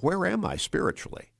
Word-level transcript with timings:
where 0.00 0.26
am 0.26 0.44
I 0.44 0.56
spiritually? 0.56 1.32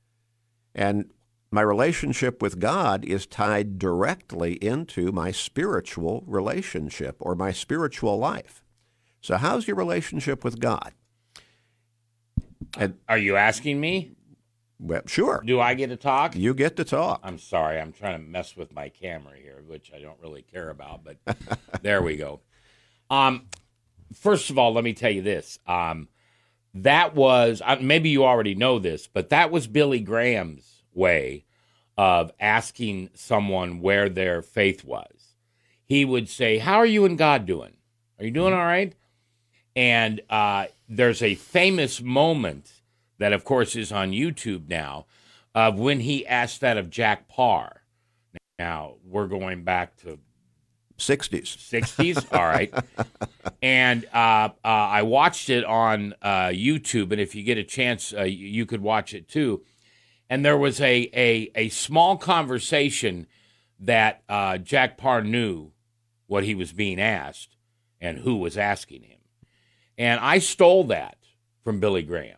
And 0.73 1.11
my 1.51 1.61
relationship 1.61 2.41
with 2.41 2.59
God 2.59 3.05
is 3.05 3.25
tied 3.25 3.79
directly 3.79 4.53
into 4.53 5.11
my 5.11 5.31
spiritual 5.31 6.23
relationship 6.27 7.15
or 7.19 7.35
my 7.35 7.51
spiritual 7.51 8.17
life. 8.17 8.63
So, 9.21 9.37
how's 9.37 9.67
your 9.67 9.75
relationship 9.75 10.43
with 10.43 10.59
God? 10.59 10.93
And, 12.77 12.95
Are 13.07 13.17
you 13.17 13.35
asking 13.35 13.79
me? 13.79 14.11
Well, 14.79 15.01
sure. 15.07 15.41
Do 15.45 15.59
I 15.59 15.73
get 15.73 15.87
to 15.87 15.95
talk? 15.95 16.35
You 16.35 16.53
get 16.53 16.75
to 16.77 16.83
talk. 16.83 17.21
I'm 17.23 17.39
sorry. 17.39 17.79
I'm 17.79 17.91
trying 17.91 18.19
to 18.19 18.23
mess 18.23 18.55
with 18.55 18.73
my 18.73 18.89
camera 18.89 19.35
here, 19.35 19.63
which 19.65 19.91
I 19.95 19.99
don't 19.99 20.19
really 20.21 20.43
care 20.43 20.69
about, 20.69 21.01
but 21.03 21.17
there 21.81 22.01
we 22.01 22.15
go. 22.15 22.41
Um, 23.09 23.47
first 24.13 24.49
of 24.49 24.59
all, 24.59 24.73
let 24.73 24.83
me 24.83 24.93
tell 24.93 25.09
you 25.09 25.23
this. 25.23 25.57
Um, 25.65 26.09
that 26.73 27.15
was 27.15 27.61
maybe 27.81 28.09
you 28.09 28.23
already 28.23 28.55
know 28.55 28.79
this, 28.79 29.07
but 29.07 29.29
that 29.29 29.51
was 29.51 29.67
Billy 29.67 29.99
Graham's 29.99 30.83
way 30.93 31.45
of 31.97 32.31
asking 32.39 33.09
someone 33.15 33.81
where 33.81 34.09
their 34.09 34.41
faith 34.41 34.83
was. 34.83 35.33
He 35.85 36.05
would 36.05 36.29
say, 36.29 36.57
"How 36.59 36.77
are 36.77 36.85
you 36.85 37.05
and 37.05 37.17
God 37.17 37.45
doing? 37.45 37.77
Are 38.19 38.25
you 38.25 38.31
doing 38.31 38.53
all 38.53 38.65
right?" 38.65 38.93
And 39.75 40.21
uh, 40.29 40.67
there's 40.89 41.21
a 41.21 41.35
famous 41.35 42.01
moment 42.01 42.81
that, 43.19 43.33
of 43.33 43.43
course, 43.43 43.75
is 43.75 43.91
on 43.91 44.11
YouTube 44.11 44.69
now 44.69 45.05
of 45.55 45.79
when 45.79 46.01
he 46.01 46.25
asked 46.27 46.61
that 46.61 46.77
of 46.77 46.89
Jack 46.89 47.27
Paar. 47.27 47.81
Now 48.59 48.95
we're 49.03 49.27
going 49.27 49.63
back 49.63 49.95
to 49.97 50.19
60s. 50.97 51.57
60s, 51.57 52.25
all 52.37 52.45
right. 52.45 52.73
and 53.61 54.05
uh, 54.13 54.49
uh, 54.63 54.67
I 54.67 55.03
watched 55.03 55.49
it 55.49 55.63
on 55.63 56.13
uh, 56.21 56.47
YouTube, 56.47 57.11
and 57.11 57.21
if 57.21 57.35
you 57.35 57.43
get 57.43 57.57
a 57.57 57.63
chance, 57.63 58.13
uh, 58.13 58.23
you 58.23 58.65
could 58.65 58.81
watch 58.81 59.13
it 59.13 59.27
too. 59.27 59.63
And 60.29 60.43
there 60.43 60.57
was 60.57 60.81
a 60.81 61.09
a, 61.13 61.51
a 61.55 61.69
small 61.69 62.17
conversation 62.17 63.27
that 63.79 64.23
uh, 64.27 64.57
Jack 64.57 64.97
Paar 64.97 65.23
knew 65.23 65.71
what 66.25 66.43
he 66.43 66.55
was 66.55 66.73
being 66.73 66.99
asked 66.99 67.55
and 68.01 68.19
who 68.19 68.37
was 68.37 68.57
asking 68.57 69.03
him. 69.03 69.19
And 69.97 70.19
I 70.19 70.39
stole 70.39 70.83
that 70.85 71.17
from 71.63 71.79
Billy 71.79 72.03
Graham. 72.03 72.37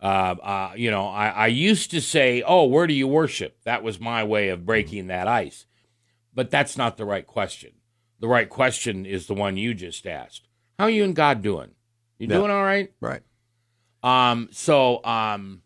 Uh, 0.00 0.36
uh, 0.42 0.72
you 0.76 0.90
know, 0.90 1.06
I, 1.06 1.28
I, 1.28 1.46
used 1.46 1.90
to 1.92 2.00
say, 2.02 2.42
"Oh, 2.46 2.64
where 2.64 2.86
do 2.86 2.92
you 2.92 3.08
worship?" 3.08 3.56
That 3.64 3.82
was 3.82 3.98
my 3.98 4.22
way 4.22 4.50
of 4.50 4.66
breaking 4.66 5.06
that 5.06 5.26
ice, 5.26 5.64
but 6.34 6.50
that's 6.50 6.76
not 6.76 6.98
the 6.98 7.06
right 7.06 7.26
question. 7.26 7.72
The 8.20 8.28
right 8.28 8.48
question 8.48 9.06
is 9.06 9.26
the 9.26 9.34
one 9.34 9.56
you 9.56 9.74
just 9.74 10.06
asked. 10.06 10.48
How 10.78 10.86
are 10.86 10.90
you 10.90 11.04
and 11.04 11.14
God 11.14 11.42
doing? 11.42 11.70
You 12.18 12.28
yeah. 12.28 12.36
doing 12.36 12.50
all 12.50 12.64
right? 12.64 12.92
Right. 13.00 13.22
Um. 14.02 14.48
So, 14.52 15.04
um, 15.04 15.62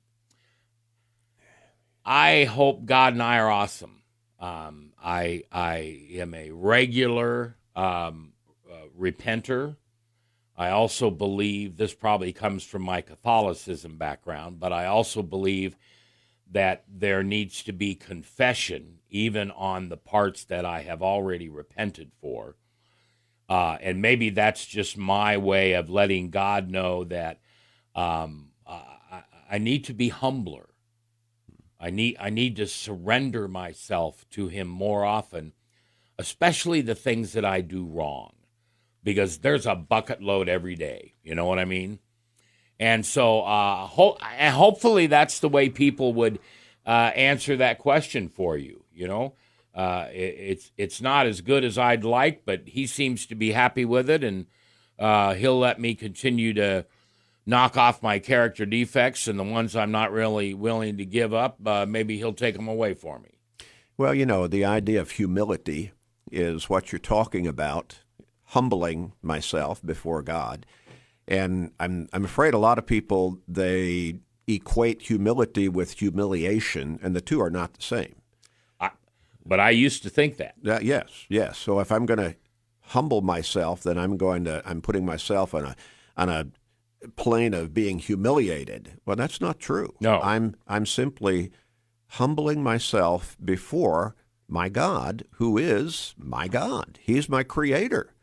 I 2.04 2.44
hope 2.44 2.84
God 2.84 3.12
and 3.12 3.22
I 3.22 3.38
are 3.38 3.50
awesome. 3.50 4.02
Um. 4.40 4.88
I 5.02 5.44
I 5.52 6.06
am 6.12 6.34
a 6.34 6.50
regular 6.50 7.56
um, 7.76 8.32
uh, 8.70 8.88
repenter. 8.98 9.76
I 10.56 10.70
also 10.70 11.10
believe 11.10 11.76
this 11.76 11.94
probably 11.94 12.32
comes 12.32 12.64
from 12.64 12.82
my 12.82 13.00
Catholicism 13.00 13.96
background, 13.96 14.58
but 14.58 14.72
I 14.72 14.86
also 14.86 15.22
believe 15.22 15.76
that 16.50 16.82
there 16.88 17.22
needs 17.22 17.62
to 17.64 17.72
be 17.72 17.94
confession 17.94 18.97
even 19.08 19.50
on 19.50 19.88
the 19.88 19.96
parts 19.96 20.44
that 20.44 20.64
I 20.64 20.82
have 20.82 21.02
already 21.02 21.48
repented 21.48 22.12
for. 22.20 22.56
Uh, 23.48 23.78
and 23.80 24.02
maybe 24.02 24.30
that's 24.30 24.66
just 24.66 24.96
my 24.98 25.36
way 25.36 25.72
of 25.72 25.88
letting 25.88 26.30
God 26.30 26.70
know 26.70 27.04
that 27.04 27.40
um, 27.94 28.50
I, 28.66 29.22
I 29.50 29.58
need 29.58 29.84
to 29.84 29.94
be 29.94 30.10
humbler. 30.10 30.68
I 31.80 31.90
need 31.90 32.16
I 32.18 32.30
need 32.30 32.56
to 32.56 32.66
surrender 32.66 33.46
myself 33.48 34.26
to 34.30 34.48
Him 34.48 34.66
more 34.66 35.04
often, 35.04 35.52
especially 36.18 36.80
the 36.80 36.96
things 36.96 37.32
that 37.32 37.44
I 37.44 37.60
do 37.60 37.86
wrong 37.86 38.32
because 39.04 39.38
there's 39.38 39.64
a 39.64 39.74
bucket 39.74 40.22
load 40.22 40.48
every 40.48 40.74
day. 40.74 41.14
You 41.22 41.34
know 41.34 41.46
what 41.46 41.58
I 41.58 41.64
mean? 41.64 42.00
And 42.80 43.04
so, 43.04 43.40
uh, 43.42 43.86
ho- 43.86 44.18
hopefully, 44.20 45.06
that's 45.06 45.40
the 45.40 45.48
way 45.48 45.68
people 45.68 46.12
would 46.14 46.38
uh, 46.86 47.12
answer 47.14 47.56
that 47.56 47.78
question 47.78 48.28
for 48.28 48.56
you. 48.56 48.84
You 48.98 49.08
know, 49.08 49.34
uh, 49.74 50.06
it, 50.12 50.34
it's 50.38 50.72
it's 50.76 51.00
not 51.00 51.26
as 51.26 51.40
good 51.40 51.64
as 51.64 51.78
I'd 51.78 52.04
like, 52.04 52.44
but 52.44 52.62
he 52.66 52.86
seems 52.86 53.26
to 53.26 53.34
be 53.34 53.52
happy 53.52 53.84
with 53.84 54.10
it, 54.10 54.24
and 54.24 54.46
uh, 54.98 55.34
he'll 55.34 55.58
let 55.58 55.80
me 55.80 55.94
continue 55.94 56.52
to 56.54 56.84
knock 57.46 57.76
off 57.76 58.02
my 58.02 58.18
character 58.18 58.66
defects 58.66 59.26
and 59.26 59.38
the 59.38 59.44
ones 59.44 59.74
I'm 59.74 59.90
not 59.90 60.12
really 60.12 60.52
willing 60.52 60.98
to 60.98 61.04
give 61.04 61.32
up. 61.32 61.56
Uh, 61.66 61.86
maybe 61.86 62.18
he'll 62.18 62.34
take 62.34 62.56
them 62.56 62.68
away 62.68 62.92
for 62.92 63.18
me. 63.18 63.30
Well, 63.96 64.12
you 64.12 64.26
know, 64.26 64.46
the 64.46 64.64
idea 64.64 65.00
of 65.00 65.12
humility 65.12 65.92
is 66.30 66.68
what 66.68 66.92
you're 66.92 66.98
talking 66.98 67.46
about 67.46 68.00
humbling 68.48 69.12
myself 69.22 69.80
before 69.84 70.22
God. 70.22 70.66
And 71.26 71.72
I'm 71.78 72.08
I'm 72.12 72.24
afraid 72.24 72.54
a 72.54 72.58
lot 72.58 72.78
of 72.78 72.86
people 72.86 73.38
they 73.46 74.20
equate 74.46 75.02
humility 75.02 75.68
with 75.68 75.98
humiliation, 75.98 76.98
and 77.02 77.14
the 77.14 77.20
two 77.20 77.40
are 77.40 77.50
not 77.50 77.74
the 77.74 77.82
same. 77.82 78.17
But 79.48 79.60
I 79.60 79.70
used 79.70 80.02
to 80.02 80.10
think 80.10 80.36
that. 80.36 80.54
Uh, 80.64 80.78
yes, 80.82 81.26
yes. 81.28 81.58
So 81.58 81.80
if 81.80 81.90
I'm 81.90 82.06
going 82.06 82.20
to 82.20 82.36
humble 82.80 83.22
myself, 83.22 83.82
then 83.82 83.98
I'm 83.98 84.16
going 84.16 84.44
to 84.44 84.62
I'm 84.64 84.80
putting 84.80 85.06
myself 85.06 85.54
on 85.54 85.64
a 85.64 85.76
on 86.16 86.28
a 86.28 86.46
plane 87.16 87.54
of 87.54 87.72
being 87.72 87.98
humiliated. 87.98 89.00
Well, 89.06 89.16
that's 89.16 89.40
not 89.40 89.58
true. 89.58 89.94
No, 90.00 90.20
I'm 90.20 90.54
I'm 90.66 90.86
simply 90.86 91.50
humbling 92.12 92.62
myself 92.62 93.36
before 93.42 94.14
my 94.48 94.68
God, 94.68 95.24
who 95.32 95.58
is 95.58 96.14
my 96.18 96.48
God. 96.48 96.98
He's 97.02 97.28
my 97.28 97.42
creator. 97.42 98.14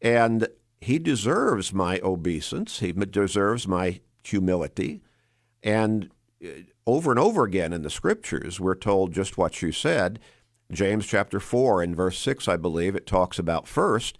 And 0.00 0.48
he 0.80 0.98
deserves 0.98 1.72
my 1.72 2.00
obeisance. 2.00 2.80
He 2.80 2.92
deserves 2.92 3.66
my 3.66 4.00
humility. 4.24 5.00
And 5.62 6.10
uh, 6.44 6.48
over 6.86 7.10
and 7.10 7.20
over 7.20 7.44
again 7.44 7.72
in 7.72 7.82
the 7.82 7.90
scriptures, 7.90 8.60
we're 8.60 8.74
told 8.74 9.12
just 9.12 9.38
what 9.38 9.62
you 9.62 9.72
said. 9.72 10.18
James 10.72 11.06
chapter 11.06 11.38
4 11.38 11.82
and 11.82 11.94
verse 11.94 12.18
6, 12.18 12.48
I 12.48 12.56
believe, 12.56 12.96
it 12.96 13.06
talks 13.06 13.38
about 13.38 13.68
first, 13.68 14.18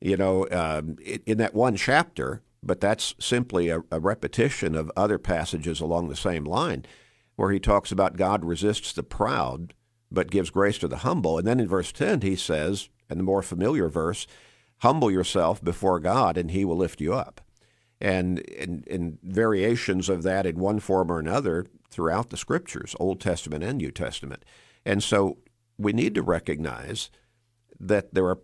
you 0.00 0.16
know, 0.16 0.48
um, 0.50 0.96
in 1.26 1.38
that 1.38 1.54
one 1.54 1.76
chapter, 1.76 2.42
but 2.62 2.80
that's 2.80 3.14
simply 3.18 3.68
a, 3.68 3.82
a 3.90 4.00
repetition 4.00 4.74
of 4.74 4.90
other 4.96 5.18
passages 5.18 5.80
along 5.80 6.08
the 6.08 6.16
same 6.16 6.44
line, 6.44 6.84
where 7.36 7.52
he 7.52 7.60
talks 7.60 7.92
about 7.92 8.16
God 8.16 8.44
resists 8.44 8.92
the 8.92 9.02
proud, 9.02 9.74
but 10.10 10.30
gives 10.30 10.50
grace 10.50 10.78
to 10.78 10.88
the 10.88 10.98
humble. 10.98 11.38
And 11.38 11.46
then 11.46 11.60
in 11.60 11.68
verse 11.68 11.92
10, 11.92 12.20
he 12.20 12.36
says, 12.36 12.88
and 13.08 13.20
the 13.20 13.24
more 13.24 13.42
familiar 13.42 13.88
verse, 13.88 14.26
humble 14.78 15.10
yourself 15.10 15.62
before 15.62 16.00
God 16.00 16.36
and 16.36 16.50
he 16.50 16.64
will 16.64 16.76
lift 16.76 17.00
you 17.00 17.14
up. 17.14 17.40
And 18.00 18.40
in, 18.40 19.18
variations 19.22 20.08
of 20.08 20.24
that 20.24 20.44
in 20.44 20.58
one 20.58 20.80
form 20.80 21.10
or 21.10 21.20
another 21.20 21.66
throughout 21.88 22.30
the 22.30 22.36
scriptures, 22.36 22.96
Old 22.98 23.20
Testament 23.20 23.62
and 23.62 23.78
New 23.78 23.92
Testament. 23.92 24.44
And 24.84 25.02
so 25.02 25.38
we 25.82 25.92
need 25.92 26.14
to 26.14 26.22
recognize 26.22 27.10
that 27.78 28.14
there 28.14 28.26
are 28.26 28.38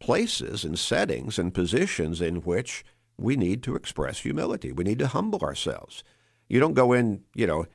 places 0.00 0.64
and 0.64 0.78
settings 0.78 1.38
and 1.38 1.54
positions 1.54 2.20
in 2.20 2.36
which 2.36 2.84
we 3.18 3.36
need 3.36 3.62
to 3.62 3.76
express 3.76 4.20
humility. 4.20 4.72
We 4.72 4.84
need 4.84 4.98
to 4.98 5.06
humble 5.06 5.40
ourselves. 5.40 6.02
You 6.48 6.60
don't 6.60 6.74
go 6.74 6.92
in, 6.92 7.22
you 7.34 7.46
know, 7.46 7.66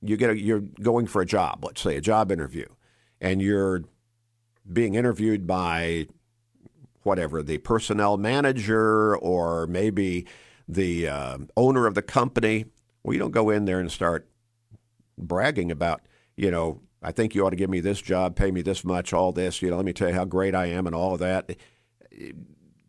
you 0.00 0.16
get 0.16 0.30
a, 0.30 0.38
you're 0.38 0.60
going 0.60 1.06
for 1.06 1.22
a 1.22 1.26
job, 1.26 1.64
let's 1.64 1.80
say 1.80 1.96
a 1.96 2.00
job 2.00 2.30
interview, 2.30 2.66
and 3.20 3.42
you're 3.42 3.82
being 4.70 4.94
interviewed 4.94 5.46
by 5.46 6.06
whatever, 7.02 7.42
the 7.42 7.58
personnel 7.58 8.16
manager 8.16 9.16
or 9.16 9.66
maybe 9.66 10.26
the 10.68 11.08
uh, 11.08 11.38
owner 11.56 11.86
of 11.86 11.94
the 11.94 12.02
company. 12.02 12.66
Well, 13.02 13.12
you 13.12 13.18
don't 13.18 13.30
go 13.30 13.50
in 13.50 13.64
there 13.64 13.80
and 13.80 13.92
start 13.92 14.28
bragging 15.18 15.70
about, 15.70 16.00
you 16.36 16.50
know, 16.50 16.80
I 17.04 17.12
think 17.12 17.34
you 17.34 17.46
ought 17.46 17.50
to 17.50 17.56
give 17.56 17.70
me 17.70 17.80
this 17.80 18.00
job, 18.00 18.34
pay 18.34 18.50
me 18.50 18.62
this 18.62 18.84
much, 18.84 19.12
all 19.12 19.32
this, 19.32 19.62
you 19.62 19.70
know, 19.70 19.76
let 19.76 19.84
me 19.84 19.92
tell 19.92 20.08
you 20.08 20.14
how 20.14 20.24
great 20.24 20.54
I 20.54 20.66
am 20.66 20.86
and 20.86 20.94
all 20.94 21.14
of 21.14 21.20
that. 21.20 21.56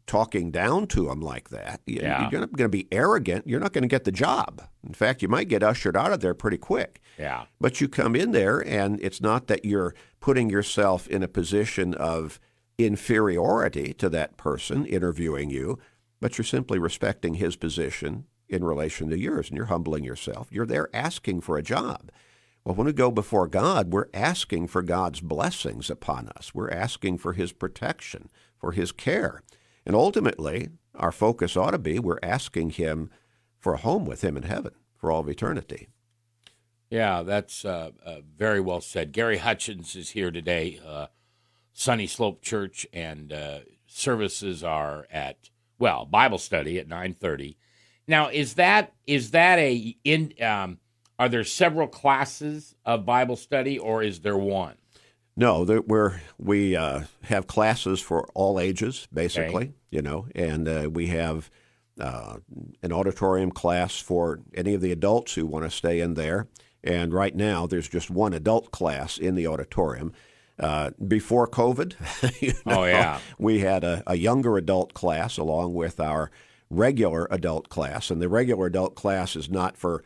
Talking 0.07 0.51
down 0.51 0.87
to 0.87 1.07
them 1.07 1.19
like 1.19 1.49
that, 1.49 1.81
yeah. 1.85 2.29
you're 2.29 2.45
going 2.45 2.49
to 2.57 2.69
be 2.69 2.87
arrogant. 2.91 3.47
You're 3.47 3.59
not 3.59 3.73
going 3.73 3.81
to 3.81 3.87
get 3.87 4.03
the 4.03 4.11
job. 4.11 4.61
In 4.85 4.93
fact, 4.93 5.21
you 5.21 5.27
might 5.27 5.49
get 5.49 5.63
ushered 5.63 5.97
out 5.97 6.13
of 6.13 6.21
there 6.21 6.35
pretty 6.35 6.57
quick. 6.57 7.01
Yeah. 7.17 7.45
But 7.59 7.81
you 7.81 7.87
come 7.87 8.15
in 8.15 8.31
there, 8.31 8.59
and 8.59 8.99
it's 9.01 9.19
not 9.19 9.47
that 9.47 9.65
you're 9.65 9.95
putting 10.19 10.49
yourself 10.49 11.07
in 11.07 11.23
a 11.23 11.27
position 11.27 11.95
of 11.95 12.39
inferiority 12.77 13.93
to 13.93 14.09
that 14.09 14.37
person 14.37 14.85
interviewing 14.85 15.49
you, 15.49 15.79
but 16.19 16.37
you're 16.37 16.45
simply 16.45 16.77
respecting 16.77 17.35
his 17.35 17.55
position 17.55 18.25
in 18.47 18.63
relation 18.63 19.09
to 19.09 19.17
yours 19.17 19.49
and 19.49 19.57
you're 19.57 19.67
humbling 19.67 20.03
yourself. 20.03 20.47
You're 20.51 20.65
there 20.65 20.89
asking 20.93 21.41
for 21.41 21.57
a 21.57 21.63
job. 21.63 22.11
Well, 22.65 22.73
when 22.73 22.87
we 22.87 22.93
go 22.93 23.11
before 23.11 23.47
God, 23.47 23.93
we're 23.93 24.09
asking 24.11 24.67
for 24.67 24.81
God's 24.81 25.21
blessings 25.21 25.91
upon 25.91 26.29
us. 26.29 26.55
We're 26.55 26.71
asking 26.71 27.19
for 27.19 27.33
his 27.33 27.51
protection, 27.51 28.27
for 28.57 28.71
his 28.71 28.91
care. 28.91 29.43
And 29.85 29.95
ultimately, 29.95 30.69
our 30.95 31.11
focus 31.11 31.55
ought 31.55 31.71
to 31.71 31.77
be 31.77 31.99
we're 31.99 32.17
asking 32.23 32.71
him 32.71 33.11
for 33.59 33.75
a 33.75 33.77
home 33.77 34.03
with 34.05 34.23
him 34.23 34.35
in 34.35 34.43
heaven, 34.43 34.73
for 34.97 35.11
all 35.11 35.19
of 35.19 35.29
eternity. 35.29 35.89
Yeah, 36.89 37.21
that's 37.21 37.65
uh, 37.65 37.91
uh, 38.03 38.21
very 38.35 38.59
well 38.59 38.81
said. 38.81 39.11
Gary 39.11 39.37
Hutchins 39.37 39.95
is 39.95 40.11
here 40.11 40.31
today, 40.31 40.79
uh, 40.83 41.07
Sunny 41.71 42.07
Slope 42.07 42.41
Church, 42.41 42.87
and 42.91 43.31
uh, 43.31 43.59
services 43.85 44.63
are 44.63 45.05
at 45.11 45.49
well 45.77 46.05
Bible 46.05 46.39
study 46.39 46.79
at 46.79 46.87
nine 46.87 47.13
thirty. 47.13 47.57
Now, 48.07 48.29
is 48.29 48.55
that 48.55 48.93
is 49.05 49.31
that 49.31 49.59
a 49.59 49.95
in? 50.03 50.33
Um, 50.41 50.79
are 51.17 51.29
there 51.29 51.43
several 51.43 51.87
classes 51.87 52.75
of 52.85 53.05
Bible 53.05 53.35
study, 53.35 53.77
or 53.79 54.03
is 54.03 54.19
there 54.19 54.37
one? 54.37 54.75
No, 55.37 55.65
there, 55.65 55.81
we're, 55.81 56.21
we 56.37 56.75
uh, 56.75 57.01
have 57.23 57.47
classes 57.47 57.99
for 58.01 58.25
all 58.33 58.59
ages, 58.59 59.07
basically. 59.13 59.65
Okay. 59.65 59.73
You 59.91 60.01
know, 60.01 60.27
and 60.35 60.67
uh, 60.67 60.89
we 60.91 61.07
have 61.07 61.49
uh, 61.99 62.37
an 62.81 62.91
auditorium 62.93 63.51
class 63.51 63.97
for 63.99 64.39
any 64.53 64.73
of 64.73 64.81
the 64.81 64.91
adults 64.91 65.33
who 65.35 65.45
want 65.45 65.65
to 65.65 65.71
stay 65.71 65.99
in 65.99 66.13
there. 66.15 66.47
And 66.83 67.13
right 67.13 67.35
now, 67.35 67.65
there's 67.65 67.89
just 67.89 68.09
one 68.09 68.33
adult 68.33 68.71
class 68.71 69.17
in 69.17 69.35
the 69.35 69.47
auditorium. 69.47 70.13
Uh, 70.57 70.91
before 71.05 71.47
COVID, 71.49 71.95
you 72.41 72.53
know, 72.65 72.81
Oh, 72.81 72.85
yeah. 72.85 73.19
we 73.37 73.59
had 73.59 73.83
a, 73.83 74.03
a 74.07 74.15
younger 74.15 74.55
adult 74.57 74.93
class 74.93 75.37
along 75.37 75.73
with 75.73 75.99
our 75.99 76.31
regular 76.69 77.27
adult 77.29 77.67
class. 77.67 78.09
And 78.09 78.21
the 78.21 78.29
regular 78.29 78.67
adult 78.67 78.95
class 78.95 79.35
is 79.35 79.49
not 79.49 79.75
for 79.75 80.03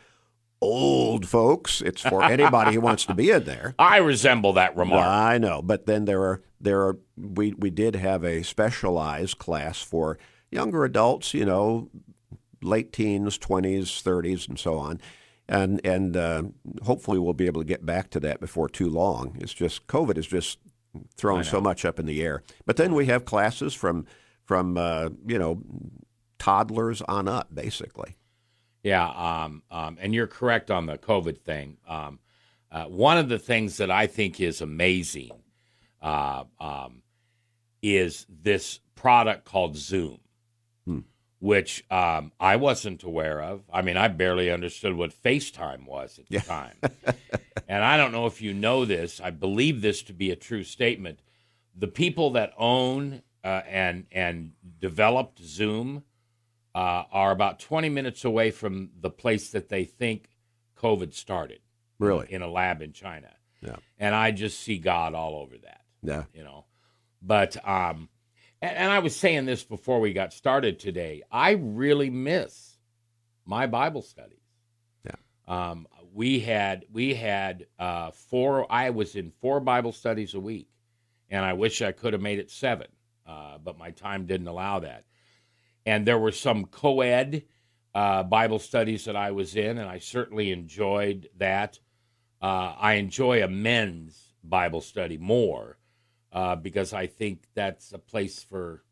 old 0.62 1.28
folks; 1.28 1.82
it's 1.82 2.02
for 2.02 2.24
anybody 2.24 2.74
who 2.74 2.82
wants 2.82 3.06
to 3.06 3.14
be 3.14 3.32
in 3.32 3.46
there. 3.46 3.76
I 3.80 3.98
resemble 3.98 4.54
that 4.54 4.76
remark. 4.76 5.06
I 5.06 5.38
know, 5.38 5.62
but 5.62 5.86
then 5.86 6.06
there 6.06 6.22
are 6.24 6.42
there 6.60 6.82
are 6.82 6.98
we 7.18 7.54
we 7.54 7.70
did 7.70 7.96
have 7.96 8.24
a 8.24 8.44
specialized 8.44 9.38
class 9.38 9.82
for 9.82 10.18
younger 10.52 10.84
adults, 10.84 11.34
you 11.34 11.46
know, 11.46 11.90
late 12.62 12.92
teens, 12.92 13.38
twenties, 13.38 14.02
thirties, 14.02 14.48
and 14.48 14.60
so 14.60 14.78
on, 14.78 15.00
and 15.48 15.82
and 15.86 16.18
uh, 16.18 16.44
hopefully 16.84 17.20
we'll 17.20 17.34
be 17.34 17.48
able 17.48 17.62
to 17.62 17.68
get 17.68 17.86
back 17.86 18.10
to 18.12 18.20
that 18.22 18.40
before 18.40 18.70
too 18.70 18.90
long. 18.90 19.38
It's 19.40 19.54
just 19.54 19.88
COVID 19.88 20.18
is 20.18 20.28
just 20.28 20.60
thrown 21.16 21.44
so 21.44 21.62
much 21.62 21.86
up 21.86 22.00
in 22.00 22.06
the 22.06 22.22
air. 22.24 22.44
But 22.66 22.78
then 22.78 22.94
we 22.94 23.06
have 23.08 23.26
classes 23.26 23.74
from 23.74 24.06
from 24.46 24.78
uh, 24.78 25.10
you 25.28 25.38
know 25.38 25.62
toddlers 26.40 27.02
on 27.04 27.28
up, 27.28 27.54
basically. 27.54 28.16
Yeah, 28.84 29.08
um, 29.10 29.64
um, 29.70 29.98
and 30.00 30.14
you're 30.14 30.28
correct 30.28 30.72
on 30.72 30.86
the 30.86 30.98
COVID 30.98 31.40
thing. 31.40 31.78
Um, 31.88 32.20
uh, 32.72 32.86
one 32.86 33.18
of 33.18 33.28
the 33.30 33.40
things 33.40 33.78
that 33.78 33.92
I 33.92 34.08
think 34.08 34.40
is 34.40 34.62
amazing 34.62 35.32
uh, 36.02 36.44
um, 36.60 37.02
is 37.82 38.26
this 38.30 38.80
product 38.96 39.46
called 39.46 39.76
Zoom, 39.76 40.20
Hmm. 40.86 41.00
which 41.40 41.84
um, 41.92 42.32
I 42.40 42.56
wasn't 42.56 43.04
aware 43.04 43.42
of. 43.42 43.64
I 43.72 43.82
mean, 43.82 43.98
I 43.98 44.08
barely 44.08 44.50
understood 44.52 44.94
what 44.94 45.12
FaceTime 45.12 45.86
was 45.86 46.20
at 46.20 46.28
the 46.28 46.36
Yeah. 46.36 46.42
time. 46.42 46.78
and 47.68 47.84
I 47.84 47.98
don't 47.98 48.12
know 48.12 48.28
if 48.28 48.42
you 48.42 48.54
know 48.54 48.86
this. 48.86 49.20
I 49.20 49.30
believe 49.32 49.82
this 49.82 50.02
to 50.04 50.14
be 50.14 50.32
a 50.32 50.36
true 50.36 50.64
statement. 50.64 51.20
The 51.76 51.88
people 51.88 52.32
that 52.32 52.54
own 52.58 53.24
uh, 53.44 53.62
and 53.68 54.06
and 54.12 54.52
developed 54.80 55.42
Zoom 55.42 56.04
uh, 56.76 57.04
are 57.12 57.32
about 57.32 57.60
20 57.60 57.90
minutes 57.90 58.26
away 58.26 58.52
from 58.52 58.90
the 59.00 59.10
place 59.10 59.52
that 59.52 59.70
they 59.70 59.86
think 59.86 60.30
COVID 60.78 61.14
started. 61.14 61.60
Really? 62.00 62.28
In 62.30 62.42
a 62.42 62.48
lab 62.50 62.82
in 62.82 62.94
China. 62.94 63.30
Yeah. 63.62 63.76
And 63.98 64.16
I 64.16 64.32
just 64.32 64.60
see 64.62 64.78
God 64.78 65.14
all 65.14 65.36
over 65.36 65.58
that, 65.58 65.82
Yeah. 66.02 66.24
you 66.34 66.44
know. 66.44 66.66
But, 67.22 67.58
um, 67.68 68.08
and, 68.62 68.76
and 68.78 68.92
I 68.92 69.00
was 69.00 69.16
saying 69.16 69.46
this 69.46 69.64
before 69.64 70.00
we 70.00 70.14
got 70.14 70.32
started 70.32 70.80
today. 70.80 71.24
I 71.32 71.52
really 71.52 72.10
miss 72.10 72.78
my 73.46 73.68
Bible 73.68 74.02
studies. 74.02 74.40
Yeah. 75.06 75.16
Um, 75.48 75.88
we 76.14 76.40
had, 76.40 76.86
we 76.92 77.14
had, 77.16 77.66
uh, 77.78 78.12
four, 78.12 78.72
I 78.72 78.92
was 78.92 79.16
in 79.16 79.32
four 79.42 79.60
Bible 79.60 79.92
studies 79.92 80.34
a 80.36 80.40
week 80.40 80.70
and 81.30 81.44
I 81.44 81.54
wish 81.54 81.82
I 81.82 81.92
could 81.92 82.14
have 82.14 82.22
made 82.22 82.40
it 82.40 82.50
seven, 82.50 82.88
uh, 83.28 83.58
but 83.58 83.78
my 83.78 83.92
time 83.92 84.26
didn't 84.26 84.48
allow 84.48 84.80
that. 84.80 85.04
And 85.90 86.06
there 86.06 86.20
were 86.20 86.32
some 86.32 86.66
co 86.66 87.02
ed 87.02 87.46
uh, 87.96 88.22
Bible 88.22 88.60
studies 88.60 89.06
that 89.06 89.16
I 89.16 89.32
was 89.32 89.56
in, 89.56 89.80
and 89.80 89.90
I 89.90 89.98
certainly 89.98 90.52
enjoyed 90.52 91.30
that. 91.38 91.80
Uh, 92.40 92.76
I 92.80 92.94
enjoy 92.94 93.44
a 93.44 93.48
men's 93.48 94.36
Bible 94.44 94.82
study 94.82 95.18
more 95.18 95.80
uh, 96.32 96.56
because 96.56 96.94
I 96.94 97.08
think 97.08 97.48
that's 97.56 97.92
a 97.92 97.98
place 97.98 98.44
for, 98.44 98.84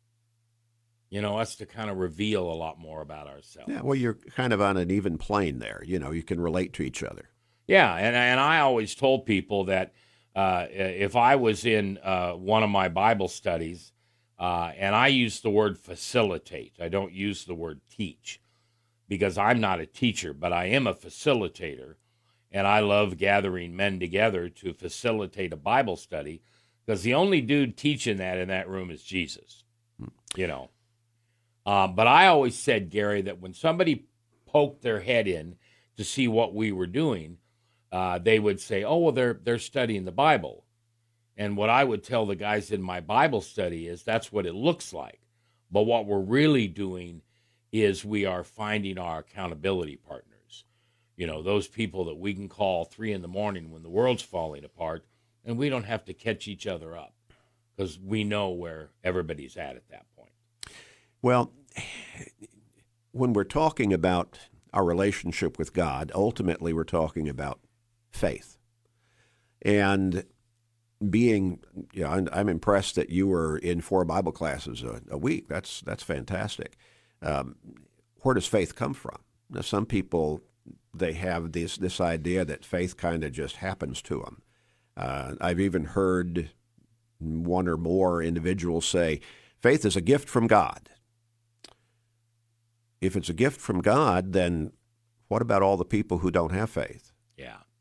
you 1.08 1.22
know, 1.22 1.38
us 1.38 1.54
to 1.56 1.66
kind 1.66 1.88
of 1.88 1.98
reveal 1.98 2.50
a 2.50 2.52
lot 2.52 2.80
more 2.80 3.00
about 3.00 3.28
ourselves. 3.28 3.70
Yeah. 3.70 3.82
Well, 3.82 3.94
you're 3.94 4.18
kind 4.34 4.52
of 4.52 4.60
on 4.60 4.76
an 4.76 4.90
even 4.90 5.18
plane 5.18 5.60
there. 5.60 5.80
You 5.86 6.00
know, 6.00 6.10
you 6.10 6.24
can 6.24 6.40
relate 6.40 6.72
to 6.74 6.82
each 6.82 7.04
other. 7.04 7.30
Yeah, 7.68 7.94
and 7.94 8.16
and 8.16 8.40
I 8.40 8.58
always 8.58 8.96
told 8.96 9.24
people 9.24 9.66
that 9.66 9.92
uh, 10.34 10.66
if 10.70 11.14
I 11.14 11.36
was 11.36 11.64
in 11.64 11.98
uh, 12.02 12.32
one 12.32 12.64
of 12.64 12.70
my 12.70 12.88
Bible 12.88 13.28
studies, 13.28 13.92
uh, 14.38 14.72
and 14.76 14.94
I 14.94 15.08
use 15.08 15.40
the 15.40 15.50
word 15.50 15.78
facilitate, 15.78 16.74
I 16.80 16.88
don't 16.88 17.12
use 17.12 17.44
the 17.44 17.54
word 17.54 17.80
teach, 17.90 18.40
because 19.08 19.38
I'm 19.38 19.60
not 19.60 19.80
a 19.80 19.86
teacher, 19.86 20.32
but 20.32 20.52
I 20.52 20.66
am 20.66 20.86
a 20.86 20.94
facilitator, 20.94 21.94
and 22.52 22.66
I 22.66 22.80
love 22.80 23.18
gathering 23.18 23.74
men 23.74 23.98
together 23.98 24.48
to 24.48 24.72
facilitate 24.72 25.52
a 25.52 25.56
Bible 25.56 25.96
study, 25.96 26.42
because 26.84 27.02
the 27.02 27.14
only 27.14 27.40
dude 27.40 27.76
teaching 27.76 28.18
that 28.18 28.38
in 28.38 28.48
that 28.48 28.68
room 28.68 28.90
is 28.90 29.02
Jesus, 29.02 29.64
you 30.36 30.46
know. 30.46 30.70
Um, 31.66 31.94
but 31.94 32.06
I 32.06 32.28
always 32.28 32.56
said, 32.56 32.90
Gary, 32.90 33.22
that 33.22 33.40
when 33.40 33.52
somebody 33.52 34.06
poked 34.46 34.82
their 34.82 35.00
head 35.00 35.28
in 35.28 35.56
to 35.98 36.04
see 36.04 36.28
what 36.28 36.54
we 36.54 36.72
were 36.72 36.86
doing, 36.86 37.36
uh, 37.92 38.18
they 38.18 38.38
would 38.38 38.60
say, 38.60 38.84
"Oh, 38.84 38.98
well, 38.98 39.12
they're 39.12 39.40
they're 39.42 39.58
studying 39.58 40.04
the 40.04 40.12
Bible," 40.12 40.64
and 41.38 41.56
what 41.56 41.70
I 41.70 41.84
would 41.84 42.02
tell 42.02 42.26
the 42.26 42.34
guys 42.34 42.72
in 42.72 42.82
my 42.82 43.00
Bible 43.00 43.40
study 43.40 43.86
is 43.86 44.02
that's 44.02 44.32
what 44.32 44.44
it 44.44 44.54
looks 44.54 44.92
like, 44.92 45.20
but 45.70 45.84
what 45.84 46.04
we're 46.04 46.18
really 46.18 46.66
doing 46.66 47.22
is 47.70 48.04
we 48.04 48.26
are 48.26 48.42
finding 48.42 48.98
our 48.98 49.20
accountability 49.20 49.96
partners. 49.96 50.64
You 51.16 51.28
know, 51.28 51.40
those 51.42 51.68
people 51.68 52.04
that 52.06 52.16
we 52.16 52.34
can 52.34 52.48
call 52.48 52.84
three 52.84 53.12
in 53.12 53.22
the 53.22 53.28
morning 53.28 53.70
when 53.70 53.84
the 53.84 53.88
world's 53.88 54.22
falling 54.22 54.64
apart, 54.64 55.06
and 55.44 55.56
we 55.56 55.68
don't 55.68 55.84
have 55.84 56.04
to 56.06 56.12
catch 56.12 56.48
each 56.48 56.66
other 56.66 56.96
up 56.96 57.14
because 57.76 58.00
we 58.00 58.24
know 58.24 58.50
where 58.50 58.90
everybody's 59.04 59.56
at 59.56 59.76
at 59.76 59.88
that 59.90 60.06
point. 60.16 60.32
Well, 61.22 61.52
when 63.12 63.32
we're 63.32 63.44
talking 63.44 63.92
about 63.92 64.38
our 64.72 64.84
relationship 64.84 65.56
with 65.56 65.72
God, 65.72 66.10
ultimately 66.14 66.72
we're 66.72 66.82
talking 66.82 67.28
about 67.28 67.60
faith. 68.10 68.58
And 69.62 70.24
being, 71.10 71.60
you 71.92 72.02
know, 72.02 72.10
I'm- 72.10 72.28
I'm 72.32 72.48
impressed 72.48 72.94
that 72.96 73.10
you 73.10 73.28
were 73.28 73.56
in 73.58 73.80
four 73.80 74.04
Bible 74.04 74.32
classes 74.32 74.82
a, 74.82 75.00
a 75.10 75.18
week. 75.18 75.48
That's 75.48 75.80
that's 75.82 76.02
fantastic. 76.02 76.76
Um, 77.22 77.56
where 78.22 78.34
does 78.34 78.46
faith 78.46 78.74
come 78.74 78.94
from? 78.94 79.18
Now, 79.50 79.60
some 79.60 79.86
people 79.86 80.42
they 80.94 81.12
have 81.14 81.52
this 81.52 81.76
this 81.76 82.00
idea 82.00 82.44
that 82.44 82.64
faith 82.64 82.96
kind 82.96 83.22
of 83.24 83.32
just 83.32 83.56
happens 83.56 84.02
to 84.02 84.20
them. 84.20 84.42
Uh, 84.96 85.34
I've 85.40 85.60
even 85.60 85.84
heard 85.84 86.50
one 87.20 87.68
or 87.68 87.76
more 87.76 88.22
individuals 88.22 88.86
say, 88.86 89.20
"Faith 89.60 89.84
is 89.84 89.96
a 89.96 90.00
gift 90.00 90.28
from 90.28 90.46
God." 90.46 90.90
if 93.00 93.16
it's 93.16 93.28
a 93.28 93.34
gift 93.34 93.60
from 93.60 93.80
God, 93.80 94.32
then 94.32 94.72
what 95.28 95.42
about 95.42 95.62
all 95.62 95.76
the 95.76 95.84
people 95.84 96.18
who 96.18 96.30
don't 96.30 96.52
have 96.52 96.70
faith? 96.70 97.07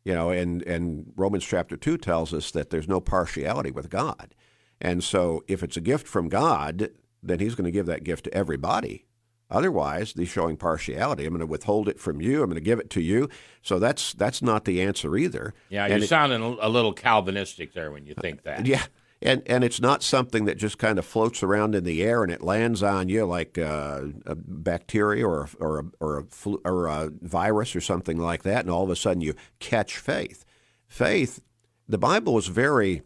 You 0.07 0.13
know, 0.13 0.29
and, 0.29 0.61
and 0.63 1.11
Romans 1.17 1.43
chapter 1.43 1.75
2 1.75 1.97
tells 1.97 2.33
us 2.33 2.51
that 2.51 2.69
there's 2.69 2.87
no 2.87 3.01
partiality 3.01 3.71
with 3.71 3.89
God. 3.89 4.33
And 4.79 5.03
so 5.03 5.43
if 5.49 5.61
it's 5.63 5.75
a 5.75 5.81
gift 5.81 6.07
from 6.07 6.29
God, 6.29 6.91
then 7.21 7.39
he's 7.39 7.55
going 7.55 7.65
to 7.65 7.71
give 7.71 7.87
that 7.87 8.05
gift 8.05 8.23
to 8.23 8.33
everybody. 8.33 9.05
Otherwise, 9.51 10.13
he's 10.15 10.29
showing 10.29 10.55
partiality. 10.55 11.25
I'm 11.25 11.31
going 11.33 11.41
to 11.41 11.45
withhold 11.45 11.89
it 11.89 11.99
from 11.99 12.21
you. 12.21 12.41
I'm 12.41 12.49
going 12.49 12.55
to 12.55 12.61
give 12.61 12.79
it 12.79 12.89
to 12.91 13.01
you. 13.01 13.27
So 13.61 13.79
that's 13.79 14.13
that's 14.13 14.41
not 14.41 14.63
the 14.63 14.81
answer 14.81 15.17
either. 15.17 15.53
Yeah, 15.67 15.83
And 15.83 15.95
you're 15.95 16.03
it- 16.03 16.07
sounding 16.07 16.41
a 16.41 16.69
little 16.69 16.93
Calvinistic 16.93 17.73
there 17.73 17.91
when 17.91 18.05
you 18.05 18.13
think 18.13 18.43
that. 18.43 18.65
yeah, 18.65 18.83
and 19.21 19.41
and 19.47 19.63
it's 19.63 19.81
not 19.81 20.03
something 20.03 20.45
that 20.45 20.57
just 20.57 20.77
kind 20.77 20.99
of 20.99 21.05
floats 21.05 21.41
around 21.41 21.75
in 21.75 21.83
the 21.83 22.03
air 22.03 22.23
and 22.23 22.31
it 22.31 22.43
lands 22.43 22.83
on 22.83 23.09
you 23.09 23.25
like 23.25 23.57
uh, 23.57 24.01
a 24.25 24.35
bacteria 24.35 25.27
or 25.27 25.43
a, 25.43 25.49
or 25.59 25.79
a, 25.79 25.85
or 25.99 26.17
a 26.19 26.23
flu, 26.25 26.61
or 26.63 26.87
a 26.87 27.11
virus 27.21 27.75
or 27.75 27.81
something 27.81 28.17
like 28.17 28.43
that, 28.43 28.61
and 28.61 28.69
all 28.69 28.83
of 28.83 28.89
a 28.89 28.95
sudden 28.95 29.21
you 29.21 29.33
catch 29.59 29.97
faith. 29.97 30.45
Faith, 30.87 31.41
the 31.87 31.97
Bible 31.97 32.37
is 32.37 32.47
very 32.47 33.01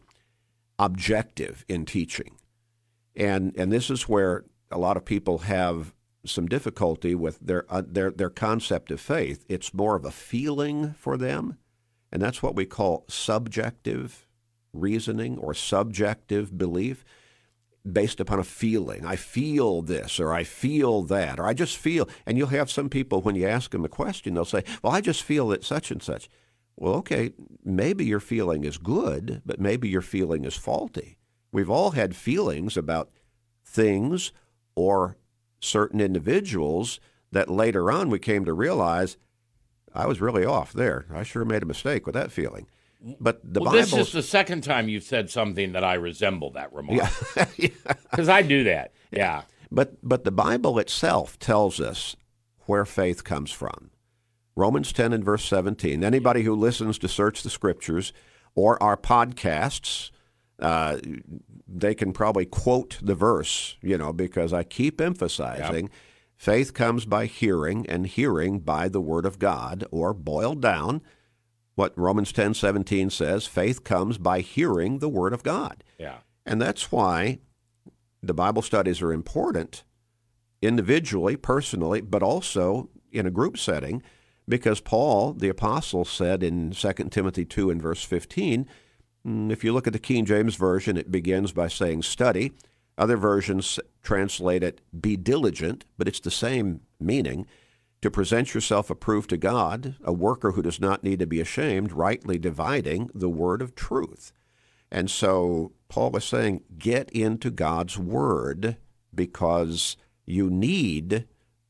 objective 0.78 1.64
in 1.68 1.86
teaching, 1.86 2.36
and 3.16 3.56
and 3.58 3.72
this 3.72 3.90
is 3.90 4.10
where 4.10 4.44
a 4.70 4.78
lot 4.78 4.98
of 4.98 5.06
people 5.06 5.40
have 5.40 5.94
some 6.26 6.48
difficulty 6.48 7.16
with 7.16 7.40
their 7.40 7.66
uh, 7.70 7.84
their 7.86 8.12
their 8.12 8.30
concept 8.30 8.92
of 8.92 9.00
faith. 9.00 9.46
It's 9.48 9.74
more 9.74 9.96
of 9.96 10.04
a 10.04 10.12
feeling 10.12 10.94
for 10.94 11.16
them, 11.16 11.58
and 12.12 12.22
that's 12.22 12.44
what 12.44 12.56
we 12.56 12.66
call 12.66 13.06
subjective 13.08 14.28
reasoning 14.74 15.38
or 15.38 15.54
subjective 15.54 16.58
belief. 16.58 17.04
based 17.90 18.20
upon 18.20 18.40
a 18.40 18.44
feeling. 18.44 19.06
I 19.06 19.16
feel 19.16 19.82
this 19.82 20.20
or 20.20 20.34
I 20.34 20.44
feel 20.44 21.02
that 21.04 21.40
or 21.40 21.48
I 21.48 21.54
just 21.54 21.78
feel. 21.78 22.08
And 22.26 22.38
you'll 22.38 22.48
have 22.50 22.70
some 22.70 22.90
people, 22.90 23.22
when 23.22 23.36
you 23.36 23.48
ask 23.48 23.72
them 23.72 23.86
a 23.86 23.90
question, 23.90 24.36
they'll 24.36 24.46
say, 24.46 24.64
Well, 24.84 24.94
I 24.94 25.02
just 25.02 25.24
feel 25.24 25.48
that 25.50 25.64
such 25.64 25.90
and 25.92 26.02
such. 26.02 26.30
Well, 26.76 26.94
okay, 26.96 27.32
maybe 27.64 28.06
your 28.06 28.20
feeling 28.20 28.64
is 28.64 28.78
good, 28.78 29.42
but 29.46 29.60
maybe 29.60 29.90
your 29.90 30.02
feeling 30.02 30.46
is 30.46 30.56
faulty. 30.56 31.18
We've 31.52 31.70
all 31.70 31.92
had 31.92 32.16
feelings 32.16 32.78
about 32.78 33.10
things 33.66 34.32
or 34.76 35.18
certain 35.60 36.00
individuals 36.00 37.00
that 37.32 37.50
later 37.50 37.92
on 37.92 38.10
we 38.10 38.20
came 38.20 38.46
to 38.46 38.54
realize 38.54 39.18
I 39.94 40.06
was 40.08 40.22
really 40.22 40.46
off 40.46 40.72
there. 40.74 41.06
I 41.14 41.24
sure 41.24 41.46
made 41.46 41.64
a 41.64 41.68
mistake 41.68 42.06
with 42.06 42.16
that 42.16 42.32
feeling. 42.32 42.68
But 43.20 43.42
the 43.44 43.62
well, 43.62 43.72
Bible. 43.72 43.82
this 43.82 43.94
is 43.94 44.12
the 44.12 44.22
second 44.24 44.64
time 44.64 44.88
you've 44.88 45.04
said 45.04 45.30
something 45.30 45.72
that 45.72 45.84
I 45.84 45.96
resemble 45.96 46.52
that 46.52 46.72
remark. 46.74 47.10
yeah. 47.58 47.70
Because 48.12 48.30
I 48.30 48.42
do 48.42 48.64
that. 48.66 48.94
Yeah. 49.12 49.44
But 49.72 49.96
but 50.04 50.24
the 50.24 50.32
Bible 50.32 50.78
itself 50.80 51.40
tells 51.40 51.80
us 51.80 52.16
where 52.66 52.86
faith 52.86 53.24
comes 53.24 53.52
from. 53.52 53.90
Romans 54.56 54.92
10 54.94 55.14
and 55.14 55.24
verse 55.24 55.46
17. 55.46 56.04
Anybody 56.04 56.44
who 56.44 56.54
listens 56.54 56.98
to 57.00 57.08
Search 57.08 57.42
the 57.42 57.50
Scriptures 57.50 58.12
or 58.54 58.82
our 58.84 58.98
podcasts, 58.98 60.12
uh, 60.60 60.98
they 61.68 61.96
can 61.96 62.12
probably 62.12 62.46
quote 62.46 63.00
the 63.02 63.16
verse, 63.16 63.78
you 63.82 63.98
know, 63.98 64.12
because 64.14 64.52
I 64.54 64.64
keep 64.64 65.00
emphasizing 65.02 65.86
Yep. 65.86 65.92
faith 66.36 66.74
comes 66.74 67.06
by 67.06 67.26
hearing, 67.28 67.86
and 67.88 68.06
hearing 68.06 68.60
by 68.60 68.90
the 68.90 69.02
Word 69.02 69.26
of 69.26 69.40
God, 69.40 69.86
or 69.90 70.14
boiled 70.14 70.62
down, 70.62 71.02
what 71.76 71.98
Romans 71.98 72.32
10 72.32 72.54
17 72.54 73.10
says 73.10 73.48
faith 73.48 73.84
comes 73.84 74.18
by 74.18 74.42
hearing 74.42 75.00
the 75.00 75.10
Word 75.10 75.34
of 75.34 75.44
God. 75.44 75.84
Yeah. 75.98 76.18
And 76.46 76.62
that's 76.62 76.92
why 76.92 77.40
the 78.22 78.34
Bible 78.34 78.62
studies 78.62 79.02
are 79.02 79.14
important 79.14 79.84
individually, 80.62 81.36
personally, 81.36 82.02
but 82.02 82.22
also 82.22 82.90
in 83.12 83.26
a 83.26 83.32
group 83.32 83.58
setting, 83.58 84.04
because 84.48 84.80
Paul, 84.80 85.34
the 85.34 85.50
apostle, 85.50 86.06
said 86.06 86.44
in 86.44 86.72
2 86.72 86.94
Timothy 87.10 87.46
2 87.46 87.70
and 87.70 87.82
verse 87.82 88.04
15, 88.04 88.68
mm, 89.26 89.52
if 89.52 89.64
you 89.64 89.74
look 89.74 89.88
at 89.88 89.94
the 89.94 90.00
King 90.00 90.26
James 90.26 90.56
Version, 90.56 90.98
it 90.98 91.12
begins 91.12 91.52
by 91.52 91.68
saying 91.68 92.04
study. 92.04 92.52
Other 92.98 93.18
versions 93.18 93.80
translate 94.04 94.64
it 94.64 94.82
be 95.00 95.16
diligent, 95.18 95.86
but 95.98 96.08
it's 96.08 96.20
the 96.20 96.32
same 96.32 96.82
meaning. 97.00 97.48
To 98.02 98.12
present 98.12 98.54
yourself 98.54 98.90
approved 98.90 99.30
to 99.30 99.38
God, 99.38 99.96
a 100.04 100.12
worker 100.12 100.52
who 100.52 100.62
does 100.62 100.80
not 100.80 101.04
need 101.04 101.20
to 101.20 101.28
be 101.28 101.40
ashamed, 101.40 101.92
rightly 101.92 102.40
dividing 102.40 103.10
the 103.14 103.30
word 103.30 103.62
of 103.62 103.76
truth. 103.76 104.34
And 104.92 105.10
so 105.10 105.72
Paul 105.88 106.16
is 106.18 106.26
saying, 106.26 106.64
get 106.78 107.10
into 107.12 107.50
God's 107.50 107.98
Word 107.98 108.78
because 109.16 109.96
you 110.26 110.50
need 110.50 111.28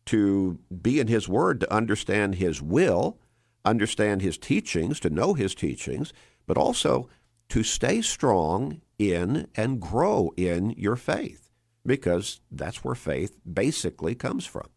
to 0.08 0.60
be 0.82 1.00
in 1.00 1.08
His 1.08 1.30
Word 1.30 1.60
to 1.60 1.74
understand 1.74 2.36
His 2.36 2.62
will, 2.62 3.20
understand 3.64 4.22
His 4.22 4.38
teachings, 4.38 5.00
to 5.02 5.10
know 5.12 5.36
His 5.36 5.54
teachings, 5.54 6.14
but 6.48 6.58
also 6.58 7.10
to 7.50 7.62
stay 7.62 8.02
strong 8.02 8.82
in 8.98 9.48
and 9.56 9.80
grow 9.80 10.34
in 10.36 10.72
your 10.72 10.96
faith 10.96 11.50
because 11.86 12.42
that's 12.52 12.84
where 12.84 12.96
faith 12.96 13.38
basically 13.52 14.16
comes 14.16 14.46
from. 14.46 14.68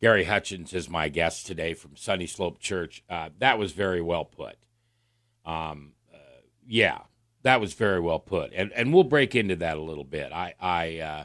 Gary 0.00 0.24
Hutchins 0.24 0.72
is 0.72 0.88
my 0.88 1.08
guest 1.08 1.46
today 1.46 1.74
from 1.74 1.96
Sunny 1.96 2.26
Slope 2.26 2.60
Church. 2.60 3.02
Uh, 3.10 3.30
that 3.38 3.58
was 3.58 3.72
very 3.72 4.00
well 4.00 4.24
put. 4.24 4.56
Um, 5.44 5.92
uh, 6.12 6.42
yeah, 6.66 7.00
that 7.42 7.60
was 7.60 7.74
very 7.74 8.00
well 8.00 8.20
put, 8.20 8.52
and 8.54 8.72
and 8.72 8.92
we'll 8.92 9.04
break 9.04 9.34
into 9.34 9.56
that 9.56 9.76
a 9.76 9.82
little 9.82 10.04
bit. 10.04 10.32
I 10.32 10.54
I 10.60 10.98
uh, 10.98 11.24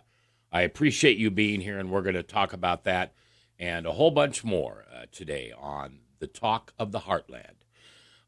I 0.51 0.61
appreciate 0.61 1.17
you 1.17 1.29
being 1.29 1.61
here, 1.61 1.77
and 1.77 1.91
we're 1.91 2.01
going 2.01 2.15
to 2.15 2.23
talk 2.23 2.53
about 2.53 2.83
that 2.85 3.13
and 3.59 3.85
a 3.85 3.93
whole 3.93 4.11
bunch 4.11 4.43
more 4.43 4.85
uh, 4.93 5.05
today 5.11 5.53
on 5.57 5.99
the 6.19 6.27
Talk 6.27 6.73
of 6.79 6.91
the 6.91 7.01
Heartland. 7.01 7.63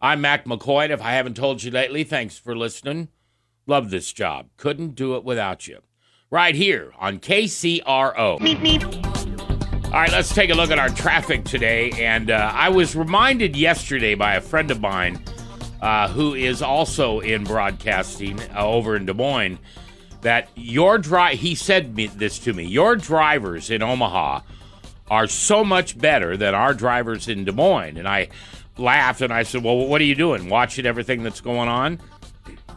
I'm 0.01 0.21
Mac 0.21 0.45
McCoy. 0.45 0.89
If 0.89 1.01
I 1.01 1.13
haven't 1.13 1.35
told 1.35 1.63
you 1.63 1.71
lately, 1.71 2.03
thanks 2.03 2.37
for 2.37 2.55
listening. 2.55 3.07
Love 3.65 3.89
this 3.89 4.13
job. 4.13 4.49
Couldn't 4.57 4.95
do 4.95 5.15
it 5.15 5.23
without 5.23 5.67
you. 5.67 5.79
Right 6.29 6.53
here 6.53 6.91
on 6.99 7.19
KCRO. 7.19 8.39
All 9.95 10.01
right, 10.01 10.11
let's 10.11 10.33
take 10.33 10.49
a 10.49 10.53
look 10.53 10.71
at 10.71 10.77
our 10.77 10.89
traffic 10.89 11.45
today. 11.45 11.89
And 11.91 12.29
uh, 12.29 12.51
I 12.53 12.67
was 12.67 12.97
reminded 12.97 13.55
yesterday 13.55 14.13
by 14.13 14.35
a 14.35 14.41
friend 14.41 14.69
of 14.69 14.81
mine 14.81 15.23
uh, 15.81 16.09
who 16.09 16.33
is 16.33 16.61
also 16.61 17.21
in 17.21 17.45
broadcasting 17.45 18.37
uh, 18.53 18.67
over 18.67 18.97
in 18.97 19.05
Des 19.05 19.13
Moines 19.13 19.57
that 20.19 20.49
your 20.53 20.97
drive, 20.97 21.39
he 21.39 21.55
said 21.55 21.95
me, 21.95 22.07
this 22.07 22.39
to 22.39 22.51
me, 22.51 22.65
your 22.65 22.97
drivers 22.97 23.69
in 23.69 23.81
Omaha 23.81 24.41
are 25.09 25.27
so 25.27 25.63
much 25.63 25.97
better 25.97 26.35
than 26.35 26.53
our 26.53 26.73
drivers 26.73 27.29
in 27.29 27.45
Des 27.45 27.53
Moines. 27.53 27.95
And 27.95 28.05
I 28.05 28.27
laughed 28.77 29.21
and 29.21 29.31
I 29.31 29.43
said, 29.43 29.63
Well, 29.63 29.77
what 29.87 30.01
are 30.01 30.03
you 30.05 30.15
doing? 30.15 30.49
Watching 30.49 30.85
everything 30.85 31.23
that's 31.23 31.39
going 31.39 31.69
on? 31.69 32.01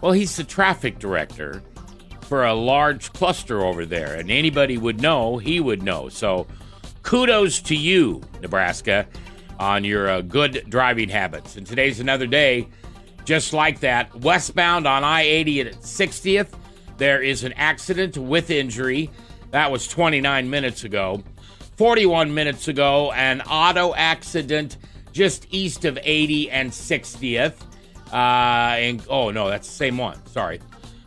Well, 0.01 0.13
he's 0.13 0.37
the 0.37 0.45
traffic 0.45 1.01
director 1.01 1.65
for 2.21 2.45
a 2.45 2.55
large 2.55 3.13
cluster 3.13 3.65
over 3.65 3.85
there, 3.85 4.15
and 4.15 4.31
anybody 4.31 4.79
would 4.79 5.01
know, 5.01 5.39
he 5.39 5.59
would 5.59 5.83
know. 5.83 6.09
So, 6.09 6.47
kudos 7.03 7.61
to 7.63 7.77
you, 7.77 8.23
Nebraska, 8.41 9.07
on 9.59 9.85
your 9.85 10.09
uh, 10.09 10.21
good 10.23 10.65
driving 10.69 11.09
habits. 11.09 11.57
And 11.57 11.67
today's 11.67 12.01
another 12.01 12.27
day 12.27 12.69
just 13.25 13.53
like 13.53 13.81
that. 13.81 14.15
Westbound 14.21 14.87
on 14.87 15.05
I 15.05 15.23
80 15.23 15.61
at 15.61 15.73
60th, 15.75 16.49
there 16.97 17.21
is 17.21 17.45
an 17.45 17.53
accident 17.55 18.17
with 18.17 18.51
injury. 18.51 19.11
That 19.51 19.71
was 19.71 19.87
29 19.87 20.49
minutes 20.49 20.85
ago. 20.85 21.23
41 21.77 22.33
minutes 22.33 22.69
ago, 22.69 23.13
an 23.13 23.43
auto 23.43 23.95
accident 23.95 24.79
just 25.13 25.47
east 25.51 25.85
of 25.85 25.99
80 26.03 26.51
and 26.51 26.71
60th. 26.71 27.55
Uh, 28.11 28.17
and 28.17 29.05
oh 29.09 29.31
no, 29.31 29.49
that's 29.49 29.69
the 29.69 29.75
same 29.75 29.99
one. 29.99 30.25
Sorry. 30.27 30.61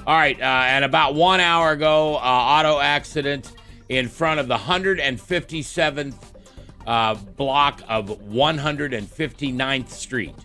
All 0.06 0.16
right, 0.16 0.40
uh, 0.40 0.44
and 0.44 0.86
about 0.86 1.16
one 1.16 1.40
hour 1.40 1.72
ago, 1.72 2.16
uh, 2.16 2.20
auto 2.20 2.80
accident 2.80 3.54
in 3.92 4.08
front 4.08 4.40
of 4.40 4.48
the 4.48 4.56
157th 4.56 6.16
uh, 6.88 7.14
block 7.14 7.82
of 7.90 8.08
159th 8.08 9.90
Street, 9.90 10.36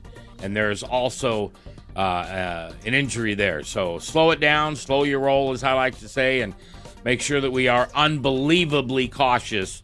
and 0.43 0.57
there's 0.57 0.83
also 0.83 1.53
uh, 1.95 2.01
uh, 2.01 2.73
an 2.85 2.93
injury 2.93 3.35
there. 3.35 3.63
So 3.63 4.01
slow 4.01 4.33
it 4.33 4.41
down, 4.41 4.75
slow 4.75 5.05
your 5.05 5.21
roll, 5.21 5.53
as 5.53 5.63
I 5.63 5.75
like 5.75 5.97
to 6.01 6.09
say, 6.09 6.41
and 6.41 6.57
make 7.05 7.21
sure 7.21 7.41
that 7.41 7.53
we 7.53 7.69
are 7.69 7.89
unbelievably 7.95 9.09
cautious 9.09 9.81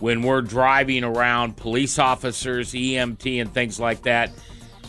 when 0.00 0.22
we're 0.22 0.42
driving 0.42 1.04
around. 1.04 1.56
Police 1.56 2.00
officers, 2.00 2.72
EMT, 2.72 3.40
and 3.40 3.54
things 3.54 3.78
like 3.78 4.02
that. 4.02 4.32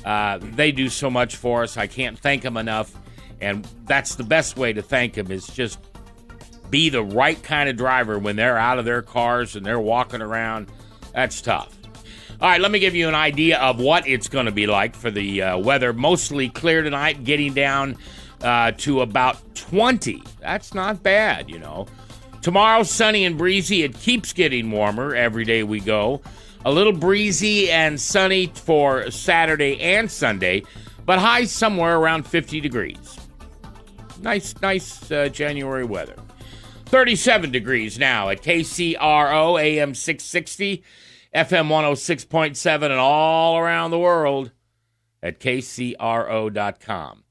Uh, 0.04 0.40
they 0.42 0.72
do 0.72 0.90
so 0.90 1.12
much 1.12 1.36
for 1.36 1.62
us. 1.62 1.78
I 1.78 1.86
can't 1.86 2.18
thank 2.18 2.42
them 2.42 2.58
enough. 2.58 2.92
And 3.40 3.68
that's 3.86 4.16
the 4.16 4.24
best 4.24 4.58
way 4.58 4.74
to 4.74 4.82
thank 4.82 5.14
them 5.14 5.30
is 5.30 5.46
just 5.46 5.78
be 6.70 6.90
the 6.90 7.04
right 7.04 7.42
kind 7.42 7.70
of 7.70 7.78
driver 7.78 8.20
when 8.20 8.36
they're 8.36 8.58
out 8.58 8.80
of 8.80 8.86
their 8.86 9.02
cars 9.02 9.56
and 9.56 9.66
they're 9.66 9.80
walking 9.80 10.22
around. 10.22 10.68
That's 11.14 11.42
tough. 11.42 11.76
All 12.42 12.50
right, 12.50 12.60
let 12.60 12.72
me 12.72 12.80
give 12.80 12.96
you 12.96 13.08
an 13.08 13.16
idea 13.16 13.58
of 13.60 13.80
what 13.80 14.08
it's 14.08 14.28
going 14.28 14.46
to 14.46 14.52
be 14.52 14.68
like 14.68 14.94
for 14.96 15.10
the 15.10 15.42
uh, 15.42 15.58
weather. 15.58 15.94
Mostly 15.94 16.50
clear 16.50 16.82
tonight, 16.82 17.24
getting 17.24 17.54
down 17.54 17.98
uh, 18.42 18.72
to 18.80 19.02
about 19.02 19.38
20. 19.56 20.22
That's 20.42 20.74
not 20.74 21.02
bad, 21.02 21.50
you 21.50 21.60
know. 21.60 21.88
Tomorrow, 22.42 22.84
sunny 22.84 23.26
and 23.26 23.38
breezy. 23.38 23.84
It 23.84 23.98
keeps 23.98 24.34
getting 24.34 24.70
warmer 24.70 25.16
every 25.16 25.46
day 25.46 25.64
we 25.64 25.80
go. 25.80 26.22
A 26.66 26.72
little 26.72 26.94
breezy 26.94 27.72
and 27.72 28.00
sunny 28.00 28.48
for 28.48 29.10
Saturday 29.12 29.80
and 29.80 30.12
Sunday, 30.12 30.64
but 31.06 31.20
highs 31.20 31.52
somewhere 31.52 31.98
around 31.98 32.28
50 32.28 32.60
degrees. 32.60 33.18
Nice, 34.22 34.54
nice 34.62 35.12
uh, 35.12 35.30
January 35.30 35.86
weather. 35.86 36.16
37 36.86 37.52
degrees 37.52 37.98
now 37.98 38.30
at 38.30 38.42
KCRO 38.42 39.62
AM 39.62 39.96
660, 39.96 40.84
FM 41.34 41.68
106.7, 41.68 42.84
and 42.84 42.94
all 42.94 43.58
around 43.58 43.92
the 43.92 44.00
world 44.00 44.52
at 45.22 45.40
KCRO.com. 45.40 47.24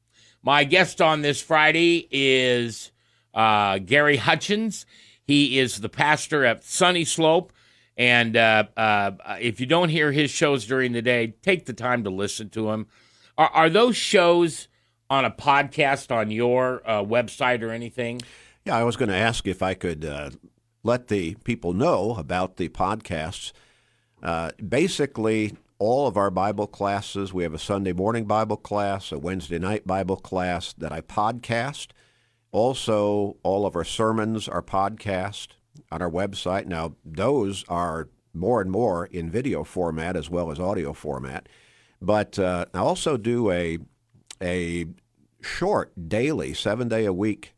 My 0.43 0.65
guest 0.65 1.01
on 1.01 1.23
this 1.23 1.41
Friday 1.41 2.09
is 2.11 2.91
uh, 3.33 3.79
Gary 3.79 4.17
Hutchins. 4.17 4.85
He 5.23 5.59
is 5.59 5.81
the 5.81 5.89
pastor 5.89 6.45
at 6.45 6.65
Sunny 6.65 7.05
Slope. 7.05 7.53
And 7.97 8.37
uh, 8.37 8.65
uh, 8.77 9.13
if 9.41 9.61
you 9.61 9.67
don't 9.67 9.89
hear 9.89 10.11
his 10.13 10.31
shows 10.31 10.67
during 10.67 10.93
the 10.93 11.01
day, 11.01 11.35
take 11.43 11.65
the 11.65 11.73
time 11.73 12.05
to 12.05 12.11
listen 12.11 12.51
to 12.51 12.71
him. 12.71 12.89
Are, 13.39 13.49
are 13.49 13.71
those 13.71 13.97
shows 13.97 14.69
on 15.09 15.25
a 15.25 15.31
podcast 15.31 16.15
on 16.15 16.31
your 16.31 16.83
uh, 16.85 17.03
website 17.03 17.63
or 17.63 17.71
anything? 17.71 18.21
Yeah, 18.67 18.79
I 18.79 18.85
was 18.85 18.97
going 18.97 19.11
to 19.11 19.15
ask 19.15 19.47
if 19.47 19.63
I 19.63 19.75
could 19.75 20.07
uh, 20.07 20.31
let 20.83 21.09
the 21.09 21.35
people 21.45 21.75
know 21.75 22.15
about 22.15 22.57
the 22.57 22.71
podcasts. 22.71 23.53
Uh, 24.23 24.53
basically, 24.67 25.55
all 25.79 26.07
of 26.07 26.17
our 26.17 26.31
Bible 26.31 26.67
classes, 26.67 27.35
we 27.35 27.43
have 27.43 27.53
a 27.53 27.59
Sunday 27.59 27.93
morning 27.93 28.25
Bible 28.25 28.57
class, 28.57 29.13
a 29.13 29.19
Wednesday 29.19 29.59
night 29.59 29.87
Bible 29.87 30.17
class 30.17 30.73
that 30.79 30.93
I 30.93 31.03
podcast. 31.03 31.89
Also, 32.53 33.37
all 33.43 33.67
of 33.67 33.77
our 33.77 33.85
sermons 33.85 34.49
are 34.49 34.63
podcast 34.63 35.49
on 35.93 36.01
our 36.01 36.11
website. 36.11 36.65
Now, 36.65 36.95
those 37.05 37.67
are 37.69 38.09
more 38.33 38.63
and 38.63 38.71
more 38.71 39.05
in 39.05 39.31
video 39.31 39.63
format 39.63 40.17
as 40.17 40.31
well 40.31 40.51
as 40.51 40.59
audio 40.59 40.95
format. 40.95 41.51
But 42.01 42.39
uh, 42.39 42.65
I 42.73 42.79
also 42.79 43.19
do 43.19 43.51
a 43.51 43.77
a 44.41 44.87
short 45.43 46.09
daily, 46.09 46.55
seven 46.55 46.89
day 46.89 47.05
a 47.05 47.13
week 47.13 47.55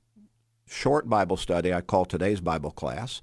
short 0.66 1.08
Bible 1.08 1.36
study 1.36 1.72
I 1.72 1.80
call 1.80 2.04
today's 2.04 2.40
Bible 2.40 2.70
class. 2.70 3.22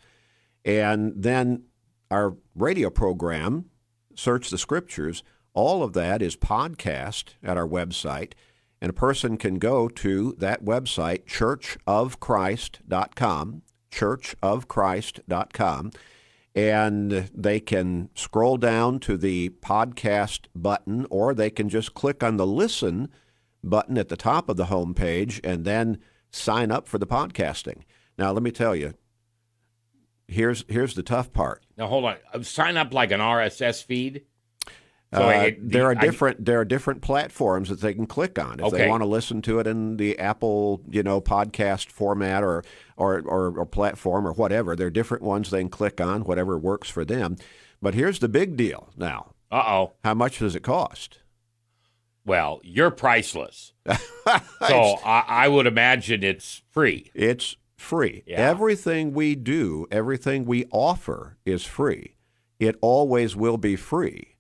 And 0.66 1.14
then 1.16 1.64
our 2.10 2.36
radio 2.56 2.90
program, 2.90 3.66
Search 4.16 4.50
the 4.50 4.58
Scriptures, 4.58 5.24
all 5.54 5.84
of 5.84 5.94
that 5.94 6.22
is 6.22 6.36
podcast 6.36 7.36
at 7.44 7.58
our 7.58 7.68
website. 7.68 8.34
And 8.82 8.90
a 8.90 8.94
person 8.94 9.38
can 9.38 9.60
go 9.60 9.88
to 9.88 10.36
that 10.40 10.66
website, 10.66 11.26
churchofchrist.com, 11.26 13.62
churchofchrist.com, 13.92 15.92
and 16.56 17.12
they 17.34 17.60
can 17.60 18.10
scroll 18.14 18.58
down 18.58 19.00
to 19.00 19.18
the 19.18 19.50
podcast 19.50 20.42
button, 20.56 21.08
or 21.10 21.34
they 21.34 21.50
can 21.50 21.68
just 21.70 21.94
click 21.94 22.24
on 22.24 22.38
the 22.38 22.46
listen 22.46 23.10
button 23.64 23.98
at 23.98 24.10
the 24.10 24.18
top 24.18 24.50
of 24.50 24.58
the 24.58 24.66
home 24.66 24.94
page 24.94 25.40
and 25.44 25.66
then 25.66 25.98
sign 26.34 26.72
up 26.72 26.88
for 26.88 26.98
the 26.98 27.08
podcasting. 27.08 27.84
Now, 28.18 28.32
let 28.32 28.44
me 28.44 28.52
tell 28.52 28.76
you, 28.76 28.94
here's 30.28 30.66
here's 30.68 30.96
the 30.96 31.04
tough 31.04 31.32
part. 31.32 31.64
Now 31.78 31.88
hold 31.88 32.06
on. 32.06 32.18
Uh, 32.34 32.42
sign 32.44 32.76
up 32.76 32.94
like 32.94 33.12
an 33.12 33.20
RSS 33.20 33.84
feed. 33.84 34.26
So 35.14 35.28
uh, 35.28 35.32
it, 35.32 35.70
there 35.70 35.86
are 35.86 35.96
different 35.96 36.40
I, 36.40 36.44
there 36.44 36.60
are 36.60 36.66
different 36.66 37.04
platforms 37.04 37.70
that 37.70 37.82
they 37.82 37.94
can 37.94 38.08
click 38.08 38.40
on 38.40 38.60
if 38.60 38.66
okay. 38.66 38.78
they 38.78 38.90
want 38.90 39.04
to 39.04 39.08
listen 39.08 39.44
to 39.44 39.60
it 39.60 39.68
in 39.68 39.98
the 39.98 40.18
Apple 40.18 40.82
you 40.90 41.04
know 41.04 41.22
podcast 41.22 41.88
format 41.88 42.44
or, 42.44 42.64
or 42.98 43.22
or 43.22 43.60
or 43.60 43.66
platform 43.66 44.28
or 44.28 44.34
whatever. 44.34 44.76
There 44.76 44.88
are 44.88 44.92
different 44.92 45.24
ones 45.24 45.50
they 45.50 45.62
can 45.62 45.70
click 45.70 46.02
on, 46.02 46.24
whatever 46.24 46.58
works 46.58 46.90
for 46.90 47.06
them. 47.06 47.38
But 47.82 47.94
here's 47.94 48.20
the 48.20 48.30
big 48.30 48.58
deal 48.58 48.90
now. 48.98 49.34
Uh 49.52 49.64
oh. 49.68 49.94
How 50.04 50.16
much 50.16 50.40
does 50.40 50.56
it 50.56 50.64
cost? 50.64 51.20
Well, 52.26 52.62
you're 52.64 52.92
priceless. 52.92 53.74
so 53.88 53.98
I, 55.06 55.24
I, 55.28 55.48
would 55.48 55.68
imagine 55.68 56.24
it's 56.24 56.62
free. 56.72 57.12
It's 57.14 57.58
free. 57.76 58.24
Yeah. 58.26 58.50
Everything 58.50 59.14
we 59.14 59.36
do, 59.36 59.88
everything 59.92 60.46
we 60.46 60.66
offer 60.72 61.38
is 61.46 61.66
free. 61.66 62.16
It 62.60 62.78
always 62.82 63.36
will 63.36 63.58
be 63.58 63.76
free. 63.76 64.38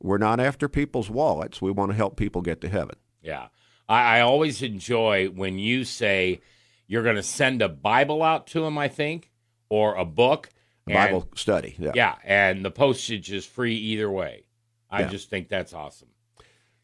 We're 0.00 0.18
not 0.18 0.38
after 0.38 0.68
people's 0.68 1.10
wallets. 1.10 1.60
We 1.60 1.72
want 1.72 1.90
to 1.90 1.96
help 1.96 2.16
people 2.16 2.40
get 2.40 2.60
to 2.60 2.68
heaven. 2.68 2.96
Yeah. 3.20 3.48
I, 3.88 4.18
I 4.18 4.20
always 4.20 4.62
enjoy 4.62 5.26
when 5.28 5.58
you 5.58 5.84
say 5.84 6.40
you're 6.86 7.02
going 7.02 7.16
to 7.16 7.22
send 7.22 7.62
a 7.62 7.68
Bible 7.68 8.22
out 8.22 8.46
to 8.48 8.60
them, 8.60 8.78
I 8.78 8.88
think, 8.88 9.32
or 9.68 9.96
a 9.96 10.04
book. 10.04 10.50
A 10.88 10.92
Bible 10.92 11.28
study. 11.34 11.74
Yeah. 11.78 11.92
Yeah. 11.94 12.14
And 12.22 12.64
the 12.64 12.70
postage 12.70 13.32
is 13.32 13.44
free 13.44 13.74
either 13.74 14.10
way. 14.10 14.44
I 14.90 15.00
yeah. 15.00 15.08
just 15.08 15.30
think 15.30 15.48
that's 15.48 15.72
awesome. 15.72 16.08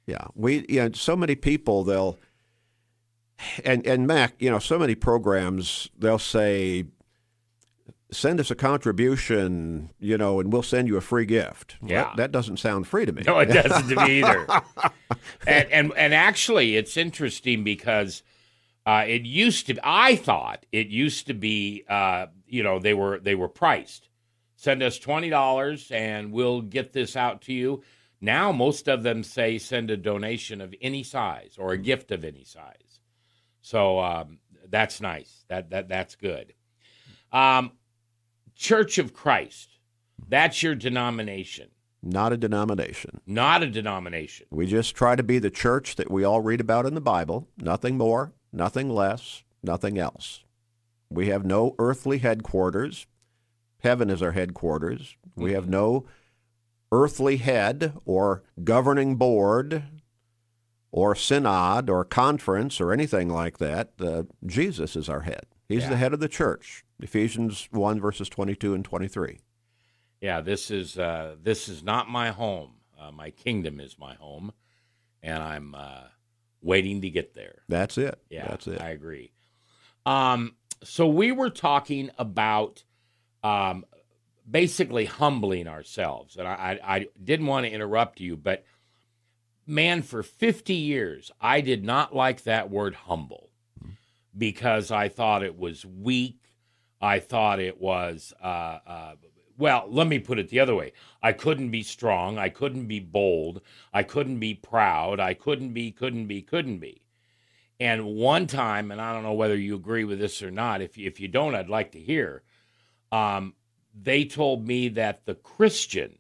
Yeah, 0.07 0.27
we 0.35 0.65
you 0.69 0.81
know 0.81 0.91
so 0.93 1.15
many 1.17 1.35
people 1.35 1.85
they'll 1.85 2.19
and 3.65 3.87
and 3.87 4.07
Mac 4.07 4.35
you 4.39 4.51
know 4.51 4.59
so 4.59 4.79
many 4.79 4.95
programs 4.95 5.89
they'll 5.99 6.19
say 6.19 6.85
send 8.11 8.41
us 8.41 8.51
a 8.51 8.57
contribution 8.57 9.91
you 10.01 10.19
know 10.19 10.41
and 10.41 10.53
we'll 10.53 10.63
send 10.63 10.89
you 10.89 10.97
a 10.97 11.01
free 11.01 11.27
gift. 11.27 11.77
Yeah, 11.83 12.05
that, 12.05 12.17
that 12.17 12.33
doesn't 12.33 12.59
sound 12.59 12.87
free 12.87 13.07
to 13.07 13.13
me. 13.13 13.23
No, 13.27 13.39
it 13.39 13.47
doesn't 13.47 13.89
to 13.89 14.07
me 14.07 14.19
either. 14.25 14.47
and, 15.47 15.71
and 15.71 15.93
and 15.97 16.15
actually, 16.15 16.77
it's 16.77 16.97
interesting 16.97 17.65
because. 17.65 18.23
Uh, 18.87 19.05
it 19.07 19.23
used 19.23 19.67
to. 19.67 19.79
I 19.85 20.17
thought 20.17 20.65
it 20.73 20.89
used 20.89 21.27
to 21.27 21.35
be. 21.35 21.85
Uh, 21.87 22.27
you 22.47 22.63
know, 22.63 22.79
they 22.79 22.95
were 22.95 23.21
they 23.21 23.35
were 23.35 23.49
priced. 23.49 24.09
Send 24.57 24.83
us 24.83 24.99
twenty 24.99 25.29
dollars, 25.29 25.91
and 25.91 26.33
we'll 26.33 26.63
get 26.63 26.95
this 26.95 27.15
out 27.15 27.43
to 27.43 27.53
you. 27.53 27.83
Now, 28.21 28.53
most 28.53 28.89
of 28.89 29.03
them 29.03 29.23
say 29.23 29.59
send 29.59 29.91
a 29.91 29.97
donation 29.97 30.61
of 30.61 30.75
any 30.81 31.03
size 31.03 31.57
or 31.59 31.73
a 31.73 31.79
mm. 31.79 31.85
gift 31.85 32.11
of 32.11 32.25
any 32.25 32.45
size. 32.45 33.01
So 33.63 33.99
um, 34.01 34.39
that's 34.69 35.01
nice. 35.01 35.45
That 35.49 35.71
that 35.71 35.89
that's 35.89 36.17
good. 36.17 36.55
Um, 37.33 37.73
Church 38.55 38.99
of 38.99 39.15
Christ. 39.15 39.79
That's 40.29 40.63
your 40.63 40.75
denomination. 40.75 41.69
Not 42.03 42.33
a 42.33 42.37
denomination. 42.37 43.21
Not 43.27 43.63
a 43.63 43.71
denomination. 43.71 44.47
We 44.51 44.67
just 44.67 44.95
try 44.95 45.17
to 45.17 45.23
be 45.23 45.39
the 45.39 45.51
church 45.51 45.97
that 45.97 46.11
we 46.11 46.25
all 46.25 46.41
read 46.41 46.61
about 46.61 46.87
in 46.87 46.95
the 46.95 47.01
Bible. 47.01 47.49
Nothing 47.59 47.97
more, 47.97 48.33
nothing 48.53 48.91
less, 48.91 49.43
nothing 49.63 49.99
else. 49.99 50.45
We 51.11 51.29
have 51.29 51.45
no 51.45 51.75
earthly 51.79 52.19
headquarters. 52.19 53.07
Heaven 53.83 54.11
is 54.11 54.23
our 54.23 54.33
headquarters. 54.33 55.17
We 55.37 55.53
have 55.53 55.65
mm-hmm. 55.65 55.73
no 55.73 56.07
earthly 56.93 57.39
head 57.39 57.95
or 58.05 58.43
governing 58.65 59.17
board 59.17 59.85
or 60.93 61.15
synod 61.15 61.89
or 61.89 62.05
conference 62.05 62.81
or 62.81 62.93
anything 62.93 63.29
like 63.29 63.59
that. 63.59 63.91
Uh, 64.01 64.25
Jesus 64.45 64.97
is 64.97 65.09
our 65.09 65.21
head. 65.21 65.47
He's 65.69 65.85
yeah. 65.85 65.91
the 65.91 65.97
head 65.97 66.13
of 66.13 66.21
the 66.21 66.29
church. 66.29 66.85
Ephesians 67.01 67.69
1 67.71 68.01
verses 68.01 68.29
22 68.29 68.75
and 68.75 68.85
23. 68.85 69.41
Yeah, 70.21 70.41
this 70.41 70.71
is 70.71 70.99
uh, 70.99 71.37
this 71.43 71.69
is 71.69 71.83
not 71.83 72.11
my 72.11 72.31
home. 72.31 72.73
Uh, 72.99 73.11
my 73.11 73.31
kingdom 73.31 73.81
is 73.81 73.99
my 73.99 74.15
home, 74.15 74.53
and 75.23 75.43
I'm 75.43 75.75
uh, 75.75 76.03
waiting 76.61 77.01
to 77.01 77.09
get 77.09 77.33
there. 77.33 77.63
That's 77.69 77.97
it. 77.97 78.19
Yeah, 78.29 78.49
that's 78.49 78.67
it. 78.67 78.83
I 78.83 78.91
agree. 78.91 79.33
Um, 80.05 80.57
so 80.85 81.07
we 81.07 81.33
were 81.33 81.49
talking 81.49 82.11
about 82.19 82.85
um, 83.43 83.85
basically 84.51 85.05
humbling 85.05 85.69
ourselves. 85.69 86.37
And 86.37 86.47
I, 86.47 86.81
I, 86.83 86.97
I 86.97 87.07
didn't 87.23 87.47
want 87.47 87.67
to 87.67 87.73
interrupt 87.73 88.21
you, 88.21 88.37
but 88.37 88.65
man, 89.67 90.03
for 90.03 90.23
50 90.23 90.75
years, 90.75 91.31
I 91.41 91.61
did 91.61 91.85
not 91.85 92.15
like 92.15 92.43
that 92.45 92.71
word 92.71 92.95
humble 92.95 93.51
because 94.37 94.91
I 94.91 95.09
thought 95.09 95.43
it 95.43 95.59
was 95.59 95.85
weak. 95.85 96.39
I 97.01 97.19
thought 97.19 97.61
it 97.61 97.81
was, 97.81 98.33
uh, 98.43 98.79
uh, 98.87 99.13
well, 99.57 99.87
let 99.89 100.07
me 100.07 100.19
put 100.19 100.39
it 100.39 100.49
the 100.49 100.61
other 100.61 100.75
way. 100.75 100.93
I 101.23 101.33
couldn't 101.33 101.71
be 101.71 101.83
strong. 101.83 102.39
I 102.39 102.49
couldn't 102.49 102.87
be 102.87 103.01
bold. 103.01 103.61
I 103.93 104.03
couldn't 104.03 104.39
be 104.39 104.55
proud. 104.55 105.21
I 105.21 105.35
couldn't 105.35 105.73
be, 105.73 105.93
couldn't 105.93 106.27
be, 106.27 106.43
couldn't 106.43 106.79
be. 106.79 107.03
And 107.79 108.05
one 108.05 108.47
time, 108.47 108.91
and 108.91 109.01
I 109.01 109.15
don't 109.15 109.23
know 109.23 109.33
whether 109.33 109.57
you 109.57 109.75
agree 109.75 110.05
with 110.05 110.19
this 110.19 110.43
or 110.43 110.51
not. 110.51 110.83
If 110.83 110.99
if 110.99 111.19
you 111.19 111.29
don't, 111.29 111.55
I'd 111.55 111.71
like 111.71 111.93
to 111.93 111.99
hear. 111.99 112.43
Um, 113.11 113.55
they 113.95 114.25
told 114.25 114.67
me 114.67 114.89
that 114.89 115.27
the 115.27 115.35
Christian 115.35 116.19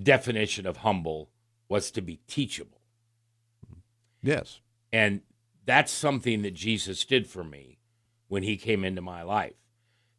definition 0.00 0.66
of 0.66 0.78
humble 0.78 1.30
was 1.68 1.90
to 1.92 2.00
be 2.00 2.20
teachable. 2.26 2.80
Yes. 4.22 4.60
And 4.92 5.20
that's 5.66 5.92
something 5.92 6.42
that 6.42 6.54
Jesus 6.54 7.04
did 7.04 7.26
for 7.26 7.44
me 7.44 7.78
when 8.28 8.42
he 8.42 8.56
came 8.56 8.84
into 8.84 9.02
my 9.02 9.22
life. 9.22 9.54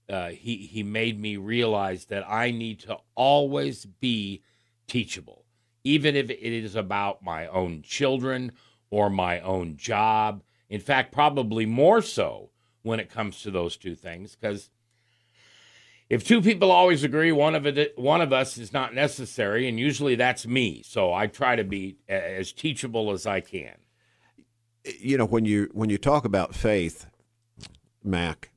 Uh, 0.08 0.30
he, 0.30 0.58
he 0.58 0.84
made 0.84 1.20
me 1.20 1.38
realize 1.38 2.06
that 2.06 2.30
I 2.30 2.52
need 2.52 2.80
to 2.82 2.98
always 3.16 3.86
be 3.86 4.44
teachable, 4.88 5.46
even 5.84 6.16
if 6.16 6.30
it 6.30 6.40
is 6.40 6.76
about 6.76 7.24
my 7.24 7.48
own 7.48 7.82
children 7.82 8.52
or 8.92 9.10
my 9.10 9.40
own 9.40 9.78
job. 9.78 10.44
In 10.70 10.80
fact, 10.80 11.12
probably 11.12 11.66
more 11.66 12.02
so 12.02 12.52
when 12.84 13.00
it 13.00 13.10
comes 13.10 13.42
to 13.42 13.52
those 13.52 13.78
two 13.78 13.96
things, 13.96 14.36
because 14.36 14.70
if 16.10 16.24
two 16.24 16.42
people 16.42 16.72
always 16.72 17.04
agree, 17.04 17.32
one 17.32 17.56
of 17.56 17.66
it, 17.66 17.98
one 17.98 18.22
of 18.22 18.32
us 18.32 18.58
is 18.58 18.72
not 18.72 18.94
necessary, 18.94 19.68
and 19.68 19.80
usually 19.80 20.16
that's 20.16 20.46
me. 20.46 20.84
So 20.86 21.14
I 21.14 21.28
try 21.28 21.56
to 21.56 21.64
be 21.64 21.98
as 22.08 22.52
teachable 22.52 23.12
as 23.12 23.26
I 23.26 23.42
can. 23.42 23.76
You 25.00 25.18
know, 25.18 25.26
when 25.26 25.46
you 25.46 25.70
when 25.74 25.90
you 25.90 25.98
talk 25.98 26.26
about 26.26 26.54
faith, 26.54 27.08
Mac, 28.04 28.52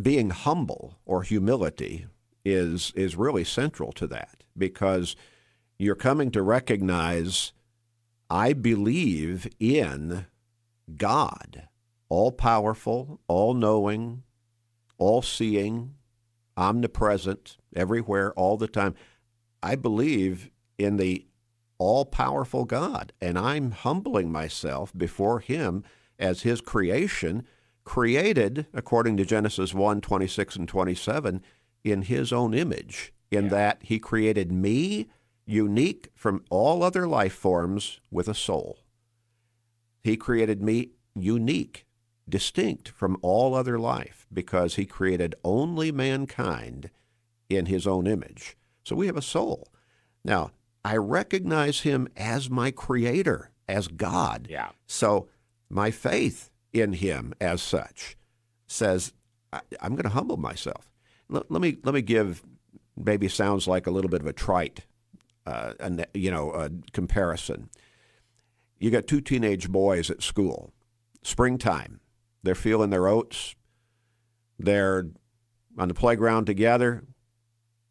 being 0.00 0.30
humble 0.30 0.98
or 1.06 1.22
humility 1.22 2.06
is 2.44 2.92
is 2.94 3.16
really 3.16 3.44
central 3.44 3.92
to 3.92 4.06
that 4.08 4.44
because 4.56 5.16
you're 5.78 5.94
coming 5.94 6.30
to 6.32 6.42
recognize 6.42 7.52
I 8.28 8.52
believe 8.52 9.48
in 9.58 10.26
God, 10.96 11.68
all 12.08 12.30
powerful, 12.30 13.20
all 13.26 13.54
knowing, 13.54 14.22
all 14.98 15.22
seeing, 15.22 15.94
omnipresent, 16.60 17.56
everywhere, 17.74 18.32
all 18.34 18.56
the 18.56 18.68
time. 18.68 18.94
I 19.62 19.74
believe 19.74 20.50
in 20.78 20.98
the 20.98 21.26
all 21.78 22.04
powerful 22.04 22.66
God, 22.66 23.12
and 23.20 23.38
I'm 23.38 23.70
humbling 23.70 24.30
myself 24.30 24.92
before 24.96 25.40
Him 25.40 25.82
as 26.18 26.42
His 26.42 26.60
creation, 26.60 27.46
created, 27.84 28.66
according 28.74 29.16
to 29.16 29.24
Genesis 29.24 29.72
1 29.72 30.02
26 30.02 30.56
and 30.56 30.68
27, 30.68 31.42
in 31.82 32.02
His 32.02 32.32
own 32.32 32.52
image, 32.52 33.12
in 33.30 33.44
yeah. 33.44 33.50
that 33.50 33.78
He 33.82 33.98
created 33.98 34.52
me 34.52 35.08
unique 35.46 36.10
from 36.14 36.44
all 36.50 36.82
other 36.82 37.08
life 37.08 37.32
forms 37.32 38.00
with 38.10 38.28
a 38.28 38.34
soul. 38.34 38.78
He 40.02 40.16
created 40.16 40.62
me 40.62 40.90
unique, 41.14 41.86
distinct 42.30 42.88
from 42.88 43.16
all 43.22 43.54
other 43.54 43.78
life 43.78 44.26
because 44.32 44.76
he 44.76 44.86
created 44.86 45.34
only 45.44 45.92
mankind 45.92 46.90
in 47.48 47.66
his 47.66 47.86
own 47.86 48.06
image. 48.06 48.56
So 48.84 48.96
we 48.96 49.06
have 49.06 49.16
a 49.16 49.22
soul. 49.22 49.68
Now, 50.24 50.52
I 50.84 50.96
recognize 50.96 51.80
him 51.80 52.08
as 52.16 52.48
my 52.48 52.70
creator, 52.70 53.50
as 53.68 53.88
God. 53.88 54.46
Yeah. 54.48 54.70
So 54.86 55.28
my 55.68 55.90
faith 55.90 56.50
in 56.72 56.94
him 56.94 57.34
as 57.40 57.60
such 57.60 58.16
says 58.66 59.12
I, 59.52 59.60
am 59.80 59.92
going 59.92 60.04
to 60.04 60.10
humble 60.10 60.36
myself. 60.36 60.90
L- 61.32 61.44
let 61.48 61.60
me 61.60 61.76
let 61.84 61.94
me 61.94 62.02
give 62.02 62.42
maybe 62.96 63.28
sounds 63.28 63.66
like 63.66 63.86
a 63.86 63.90
little 63.90 64.10
bit 64.10 64.20
of 64.20 64.26
a 64.26 64.32
trite, 64.32 64.86
uh, 65.46 65.74
a, 65.80 66.06
you 66.14 66.30
know, 66.30 66.52
a 66.52 66.70
comparison. 66.92 67.70
You 68.78 68.90
got 68.90 69.06
two 69.06 69.20
teenage 69.20 69.68
boys 69.68 70.10
at 70.10 70.22
school, 70.22 70.72
springtime. 71.22 72.00
They're 72.42 72.54
feeling 72.54 72.90
their 72.90 73.06
oats. 73.06 73.54
They're 74.58 75.08
on 75.78 75.88
the 75.88 75.94
playground 75.94 76.46
together. 76.46 77.04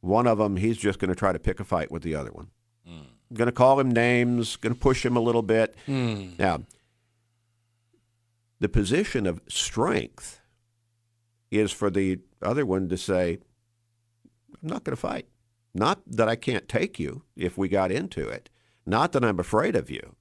One 0.01 0.27
of 0.27 0.37
them, 0.37 0.57
he's 0.57 0.77
just 0.77 0.99
going 0.99 1.09
to 1.09 1.15
try 1.15 1.33
to 1.33 1.39
pick 1.39 1.59
a 1.59 1.63
fight 1.63 1.91
with 1.91 2.03
the 2.03 2.15
other 2.15 2.31
one. 2.31 2.49
Mm. 2.87 3.05
Going 3.33 3.47
to 3.47 3.51
call 3.51 3.79
him 3.79 3.91
names, 3.91 4.55
going 4.55 4.73
to 4.73 4.79
push 4.79 5.05
him 5.05 5.15
a 5.15 5.21
little 5.21 5.41
bit. 5.41 5.75
Mm. 5.87 6.39
Now, 6.39 6.63
the 8.59 8.69
position 8.69 9.25
of 9.25 9.41
strength 9.47 10.39
is 11.51 11.71
for 11.71 11.89
the 11.89 12.19
other 12.41 12.65
one 12.65 12.87
to 12.89 12.97
say, 12.97 13.39
I'm 14.61 14.69
not 14.69 14.83
going 14.83 14.95
to 14.95 15.01
fight. 15.01 15.27
Not 15.73 16.01
that 16.07 16.27
I 16.27 16.35
can't 16.35 16.67
take 16.67 16.99
you 16.99 17.23
if 17.35 17.57
we 17.57 17.69
got 17.69 17.91
into 17.91 18.27
it. 18.27 18.49
Not 18.85 19.11
that 19.11 19.23
I'm 19.23 19.39
afraid 19.39 19.75
of 19.75 19.89
you. 19.89 20.15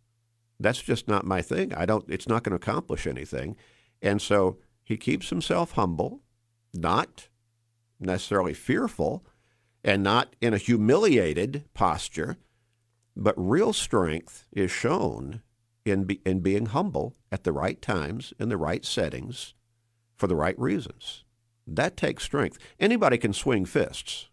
That's 0.60 0.82
just 0.82 1.08
not 1.08 1.24
my 1.24 1.40
thing. 1.40 1.72
I 1.72 1.86
don't 1.86 2.04
it's 2.08 2.28
not 2.28 2.42
going 2.42 2.58
to 2.58 2.62
accomplish 2.62 3.06
anything. 3.06 3.56
And 4.00 4.20
so 4.22 4.58
he 4.82 4.96
keeps 4.96 5.30
himself 5.30 5.72
humble, 5.72 6.20
not 6.72 7.28
necessarily 8.00 8.54
fearful, 8.54 9.24
and 9.84 10.02
not 10.02 10.34
in 10.40 10.54
a 10.54 10.58
humiliated 10.58 11.64
posture, 11.74 12.36
but 13.16 13.34
real 13.36 13.72
strength 13.72 14.46
is 14.52 14.70
shown 14.70 15.42
in, 15.84 16.04
be, 16.04 16.20
in 16.24 16.40
being 16.40 16.66
humble 16.66 17.16
at 17.32 17.44
the 17.44 17.52
right 17.52 17.80
times, 17.80 18.32
in 18.38 18.48
the 18.48 18.56
right 18.56 18.84
settings, 18.84 19.54
for 20.16 20.26
the 20.26 20.36
right 20.36 20.58
reasons. 20.58 21.24
That 21.66 21.96
takes 21.96 22.24
strength. 22.24 22.58
Anybody 22.80 23.18
can 23.18 23.32
swing 23.32 23.64
fists. 23.64 24.28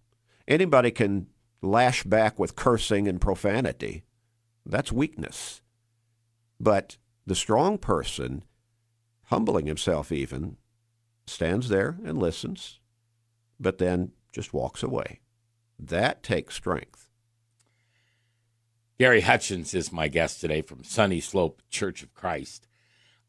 Anybody 0.48 0.92
can 0.92 1.28
lash 1.62 2.04
back 2.04 2.40
with 2.40 2.56
cursing 2.56 3.08
and 3.08 3.20
profanity. 3.20 4.04
That's 4.66 4.92
weakness. 4.92 5.62
But 6.60 6.98
the 7.26 7.36
strong 7.36 7.78
person, 7.78 8.44
humbling 9.26 9.66
himself 9.66 10.12
even, 10.12 10.58
stands 11.28 11.70
there 11.70 11.98
and 12.04 12.20
listens, 12.20 12.80
but 13.60 13.78
then 13.78 14.12
just 14.32 14.54
walks 14.54 14.84
away. 14.84 15.20
That 15.80 16.24
takes 16.24 16.56
strength. 16.56 17.10
Gary 18.98 19.22
Hutchins 19.22 19.74
is 19.74 19.92
my 19.92 20.08
guest 20.08 20.40
today 20.40 20.62
from 20.62 20.84
Sunny 20.84 21.20
Slope 21.20 21.62
Church 21.70 22.02
of 22.02 22.14
Christ. 22.14 22.68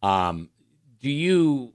Um, 0.03 0.51
do 1.01 1.11
you 1.11 1.73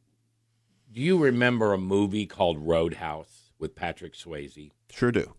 do 0.91 1.01
you 1.01 1.17
remember 1.17 1.73
a 1.73 1.77
movie 1.77 2.25
called 2.25 2.57
Roadhouse 2.59 3.51
with 3.59 3.75
Patrick 3.75 4.13
Swayze? 4.13 4.71
Sure 4.89 5.11
do. 5.11 5.33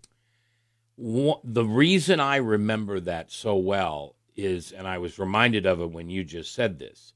the 0.96 1.64
reason 1.64 2.20
I 2.20 2.36
remember 2.36 3.00
that 3.00 3.30
so 3.30 3.56
well 3.56 4.16
is, 4.34 4.72
and 4.72 4.86
I 4.86 4.98
was 4.98 5.18
reminded 5.18 5.66
of 5.66 5.80
it 5.80 5.90
when 5.90 6.08
you 6.08 6.24
just 6.24 6.54
said 6.54 6.78
this. 6.78 7.12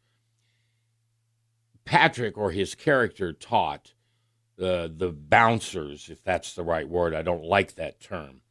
Patrick 1.87 2.37
or 2.37 2.51
his 2.51 2.75
character 2.75 3.33
taught 3.33 3.95
the 4.57 4.93
the 4.95 5.09
bouncers, 5.09 6.11
if 6.11 6.23
that's 6.23 6.55
the 6.55 6.65
right 6.65 6.89
word. 6.89 7.15
I 7.15 7.23
don't 7.23 7.45
like 7.45 7.77
that 7.77 8.01
term. 8.01 8.43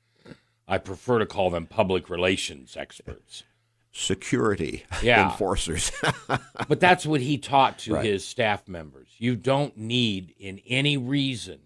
I 0.67 0.80
prefer 0.80 1.19
to 1.19 1.28
call 1.28 1.52
them 1.52 1.67
public 1.67 2.10
relations 2.10 2.76
experts. 2.76 3.43
Security 3.91 4.84
yeah. 5.04 5.30
enforcers. 5.32 5.91
but 6.67 6.80
that's 6.80 7.06
what 7.06 7.21
he 7.21 7.38
taught 7.38 7.78
to 7.80 7.93
right. 7.93 8.06
his 8.06 8.28
staff 8.28 8.67
members. 8.67 9.08
You 9.19 9.36
don't 9.36 9.78
need, 9.78 10.34
in 10.39 10.60
any 10.67 10.98
reason, 10.98 11.60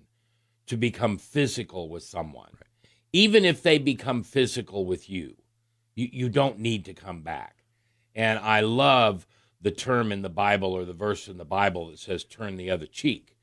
to 0.67 0.75
become 0.77 1.17
physical 1.17 1.89
with 1.89 2.03
someone. 2.03 2.49
Right. 2.53 2.91
Even 3.13 3.45
if 3.45 3.63
they 3.63 3.79
become 3.79 4.21
physical 4.21 4.85
with 4.85 5.09
you, 5.09 5.37
you, 5.95 6.09
you 6.11 6.29
don't 6.29 6.59
need 6.59 6.85
to 6.85 6.93
come 6.93 7.21
back. 7.21 7.63
And 8.13 8.37
I 8.37 8.61
love 8.61 9.25
the 9.61 9.71
term 9.71 10.11
in 10.11 10.21
the 10.21 10.29
Bible 10.29 10.73
or 10.73 10.85
the 10.85 10.93
verse 10.93 11.27
in 11.27 11.37
the 11.37 11.45
Bible 11.45 11.89
that 11.89 11.99
says, 11.99 12.23
turn 12.23 12.55
the 12.55 12.69
other 12.69 12.85
cheek. 12.85 13.35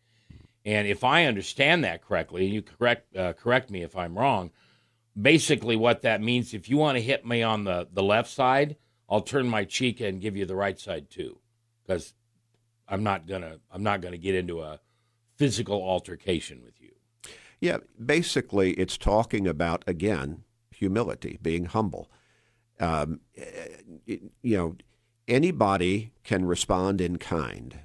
And 0.64 0.88
if 0.88 1.04
I 1.04 1.26
understand 1.26 1.84
that 1.84 2.02
correctly, 2.02 2.44
and 2.44 2.54
you 2.54 2.62
correct 2.62 3.14
uh, 3.16 3.34
correct 3.34 3.70
me 3.70 3.82
if 3.82 3.96
I'm 3.96 4.18
wrong, 4.18 4.50
basically 5.20 5.76
what 5.76 6.02
that 6.02 6.20
means, 6.20 6.54
if 6.54 6.68
you 6.68 6.76
want 6.76 6.96
to 6.96 7.02
hit 7.02 7.24
me 7.24 7.42
on 7.42 7.64
the, 7.64 7.88
the 7.92 8.02
left 8.02 8.30
side, 8.30 8.76
I'll 9.08 9.20
turn 9.20 9.48
my 9.48 9.64
cheek 9.64 10.00
and 10.00 10.20
give 10.20 10.36
you 10.36 10.44
the 10.44 10.56
right 10.56 10.78
side 10.78 11.08
too, 11.08 11.38
because 11.82 12.14
I'm 12.88 13.02
not 13.02 13.26
gonna 13.26 13.58
I'm 13.70 13.82
not 13.82 14.00
gonna 14.00 14.18
get 14.18 14.34
into 14.34 14.60
a 14.60 14.80
physical 15.36 15.82
altercation 15.82 16.62
with 16.64 16.80
you. 16.80 16.92
Yeah, 17.60 17.78
basically, 18.04 18.72
it's 18.72 18.98
talking 18.98 19.46
about 19.46 19.84
again 19.86 20.42
humility, 20.70 21.38
being 21.40 21.66
humble. 21.66 22.10
Um, 22.78 23.20
you 24.06 24.30
know, 24.42 24.76
anybody 25.28 26.12
can 26.24 26.44
respond 26.44 27.00
in 27.00 27.16
kind 27.18 27.80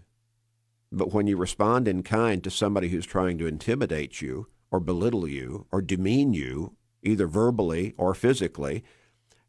but 0.92 1.14
when 1.14 1.28
you 1.28 1.38
respond 1.38 1.88
in 1.88 2.04
kind 2.04 2.44
to 2.44 2.52
somebody 2.52 2.90
who's 2.90 3.06
trying 3.06 3.38
to 3.38 3.48
intimidate 3.48 4.22
you 4.22 4.48
or 4.70 4.80
belittle 4.80 5.28
you 5.28 5.66
or 5.72 5.82
demean 5.82 6.34
you, 6.34 6.76
either 7.02 7.28
verbally 7.28 7.94
or 7.98 8.14
physically, 8.14 8.84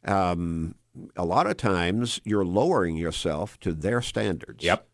um, 0.05 0.77
a 1.17 1.25
lot 1.25 1.47
of 1.47 1.57
times 1.57 2.21
you're 2.25 2.45
lowering 2.45 2.97
yourself 2.97 3.59
to 3.61 3.73
their 3.73 4.01
standards. 4.01 4.63
Yep. 4.63 4.87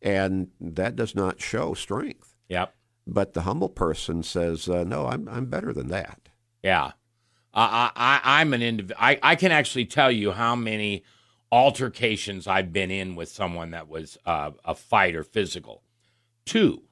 And 0.00 0.48
that 0.60 0.94
does 0.94 1.14
not 1.14 1.40
show 1.40 1.74
strength. 1.74 2.36
Yep. 2.48 2.74
But 3.06 3.34
the 3.34 3.42
humble 3.42 3.70
person 3.70 4.22
says, 4.22 4.68
uh, 4.68 4.84
"No, 4.84 5.06
I'm 5.06 5.28
I'm 5.28 5.46
better 5.46 5.72
than 5.72 5.88
that." 5.88 6.28
Yeah, 6.62 6.92
I, 7.54 7.90
I 7.96 8.20
I'm 8.22 8.52
an 8.52 8.62
individual. 8.62 9.00
I 9.00 9.18
I 9.22 9.34
can 9.34 9.50
actually 9.50 9.86
tell 9.86 10.12
you 10.12 10.32
how 10.32 10.54
many 10.54 11.02
altercations 11.50 12.46
I've 12.46 12.72
been 12.72 12.90
in 12.90 13.14
with 13.16 13.28
someone 13.28 13.70
that 13.70 13.88
was 13.88 14.18
uh, 14.26 14.50
a 14.64 14.74
fight 14.74 15.14
or 15.14 15.22
physical 15.22 15.82
two. 16.48 16.82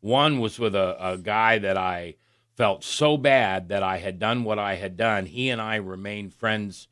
One 0.00 0.38
was 0.38 0.58
with 0.58 0.74
a, 0.74 0.96
a 1.04 1.18
guy 1.18 1.58
that 1.58 1.76
I 1.76 2.14
felt 2.56 2.84
so 2.84 3.16
bad 3.16 3.68
that 3.68 3.82
I 3.82 3.98
had 3.98 4.18
done 4.18 4.44
what 4.44 4.58
I 4.58 4.76
had 4.76 4.96
done. 4.96 5.26
He 5.26 5.50
and 5.50 5.60
I 5.60 5.76
remained 5.76 6.32
friends 6.32 6.88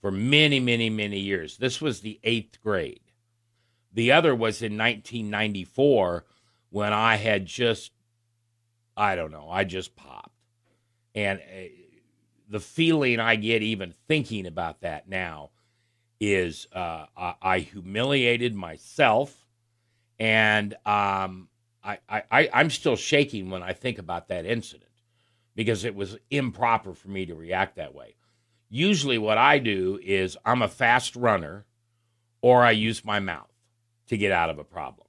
for 0.00 0.10
many, 0.10 0.60
many, 0.60 0.90
many 0.90 1.18
years. 1.18 1.56
This 1.56 1.80
was 1.80 2.00
the 2.00 2.20
eighth 2.22 2.60
grade. 2.60 3.00
The 3.92 4.12
other 4.12 4.34
was 4.34 4.62
in 4.62 4.76
1994 4.76 6.24
when 6.70 6.92
I 6.92 7.16
had 7.16 7.46
just, 7.46 7.92
I 8.96 9.16
don't 9.16 9.32
know, 9.32 9.48
I 9.50 9.64
just 9.64 9.96
popped. 9.96 10.30
And 11.14 11.40
uh, 11.40 11.68
the 12.48 12.60
feeling 12.60 13.18
I 13.18 13.36
get 13.36 13.62
even 13.62 13.94
thinking 14.06 14.46
about 14.46 14.82
that 14.82 15.08
now 15.08 15.50
is 16.22 16.68
uh, 16.72 17.06
I, 17.16 17.34
I 17.42 17.58
humiliated 17.58 18.54
myself 18.54 19.48
and 20.20 20.72
um, 20.86 21.48
I, 21.82 21.98
I, 22.08 22.48
I'm 22.52 22.70
still 22.70 22.94
shaking 22.94 23.50
when 23.50 23.64
I 23.64 23.72
think 23.72 23.98
about 23.98 24.28
that 24.28 24.46
incident 24.46 24.92
because 25.56 25.84
it 25.84 25.96
was 25.96 26.16
improper 26.30 26.94
for 26.94 27.08
me 27.08 27.26
to 27.26 27.34
react 27.34 27.74
that 27.74 27.92
way. 27.92 28.14
Usually, 28.70 29.18
what 29.18 29.36
I 29.36 29.58
do 29.58 29.98
is 30.00 30.36
I'm 30.44 30.62
a 30.62 30.68
fast 30.68 31.16
runner 31.16 31.66
or 32.40 32.62
I 32.62 32.70
use 32.70 33.04
my 33.04 33.18
mouth 33.18 33.50
to 34.06 34.16
get 34.16 34.30
out 34.30 34.48
of 34.48 34.60
a 34.60 34.64
problem. 34.64 35.08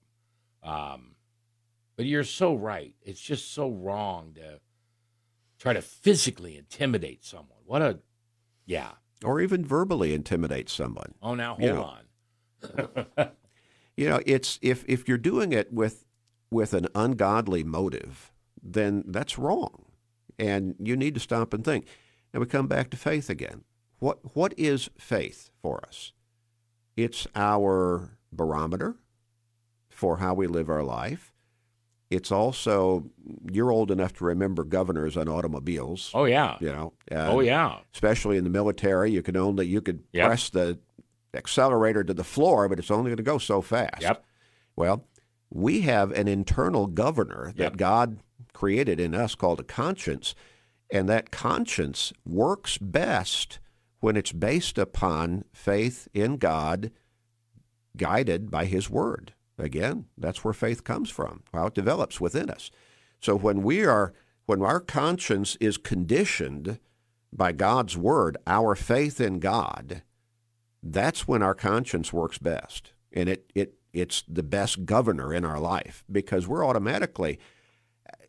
Um, 0.63 1.11
but 1.95 2.05
you're 2.05 2.23
so 2.23 2.55
right. 2.55 2.95
It's 3.03 3.21
just 3.21 3.53
so 3.53 3.69
wrong 3.69 4.33
to 4.33 4.59
try 5.59 5.73
to 5.73 5.81
physically 5.81 6.57
intimidate 6.57 7.23
someone. 7.23 7.59
What 7.65 7.83
a, 7.83 7.99
yeah. 8.65 8.93
Or 9.23 9.39
even 9.41 9.65
verbally 9.65 10.13
intimidate 10.13 10.69
someone. 10.69 11.13
Oh, 11.21 11.35
now 11.35 11.55
hold 11.55 11.61
you 11.63 11.73
know. 11.73 11.83
on. 11.83 13.31
You 13.95 14.09
know, 14.09 14.21
it's 14.25 14.57
if 14.61 14.83
if 14.87 15.07
you're 15.07 15.17
doing 15.17 15.53
it 15.53 15.71
with 15.71 16.05
with 16.49 16.73
an 16.73 16.87
ungodly 16.95 17.63
motive, 17.63 18.31
then 18.61 19.03
that's 19.07 19.37
wrong, 19.37 19.85
and 20.39 20.75
you 20.79 20.95
need 20.95 21.13
to 21.13 21.19
stop 21.19 21.53
and 21.53 21.63
think. 21.63 21.85
And 22.33 22.41
we 22.41 22.47
come 22.47 22.67
back 22.67 22.89
to 22.91 22.97
faith 22.97 23.29
again. 23.29 23.63
What 23.99 24.35
what 24.35 24.53
is 24.57 24.89
faith 24.97 25.51
for 25.61 25.85
us? 25.85 26.11
It's 26.97 27.27
our 27.35 28.17
barometer 28.31 28.95
for 29.89 30.17
how 30.17 30.33
we 30.33 30.47
live 30.47 30.69
our 30.69 30.83
life. 30.83 31.32
It's 32.13 32.31
also 32.31 33.05
you're 33.51 33.71
old 33.71 33.91
enough 33.91 34.13
to 34.13 34.25
remember 34.25 34.63
governors 34.63 35.17
on 35.17 35.27
automobiles. 35.27 36.11
Oh 36.13 36.25
yeah, 36.25 36.57
you 36.59 36.71
know. 36.71 36.93
Uh, 37.11 37.27
oh 37.31 37.39
yeah. 37.39 37.79
Especially 37.93 38.37
in 38.37 38.43
the 38.43 38.49
military, 38.49 39.11
you 39.11 39.21
could 39.21 39.37
only 39.37 39.65
you 39.65 39.81
could 39.81 40.03
yep. 40.11 40.27
press 40.27 40.49
the 40.49 40.77
accelerator 41.33 42.03
to 42.03 42.13
the 42.13 42.23
floor, 42.23 42.69
but 42.69 42.79
it's 42.79 42.91
only 42.91 43.09
going 43.09 43.17
to 43.17 43.23
go 43.23 43.37
so 43.37 43.61
fast. 43.61 44.01
Yep. 44.01 44.23
Well, 44.75 45.05
we 45.49 45.81
have 45.81 46.11
an 46.11 46.27
internal 46.27 46.87
governor 46.87 47.53
that 47.55 47.63
Yep. 47.63 47.77
God 47.77 48.19
created 48.53 48.99
in 48.99 49.15
us 49.15 49.35
called 49.35 49.59
a 49.59 49.63
conscience, 49.63 50.35
and 50.91 51.09
that 51.09 51.31
conscience 51.31 52.13
works 52.25 52.77
best 52.77 53.59
when 53.99 54.15
it's 54.15 54.31
based 54.31 54.77
upon 54.77 55.45
faith 55.53 56.07
in 56.13 56.37
God, 56.37 56.91
guided 57.97 58.51
by 58.51 58.65
His 58.65 58.89
Word. 58.89 59.33
Again, 59.57 60.05
that's 60.17 60.43
where 60.43 60.53
faith 60.53 60.83
comes 60.83 61.09
from, 61.09 61.43
how 61.53 61.67
it 61.67 61.75
develops 61.75 62.19
within 62.19 62.49
us. 62.49 62.71
So 63.19 63.35
when 63.35 63.61
we 63.63 63.85
are, 63.85 64.13
when 64.45 64.61
our 64.61 64.79
conscience 64.79 65.55
is 65.59 65.77
conditioned 65.77 66.79
by 67.31 67.51
God's 67.51 67.95
Word, 67.97 68.37
our 68.47 68.75
faith 68.75 69.21
in 69.21 69.39
God, 69.39 70.01
that's 70.81 71.27
when 71.27 71.41
our 71.41 71.55
conscience 71.55 72.11
works 72.11 72.37
best, 72.37 72.93
and 73.11 73.29
it 73.29 73.51
it 73.55 73.75
it's 73.93 74.23
the 74.27 74.43
best 74.43 74.85
governor 74.85 75.33
in 75.33 75.45
our 75.45 75.59
life 75.59 76.03
because 76.11 76.47
we're 76.47 76.65
automatically, 76.65 77.39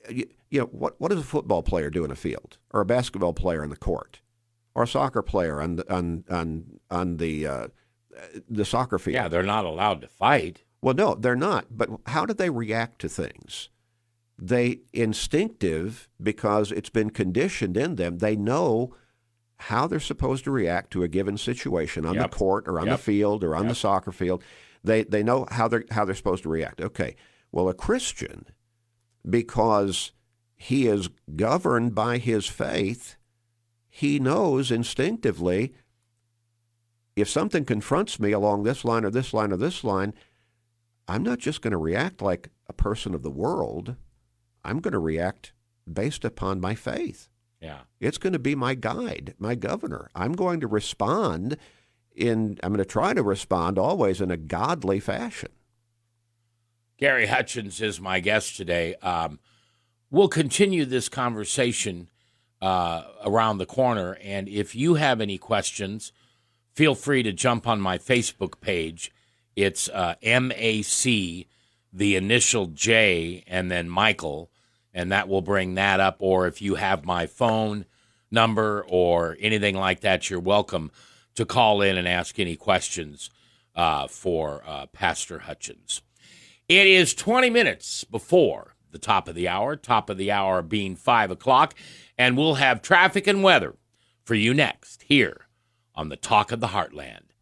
you, 0.08 0.26
you 0.50 0.60
know, 0.60 0.66
what 0.66 1.00
what 1.00 1.10
does 1.10 1.20
a 1.20 1.24
football 1.24 1.62
player 1.62 1.90
do 1.90 2.04
in 2.04 2.10
a 2.10 2.16
field, 2.16 2.58
or 2.72 2.82
a 2.82 2.86
basketball 2.86 3.32
player 3.32 3.64
in 3.64 3.70
the 3.70 3.76
court, 3.76 4.20
or 4.74 4.84
a 4.84 4.88
soccer 4.88 5.22
player 5.22 5.60
on 5.60 5.76
the, 5.76 5.92
on 5.92 6.24
on 6.30 6.64
on 6.90 7.16
the 7.16 7.46
uh, 7.46 7.68
the 8.48 8.64
soccer 8.64 8.98
field? 8.98 9.14
Yeah, 9.14 9.28
they're 9.28 9.42
not 9.42 9.64
allowed 9.64 10.00
to 10.02 10.08
fight. 10.08 10.63
Well, 10.84 10.94
no, 10.94 11.14
they're 11.14 11.34
not. 11.34 11.64
But 11.70 11.88
how 12.08 12.26
do 12.26 12.34
they 12.34 12.50
react 12.50 13.00
to 13.00 13.08
things? 13.08 13.70
They 14.38 14.80
instinctive 14.92 16.10
because 16.22 16.70
it's 16.70 16.90
been 16.90 17.08
conditioned 17.08 17.78
in 17.78 17.94
them. 17.94 18.18
They 18.18 18.36
know 18.36 18.94
how 19.56 19.86
they're 19.86 19.98
supposed 19.98 20.44
to 20.44 20.50
react 20.50 20.90
to 20.90 21.02
a 21.02 21.08
given 21.08 21.38
situation 21.38 22.04
on 22.04 22.16
Yep. 22.16 22.30
the 22.30 22.36
court 22.36 22.68
or 22.68 22.78
on 22.78 22.88
Yep. 22.88 22.98
the 22.98 23.02
field 23.02 23.42
or 23.44 23.56
on 23.56 23.68
the 23.68 23.74
soccer 23.74 24.12
field. 24.12 24.42
They 24.82 25.04
they 25.04 25.22
know 25.22 25.46
how 25.50 25.68
they're 25.68 25.86
how 25.90 26.04
they're 26.04 26.14
supposed 26.14 26.42
to 26.42 26.50
react. 26.50 26.82
Okay. 26.82 27.16
Well, 27.50 27.70
a 27.70 27.74
Christian, 27.74 28.44
because 29.26 30.12
he 30.54 30.86
is 30.86 31.08
governed 31.34 31.94
by 31.94 32.18
his 32.18 32.46
faith, 32.46 33.16
he 33.88 34.18
knows 34.18 34.70
instinctively 34.70 35.72
if 37.16 37.26
something 37.30 37.64
confronts 37.64 38.20
me 38.20 38.32
along 38.32 38.64
this 38.64 38.84
line 38.84 39.06
or 39.06 39.10
this 39.10 39.32
line 39.32 39.50
or 39.50 39.56
this 39.56 39.82
line, 39.82 40.12
I'm 41.06 41.22
not 41.22 41.38
just 41.38 41.60
going 41.60 41.72
to 41.72 41.78
react 41.78 42.22
like 42.22 42.50
a 42.68 42.72
person 42.72 43.14
of 43.14 43.22
the 43.22 43.30
world. 43.30 43.96
I'm 44.64 44.80
going 44.80 44.92
to 44.92 44.98
react 44.98 45.52
based 45.92 46.24
upon 46.24 46.60
my 46.60 46.74
faith. 46.74 47.28
Yeah. 47.60 47.80
It's 48.00 48.18
going 48.18 48.32
to 48.32 48.38
be 48.38 48.54
my 48.54 48.74
guide, 48.74 49.34
my 49.38 49.54
governor. 49.54 50.10
I'm 50.14 50.32
going 50.32 50.60
to 50.60 50.66
respond 50.66 51.56
in, 52.14 52.58
I'm 52.62 52.72
going 52.72 52.78
to 52.78 52.84
try 52.84 53.12
to 53.12 53.22
respond 53.22 53.78
always 53.78 54.20
in 54.20 54.30
a 54.30 54.36
godly 54.36 55.00
fashion. 55.00 55.50
Gary 56.96 57.26
Hutchins 57.26 57.80
is 57.80 58.00
my 58.00 58.20
guest 58.20 58.56
today. 58.56 58.94
Um, 58.96 59.40
we'll 60.10 60.28
continue 60.28 60.84
this 60.84 61.08
conversation 61.08 62.08
uh, 62.62 63.02
around 63.24 63.58
the 63.58 63.66
corner. 63.66 64.16
And 64.22 64.48
if 64.48 64.74
you 64.74 64.94
have 64.94 65.20
any 65.20 65.36
questions, 65.36 66.12
feel 66.72 66.94
free 66.94 67.22
to 67.24 67.32
jump 67.32 67.66
on 67.66 67.80
my 67.80 67.98
Facebook 67.98 68.60
page. 68.60 69.10
It's 69.56 69.88
uh, 69.88 70.14
MAC, 70.22 71.46
the 71.92 72.16
initial 72.16 72.66
J, 72.66 73.44
and 73.46 73.70
then 73.70 73.88
Michael, 73.88 74.50
and 74.92 75.12
that 75.12 75.28
will 75.28 75.42
bring 75.42 75.74
that 75.74 76.00
up. 76.00 76.16
Or 76.18 76.46
if 76.46 76.60
you 76.60 76.74
have 76.76 77.04
my 77.04 77.26
phone 77.26 77.84
number 78.30 78.84
or 78.88 79.36
anything 79.40 79.76
like 79.76 80.00
that, 80.00 80.28
you're 80.28 80.40
welcome 80.40 80.90
to 81.34 81.44
call 81.44 81.82
in 81.82 81.96
and 81.96 82.08
ask 82.08 82.38
any 82.38 82.56
questions 82.56 83.30
uh, 83.74 84.06
for 84.08 84.62
uh, 84.66 84.86
Pastor 84.86 85.40
Hutchins. 85.40 86.02
It 86.68 86.86
is 86.86 87.14
20 87.14 87.50
minutes 87.50 88.04
before 88.04 88.74
the 88.90 88.98
top 88.98 89.28
of 89.28 89.34
the 89.34 89.48
hour, 89.48 89.76
top 89.76 90.08
of 90.08 90.16
the 90.16 90.30
hour 90.30 90.62
being 90.62 90.96
5 90.96 91.30
o'clock, 91.30 91.74
and 92.16 92.36
we'll 92.36 92.54
have 92.54 92.80
traffic 92.80 93.26
and 93.26 93.42
weather 93.42 93.74
for 94.24 94.34
you 94.34 94.54
next 94.54 95.02
here 95.02 95.46
on 95.94 96.08
the 96.08 96.16
Talk 96.16 96.52
of 96.52 96.60
the 96.60 96.68
Heartland. 96.68 97.33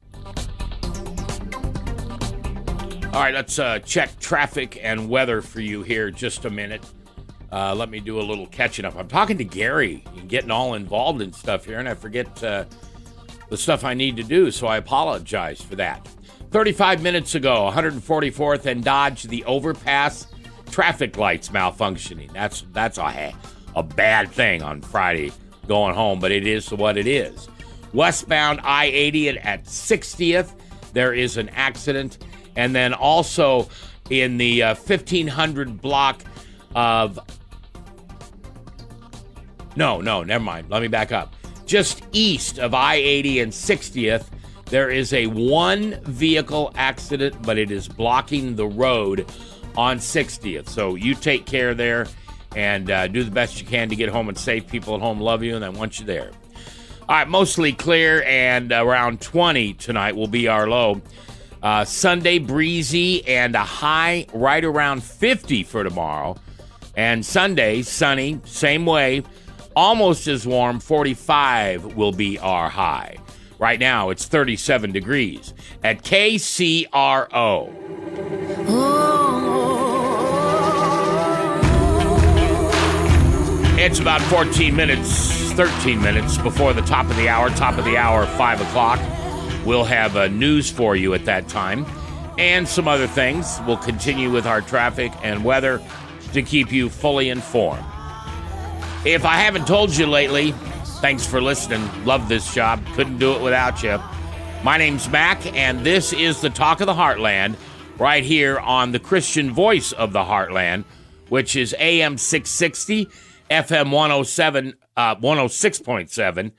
All 3.12 3.20
right, 3.20 3.34
let's 3.34 3.58
uh, 3.58 3.78
check 3.80 4.18
traffic 4.20 4.78
and 4.82 5.10
weather 5.10 5.42
for 5.42 5.60
you 5.60 5.82
here 5.82 6.10
just 6.10 6.46
a 6.46 6.50
minute. 6.50 6.82
Uh, 7.52 7.74
let 7.74 7.90
me 7.90 8.00
do 8.00 8.18
a 8.18 8.22
little 8.22 8.46
catching 8.46 8.86
up. 8.86 8.96
I'm 8.96 9.06
talking 9.06 9.36
to 9.36 9.44
Gary 9.44 10.02
and 10.16 10.30
getting 10.30 10.50
all 10.50 10.72
involved 10.72 11.20
in 11.20 11.30
stuff 11.30 11.66
here, 11.66 11.78
and 11.78 11.86
I 11.86 11.92
forget 11.92 12.42
uh, 12.42 12.64
the 13.50 13.58
stuff 13.58 13.84
I 13.84 13.92
need 13.92 14.16
to 14.16 14.22
do, 14.22 14.50
so 14.50 14.66
I 14.66 14.78
apologize 14.78 15.60
for 15.60 15.76
that. 15.76 16.08
35 16.52 17.02
minutes 17.02 17.34
ago, 17.34 17.70
144th 17.70 18.64
and 18.64 18.82
Dodge, 18.82 19.24
the 19.24 19.44
overpass 19.44 20.26
traffic 20.70 21.18
lights 21.18 21.50
malfunctioning. 21.50 22.32
That's 22.32 22.64
that's 22.72 22.96
a 22.96 23.34
a 23.76 23.82
bad 23.82 24.30
thing 24.30 24.62
on 24.62 24.80
Friday 24.80 25.32
going 25.68 25.94
home, 25.94 26.18
but 26.18 26.32
it 26.32 26.46
is 26.46 26.70
what 26.70 26.96
it 26.96 27.06
is. 27.06 27.48
Westbound 27.92 28.60
I-80 28.62 29.28
at- 29.28 29.36
at 29.46 29.64
60th, 29.64 30.52
there 30.94 31.12
is 31.12 31.36
an 31.36 31.50
accident, 31.50 32.18
and 32.56 32.74
then 32.74 32.92
also 32.94 33.68
in 34.10 34.36
the 34.36 34.62
uh, 34.62 34.74
1500 34.74 35.80
block 35.80 36.22
of 36.74 37.18
no, 39.74 40.00
no, 40.00 40.22
never 40.22 40.44
mind. 40.44 40.68
Let 40.68 40.82
me 40.82 40.88
back 40.88 41.12
up. 41.12 41.34
Just 41.64 42.02
east 42.12 42.58
of 42.58 42.74
I 42.74 42.96
80 42.96 43.40
and 43.40 43.52
60th, 43.52 44.26
there 44.66 44.90
is 44.90 45.12
a 45.12 45.26
one 45.26 45.98
vehicle 46.04 46.72
accident, 46.74 47.42
but 47.42 47.58
it 47.58 47.70
is 47.70 47.88
blocking 47.88 48.56
the 48.56 48.66
road 48.66 49.26
on 49.76 49.98
60th. 49.98 50.68
So 50.68 50.94
you 50.94 51.14
take 51.14 51.46
care 51.46 51.74
there 51.74 52.06
and 52.54 52.90
uh, 52.90 53.06
do 53.06 53.24
the 53.24 53.30
best 53.30 53.60
you 53.60 53.66
can 53.66 53.88
to 53.88 53.96
get 53.96 54.10
home 54.10 54.28
and 54.28 54.36
safe. 54.36 54.66
People 54.66 54.94
at 54.94 55.00
home 55.00 55.20
love 55.20 55.42
you 55.42 55.54
and 55.54 55.64
they 55.64 55.68
want 55.68 55.98
you 55.98 56.06
there. 56.06 56.30
All 57.08 57.16
right, 57.16 57.28
mostly 57.28 57.72
clear 57.72 58.22
and 58.24 58.70
around 58.72 59.20
20 59.20 59.74
tonight 59.74 60.14
will 60.14 60.28
be 60.28 60.48
our 60.48 60.68
low. 60.68 61.00
Uh, 61.62 61.84
Sunday 61.84 62.38
breezy 62.38 63.26
and 63.28 63.54
a 63.54 63.62
high 63.62 64.26
right 64.34 64.64
around 64.64 65.02
50 65.02 65.62
for 65.62 65.84
tomorrow. 65.84 66.36
And 66.96 67.24
Sunday, 67.24 67.82
sunny, 67.82 68.40
same 68.44 68.84
way, 68.84 69.22
almost 69.76 70.26
as 70.26 70.46
warm, 70.46 70.80
45 70.80 71.96
will 71.96 72.12
be 72.12 72.38
our 72.38 72.68
high. 72.68 73.16
Right 73.58 73.78
now, 73.78 74.10
it's 74.10 74.26
37 74.26 74.90
degrees 74.90 75.54
at 75.84 76.02
KCRO. 76.02 77.72
It's 83.78 84.00
about 84.00 84.20
14 84.22 84.74
minutes, 84.74 85.52
13 85.52 86.02
minutes 86.02 86.38
before 86.38 86.72
the 86.72 86.82
top 86.82 87.08
of 87.08 87.16
the 87.16 87.28
hour, 87.28 87.50
top 87.50 87.78
of 87.78 87.84
the 87.84 87.96
hour, 87.96 88.26
5 88.26 88.60
o'clock. 88.60 89.21
We'll 89.64 89.84
have 89.84 90.16
uh, 90.16 90.28
news 90.28 90.70
for 90.70 90.96
you 90.96 91.14
at 91.14 91.24
that 91.26 91.48
time 91.48 91.86
and 92.38 92.66
some 92.66 92.88
other 92.88 93.06
things. 93.06 93.60
We'll 93.66 93.76
continue 93.76 94.30
with 94.30 94.46
our 94.46 94.60
traffic 94.60 95.12
and 95.22 95.44
weather 95.44 95.80
to 96.32 96.42
keep 96.42 96.72
you 96.72 96.88
fully 96.88 97.28
informed. 97.28 97.84
If 99.04 99.24
I 99.24 99.36
haven't 99.36 99.66
told 99.66 99.96
you 99.96 100.06
lately, 100.06 100.52
thanks 101.00 101.26
for 101.26 101.40
listening. 101.40 101.88
Love 102.04 102.28
this 102.28 102.54
job. 102.54 102.84
Couldn't 102.94 103.18
do 103.18 103.32
it 103.32 103.42
without 103.42 103.82
you. 103.82 104.00
My 104.64 104.78
name's 104.78 105.08
Mac, 105.08 105.44
and 105.56 105.84
this 105.84 106.12
is 106.12 106.40
the 106.40 106.50
Talk 106.50 106.80
of 106.80 106.86
the 106.86 106.94
Heartland 106.94 107.56
right 107.98 108.24
here 108.24 108.58
on 108.58 108.92
the 108.92 108.98
Christian 108.98 109.52
Voice 109.52 109.92
of 109.92 110.12
the 110.12 110.22
Heartland, 110.22 110.84
which 111.28 111.56
is 111.56 111.74
AM 111.78 112.16
660, 112.16 113.08
FM 113.50 113.90
107, 113.90 114.74
uh, 114.96 115.16
106.7 115.16 116.52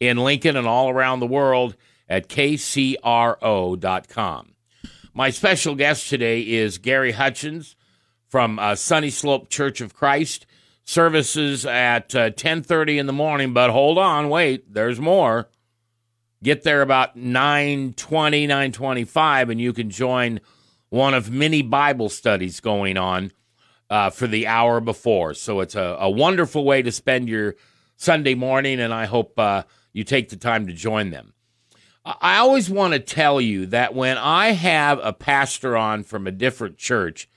in 0.00 0.16
Lincoln 0.18 0.56
and 0.56 0.66
all 0.66 0.90
around 0.90 1.20
the 1.20 1.26
world 1.26 1.76
at 2.08 2.28
kcro.com. 2.28 3.02
My 5.14 5.30
special 5.30 5.74
guest 5.74 6.08
today 6.08 6.40
is 6.42 6.78
Gary 6.78 7.12
Hutchins 7.12 7.74
from 8.28 8.58
uh, 8.58 8.74
Sunny 8.74 9.10
Slope 9.10 9.48
Church 9.48 9.80
of 9.80 9.94
Christ. 9.94 10.46
Services 10.84 11.66
at 11.66 12.14
uh, 12.14 12.30
10:30 12.30 12.98
in 12.98 13.06
the 13.06 13.12
morning, 13.12 13.52
but 13.52 13.70
hold 13.70 13.98
on, 13.98 14.28
wait, 14.28 14.72
there's 14.72 15.00
more. 15.00 15.48
Get 16.44 16.62
there 16.62 16.80
about 16.80 17.16
9:20, 17.16 18.46
9:25 18.46 19.50
and 19.50 19.60
you 19.60 19.72
can 19.72 19.90
join 19.90 20.38
one 20.90 21.14
of 21.14 21.30
many 21.30 21.62
Bible 21.62 22.08
studies 22.08 22.60
going 22.60 22.96
on 22.96 23.32
uh, 23.90 24.10
for 24.10 24.26
the 24.26 24.46
hour 24.46 24.80
before. 24.80 25.34
So 25.34 25.60
it's 25.60 25.74
a, 25.74 25.96
a 25.98 26.10
wonderful 26.10 26.64
way 26.64 26.82
to 26.82 26.92
spend 26.92 27.28
your 27.28 27.56
Sunday 27.96 28.34
morning, 28.34 28.78
and 28.80 28.92
I 28.92 29.06
hope 29.06 29.38
uh, 29.38 29.62
you 29.92 30.04
take 30.04 30.28
the 30.28 30.36
time 30.36 30.66
to 30.66 30.72
join 30.72 31.10
them. 31.10 31.32
I 32.06 32.36
always 32.38 32.70
want 32.70 32.92
to 32.92 33.00
tell 33.00 33.40
you 33.40 33.66
that 33.66 33.92
when 33.92 34.16
I 34.16 34.52
have 34.52 35.00
a 35.02 35.12
pastor 35.12 35.76
on 35.76 36.04
from 36.04 36.28
a 36.28 36.30
different 36.30 36.78
church, 36.78 37.28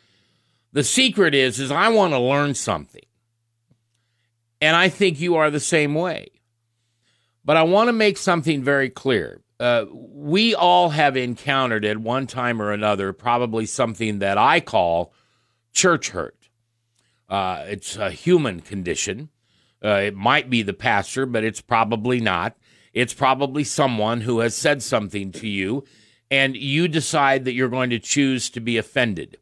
the 0.72 0.84
secret 0.84 1.34
is 1.34 1.60
is 1.60 1.72
I 1.72 1.90
want 1.90 2.14
to 2.14 2.20
learn 2.20 2.54
something. 2.54 3.02
And 4.62 4.76
I 4.76 4.90
think 4.90 5.20
you 5.20 5.38
are 5.38 5.50
the 5.50 5.60
same 5.60 5.96
way. 5.96 6.30
But 7.44 7.58
I 7.58 7.64
want 7.64 7.88
to 7.88 7.94
make 7.94 8.18
something 8.18 8.62
very 8.62 8.90
clear. 8.90 9.42
uh, 9.60 9.86
we 9.92 10.56
all 10.56 10.90
have 10.90 11.18
encountered 11.18 11.84
at 11.84 11.98
one 11.98 12.28
time 12.28 12.62
or 12.62 12.72
another 12.72 13.12
probably 13.12 13.66
something 13.66 14.20
that 14.20 14.38
I 14.38 14.60
call 14.60 15.14
church 15.74 16.10
hurt. 16.10 16.38
Uh, 17.28 17.66
it's 17.68 17.98
a 17.98 18.10
human 18.10 18.62
condition. 18.62 19.30
Uh, 19.84 20.02
it 20.06 20.16
might 20.16 20.50
be 20.50 20.62
the 20.62 20.74
pastor, 20.74 21.26
but 21.26 21.44
it's 21.44 21.62
probably 21.62 22.20
not. 22.20 22.58
It's 22.94 23.14
probably 23.14 23.64
someone 23.64 24.22
who 24.22 24.40
has 24.40 24.56
said 24.56 24.82
something 24.82 25.32
to 25.34 25.48
you, 25.48 25.86
and 26.32 26.56
you 26.56 26.88
decide 26.88 27.46
that 27.46 27.54
you're 27.54 27.70
going 27.70 27.90
to 27.92 28.00
choose 28.00 28.50
to 28.52 28.60
be 28.60 28.78
offended. 28.78 29.38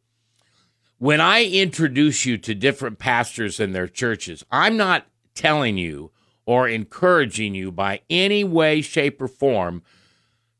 When 0.99 1.21
I 1.21 1.45
introduce 1.45 2.25
you 2.25 2.37
to 2.39 2.55
different 2.55 2.97
pastors 2.97 3.59
and 3.59 3.75
their 3.75 3.87
churches, 3.87 4.43
I'm 4.51 4.77
not 4.77 5.05
telling 5.35 5.77
you 5.77 6.11
or 6.45 6.67
encouraging 6.67 7.53
you 7.53 7.71
by 7.71 8.01
any 8.09 8.43
way, 8.43 8.81
shape, 8.81 9.21
or 9.21 9.27
form 9.27 9.83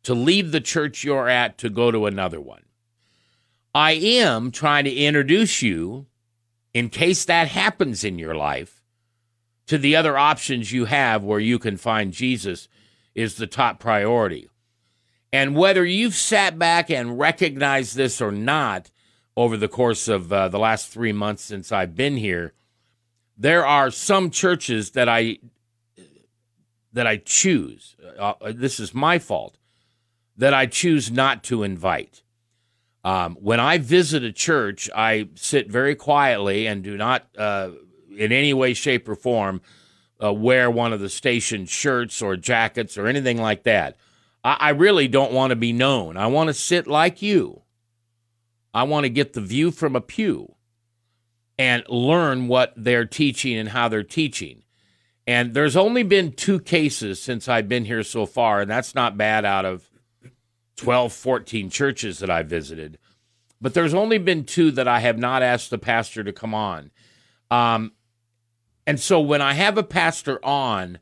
to 0.04 0.13
leave 0.13 0.52
the 0.52 0.62
church 0.62 1.04
you're 1.04 1.28
at 1.28 1.58
to 1.58 1.69
go 1.69 1.91
to 1.91 2.06
another 2.06 2.39
one. 2.39 2.63
I 3.73 3.93
am 3.93 4.52
trying 4.52 4.86
to 4.86 4.93
introduce 4.93 5.62
you, 5.62 6.08
in 6.73 6.89
case 6.89 7.26
that 7.26 7.47
happens 7.47 8.04
in 8.04 8.19
your 8.19 8.36
life, 8.36 8.84
to 9.65 9.78
the 9.78 9.95
other 9.95 10.17
options 10.17 10.71
you 10.71 10.86
have 10.86 11.23
where 11.23 11.39
you 11.39 11.60
can 11.60 11.78
find 11.78 12.13
Jesus 12.13 12.67
is 13.17 13.36
the 13.36 13.47
top 13.47 13.80
priority. 13.80 14.47
And 15.34 15.56
whether 15.56 15.84
you've 15.84 16.15
sat 16.15 16.58
back 16.58 16.89
and 16.89 17.19
recognized 17.19 17.97
this 17.97 18.21
or 18.21 18.32
not 18.32 18.91
over 19.36 19.58
the 19.58 19.67
course 19.67 20.08
of 20.08 20.32
uh, 20.32 20.47
the 20.47 20.60
last 20.60 20.88
three 20.88 21.12
months 21.12 21.43
since 21.43 21.71
I've 21.71 21.95
been 21.95 22.15
here, 22.17 22.53
there 23.36 23.65
are 23.65 23.91
some 23.91 24.30
churches 24.30 24.91
that 24.91 25.10
I 25.10 25.39
that 26.93 27.06
I 27.08 27.17
choose. 27.17 27.95
Uh, 28.17 28.34
uh, 28.41 28.53
this 28.56 28.80
is 28.80 28.93
my 28.93 29.19
fault 29.19 29.58
that 30.38 30.53
I 30.53 30.67
choose 30.67 31.12
not 31.12 31.43
to 31.45 31.63
invite. 31.63 32.21
Um, 33.03 33.36
when 33.39 33.60
I 33.60 33.77
visit 33.77 34.23
a 34.23 34.32
church, 34.32 34.89
I 34.95 35.30
sit 35.36 35.71
very 35.71 35.95
quietly 35.95 36.67
and 36.67 36.84
do 36.84 36.97
not, 36.97 37.27
uh, 37.38 37.71
in 38.15 38.32
any 38.32 38.53
way, 38.53 38.73
shape, 38.73 39.08
or 39.08 39.15
form, 39.15 39.62
uh, 40.23 40.34
wear 40.34 40.69
one 40.69 40.93
of 40.93 40.99
the 40.99 41.10
station 41.10 41.65
shirts 41.65 42.21
or 42.21 42.36
jackets 42.36 42.97
or 42.97 43.08
anything 43.08 43.41
like 43.41 43.63
that. 43.63 43.97
I, 44.43 44.58
I 44.60 44.69
really 44.69 45.08
don't 45.08 45.34
want 45.34 45.51
to 45.51 45.56
be 45.56 45.73
known. 45.73 46.17
I 46.17 46.27
want 46.27 46.47
to 46.47 46.53
sit 46.53 46.88
like 46.88 47.21
you. 47.21 47.62
I 48.73 48.84
want 48.84 49.06
to 49.06 49.10
get 49.10 49.34
the 49.34 49.41
view 49.41 49.71
from 49.71 49.95
a 49.95 50.01
pew 50.01 50.56
and 51.58 51.84
learn 51.89 52.47
what 52.47 52.73
they're 52.75 53.06
teaching 53.06 53.58
and 53.58 53.69
how 53.69 53.88
they're 53.88 54.03
teaching. 54.03 54.63
And 55.25 55.53
there's 55.53 55.75
only 55.75 56.03
been 56.03 56.32
two 56.32 56.60
cases 56.60 57.21
since 57.21 57.49
I've 57.49 57.67
been 57.67 57.86
here 57.86 58.03
so 58.03 58.25
far, 58.25 58.62
and 58.62 58.71
that's 58.71 58.95
not 58.95 59.17
bad 59.17 59.43
out 59.43 59.65
of 59.65 59.89
12, 60.77 61.12
14 61.12 61.69
churches 61.69 62.19
that 62.19 62.30
I 62.30 62.43
visited. 62.43 62.97
But 63.60 63.73
there's 63.73 63.93
only 63.93 64.19
been 64.19 64.45
two 64.45 64.71
that 64.71 64.88
I 64.88 64.99
have 64.99 65.17
not 65.17 65.41
asked 65.41 65.69
the 65.69 65.77
pastor 65.77 66.23
to 66.23 66.32
come 66.32 66.53
on. 66.53 66.91
Um, 67.49 67.93
and 68.88 69.02
so 69.02 69.19
when 69.19 69.41
I 69.41 69.54
have 69.54 69.78
a 69.78 69.84
pastor 69.84 70.43
on, 70.43 71.00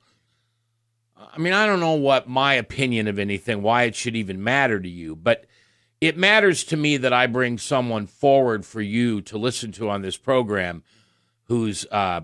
I 1.16 1.38
mean, 1.38 1.54
I 1.54 1.68
don't 1.68 1.80
know 1.80 1.94
what 1.94 2.28
my 2.28 2.56
opinion 2.56 3.08
of 3.08 3.20
anything, 3.20 3.62
why 3.62 3.84
it 3.84 3.96
should 3.96 4.16
even 4.16 4.44
matter 4.44 4.80
to 4.80 4.90
you, 4.90 5.16
but 5.16 5.46
it 6.02 6.18
matters 6.18 6.64
to 6.66 6.78
me 6.78 6.98
that 6.98 7.14
I 7.14 7.28
bring 7.28 7.60
someone 7.60 8.08
forward 8.08 8.66
for 8.66 8.82
you 8.82 9.22
to 9.22 9.38
listen 9.38 9.72
to 9.74 9.90
on 9.90 10.02
this 10.02 10.18
program 10.18 10.84
whose 11.44 11.86
uh, 11.92 12.22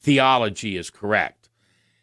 theology 0.00 0.76
is 0.76 0.88
correct. 0.88 1.50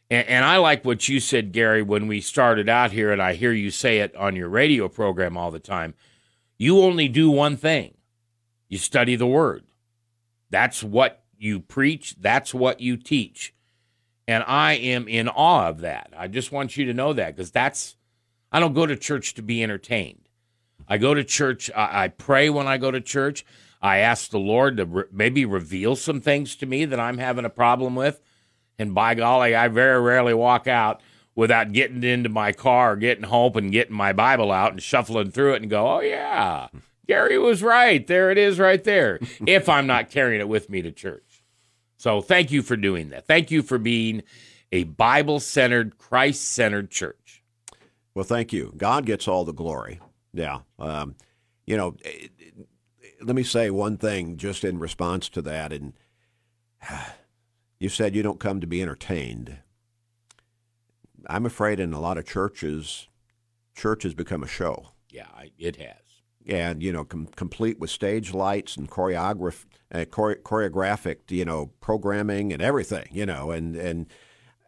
And, 0.09 0.27
and, 0.27 0.43
I 0.43 0.57
like 0.57 0.83
what 0.83 1.07
you 1.07 1.21
said, 1.21 1.53
Gary, 1.53 1.81
when 1.81 2.07
we 2.07 2.19
started 2.19 2.67
out 2.67 2.91
here, 2.91 3.13
and 3.13 3.21
I 3.21 3.33
hear 3.33 3.53
you 3.53 3.71
say 3.71 3.99
it 3.99 4.13
on 4.17 4.35
your 4.35 4.49
radio 4.49 4.89
program 4.89 5.37
all 5.37 5.51
the 5.51 5.59
time. 5.59 5.93
You 6.57 6.81
only 6.81 7.07
do 7.07 7.31
one 7.31 7.55
thing 7.55 7.93
you 8.67 8.77
study 8.77 9.15
the 9.15 9.27
Word. 9.27 9.63
That's 10.49 10.83
what 10.83 11.18
you 11.39 11.59
preach, 11.59 12.15
that's 12.19 12.53
what 12.53 12.81
you 12.81 12.97
teach. 12.97 13.53
And 14.27 14.43
I 14.45 14.73
am 14.73 15.07
in 15.07 15.27
awe 15.27 15.69
of 15.69 15.79
that. 15.81 16.13
I 16.15 16.27
just 16.27 16.51
want 16.51 16.77
you 16.77 16.85
to 16.85 16.93
know 16.93 17.13
that 17.13 17.35
because 17.35 17.51
that's, 17.51 17.95
I 18.51 18.59
don't 18.59 18.73
go 18.73 18.85
to 18.85 18.95
church 18.95 19.33
to 19.35 19.41
be 19.41 19.63
entertained. 19.63 20.29
I 20.87 20.97
go 20.97 21.13
to 21.13 21.23
church. 21.23 21.71
I, 21.75 22.05
I 22.05 22.07
pray 22.09 22.49
when 22.49 22.67
I 22.67 22.77
go 22.77 22.91
to 22.91 23.01
church. 23.01 23.45
I 23.81 23.97
ask 23.97 24.29
the 24.29 24.39
Lord 24.39 24.77
to 24.77 24.85
re- 24.85 25.03
maybe 25.11 25.45
reveal 25.45 25.95
some 25.95 26.21
things 26.21 26.55
to 26.57 26.65
me 26.65 26.85
that 26.85 26.99
I'm 26.99 27.17
having 27.17 27.45
a 27.45 27.49
problem 27.49 27.95
with. 27.95 28.21
And 28.77 28.93
by 28.93 29.15
golly, 29.15 29.55
I 29.55 29.67
very 29.67 30.01
rarely 30.01 30.33
walk 30.33 30.67
out 30.67 31.01
without 31.35 31.71
getting 31.71 32.03
into 32.03 32.29
my 32.29 32.51
car 32.51 32.95
getting 32.95 33.23
home 33.23 33.55
and 33.55 33.71
getting 33.71 33.95
my 33.95 34.11
Bible 34.11 34.51
out 34.51 34.71
and 34.71 34.83
shuffling 34.83 35.31
through 35.31 35.53
it 35.53 35.61
and 35.61 35.71
go, 35.71 35.87
oh, 35.87 36.01
yeah, 36.01 36.67
Gary 37.07 37.37
was 37.37 37.63
right. 37.63 38.05
There 38.05 38.29
it 38.29 38.37
is 38.37 38.59
right 38.59 38.83
there. 38.83 39.19
if 39.47 39.69
I'm 39.69 39.87
not 39.87 40.09
carrying 40.09 40.41
it 40.41 40.49
with 40.49 40.69
me 40.69 40.81
to 40.81 40.91
church. 40.91 41.23
So 41.99 42.21
thank 42.21 42.49
you 42.49 42.61
for 42.61 42.77
doing 42.77 43.09
that. 43.09 43.27
Thank 43.27 43.51
you 43.51 43.61
for 43.61 43.77
being 43.77 44.23
a 44.71 44.85
Bible 44.85 45.41
centered, 45.41 45.97
Christ 45.97 46.49
centered 46.49 46.89
church. 46.89 47.43
Well, 48.15 48.23
thank 48.23 48.53
you. 48.53 48.73
God 48.77 49.05
gets 49.05 49.27
all 49.27 49.43
the 49.43 49.51
glory. 49.51 49.99
Yeah. 50.33 50.59
Um, 50.79 51.15
you 51.67 51.75
know, 51.75 51.97
eh, 52.05 52.27
let 53.21 53.35
me 53.35 53.43
say 53.43 53.69
one 53.69 53.97
thing 53.97 54.37
just 54.37 54.63
in 54.63 54.79
response 54.79 55.27
to 55.27 55.41
that. 55.41 55.73
And 55.73 55.91
you 57.81 57.89
said 57.89 58.15
you 58.15 58.23
don't 58.23 58.39
come 58.39 58.61
to 58.61 58.67
be 58.67 58.81
entertained. 58.81 59.57
I'm 61.27 61.45
afraid 61.45 61.81
in 61.81 61.91
a 61.91 61.99
lot 61.99 62.17
of 62.17 62.25
churches, 62.25 63.09
church 63.75 64.03
has 64.03 64.13
become 64.13 64.41
a 64.41 64.47
show. 64.47 64.91
Yeah, 65.09 65.27
it 65.57 65.75
has. 65.75 66.08
And 66.47 66.81
you 66.81 66.91
know, 66.91 67.03
com- 67.03 67.27
complete 67.35 67.79
with 67.79 67.89
stage 67.89 68.33
lights 68.33 68.75
and 68.77 68.89
choreograph, 68.89 69.65
uh, 69.93 70.05
chore- 70.05 70.37
choreographic, 70.37 71.17
you 71.29 71.45
know, 71.45 71.71
programming 71.79 72.53
and 72.53 72.61
everything. 72.61 73.07
You 73.11 73.25
know, 73.25 73.51
and 73.51 73.75
and 73.75 74.07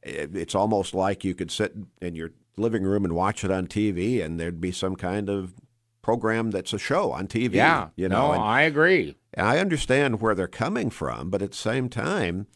it's 0.04 0.56
almost 0.56 0.94
like 0.94 1.24
you 1.24 1.34
could 1.34 1.52
sit 1.52 1.74
in 2.02 2.16
your 2.16 2.32
living 2.58 2.84
room 2.84 3.06
and 3.06 3.14
watch 3.14 3.44
it 3.44 3.52
on 3.52 3.68
TV, 3.68 4.24
and 4.24 4.40
there'd 4.40 4.62
be 4.62 4.72
some 4.72 4.96
kind 4.96 5.30
of 5.30 5.54
program 6.02 6.52
that's 6.52 6.74
a 6.74 6.80
show 6.80 7.12
on 7.12 7.28
TV. 7.28 7.56
Yeah, 7.56 7.90
you 7.96 8.10
know, 8.10 8.28
no, 8.28 8.34
and, 8.34 8.42
I 8.42 8.62
agree. 8.62 9.16
I 9.38 9.60
understand 9.60 10.22
where 10.22 10.36
they're 10.36 10.48
coming 10.48 10.90
from, 10.90 11.30
but 11.30 11.42
at 11.42 11.52
the 11.52 11.58
same 11.58 11.90
time, 11.90 12.48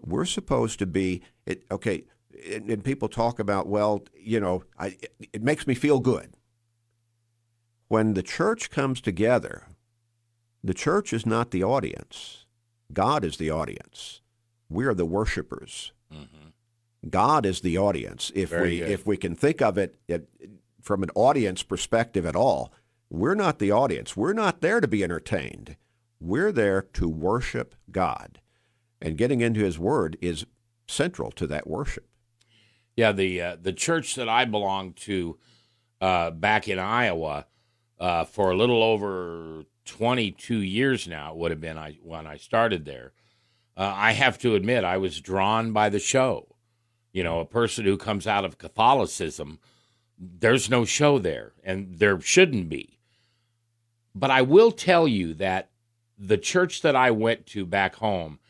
we're 0.00 0.24
supposed 0.24 0.78
to 0.80 0.86
be 0.86 1.22
it, 1.46 1.64
okay. 1.70 2.04
And, 2.50 2.70
and 2.70 2.82
people 2.82 3.08
talk 3.08 3.38
about, 3.38 3.68
well, 3.68 4.02
you 4.18 4.40
know, 4.40 4.64
I, 4.78 4.88
it, 4.88 5.14
it 5.34 5.42
makes 5.42 5.66
me 5.66 5.74
feel 5.74 6.00
good 6.00 6.34
when 7.92 8.14
the 8.14 8.22
church 8.22 8.70
comes 8.70 9.02
together. 9.02 9.66
The 10.64 10.72
church 10.72 11.12
is 11.12 11.26
not 11.26 11.50
the 11.50 11.62
audience. 11.62 12.46
God 12.90 13.22
is 13.22 13.36
the 13.36 13.50
audience. 13.50 14.22
We 14.70 14.86
are 14.86 14.94
the 14.94 15.04
worshipers. 15.04 15.92
Mm-hmm. 16.10 17.08
God 17.10 17.44
is 17.44 17.60
the 17.60 17.76
audience. 17.76 18.32
If 18.34 18.48
Very 18.48 18.70
we 18.70 18.78
good. 18.78 18.88
if 18.88 19.06
we 19.06 19.18
can 19.18 19.34
think 19.34 19.60
of 19.60 19.76
it, 19.76 19.96
it 20.08 20.26
from 20.80 21.02
an 21.02 21.10
audience 21.14 21.62
perspective 21.62 22.24
at 22.24 22.34
all, 22.34 22.72
we're 23.10 23.34
not 23.34 23.58
the 23.58 23.70
audience. 23.70 24.16
We're 24.16 24.32
not 24.32 24.62
there 24.62 24.80
to 24.80 24.88
be 24.88 25.04
entertained. 25.04 25.76
We're 26.18 26.50
there 26.50 26.80
to 26.94 27.06
worship 27.06 27.74
God. 27.90 28.40
And 29.02 29.18
getting 29.18 29.42
into 29.42 29.60
his 29.60 29.78
word 29.78 30.16
is 30.22 30.46
central 30.88 31.30
to 31.32 31.46
that 31.48 31.66
worship. 31.66 32.08
Yeah, 32.96 33.12
the 33.12 33.42
uh, 33.42 33.56
the 33.60 33.74
church 33.74 34.14
that 34.14 34.30
I 34.30 34.46
belonged 34.46 34.96
to 35.08 35.38
uh, 36.00 36.30
back 36.30 36.68
in 36.68 36.78
Iowa 36.78 37.44
uh, 38.02 38.24
for 38.24 38.50
a 38.50 38.56
little 38.56 38.82
over 38.82 39.64
22 39.84 40.56
years 40.56 41.06
now, 41.06 41.30
it 41.30 41.36
would 41.36 41.52
have 41.52 41.60
been 41.60 41.78
I, 41.78 41.98
when 42.02 42.26
I 42.26 42.36
started 42.36 42.84
there. 42.84 43.12
Uh, 43.76 43.94
I 43.94 44.10
have 44.12 44.38
to 44.40 44.56
admit, 44.56 44.82
I 44.82 44.96
was 44.96 45.20
drawn 45.20 45.72
by 45.72 45.88
the 45.88 46.00
show. 46.00 46.56
You 47.12 47.22
know, 47.22 47.38
a 47.38 47.44
person 47.44 47.84
who 47.84 47.96
comes 47.96 48.26
out 48.26 48.44
of 48.44 48.58
Catholicism, 48.58 49.60
there's 50.18 50.68
no 50.68 50.84
show 50.84 51.20
there, 51.20 51.52
and 51.62 52.00
there 52.00 52.20
shouldn't 52.20 52.68
be. 52.68 52.98
But 54.16 54.32
I 54.32 54.42
will 54.42 54.72
tell 54.72 55.06
you 55.06 55.32
that 55.34 55.70
the 56.18 56.38
church 56.38 56.82
that 56.82 56.96
I 56.96 57.12
went 57.12 57.46
to 57.46 57.64
back 57.64 57.94
home 57.94 58.40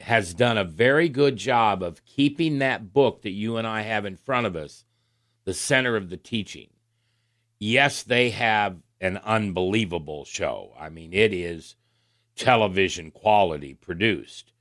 has 0.00 0.32
done 0.32 0.56
a 0.56 0.64
very 0.64 1.10
good 1.10 1.36
job 1.36 1.82
of 1.82 2.04
keeping 2.06 2.60
that 2.60 2.94
book 2.94 3.22
that 3.22 3.30
you 3.30 3.58
and 3.58 3.66
I 3.66 3.82
have 3.82 4.06
in 4.06 4.16
front 4.16 4.46
of 4.46 4.56
us 4.56 4.86
the 5.44 5.52
center 5.52 5.96
of 5.96 6.08
the 6.08 6.16
teaching. 6.16 6.68
Yes, 7.60 8.02
they 8.02 8.30
have 8.30 8.78
an 9.00 9.18
unbelievable 9.18 10.24
show. 10.24 10.72
I 10.78 10.88
mean, 10.88 11.12
it 11.12 11.32
is 11.32 11.76
television 12.34 13.10
quality 13.10 13.74
produced. 13.74 14.52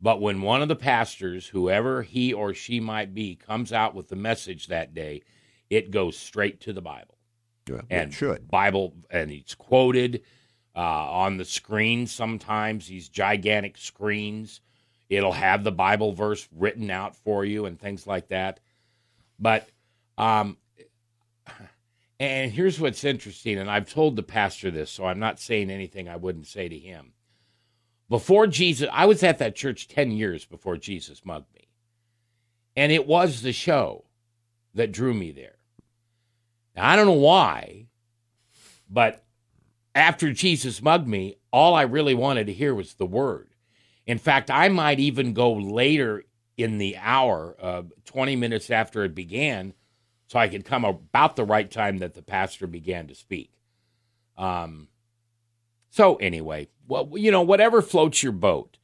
But 0.00 0.20
when 0.20 0.42
one 0.42 0.62
of 0.62 0.68
the 0.68 0.76
pastors, 0.76 1.46
whoever 1.48 2.02
he 2.02 2.32
or 2.32 2.54
she 2.54 2.80
might 2.80 3.14
be, 3.14 3.34
comes 3.34 3.72
out 3.72 3.94
with 3.94 4.08
the 4.08 4.16
message 4.16 4.66
that 4.66 4.94
day, 4.94 5.22
it 5.70 5.90
goes 5.90 6.18
straight 6.18 6.60
to 6.62 6.72
the 6.72 6.82
Bible. 6.82 7.16
Yeah, 7.68 7.80
and 7.88 8.12
should. 8.12 8.48
Bible, 8.48 8.94
and 9.10 9.30
it's 9.30 9.54
quoted 9.54 10.22
uh, 10.74 10.80
on 10.80 11.36
the 11.36 11.44
screen 11.44 12.06
sometimes, 12.06 12.88
these 12.88 13.08
gigantic 13.08 13.78
screens. 13.78 14.60
It'll 15.08 15.32
have 15.32 15.62
the 15.62 15.72
Bible 15.72 16.12
verse 16.12 16.48
written 16.54 16.90
out 16.90 17.14
for 17.14 17.44
you 17.44 17.66
and 17.66 17.80
things 17.80 18.06
like 18.06 18.28
that. 18.28 18.60
But 19.38 19.68
um, 20.18 20.56
And 22.22 22.52
here's 22.52 22.78
what's 22.78 23.02
interesting, 23.02 23.58
and 23.58 23.68
I've 23.68 23.92
told 23.92 24.14
the 24.14 24.22
pastor 24.22 24.70
this, 24.70 24.92
so 24.92 25.06
I'm 25.06 25.18
not 25.18 25.40
saying 25.40 25.72
anything 25.72 26.08
I 26.08 26.14
wouldn't 26.14 26.46
say 26.46 26.68
to 26.68 26.78
him. 26.78 27.14
Before 28.08 28.46
Jesus, 28.46 28.88
I 28.92 29.06
was 29.06 29.24
at 29.24 29.38
that 29.38 29.56
church 29.56 29.88
10 29.88 30.12
years 30.12 30.44
before 30.44 30.76
Jesus 30.76 31.24
mugged 31.24 31.52
me. 31.52 31.66
And 32.76 32.92
it 32.92 33.08
was 33.08 33.42
the 33.42 33.52
show 33.52 34.04
that 34.72 34.92
drew 34.92 35.12
me 35.12 35.32
there. 35.32 35.56
Now, 36.76 36.88
I 36.90 36.94
don't 36.94 37.06
know 37.06 37.12
why, 37.12 37.88
but 38.88 39.24
after 39.92 40.32
Jesus 40.32 40.80
mugged 40.80 41.08
me, 41.08 41.38
all 41.52 41.74
I 41.74 41.82
really 41.82 42.14
wanted 42.14 42.46
to 42.46 42.52
hear 42.52 42.72
was 42.72 42.94
the 42.94 43.04
word. 43.04 43.48
In 44.06 44.18
fact, 44.18 44.48
I 44.48 44.68
might 44.68 45.00
even 45.00 45.32
go 45.32 45.52
later 45.52 46.22
in 46.56 46.78
the 46.78 46.98
hour, 46.98 47.56
uh, 47.60 47.82
20 48.04 48.36
minutes 48.36 48.70
after 48.70 49.02
it 49.02 49.12
began, 49.12 49.74
so 50.32 50.38
I 50.38 50.48
could 50.48 50.64
come 50.64 50.86
about 50.86 51.36
the 51.36 51.44
right 51.44 51.70
time 51.70 51.98
that 51.98 52.14
the 52.14 52.22
pastor 52.22 52.66
began 52.66 53.06
to 53.08 53.14
speak. 53.14 53.52
Um, 54.38 54.88
so 55.90 56.16
anyway, 56.16 56.68
well, 56.88 57.10
you 57.12 57.30
know, 57.30 57.42
whatever 57.42 57.82
floats 57.82 58.22
your 58.22 58.32
boat, 58.32 58.78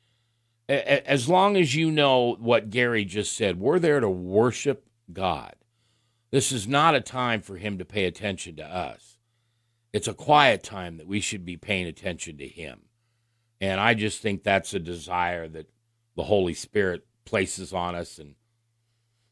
as 0.68 1.26
long 1.26 1.56
as 1.56 1.74
you 1.74 1.90
know 1.90 2.36
what 2.38 2.68
Gary 2.68 3.06
just 3.06 3.34
said, 3.34 3.58
we're 3.58 3.78
there 3.78 3.98
to 3.98 4.10
worship 4.10 4.84
God. 5.10 5.54
This 6.30 6.52
is 6.52 6.68
not 6.68 6.94
a 6.94 7.00
time 7.00 7.40
for 7.40 7.56
him 7.56 7.78
to 7.78 7.84
pay 7.86 8.04
attention 8.04 8.56
to 8.56 8.66
us. 8.66 9.16
It's 9.94 10.06
a 10.06 10.12
quiet 10.12 10.62
time 10.62 10.98
that 10.98 11.06
we 11.06 11.20
should 11.20 11.46
be 11.46 11.56
paying 11.56 11.86
attention 11.86 12.36
to 12.36 12.46
him. 12.46 12.82
And 13.58 13.80
I 13.80 13.94
just 13.94 14.20
think 14.20 14.42
that's 14.42 14.74
a 14.74 14.78
desire 14.78 15.48
that 15.48 15.70
the 16.14 16.24
Holy 16.24 16.52
Spirit 16.52 17.06
places 17.24 17.72
on 17.72 17.94
us 17.94 18.18
and 18.18 18.34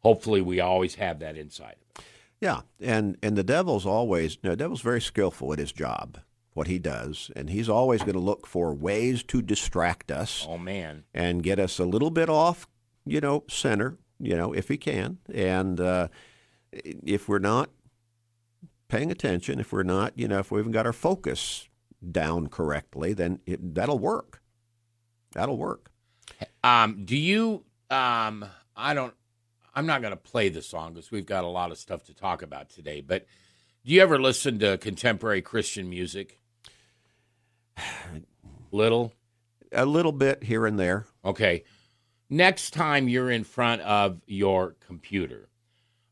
hopefully 0.07 0.41
we 0.41 0.61
always 0.61 0.95
have 0.95 1.19
that 1.19 1.37
inside 1.37 1.75
of 1.81 1.99
us. 1.99 2.05
Yeah, 2.41 2.61
and 2.81 3.17
and 3.23 3.37
the 3.37 3.43
devil's 3.43 3.85
always 3.85 4.35
you 4.35 4.41
know, 4.45 4.51
the 4.51 4.57
devil's 4.57 4.83
very 4.83 5.01
skillful 5.01 5.53
at 5.53 5.59
his 5.59 5.73
job, 5.73 6.19
what 6.55 6.69
he 6.69 6.79
does, 6.79 7.31
and 7.35 7.51
he's 7.51 7.69
always 7.69 8.03
going 8.03 8.15
to 8.15 8.21
look 8.21 8.47
for 8.47 8.73
ways 8.73 9.25
to 9.25 9.43
distract 9.43 10.13
us. 10.13 10.47
Oh 10.49 10.59
man, 10.59 11.05
and 11.13 11.43
get 11.43 11.59
us 11.59 11.81
a 11.81 11.85
little 11.85 12.11
bit 12.11 12.29
off, 12.29 12.69
you 13.05 13.21
know, 13.21 13.43
center, 13.49 13.99
you 14.21 14.37
know, 14.37 14.53
if 14.53 14.69
he 14.69 14.77
can, 14.77 15.19
and 15.33 15.81
uh, 15.81 16.07
if 16.73 17.29
we're 17.29 17.39
not 17.39 17.71
paying 18.89 19.11
attention, 19.11 19.59
if 19.59 19.73
we're 19.73 19.83
not, 19.83 20.13
you 20.17 20.29
know, 20.29 20.39
if 20.39 20.53
we 20.53 20.59
haven't 20.61 20.73
got 20.73 20.87
our 20.87 20.93
focus 20.93 21.69
down 22.13 22.47
correctly, 22.47 23.13
then 23.13 23.41
it, 23.47 23.75
that'll 23.75 23.99
work. 23.99 24.41
That'll 25.33 25.57
work. 25.57 25.91
Um, 26.63 27.05
do 27.05 27.17
you? 27.17 27.65
Um, 27.91 28.45
I 28.77 28.95
don't. 28.95 29.15
I'm 29.77 29.85
not 29.85 30.01
going 30.01 30.13
to 30.13 30.17
play 30.17 30.49
the 30.49 30.63
song 30.63 30.95
because 30.95 31.11
we've 31.11 31.27
got 31.27 31.45
a 31.45 31.49
lot 31.49 31.71
of 31.71 31.77
stuff 31.77 32.05
to 32.05 32.15
talk 32.15 32.41
about 32.41 32.71
today. 32.71 33.03
But 33.03 33.27
do 33.85 33.93
you 33.93 34.01
ever 34.01 34.19
listen 34.19 34.59
to 34.61 34.79
contemporary 34.79 35.43
Christian 35.43 35.91
music? 35.91 36.41
Little. 38.73 39.13
A 39.73 39.85
little 39.85 40.13
bit 40.13 40.43
here 40.43 40.65
and 40.65 40.79
there. 40.79 41.07
Okay. 41.23 41.65
Next 42.31 42.71
time 42.71 43.07
you're 43.07 43.31
in 43.31 43.45
front 43.45 43.83
of 43.83 44.23
your 44.27 44.77
computer, 44.87 45.51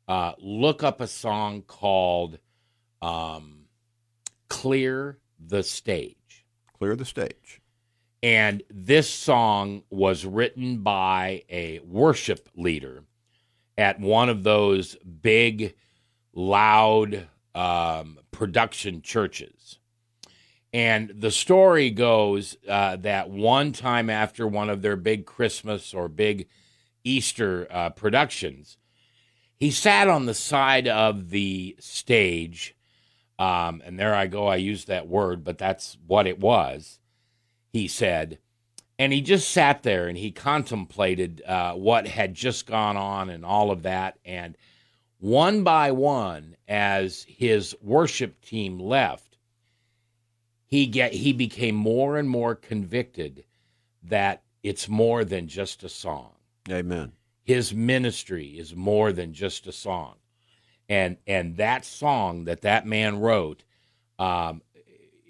uh, 0.06 0.32
look 0.38 0.82
up 0.82 1.00
a 1.00 1.06
song 1.06 1.62
called 1.62 2.38
um, 3.00 3.64
"Clear 4.48 5.18
the 5.38 5.62
Stage." 5.62 6.44
Clear 6.78 6.96
the 6.96 7.04
stage. 7.04 7.62
And 8.22 8.62
this 8.68 9.08
song 9.08 9.82
was 9.90 10.26
written 10.26 10.78
by 10.78 11.44
a 11.48 11.78
worship 11.80 12.48
leader 12.56 13.04
at 13.76 14.00
one 14.00 14.28
of 14.28 14.42
those 14.42 14.96
big, 14.96 15.74
loud 16.32 17.28
um, 17.54 18.18
production 18.30 19.02
churches. 19.02 19.78
And 20.72 21.12
the 21.16 21.30
story 21.30 21.90
goes 21.90 22.56
uh, 22.68 22.96
that 22.96 23.30
one 23.30 23.72
time 23.72 24.10
after 24.10 24.46
one 24.46 24.68
of 24.70 24.82
their 24.82 24.96
big 24.96 25.24
Christmas 25.24 25.94
or 25.94 26.08
big 26.08 26.48
Easter 27.04 27.68
uh, 27.70 27.90
productions, 27.90 28.76
he 29.56 29.70
sat 29.70 30.08
on 30.08 30.26
the 30.26 30.34
side 30.34 30.88
of 30.88 31.30
the 31.30 31.76
stage. 31.78 32.74
Um, 33.38 33.82
and 33.84 33.98
there 33.98 34.14
I 34.14 34.26
go, 34.26 34.48
I 34.48 34.56
used 34.56 34.88
that 34.88 35.06
word, 35.06 35.44
but 35.44 35.58
that's 35.58 35.96
what 36.06 36.26
it 36.26 36.40
was. 36.40 36.98
He 37.72 37.86
said, 37.86 38.38
and 38.98 39.12
he 39.12 39.20
just 39.20 39.50
sat 39.50 39.82
there 39.82 40.06
and 40.06 40.16
he 40.16 40.30
contemplated 40.30 41.42
uh, 41.46 41.72
what 41.74 42.06
had 42.06 42.34
just 42.34 42.66
gone 42.66 42.96
on 42.96 43.28
and 43.30 43.44
all 43.44 43.70
of 43.70 43.82
that. 43.82 44.18
And 44.24 44.56
one 45.18 45.64
by 45.64 45.90
one, 45.90 46.56
as 46.68 47.24
his 47.28 47.74
worship 47.82 48.40
team 48.40 48.78
left, 48.78 49.38
he 50.66 50.86
get 50.86 51.12
he 51.12 51.32
became 51.32 51.74
more 51.74 52.18
and 52.18 52.28
more 52.28 52.54
convicted 52.54 53.44
that 54.02 54.42
it's 54.62 54.88
more 54.88 55.24
than 55.24 55.46
just 55.48 55.82
a 55.84 55.88
song. 55.88 56.32
Amen. 56.70 57.12
His 57.42 57.74
ministry 57.74 58.58
is 58.58 58.74
more 58.74 59.12
than 59.12 59.32
just 59.34 59.66
a 59.66 59.72
song, 59.72 60.14
and 60.88 61.16
and 61.26 61.56
that 61.58 61.84
song 61.84 62.44
that 62.44 62.62
that 62.62 62.86
man 62.86 63.20
wrote, 63.20 63.62
um, 64.18 64.62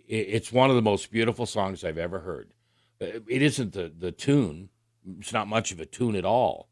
it, 0.07 0.27
it's 0.29 0.53
one 0.53 0.71
of 0.71 0.77
the 0.77 0.83
most 0.83 1.11
beautiful 1.11 1.47
songs 1.47 1.85
I've 1.85 1.99
ever 1.99 2.21
heard 2.21 2.54
it 3.01 3.43
isn't 3.43 3.73
the, 3.73 3.93
the 3.97 4.13
tune. 4.13 4.71
It's 5.19 5.33
not 5.33 5.49
much 5.49 5.73
of 5.73 5.81
a 5.81 5.87
tune 5.87 6.17
at 6.17 6.25
all, 6.25 6.69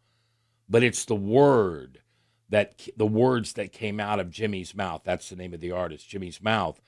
but 0.68 0.82
it's 0.82 1.04
the 1.04 1.14
word 1.16 2.00
that 2.48 2.86
the 2.96 3.06
words 3.06 3.54
that 3.54 3.72
came 3.72 3.98
out 3.98 4.20
of 4.20 4.30
Jimmy's 4.30 4.74
mouth. 4.74 5.02
That's 5.04 5.30
the 5.30 5.36
name 5.36 5.54
of 5.54 5.60
the 5.60 5.70
artist, 5.70 6.08
Jimmy's 6.08 6.42
mouth. 6.42 6.80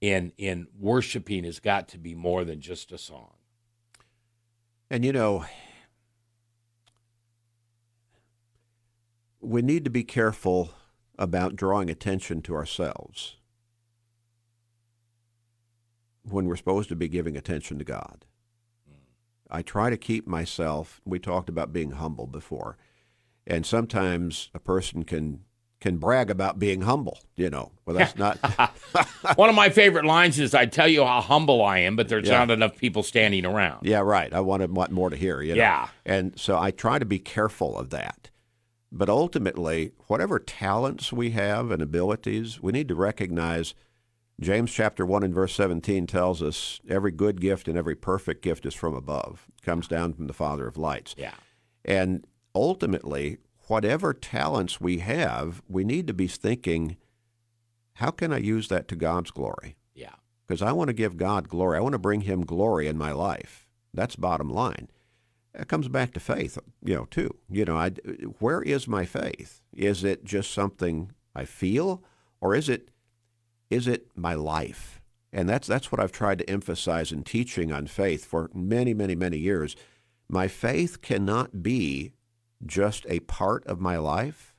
In 0.00 0.32
in 0.36 0.66
worshiping 0.78 1.44
has 1.44 1.58
got 1.58 1.88
to 1.88 1.98
be 1.98 2.14
more 2.14 2.44
than 2.44 2.60
just 2.60 2.92
a 2.92 2.98
song. 2.98 3.34
And 4.90 5.04
you 5.04 5.12
know, 5.12 5.44
we 9.40 9.62
need 9.62 9.84
to 9.84 9.90
be 9.90 10.04
careful 10.04 10.70
about 11.18 11.56
drawing 11.56 11.88
attention 11.88 12.42
to 12.42 12.54
ourselves 12.54 13.36
when 16.24 16.46
we're 16.46 16.56
supposed 16.56 16.88
to 16.88 16.96
be 16.96 17.08
giving 17.08 17.36
attention 17.36 17.78
to 17.78 17.84
God. 17.84 18.24
I 19.50 19.62
try 19.62 19.90
to 19.90 19.96
keep 19.96 20.26
myself. 20.26 21.00
We 21.04 21.18
talked 21.18 21.48
about 21.48 21.72
being 21.72 21.92
humble 21.92 22.26
before, 22.26 22.76
and 23.46 23.64
sometimes 23.64 24.50
a 24.54 24.58
person 24.58 25.04
can 25.04 25.40
can 25.80 25.98
brag 25.98 26.30
about 26.30 26.58
being 26.58 26.82
humble. 26.82 27.18
You 27.36 27.50
know, 27.50 27.72
well, 27.84 27.96
that's 27.96 28.16
not. 28.16 28.38
One 29.36 29.48
of 29.48 29.54
my 29.54 29.68
favorite 29.68 30.04
lines 30.04 30.38
is, 30.38 30.54
"I 30.54 30.66
tell 30.66 30.88
you 30.88 31.04
how 31.04 31.20
humble 31.20 31.62
I 31.64 31.78
am, 31.80 31.96
but 31.96 32.08
there's 32.08 32.26
yeah. 32.26 32.38
not 32.38 32.50
enough 32.50 32.76
people 32.78 33.02
standing 33.02 33.44
around." 33.44 33.86
Yeah, 33.86 34.00
right. 34.00 34.32
I 34.32 34.40
wanted 34.40 34.74
want 34.74 34.90
more 34.90 35.10
to 35.10 35.16
hear. 35.16 35.42
You 35.42 35.54
know? 35.54 35.60
Yeah, 35.60 35.88
and 36.04 36.38
so 36.38 36.58
I 36.58 36.70
try 36.70 36.98
to 36.98 37.06
be 37.06 37.18
careful 37.18 37.78
of 37.78 37.90
that. 37.90 38.30
But 38.92 39.08
ultimately, 39.08 39.92
whatever 40.06 40.38
talents 40.38 41.12
we 41.12 41.30
have 41.30 41.70
and 41.70 41.82
abilities, 41.82 42.62
we 42.62 42.72
need 42.72 42.88
to 42.88 42.94
recognize 42.94 43.74
James 44.40 44.70
chapter 44.70 45.06
1 45.06 45.22
and 45.22 45.34
verse 45.34 45.54
17 45.54 46.06
tells 46.06 46.42
us 46.42 46.80
every 46.88 47.10
good 47.10 47.40
gift 47.40 47.68
and 47.68 47.78
every 47.78 47.94
perfect 47.94 48.42
gift 48.42 48.66
is 48.66 48.74
from 48.74 48.94
above, 48.94 49.46
it 49.56 49.64
comes 49.64 49.88
down 49.88 50.12
from 50.12 50.26
the 50.26 50.34
Father 50.34 50.66
of 50.66 50.76
lights. 50.76 51.14
Yeah. 51.16 51.34
And 51.84 52.26
ultimately, 52.54 53.38
whatever 53.68 54.12
talents 54.12 54.80
we 54.80 54.98
have, 54.98 55.62
we 55.68 55.84
need 55.84 56.06
to 56.06 56.14
be 56.14 56.26
thinking, 56.26 56.96
how 57.94 58.10
can 58.10 58.32
I 58.32 58.38
use 58.38 58.68
that 58.68 58.88
to 58.88 58.96
God's 58.96 59.30
glory? 59.30 59.76
Yeah. 59.94 60.14
Because 60.46 60.60
I 60.60 60.72
want 60.72 60.88
to 60.88 60.94
give 60.94 61.16
God 61.16 61.48
glory. 61.48 61.78
I 61.78 61.80
want 61.80 61.94
to 61.94 61.98
bring 61.98 62.22
him 62.22 62.44
glory 62.44 62.88
in 62.88 62.98
my 62.98 63.12
life. 63.12 63.66
That's 63.94 64.16
bottom 64.16 64.50
line. 64.50 64.88
It 65.54 65.68
comes 65.68 65.88
back 65.88 66.12
to 66.12 66.20
faith, 66.20 66.58
you 66.84 66.94
know, 66.94 67.06
too. 67.06 67.34
You 67.48 67.64
know, 67.64 67.76
I, 67.76 67.90
where 68.38 68.60
is 68.60 68.86
my 68.86 69.06
faith? 69.06 69.62
Is 69.72 70.04
it 70.04 70.24
just 70.24 70.52
something 70.52 71.12
I 71.34 71.46
feel, 71.46 72.04
or 72.42 72.54
is 72.54 72.68
it 72.68 72.90
is 73.70 73.86
it 73.88 74.08
my 74.14 74.34
life? 74.34 75.00
And 75.32 75.48
that's 75.48 75.66
that's 75.66 75.92
what 75.92 76.00
I've 76.00 76.12
tried 76.12 76.38
to 76.38 76.50
emphasize 76.50 77.12
in 77.12 77.22
teaching 77.22 77.72
on 77.72 77.86
faith 77.86 78.24
for 78.24 78.50
many, 78.54 78.94
many, 78.94 79.14
many 79.14 79.38
years. 79.38 79.76
My 80.28 80.48
faith 80.48 81.02
cannot 81.02 81.62
be 81.62 82.12
just 82.64 83.04
a 83.08 83.20
part 83.20 83.66
of 83.66 83.80
my 83.80 83.98
life. 83.98 84.54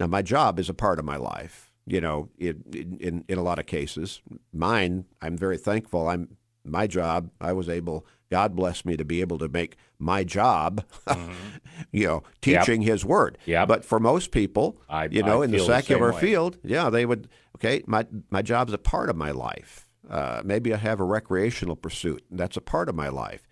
Now, 0.00 0.06
my 0.06 0.22
job 0.22 0.58
is 0.58 0.68
a 0.68 0.74
part 0.74 0.98
of 0.98 1.04
my 1.04 1.16
life. 1.16 1.70
You 1.86 2.00
know, 2.00 2.30
in 2.38 2.98
in, 3.00 3.24
in 3.28 3.38
a 3.38 3.42
lot 3.42 3.58
of 3.58 3.66
cases, 3.66 4.20
mine. 4.52 5.04
I'm 5.22 5.36
very 5.36 5.56
thankful. 5.56 6.08
I'm 6.08 6.36
my 6.64 6.86
job. 6.86 7.30
I 7.40 7.52
was 7.52 7.68
able 7.68 8.04
God 8.30 8.54
bless 8.54 8.84
me 8.84 8.96
to 8.96 9.04
be 9.04 9.20
able 9.20 9.38
to 9.38 9.48
make 9.48 9.76
my 9.98 10.22
job, 10.22 10.84
mm-hmm. 11.06 11.32
you 11.92 12.06
know, 12.06 12.22
teaching 12.40 12.82
yep. 12.82 12.92
His 12.92 13.04
Word. 13.04 13.38
Yeah. 13.46 13.64
But 13.64 13.84
for 13.84 13.98
most 13.98 14.30
people, 14.30 14.80
I, 14.88 15.06
you 15.06 15.22
know, 15.22 15.42
I 15.42 15.46
in 15.46 15.50
the 15.50 15.60
secular 15.60 16.12
the 16.12 16.18
field, 16.18 16.58
yeah, 16.62 16.90
they 16.90 17.06
would. 17.06 17.28
Okay, 17.56 17.82
my 17.86 18.06
my 18.30 18.42
job's 18.42 18.72
a 18.72 18.78
part 18.78 19.08
of 19.08 19.16
my 19.16 19.30
life. 19.30 19.88
Uh, 20.08 20.42
maybe 20.44 20.72
I 20.72 20.76
have 20.76 21.00
a 21.00 21.04
recreational 21.04 21.76
pursuit. 21.76 22.24
That's 22.30 22.56
a 22.56 22.62
part 22.62 22.88
of 22.88 22.94
my 22.94 23.08
life. 23.08 23.46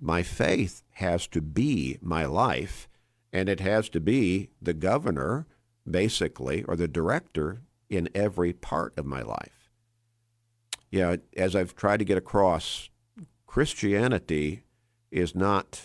My 0.00 0.22
faith 0.22 0.82
has 0.92 1.26
to 1.28 1.40
be 1.40 1.98
my 2.00 2.24
life, 2.24 2.88
and 3.32 3.48
it 3.48 3.60
has 3.60 3.88
to 3.90 4.00
be 4.00 4.50
the 4.60 4.74
governor, 4.74 5.46
basically, 5.88 6.64
or 6.64 6.76
the 6.76 6.88
director 6.88 7.62
in 7.88 8.08
every 8.14 8.52
part 8.52 8.96
of 8.96 9.06
my 9.06 9.22
life. 9.22 9.70
You 10.90 11.00
know, 11.00 11.18
as 11.36 11.54
I've 11.54 11.74
tried 11.74 11.98
to 11.98 12.04
get 12.04 12.18
across, 12.18 12.88
Christianity 13.54 14.64
is 15.12 15.32
not 15.32 15.82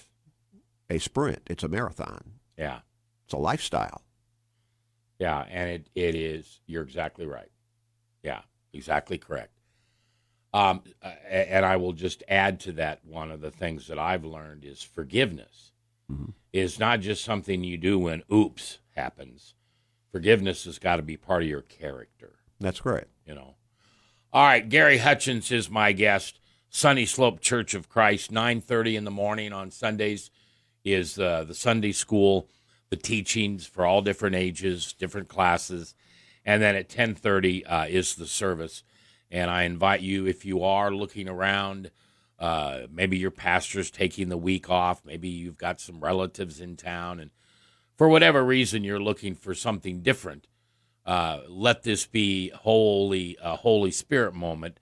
a 0.90 0.98
sprint, 0.98 1.44
it's 1.46 1.64
a 1.64 1.68
marathon. 1.68 2.40
Yeah. 2.58 2.80
It's 3.26 3.34
a 3.36 3.38
lifestyle. 3.38 4.02
Yeah, 5.20 5.46
and 5.48 5.70
it, 5.70 5.90
it 5.94 6.16
is. 6.16 6.62
You're 6.66 6.82
exactly 6.82 7.28
right. 7.28 7.52
Yeah, 8.24 8.42
exactly 8.74 9.20
correct. 9.20 9.60
Um, 10.52 10.82
and 11.30 11.64
I 11.64 11.76
will 11.76 11.94
just 11.94 12.24
add 12.28 12.60
to 12.62 12.72
that 12.72 13.06
one 13.06 13.30
of 13.30 13.40
the 13.40 13.52
things 13.52 13.86
that 13.86 14.00
I've 14.00 14.26
learned 14.26 14.66
is 14.66 14.82
forgiveness 14.82 15.74
mm-hmm. 16.12 16.32
is 16.52 16.80
not 16.80 17.02
just 17.02 17.24
something 17.24 17.64
you 17.64 17.78
do 17.78 18.00
when 18.00 18.24
oops 18.34 18.80
happens. 18.96 19.54
Forgiveness 20.12 20.66
has 20.66 20.80
got 20.80 20.96
to 20.96 21.04
be 21.04 21.18
part 21.18 21.44
of 21.44 21.48
your 21.48 21.62
character. 21.62 22.40
That's 22.60 22.80
great. 22.80 23.06
You 23.28 23.36
know. 23.36 23.58
All 24.34 24.44
right, 24.44 24.68
Gary 24.68 24.98
Hutchins 24.98 25.52
is 25.52 25.70
my 25.70 25.92
guest. 25.92 26.40
Sunny 26.70 27.06
Slope 27.06 27.42
Church 27.42 27.74
of 27.74 27.90
Christ, 27.90 28.32
9:30 28.32 28.96
in 28.96 29.04
the 29.04 29.12
morning 29.12 29.52
on 29.52 29.72
Sundays 29.72 30.30
is 30.84 31.18
uh, 31.18 31.44
the 31.44 31.56
Sunday 31.56 31.92
school, 31.92 32.48
the 32.90 32.96
teachings 32.96 33.66
for 33.66 33.86
all 33.86 34.02
different 34.02 34.36
ages, 34.36 34.94
different 34.94 35.28
classes, 35.28 35.96
and 36.46 36.62
then 36.62 36.76
at 36.76 36.88
10:30 36.88 37.64
uh, 37.66 37.86
is 37.90 38.16
the 38.16 38.28
service. 38.28 38.84
And 39.32 39.50
I 39.50 39.64
invite 39.64 40.02
you, 40.02 40.28
if 40.28 40.46
you 40.46 40.64
are 40.64 40.92
looking 40.92 41.28
around, 41.28 41.92
uh, 42.38 42.82
maybe 42.92 43.18
your 43.18 43.32
pastor's 43.32 43.92
taking 43.92 44.30
the 44.30 44.38
week 44.38 44.70
off, 44.70 45.04
maybe 45.04 45.28
you've 45.28 45.58
got 45.58 45.82
some 45.82 46.00
relatives 46.00 46.60
in 46.60 46.78
town, 46.78 47.20
and 47.20 47.32
for 47.98 48.08
whatever 48.08 48.46
reason 48.46 48.84
you're 48.84 49.00
looking 49.00 49.34
for 49.34 49.56
something 49.56 50.02
different, 50.02 50.48
uh, 51.06 51.40
let 51.48 51.82
this 51.82 52.06
be 52.06 52.50
holy 52.50 53.38
a 53.42 53.56
Holy 53.56 53.92
Spirit 53.92 54.36
moment 54.36 54.78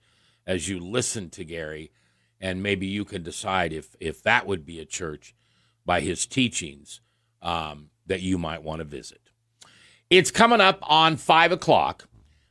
as 0.48 0.66
you 0.66 0.80
listen 0.80 1.28
to 1.28 1.44
Gary, 1.44 1.92
and 2.40 2.62
maybe 2.62 2.86
you 2.86 3.04
can 3.04 3.22
decide 3.22 3.72
if 3.72 3.94
if 4.00 4.22
that 4.22 4.46
would 4.46 4.64
be 4.64 4.80
a 4.80 4.86
church 4.86 5.36
by 5.84 6.00
his 6.00 6.26
teachings 6.26 7.00
um, 7.42 7.90
that 8.06 8.22
you 8.22 8.38
might 8.38 8.62
want 8.62 8.80
to 8.80 8.84
visit. 8.84 9.30
It's 10.10 10.30
coming 10.30 10.60
up 10.60 10.78
on 10.82 11.16
five 11.16 11.52
o'clock. 11.52 12.08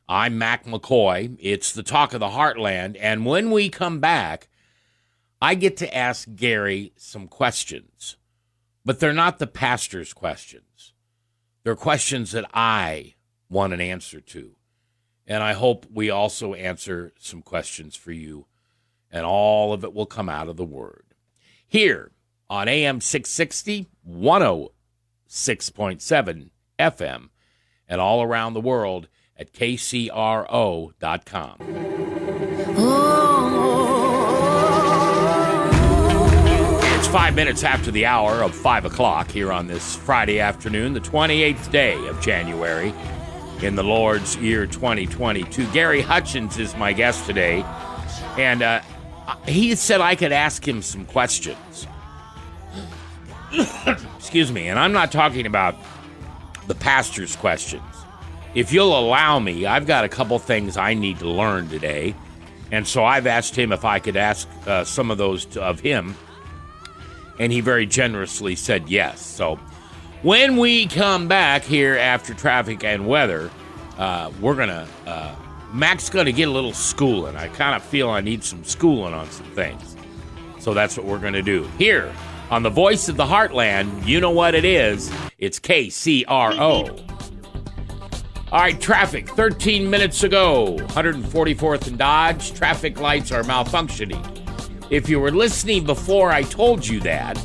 I'm 0.08 0.38
Mac 0.38 0.64
McCoy. 0.64 1.36
It's 1.40 1.72
the 1.72 1.82
talk 1.82 2.14
of 2.14 2.20
the 2.20 2.28
heartland. 2.28 2.96
And 2.98 3.26
when 3.26 3.50
we 3.50 3.68
come 3.68 4.00
back, 4.00 4.48
I 5.42 5.54
get 5.54 5.76
to 5.78 5.94
ask 5.94 6.28
Gary 6.34 6.92
some 6.96 7.28
questions, 7.28 8.16
but 8.84 9.00
they're 9.00 9.12
not 9.12 9.38
the 9.38 9.46
pastor's 9.46 10.14
questions. 10.14 10.94
They're 11.62 11.76
questions 11.76 12.32
that 12.32 12.48
I 12.54 13.14
want 13.50 13.74
an 13.74 13.80
answer 13.80 14.20
to. 14.20 14.57
And 15.28 15.42
I 15.42 15.52
hope 15.52 15.86
we 15.92 16.08
also 16.08 16.54
answer 16.54 17.12
some 17.20 17.42
questions 17.42 17.94
for 17.94 18.12
you, 18.12 18.46
and 19.12 19.26
all 19.26 19.74
of 19.74 19.84
it 19.84 19.92
will 19.92 20.06
come 20.06 20.30
out 20.30 20.48
of 20.48 20.56
the 20.56 20.64
Word. 20.64 21.04
Here 21.66 22.12
on 22.48 22.66
AM 22.66 23.02
660, 23.02 23.88
106.7 24.08 26.50
FM, 26.78 27.28
and 27.86 28.00
all 28.00 28.22
around 28.22 28.54
the 28.54 28.62
world 28.62 29.08
at 29.36 29.52
kcro.com. 29.52 30.94
It's 36.96 37.08
five 37.08 37.34
minutes 37.34 37.64
after 37.64 37.90
the 37.90 38.06
hour 38.06 38.42
of 38.42 38.54
five 38.54 38.86
o'clock 38.86 39.30
here 39.30 39.52
on 39.52 39.66
this 39.66 39.94
Friday 39.94 40.40
afternoon, 40.40 40.94
the 40.94 41.00
28th 41.00 41.70
day 41.70 42.06
of 42.06 42.18
January 42.22 42.94
in 43.62 43.74
the 43.74 43.82
Lord's 43.82 44.36
year 44.36 44.66
2022. 44.66 45.66
Gary 45.72 46.00
Hutchins 46.00 46.58
is 46.58 46.76
my 46.76 46.92
guest 46.92 47.26
today, 47.26 47.64
and 48.36 48.62
uh, 48.62 48.80
he 49.46 49.74
said 49.74 50.00
I 50.00 50.14
could 50.14 50.32
ask 50.32 50.66
him 50.66 50.82
some 50.82 51.04
questions. 51.06 51.86
Excuse 54.16 54.52
me, 54.52 54.68
and 54.68 54.78
I'm 54.78 54.92
not 54.92 55.12
talking 55.12 55.46
about 55.46 55.74
the 56.66 56.74
pastor's 56.74 57.34
questions 57.36 57.82
if 58.54 58.72
you'll 58.72 58.98
allow 58.98 59.38
me, 59.38 59.66
I've 59.66 59.86
got 59.86 60.04
a 60.04 60.08
couple 60.08 60.38
things 60.38 60.76
I 60.76 60.94
need 60.94 61.18
to 61.20 61.28
learn 61.28 61.68
today. 61.68 62.14
And 62.70 62.86
so 62.86 63.04
I've 63.04 63.26
asked 63.26 63.56
him 63.56 63.72
if 63.72 63.84
I 63.84 63.98
could 63.98 64.16
ask 64.16 64.48
uh, 64.66 64.84
some 64.84 65.10
of 65.10 65.18
those 65.18 65.44
to, 65.46 65.62
of 65.62 65.80
him. 65.80 66.16
And 67.38 67.52
he 67.52 67.60
very 67.60 67.86
generously 67.86 68.56
said 68.56 68.88
yes. 68.88 69.24
So 69.24 69.60
when 70.22 70.56
we 70.56 70.86
come 70.86 71.28
back 71.28 71.62
here 71.62 71.96
after 71.96 72.34
traffic 72.34 72.82
and 72.84 73.06
weather, 73.06 73.50
uh, 73.98 74.30
we're 74.40 74.54
to, 74.68 74.88
uh, 75.06 75.34
Mac's 75.72 76.08
to 76.26 76.32
get 76.32 76.48
a 76.48 76.50
little 76.50 76.72
schooling. 76.72 77.36
I 77.36 77.48
kind 77.48 77.76
of 77.76 77.82
feel 77.82 78.10
I 78.10 78.20
need 78.20 78.42
some 78.42 78.64
schooling 78.64 79.14
on 79.14 79.30
some 79.30 79.46
things. 79.46 79.96
So 80.58 80.74
that's 80.74 80.96
what 80.96 81.06
we're 81.06 81.18
to 81.34 81.42
do. 81.42 81.68
Here 81.78 82.12
on 82.50 82.62
the 82.62 82.70
Voice 82.70 83.08
of 83.08 83.16
the 83.16 83.24
Heartland, 83.24 84.06
you 84.06 84.20
know 84.20 84.30
what 84.30 84.54
it 84.54 84.64
is. 84.64 85.12
It's 85.38 85.60
KCRO. 85.60 87.04
All 88.50 88.60
right, 88.60 88.80
traffic 88.80 89.28
13 89.28 89.90
minutes 89.90 90.22
ago, 90.22 90.76
144th 90.78 91.86
and 91.86 91.98
Dodge. 91.98 92.54
Traffic 92.54 92.98
lights 92.98 93.30
are 93.30 93.42
malfunctioning. 93.42 94.24
If 94.90 95.08
you 95.10 95.20
were 95.20 95.30
listening 95.30 95.84
before 95.84 96.30
I 96.32 96.42
told 96.44 96.86
you 96.86 96.98
that, 97.00 97.38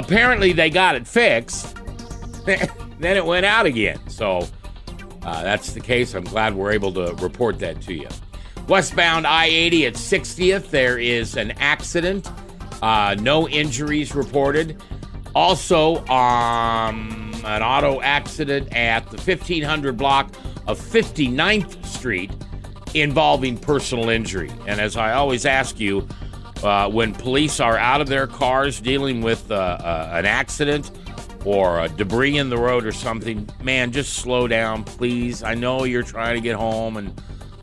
apparently 0.00 0.52
they 0.52 0.70
got 0.70 0.94
it 0.94 1.06
fixed. 1.06 1.76
then 2.44 3.16
it 3.16 3.24
went 3.24 3.46
out 3.46 3.66
again. 3.66 3.98
So 4.08 4.46
uh, 5.22 5.42
that's 5.42 5.72
the 5.72 5.80
case. 5.80 6.14
I'm 6.14 6.24
glad 6.24 6.54
we're 6.54 6.72
able 6.72 6.92
to 6.94 7.14
report 7.16 7.58
that 7.60 7.80
to 7.82 7.94
you. 7.94 8.08
Westbound 8.66 9.26
I 9.26 9.46
80 9.46 9.86
at 9.86 9.94
60th, 9.94 10.70
there 10.70 10.98
is 10.98 11.36
an 11.36 11.52
accident. 11.52 12.30
Uh, 12.82 13.14
no 13.20 13.48
injuries 13.48 14.14
reported. 14.14 14.82
Also, 15.34 16.04
um, 16.06 17.32
an 17.44 17.62
auto 17.62 18.00
accident 18.00 18.74
at 18.74 19.04
the 19.10 19.16
1500 19.16 19.96
block 19.96 20.32
of 20.66 20.80
59th 20.80 21.84
Street 21.84 22.32
involving 22.94 23.56
personal 23.56 24.08
injury. 24.08 24.50
And 24.66 24.80
as 24.80 24.96
I 24.96 25.12
always 25.12 25.46
ask 25.46 25.78
you, 25.78 26.06
uh, 26.62 26.88
when 26.90 27.14
police 27.14 27.60
are 27.60 27.76
out 27.76 28.00
of 28.00 28.08
their 28.08 28.26
cars 28.26 28.80
dealing 28.80 29.22
with 29.22 29.50
uh, 29.50 29.54
uh, 29.54 30.10
an 30.12 30.26
accident 30.26 30.90
or 31.44 31.88
debris 31.88 32.36
in 32.36 32.50
the 32.50 32.58
road 32.58 32.84
or 32.84 32.92
something, 32.92 33.48
man, 33.62 33.92
just 33.92 34.14
slow 34.14 34.46
down, 34.46 34.84
please. 34.84 35.42
I 35.42 35.54
know 35.54 35.84
you're 35.84 36.02
trying 36.02 36.34
to 36.34 36.40
get 36.40 36.56
home 36.56 36.96
and 36.96 37.20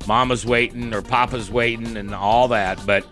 mama's 0.07 0.45
waiting 0.45 0.93
or 0.93 1.01
papa's 1.01 1.51
waiting 1.51 1.97
and 1.97 2.13
all 2.15 2.47
that, 2.47 2.83
but 2.85 3.05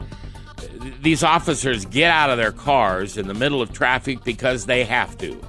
these 1.02 1.24
officers 1.24 1.86
get 1.86 2.12
out 2.12 2.30
of 2.30 2.38
their 2.38 2.52
cars 2.52 3.18
in 3.18 3.28
the 3.28 3.34
middle 3.34 3.62
of 3.62 3.72
traffic 3.74 4.24
because 4.24 4.66
they 4.66 4.84
have 4.84 5.18
to. 5.20 5.40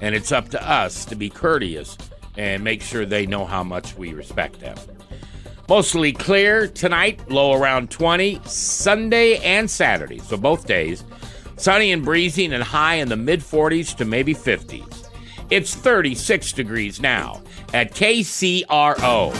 And 0.00 0.14
it's 0.14 0.32
up 0.32 0.48
to 0.50 0.70
us 0.70 1.04
to 1.06 1.16
be 1.16 1.30
courteous 1.30 1.96
and 2.36 2.62
make 2.62 2.82
sure 2.82 3.04
they 3.04 3.26
know 3.26 3.44
how 3.44 3.64
much 3.64 3.96
we 3.96 4.12
respect 4.12 4.60
them. 4.60 4.76
Mostly 5.68 6.12
clear 6.12 6.66
tonight, 6.66 7.30
low 7.30 7.52
around 7.52 7.90
20, 7.90 8.40
Sunday 8.46 9.36
and 9.38 9.70
Saturday, 9.70 10.18
so 10.18 10.38
both 10.38 10.66
days. 10.66 11.04
Sunny 11.56 11.92
and 11.92 12.02
breezy 12.02 12.46
and 12.46 12.64
high 12.64 12.94
in 12.94 13.10
the 13.10 13.16
mid 13.16 13.40
40s 13.40 13.94
to 13.96 14.06
maybe 14.06 14.34
50s. 14.34 15.06
It's 15.50 15.74
36 15.74 16.52
degrees 16.52 17.02
now 17.02 17.42
at 17.74 17.92
KCRO. 17.94 19.32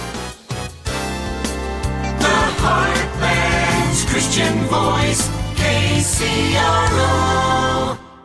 The 2.19 2.27
Heartland's 2.61 4.05
Christian 4.11 4.55
Voice, 4.65 5.29
KCRO. 5.57 6.99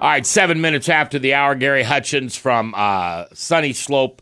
All 0.01 0.09
right, 0.09 0.25
seven 0.25 0.59
minutes 0.59 0.89
after 0.89 1.19
the 1.19 1.35
hour, 1.35 1.55
Gary 1.55 1.83
Hutchins 1.83 2.35
from 2.35 2.73
uh, 2.75 3.27
Sunny 3.33 3.71
Slope 3.71 4.21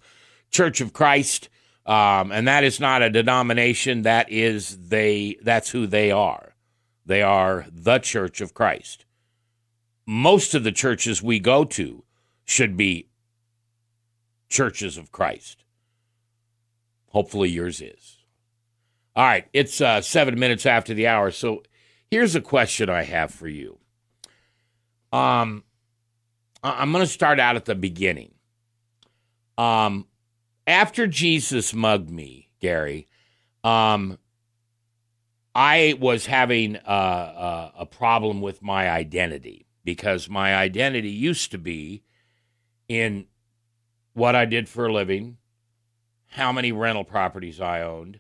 Church 0.52 0.82
of 0.82 0.94
Christ, 0.94 1.50
um, 1.86 2.32
and 2.32 2.48
that 2.48 2.64
is 2.64 2.80
not 2.80 3.02
a 3.02 3.10
denomination. 3.10 4.04
That 4.04 4.32
is 4.32 4.90
they. 4.90 5.38
That's 5.42 5.70
who 5.70 5.88
they 5.88 6.12
are. 6.12 6.56
They 7.06 7.22
are 7.22 7.66
the 7.72 8.00
Church 8.00 8.42
of 8.42 8.54
Christ. 8.54 9.06
Most 10.06 10.54
of 10.54 10.64
the 10.64 10.72
churches 10.72 11.22
we 11.22 11.40
go 11.40 11.64
to 11.66 12.04
should 12.46 12.78
be 12.78 13.08
churches 14.50 14.98
of 14.98 15.12
Christ. 15.12 15.64
Hopefully, 17.08 17.50
yours 17.50 17.82
is. 17.82 18.18
All 19.16 19.26
right, 19.26 19.48
it's 19.52 19.82
uh, 19.82 20.02
seven 20.02 20.40
minutes 20.40 20.66
after 20.66 20.94
the 20.94 21.08
hour. 21.08 21.32
So 21.32 21.64
here's 22.10 22.36
a 22.36 22.42
question 22.42 22.90
I 22.90 23.04
have 23.04 23.32
for 23.32 23.48
you. 23.48 23.78
Um, 25.12 25.64
I'm 26.64 26.92
going 26.92 27.04
to 27.04 27.12
start 27.12 27.40
out 27.40 27.56
at 27.56 27.66
the 27.66 27.76
beginning. 27.76 28.34
Um, 29.58 30.08
after 30.68 31.08
Jesus 31.08 31.74
mugged 31.74 32.10
me, 32.10 32.50
Gary, 32.60 33.08
um, 33.64 34.18
I 35.54 35.96
was 36.00 36.28
having 36.28 36.78
a, 36.78 36.80
a, 36.86 37.74
a, 37.80 37.86
problem 37.86 38.42
with 38.42 38.62
my 38.62 38.90
identity 38.90 39.66
because 39.84 40.30
my 40.30 40.56
identity 40.56 41.10
used 41.10 41.52
to 41.52 41.58
be 41.58 42.04
in 42.88 43.26
what 44.14 44.36
I 44.36 44.46
did 44.46 44.70
for 44.70 44.86
a 44.86 44.94
living, 44.94 45.38
how 46.28 46.52
many 46.52 46.72
rental 46.72 47.04
properties 47.04 47.60
I 47.60 47.82
owned, 47.82 48.20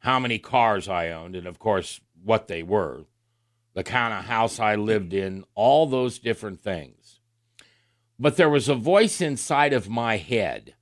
how 0.00 0.18
many 0.18 0.38
cars 0.38 0.88
I 0.88 1.10
owned, 1.10 1.36
and 1.36 1.46
of 1.46 1.58
course, 1.58 2.00
what 2.22 2.48
they 2.48 2.62
were, 2.62 3.04
the 3.74 3.84
kind 3.84 4.12
of 4.12 4.26
house 4.26 4.60
I 4.60 4.74
lived 4.74 5.14
in, 5.14 5.44
all 5.54 5.86
those 5.86 6.18
different 6.18 6.60
things. 6.60 7.20
But 8.18 8.36
there 8.36 8.50
was 8.50 8.68
a 8.68 8.74
voice 8.74 9.20
inside 9.20 9.72
of 9.72 9.88
my 9.88 10.18
head 10.18 10.74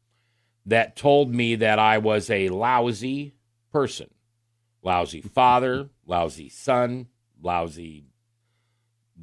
that 0.70 0.96
told 0.96 1.34
me 1.34 1.56
that 1.56 1.78
I 1.78 1.98
was 1.98 2.30
a 2.30 2.48
lousy 2.48 3.34
person 3.72 4.08
lousy 4.82 5.20
father, 5.20 5.90
lousy 6.06 6.48
son, 6.48 7.06
lousy 7.42 8.06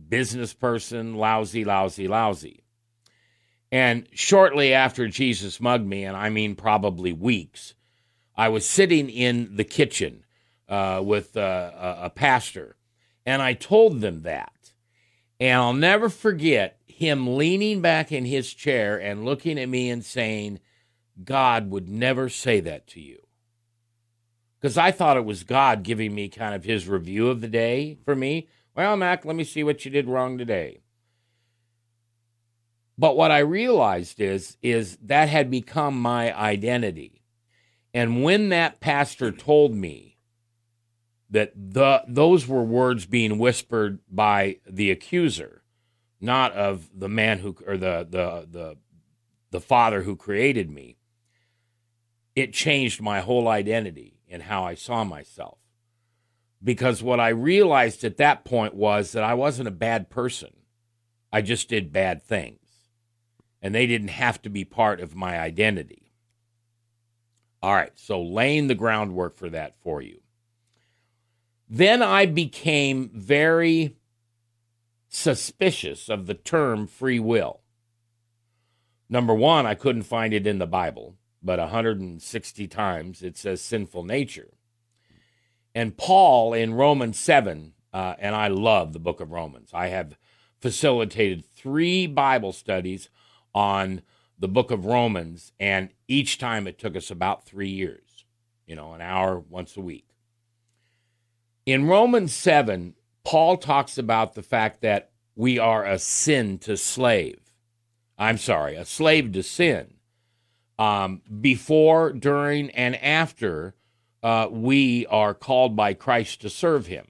business 0.07 0.53
person, 0.53 1.15
lousy, 1.15 1.65
lousy, 1.65 2.07
lousy. 2.07 2.63
And 3.71 4.07
shortly 4.13 4.73
after 4.73 5.07
Jesus 5.07 5.59
mugged 5.59 5.87
me, 5.87 6.03
and 6.03 6.15
I 6.15 6.29
mean 6.29 6.55
probably 6.55 7.11
weeks, 7.11 7.73
I 8.35 8.49
was 8.49 8.69
sitting 8.69 9.09
in 9.09 9.55
the 9.55 9.63
kitchen 9.63 10.23
uh, 10.69 11.01
with 11.03 11.35
uh, 11.35 11.71
a, 11.75 11.97
a 12.03 12.09
pastor, 12.11 12.77
and 13.25 13.41
I 13.41 13.53
told 13.53 13.99
them 13.99 14.21
that. 14.21 14.53
And 15.39 15.59
I'll 15.59 15.73
never 15.73 16.09
forget 16.09 16.79
him 16.85 17.35
leaning 17.35 17.81
back 17.81 18.11
in 18.11 18.25
his 18.25 18.53
chair 18.53 18.99
and 18.99 19.25
looking 19.25 19.59
at 19.59 19.69
me 19.69 19.89
and 19.89 20.03
saying, 20.03 20.59
God 21.23 21.69
would 21.71 21.89
never 21.89 22.29
say 22.29 22.59
that 22.59 22.87
to 22.87 23.01
you 23.01 23.27
because 24.59 24.77
I 24.77 24.91
thought 24.91 25.17
it 25.17 25.25
was 25.25 25.43
God 25.43 25.83
giving 25.83 26.13
me 26.13 26.29
kind 26.29 26.55
of 26.55 26.63
his 26.63 26.87
review 26.87 27.29
of 27.29 27.41
the 27.41 27.47
day 27.47 27.97
for 28.03 28.15
me. 28.15 28.47
Well, 28.75 28.97
Mac, 28.97 29.25
let 29.25 29.35
me 29.35 29.43
see 29.43 29.63
what 29.63 29.85
you 29.85 29.91
did 29.91 30.07
wrong 30.07 30.37
today. 30.37 30.81
But 32.97 33.15
what 33.15 33.31
I 33.31 33.39
realized 33.39 34.19
is 34.19 34.57
is 34.61 34.97
that 35.03 35.29
had 35.29 35.51
become 35.51 35.99
my 36.01 36.35
identity. 36.35 37.23
And 37.93 38.23
when 38.23 38.49
that 38.49 38.79
pastor 38.79 39.31
told 39.31 39.73
me 39.73 40.17
that 41.29 41.53
the 41.55 42.03
those 42.07 42.47
were 42.47 42.63
words 42.63 43.05
being 43.05 43.37
whispered 43.37 43.99
by 44.09 44.57
the 44.67 44.89
accuser, 44.89 45.63
not 46.19 46.53
of 46.53 46.89
the 46.93 47.09
man 47.09 47.39
who 47.39 47.55
or 47.65 47.77
the 47.77 48.07
the 48.09 48.47
the 48.49 48.77
the 49.51 49.61
father 49.61 50.01
who 50.01 50.15
created 50.15 50.71
me, 50.71 50.96
it 52.37 52.53
changed 52.53 53.01
my 53.01 53.19
whole 53.19 53.47
identity 53.47 54.19
and 54.29 54.43
how 54.43 54.63
I 54.63 54.75
saw 54.75 55.03
myself. 55.03 55.57
Because 56.63 57.01
what 57.01 57.19
I 57.19 57.29
realized 57.29 58.03
at 58.03 58.17
that 58.17 58.45
point 58.45 58.75
was 58.75 59.11
that 59.13 59.23
I 59.23 59.33
wasn't 59.33 59.69
a 59.69 59.71
bad 59.71 60.11
person. 60.11 60.51
I 61.33 61.41
just 61.41 61.67
did 61.67 61.91
bad 61.91 62.21
things. 62.21 62.59
And 63.59 63.73
they 63.73 63.87
didn't 63.87 64.09
have 64.09 64.39
to 64.43 64.49
be 64.49 64.63
part 64.63 65.01
of 65.01 65.15
my 65.15 65.39
identity. 65.39 66.11
All 67.63 67.73
right, 67.73 67.93
so 67.95 68.21
laying 68.21 68.67
the 68.67 68.75
groundwork 68.75 69.35
for 69.35 69.49
that 69.49 69.73
for 69.75 69.99
you. 70.03 70.19
Then 71.67 72.03
I 72.03 72.27
became 72.27 73.09
very 73.15 73.95
suspicious 75.07 76.07
of 76.07 76.27
the 76.27 76.35
term 76.35 76.85
free 76.85 77.19
will. 77.19 77.61
Number 79.09 79.33
one, 79.33 79.65
I 79.65 79.73
couldn't 79.73 80.03
find 80.03 80.35
it 80.35 80.45
in 80.45 80.59
the 80.59 80.67
Bible 80.67 81.15
but 81.41 81.59
160 81.59 82.67
times 82.67 83.21
it 83.21 83.37
says 83.37 83.61
sinful 83.61 84.03
nature. 84.03 84.49
And 85.75 85.95
Paul 85.95 86.53
in 86.53 86.73
Romans 86.73 87.19
7, 87.19 87.73
uh, 87.93 88.15
and 88.19 88.35
I 88.35 88.47
love 88.47 88.93
the 88.93 88.99
book 88.99 89.19
of 89.19 89.31
Romans. 89.31 89.69
I 89.73 89.87
have 89.87 90.17
facilitated 90.59 91.45
three 91.45 92.07
Bible 92.07 92.51
studies 92.51 93.09
on 93.53 94.01
the 94.39 94.47
book 94.47 94.71
of 94.71 94.85
Romans, 94.85 95.51
and 95.59 95.89
each 96.07 96.37
time 96.37 96.67
it 96.67 96.77
took 96.77 96.95
us 96.95 97.11
about 97.11 97.45
three 97.45 97.69
years, 97.69 98.25
you 98.65 98.75
know, 98.75 98.93
an 98.93 99.01
hour 99.01 99.39
once 99.39 99.77
a 99.77 99.81
week. 99.81 100.07
In 101.65 101.85
Romans 101.87 102.33
7, 102.33 102.95
Paul 103.23 103.57
talks 103.57 103.97
about 103.97 104.33
the 104.33 104.43
fact 104.43 104.81
that 104.81 105.11
we 105.35 105.59
are 105.59 105.85
a 105.85 105.99
sin 105.99 106.57
to 106.59 106.77
slave. 106.77 107.39
I'm 108.17 108.37
sorry, 108.37 108.75
a 108.75 108.85
slave 108.85 109.31
to 109.33 109.43
sin 109.43 109.96
um, 110.79 111.21
before, 111.41 112.13
during, 112.13 112.69
and 112.71 112.95
after 113.03 113.75
uh, 114.23 114.47
we 114.49 115.05
are 115.07 115.33
called 115.33 115.75
by 115.75 115.93
Christ 115.93 116.41
to 116.41 116.49
serve 116.49 116.87
Him. 116.87 117.07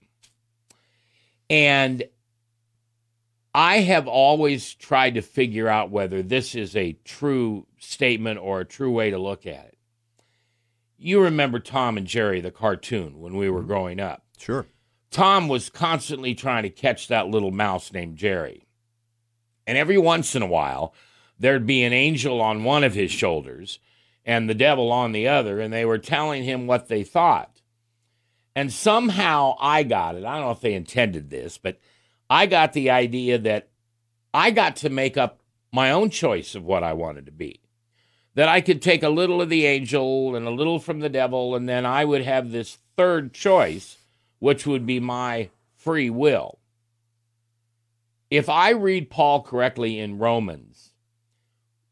And 1.49 2.03
I 3.53 3.79
have 3.79 4.07
always 4.07 4.73
tried 4.73 5.15
to 5.15 5.21
figure 5.21 5.67
out 5.67 5.89
whether 5.89 6.21
this 6.21 6.53
is 6.53 6.75
a 6.75 6.97
true 7.03 7.65
statement 7.79 8.39
or 8.39 8.59
a 8.59 8.65
true 8.65 8.91
way 8.91 9.09
to 9.09 9.17
look 9.17 9.47
at 9.47 9.65
it. 9.65 9.77
You 10.97 11.21
remember 11.21 11.59
Tom 11.59 11.97
and 11.97 12.07
Jerry, 12.07 12.41
the 12.41 12.51
cartoon, 12.51 13.19
when 13.19 13.35
we 13.35 13.49
were 13.49 13.59
mm-hmm. 13.59 13.67
growing 13.67 13.99
up. 13.99 14.23
Sure. 14.37 14.65
Tom 15.09 15.47
was 15.47 15.69
constantly 15.69 16.35
trying 16.35 16.63
to 16.63 16.69
catch 16.69 17.07
that 17.07 17.27
little 17.27 17.51
mouse 17.51 17.91
named 17.91 18.17
Jerry. 18.17 18.67
And 19.65 19.77
every 19.77 19.97
once 19.97 20.35
in 20.35 20.41
a 20.41 20.47
while, 20.47 20.93
there'd 21.39 21.65
be 21.65 21.83
an 21.83 21.93
angel 21.93 22.41
on 22.41 22.63
one 22.63 22.83
of 22.83 22.93
his 22.93 23.11
shoulders 23.11 23.79
and 24.25 24.49
the 24.49 24.55
devil 24.55 24.91
on 24.91 25.11
the 25.11 25.27
other, 25.27 25.59
and 25.59 25.73
they 25.73 25.85
were 25.85 25.97
telling 25.97 26.43
him 26.43 26.67
what 26.67 26.87
they 26.87 27.03
thought. 27.03 27.61
And 28.55 28.73
somehow 28.73 29.55
I 29.59 29.83
got 29.83 30.15
it. 30.15 30.25
I 30.25 30.35
don't 30.35 30.45
know 30.45 30.51
if 30.51 30.61
they 30.61 30.73
intended 30.73 31.29
this, 31.29 31.57
but 31.57 31.79
I 32.29 32.45
got 32.45 32.73
the 32.73 32.89
idea 32.89 33.37
that 33.37 33.69
I 34.33 34.51
got 34.51 34.75
to 34.77 34.89
make 34.89 35.15
up 35.15 35.39
my 35.71 35.91
own 35.91 36.09
choice 36.09 36.55
of 36.55 36.65
what 36.65 36.83
I 36.83 36.93
wanted 36.93 37.25
to 37.27 37.31
be. 37.31 37.61
That 38.33 38.49
I 38.49 38.61
could 38.61 38.81
take 38.81 39.03
a 39.03 39.09
little 39.09 39.41
of 39.41 39.49
the 39.49 39.65
angel 39.65 40.35
and 40.35 40.45
a 40.45 40.51
little 40.51 40.79
from 40.79 40.99
the 40.99 41.09
devil, 41.09 41.55
and 41.55 41.67
then 41.67 41.85
I 41.85 42.03
would 42.03 42.23
have 42.23 42.51
this 42.51 42.77
third 42.95 43.33
choice, 43.33 43.97
which 44.39 44.67
would 44.67 44.85
be 44.85 44.99
my 44.99 45.49
free 45.75 46.09
will. 46.09 46.59
If 48.29 48.49
I 48.49 48.71
read 48.71 49.09
Paul 49.09 49.41
correctly 49.41 49.99
in 49.99 50.17
Romans, 50.17 50.86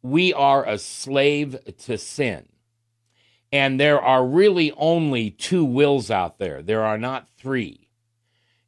we 0.05 0.31
are 0.33 0.67
a 0.67 0.77
slave 0.77 1.57
to 1.85 1.97
sin. 1.97 2.47
And 3.51 3.79
there 3.79 3.99
are 3.99 4.23
really 4.25 4.71
only 4.73 5.31
two 5.31 5.65
wills 5.65 6.11
out 6.11 6.37
there, 6.37 6.61
there 6.61 6.83
are 6.83 6.97
not 6.97 7.27
three. 7.37 7.89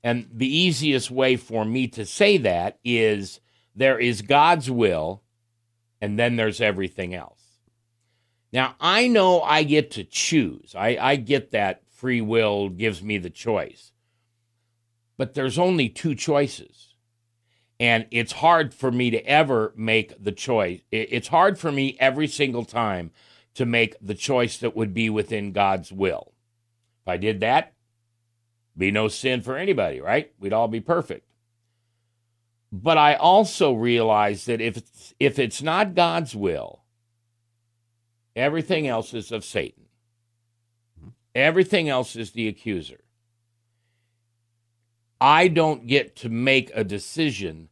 And 0.03 0.27
the 0.33 0.47
easiest 0.47 1.11
way 1.11 1.35
for 1.35 1.65
me 1.65 1.87
to 1.89 2.05
say 2.05 2.37
that 2.37 2.79
is 2.83 3.39
there 3.75 3.99
is 3.99 4.21
God's 4.21 4.71
will, 4.71 5.21
and 6.01 6.17
then 6.17 6.37
there's 6.37 6.61
everything 6.61 7.13
else. 7.13 7.43
Now, 8.51 8.75
I 8.79 9.07
know 9.07 9.41
I 9.41 9.63
get 9.63 9.91
to 9.91 10.03
choose. 10.03 10.73
I, 10.75 10.97
I 10.99 11.15
get 11.17 11.51
that 11.51 11.83
free 11.91 12.21
will 12.21 12.69
gives 12.69 13.03
me 13.03 13.17
the 13.17 13.29
choice. 13.29 13.91
But 15.17 15.33
there's 15.33 15.59
only 15.59 15.89
two 15.89 16.15
choices. 16.15 16.86
And 17.79 18.07
it's 18.09 18.31
hard 18.33 18.73
for 18.73 18.91
me 18.91 19.11
to 19.11 19.23
ever 19.25 19.73
make 19.75 20.23
the 20.23 20.31
choice. 20.31 20.81
It's 20.91 21.27
hard 21.27 21.59
for 21.59 21.71
me 21.71 21.95
every 21.99 22.27
single 22.27 22.65
time 22.65 23.11
to 23.53 23.65
make 23.65 23.95
the 24.01 24.15
choice 24.15 24.57
that 24.57 24.75
would 24.75 24.93
be 24.93 25.09
within 25.09 25.51
God's 25.51 25.91
will. 25.91 26.33
If 27.03 27.09
I 27.09 27.17
did 27.17 27.39
that, 27.41 27.73
be 28.75 28.91
no 28.91 29.07
sin 29.07 29.41
for 29.41 29.57
anybody, 29.57 29.99
right? 29.99 30.31
We'd 30.39 30.53
all 30.53 30.67
be 30.67 30.79
perfect. 30.79 31.27
But 32.71 32.97
I 32.97 33.15
also 33.15 33.73
realize 33.73 34.45
that 34.45 34.61
if 34.61 34.77
it's, 34.77 35.13
if 35.19 35.39
it's 35.39 35.61
not 35.61 35.95
God's 35.95 36.35
will, 36.35 36.83
everything 38.35 38.87
else 38.87 39.13
is 39.13 39.31
of 39.31 39.45
Satan. 39.45 39.85
Mm-hmm. 40.99 41.09
Everything 41.33 41.89
else 41.89 42.15
is 42.15 42.31
the 42.31 42.47
accuser. 42.47 42.99
I 45.19 45.47
don't 45.47 45.87
get 45.87 46.15
to 46.17 46.29
make 46.29 46.71
a 46.73 46.83
decision 46.83 47.69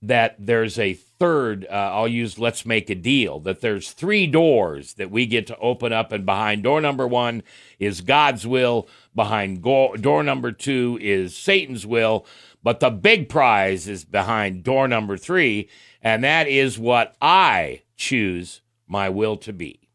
that 0.00 0.36
there's 0.38 0.78
a 0.78 0.94
third, 0.94 1.66
uh, 1.68 1.72
I'll 1.74 2.08
use 2.08 2.38
let's 2.38 2.64
make 2.64 2.88
a 2.88 2.94
deal, 2.94 3.40
that 3.40 3.60
there's 3.60 3.90
three 3.90 4.26
doors 4.28 4.94
that 4.94 5.10
we 5.10 5.26
get 5.26 5.48
to 5.48 5.58
open 5.58 5.92
up, 5.92 6.12
and 6.12 6.24
behind 6.24 6.62
door 6.62 6.80
number 6.80 7.06
one 7.06 7.42
is 7.80 8.00
God's 8.00 8.46
will, 8.46 8.86
behind 9.14 9.60
go- 9.60 9.96
door 9.96 10.22
number 10.22 10.52
two 10.52 10.98
is 11.00 11.36
Satan's 11.36 11.84
will, 11.84 12.24
but 12.62 12.78
the 12.78 12.90
big 12.90 13.28
prize 13.28 13.88
is 13.88 14.04
behind 14.04 14.62
door 14.62 14.86
number 14.86 15.16
three, 15.16 15.68
and 16.00 16.22
that 16.22 16.46
is 16.46 16.78
what 16.78 17.16
I 17.20 17.82
choose 17.96 18.60
my 18.86 19.08
will 19.08 19.36
to 19.38 19.52
be. 19.52 19.88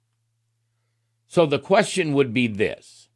So 1.28 1.46
the 1.46 1.60
question 1.60 2.14
would 2.14 2.34
be 2.34 2.48
this 2.48 3.08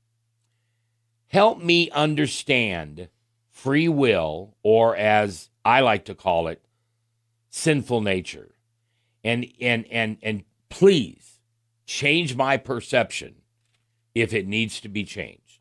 Help 1.28 1.62
me 1.62 1.90
understand 1.92 3.10
free 3.58 3.90
will, 3.90 4.56
or 4.62 4.96
as 4.96 5.50
I 5.66 5.82
like 5.82 6.06
to 6.06 6.16
call 6.16 6.48
it, 6.48 6.64
sinful 7.50 8.02
nature. 8.02 8.52
And 9.24 9.48
and 9.60 9.86
and 9.92 10.18
and 10.22 10.44
please 10.70 11.40
change 11.86 12.36
my 12.36 12.58
perception 12.58 13.36
if 14.14 14.34
it 14.34 14.48
needs 14.48 14.80
to 14.82 14.90
be 14.90 15.04
changed. 15.04 15.60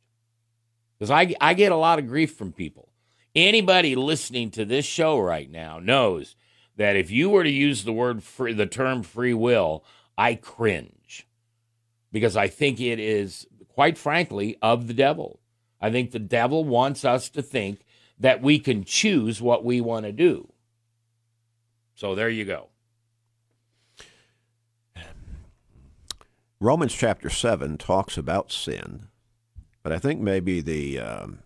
Because 0.99 1.11
I, 1.11 1.35
I 1.41 1.55
get 1.55 1.73
a 1.73 1.77
lot 1.77 1.99
of 1.99 2.07
grief 2.07 2.35
from 2.35 2.53
people. 2.53 2.91
Anybody 3.35 3.95
listening 3.97 4.51
to 4.53 4.65
this 4.65 4.85
show 4.85 5.19
right 5.19 5.51
now 5.51 5.79
knows 5.79 6.37
that 6.77 6.97
if 6.97 7.11
you 7.11 7.29
were 7.29 7.45
to 7.45 7.51
use 7.51 7.85
the 7.85 7.93
word 7.93 8.23
free, 8.23 8.53
the 8.53 8.67
term 8.67 9.03
free 9.03 9.35
will, 9.35 9.85
I 10.17 10.35
cringe 10.35 11.27
because 12.13 12.37
I 12.37 12.49
think 12.49 12.81
it 12.81 12.99
is, 12.99 13.47
quite 13.69 13.99
frankly, 13.99 14.57
of 14.63 14.87
the 14.87 14.95
devil. 14.95 15.41
I 15.81 15.91
think 15.91 16.11
the 16.11 16.19
devil 16.19 16.65
wants 16.65 17.05
us 17.05 17.29
to 17.31 17.43
think 17.43 17.81
that 18.19 18.43
we 18.43 18.59
can 18.59 18.85
choose 18.85 19.43
what 19.43 19.65
we 19.65 19.81
want 19.81 20.07
to 20.07 20.13
do. 20.13 20.53
So 21.95 22.15
there 22.15 22.29
you 22.29 22.45
go. 22.45 22.69
Romans 26.59 26.95
chapter 26.95 27.29
7 27.29 27.77
talks 27.77 28.17
about 28.17 28.51
sin, 28.51 29.09
but 29.83 29.93
I 29.93 29.99
think 29.99 30.21
maybe 30.21 30.63
the 30.63 30.99
um, 30.99 31.41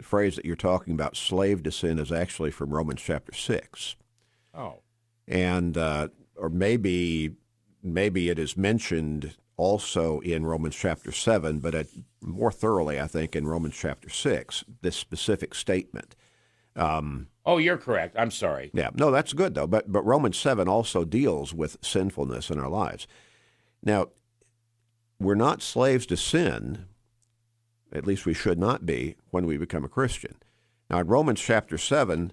phrase 0.00 0.36
that 0.36 0.46
you're 0.46 0.56
talking 0.56 0.94
about, 0.94 1.16
slave 1.16 1.62
to 1.64 1.70
sin, 1.70 1.98
is 1.98 2.10
actually 2.10 2.50
from 2.50 2.70
Romans 2.70 3.02
chapter 3.02 3.32
6. 3.32 3.96
Oh. 4.54 4.80
And, 5.28 5.76
uh, 5.76 6.08
or 6.34 6.48
maybe, 6.48 7.32
maybe 7.82 8.30
it 8.30 8.38
is 8.38 8.56
mentioned 8.56 9.36
also 9.60 10.20
in 10.20 10.46
Romans 10.46 10.74
chapter 10.74 11.12
7, 11.12 11.58
but 11.58 11.74
it, 11.74 11.88
more 12.22 12.50
thoroughly, 12.50 12.98
I 12.98 13.06
think, 13.06 13.36
in 13.36 13.46
Romans 13.46 13.76
chapter 13.76 14.08
6, 14.08 14.64
this 14.80 14.96
specific 14.96 15.54
statement. 15.54 16.16
Um, 16.74 17.28
oh, 17.44 17.58
you're 17.58 17.76
correct. 17.76 18.16
I'm 18.18 18.30
sorry. 18.30 18.70
Yeah, 18.72 18.88
no, 18.94 19.10
that's 19.10 19.34
good, 19.34 19.54
though. 19.54 19.66
But, 19.66 19.92
but 19.92 20.02
Romans 20.06 20.38
7 20.38 20.66
also 20.66 21.04
deals 21.04 21.52
with 21.52 21.76
sinfulness 21.82 22.48
in 22.48 22.58
our 22.58 22.70
lives. 22.70 23.06
Now, 23.82 24.06
we're 25.18 25.34
not 25.34 25.60
slaves 25.60 26.06
to 26.06 26.16
sin, 26.16 26.86
at 27.92 28.06
least 28.06 28.24
we 28.24 28.32
should 28.32 28.58
not 28.58 28.86
be 28.86 29.16
when 29.30 29.44
we 29.44 29.58
become 29.58 29.84
a 29.84 29.88
Christian. 29.88 30.36
Now, 30.88 31.00
in 31.00 31.06
Romans 31.06 31.40
chapter 31.40 31.76
7, 31.76 32.32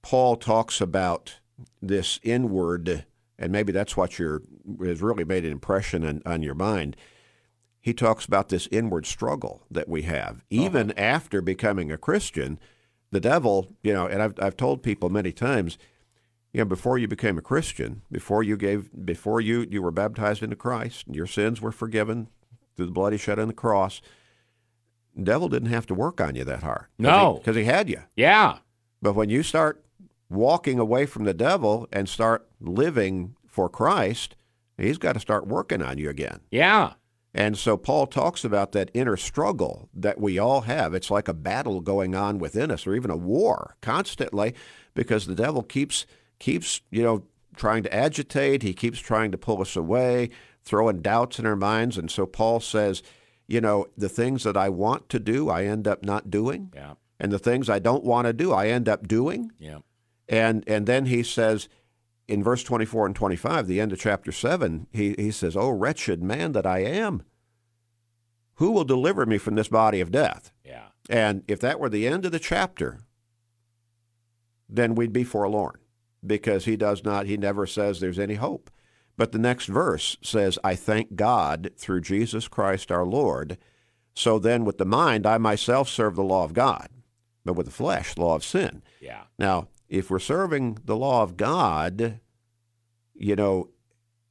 Paul 0.00 0.36
talks 0.36 0.80
about 0.80 1.40
this 1.82 2.18
inward, 2.22 3.04
and 3.38 3.52
maybe 3.52 3.72
that's 3.72 3.96
what 3.96 4.18
your 4.18 4.42
has 4.82 5.00
really 5.00 5.24
made 5.24 5.44
an 5.44 5.52
impression 5.52 6.04
on, 6.04 6.22
on 6.26 6.42
your 6.42 6.54
mind. 6.54 6.96
He 7.80 7.94
talks 7.94 8.24
about 8.24 8.48
this 8.48 8.68
inward 8.70 9.06
struggle 9.06 9.62
that 9.70 9.88
we 9.88 10.02
have. 10.02 10.44
Even 10.50 10.90
uh-huh. 10.90 11.00
after 11.00 11.40
becoming 11.40 11.92
a 11.92 11.98
Christian, 11.98 12.58
the 13.10 13.20
devil, 13.20 13.68
you 13.82 13.92
know, 13.92 14.06
and 14.06 14.22
I've, 14.22 14.34
I've 14.40 14.56
told 14.56 14.82
people 14.82 15.08
many 15.08 15.32
times, 15.32 15.78
you 16.52 16.60
know, 16.60 16.64
before 16.64 16.98
you 16.98 17.06
became 17.06 17.38
a 17.38 17.42
Christian, 17.42 18.02
before 18.10 18.42
you 18.42 18.56
gave, 18.56 18.90
before 19.04 19.40
you, 19.40 19.66
you 19.70 19.80
were 19.80 19.90
baptized 19.90 20.42
into 20.42 20.56
Christ, 20.56 21.06
and 21.06 21.14
your 21.14 21.26
sins 21.26 21.60
were 21.60 21.72
forgiven 21.72 22.28
through 22.76 22.86
the 22.86 22.92
blood 22.92 23.12
he 23.12 23.18
shed 23.18 23.38
on 23.38 23.48
the 23.48 23.54
cross, 23.54 24.00
the 25.14 25.22
devil 25.22 25.48
didn't 25.48 25.70
have 25.70 25.86
to 25.86 25.94
work 25.94 26.20
on 26.20 26.36
you 26.36 26.44
that 26.44 26.62
hard. 26.62 26.86
No. 26.98 27.34
Because 27.34 27.56
he, 27.56 27.62
he 27.62 27.68
had 27.68 27.88
you. 27.88 28.02
Yeah. 28.16 28.58
But 29.00 29.14
when 29.14 29.30
you 29.30 29.42
start 29.42 29.84
walking 30.30 30.78
away 30.78 31.06
from 31.06 31.24
the 31.24 31.34
devil 31.34 31.88
and 31.92 32.08
start 32.08 32.48
living 32.60 33.34
for 33.46 33.68
Christ, 33.68 34.36
he's 34.76 34.98
got 34.98 35.14
to 35.14 35.20
start 35.20 35.46
working 35.46 35.82
on 35.82 35.98
you 35.98 36.08
again. 36.10 36.40
Yeah. 36.50 36.94
And 37.34 37.58
so 37.58 37.76
Paul 37.76 38.06
talks 38.06 38.44
about 38.44 38.72
that 38.72 38.90
inner 38.94 39.16
struggle 39.16 39.88
that 39.94 40.20
we 40.20 40.38
all 40.38 40.62
have. 40.62 40.94
It's 40.94 41.10
like 41.10 41.28
a 41.28 41.34
battle 41.34 41.80
going 41.80 42.14
on 42.14 42.38
within 42.38 42.70
us 42.70 42.86
or 42.86 42.94
even 42.94 43.10
a 43.10 43.16
war 43.16 43.76
constantly 43.80 44.54
because 44.94 45.26
the 45.26 45.34
devil 45.34 45.62
keeps 45.62 46.06
keeps, 46.38 46.80
you 46.90 47.02
know, 47.02 47.24
trying 47.56 47.82
to 47.82 47.94
agitate, 47.94 48.62
he 48.62 48.72
keeps 48.72 48.98
trying 48.98 49.32
to 49.32 49.38
pull 49.38 49.60
us 49.60 49.76
away, 49.76 50.30
throwing 50.64 51.02
doubts 51.02 51.38
in 51.38 51.46
our 51.46 51.56
minds. 51.56 51.98
And 51.98 52.10
so 52.10 52.26
Paul 52.26 52.60
says, 52.60 53.02
you 53.46 53.60
know, 53.60 53.86
the 53.96 54.08
things 54.08 54.44
that 54.44 54.56
I 54.56 54.68
want 54.68 55.08
to 55.08 55.18
do, 55.18 55.48
I 55.48 55.64
end 55.64 55.88
up 55.88 56.04
not 56.04 56.30
doing. 56.30 56.70
Yeah. 56.74 56.94
And 57.18 57.32
the 57.32 57.38
things 57.38 57.68
I 57.68 57.80
don't 57.80 58.04
want 58.04 58.26
to 58.26 58.32
do, 58.32 58.52
I 58.52 58.68
end 58.68 58.88
up 58.88 59.08
doing. 59.08 59.50
Yeah. 59.58 59.78
And 60.28 60.64
and 60.66 60.86
then 60.86 61.06
he 61.06 61.22
says 61.22 61.68
in 62.28 62.44
verse 62.44 62.62
24 62.62 63.06
and 63.06 63.16
25, 63.16 63.66
the 63.66 63.80
end 63.80 63.92
of 63.92 63.98
chapter 63.98 64.30
7, 64.30 64.86
he, 64.92 65.14
he 65.18 65.30
says, 65.30 65.56
Oh, 65.56 65.70
wretched 65.70 66.22
man 66.22 66.52
that 66.52 66.66
I 66.66 66.80
am, 66.80 67.22
who 68.56 68.70
will 68.70 68.84
deliver 68.84 69.24
me 69.24 69.38
from 69.38 69.54
this 69.54 69.68
body 69.68 70.00
of 70.00 70.12
death? 70.12 70.52
Yeah. 70.64 70.88
And 71.08 71.42
if 71.48 71.58
that 71.60 71.80
were 71.80 71.88
the 71.88 72.06
end 72.06 72.26
of 72.26 72.32
the 72.32 72.38
chapter, 72.38 73.00
then 74.68 74.94
we'd 74.94 75.12
be 75.12 75.24
forlorn 75.24 75.78
because 76.24 76.66
he 76.66 76.76
does 76.76 77.02
not, 77.02 77.26
he 77.26 77.38
never 77.38 77.66
says 77.66 77.98
there's 77.98 78.18
any 78.18 78.34
hope. 78.34 78.70
But 79.16 79.32
the 79.32 79.38
next 79.38 79.66
verse 79.66 80.16
says, 80.22 80.58
I 80.62 80.74
thank 80.76 81.16
God 81.16 81.70
through 81.76 82.02
Jesus 82.02 82.46
Christ 82.46 82.92
our 82.92 83.06
Lord. 83.06 83.56
So 84.14 84.38
then, 84.38 84.64
with 84.64 84.78
the 84.78 84.84
mind, 84.84 85.26
I 85.26 85.38
myself 85.38 85.88
serve 85.88 86.14
the 86.14 86.22
law 86.22 86.44
of 86.44 86.52
God, 86.52 86.88
but 87.44 87.54
with 87.54 87.66
the 87.66 87.72
flesh, 87.72 88.16
law 88.16 88.34
of 88.34 88.44
sin. 88.44 88.82
Yeah. 89.00 89.22
Now, 89.38 89.68
if 89.88 90.10
we're 90.10 90.18
serving 90.18 90.78
the 90.84 90.96
law 90.96 91.22
of 91.22 91.36
God, 91.36 92.20
you 93.14 93.36
know, 93.36 93.70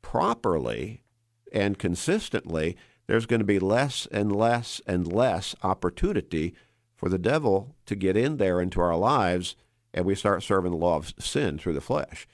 properly 0.02 1.04
and 1.52 1.78
consistently, 1.78 2.78
there's 3.08 3.26
going 3.26 3.40
to 3.40 3.46
be 3.46 3.60
less 3.60 4.08
and 4.12 4.36
less 4.36 4.82
and 4.86 5.12
less 5.12 5.56
opportunity 5.64 6.54
for 6.96 7.10
the 7.10 7.18
devil 7.18 7.76
to 7.86 7.96
get 7.96 8.18
in 8.18 8.38
there 8.38 8.62
into 8.62 8.82
our 8.82 8.96
lives 8.96 9.56
and 9.94 10.06
we 10.06 10.14
start 10.14 10.44
serving 10.44 10.72
the 10.72 10.78
law 10.78 10.96
of 10.96 11.14
sin 11.18 11.58
through 11.58 11.74
the 11.74 11.82
flesh. 11.82 12.28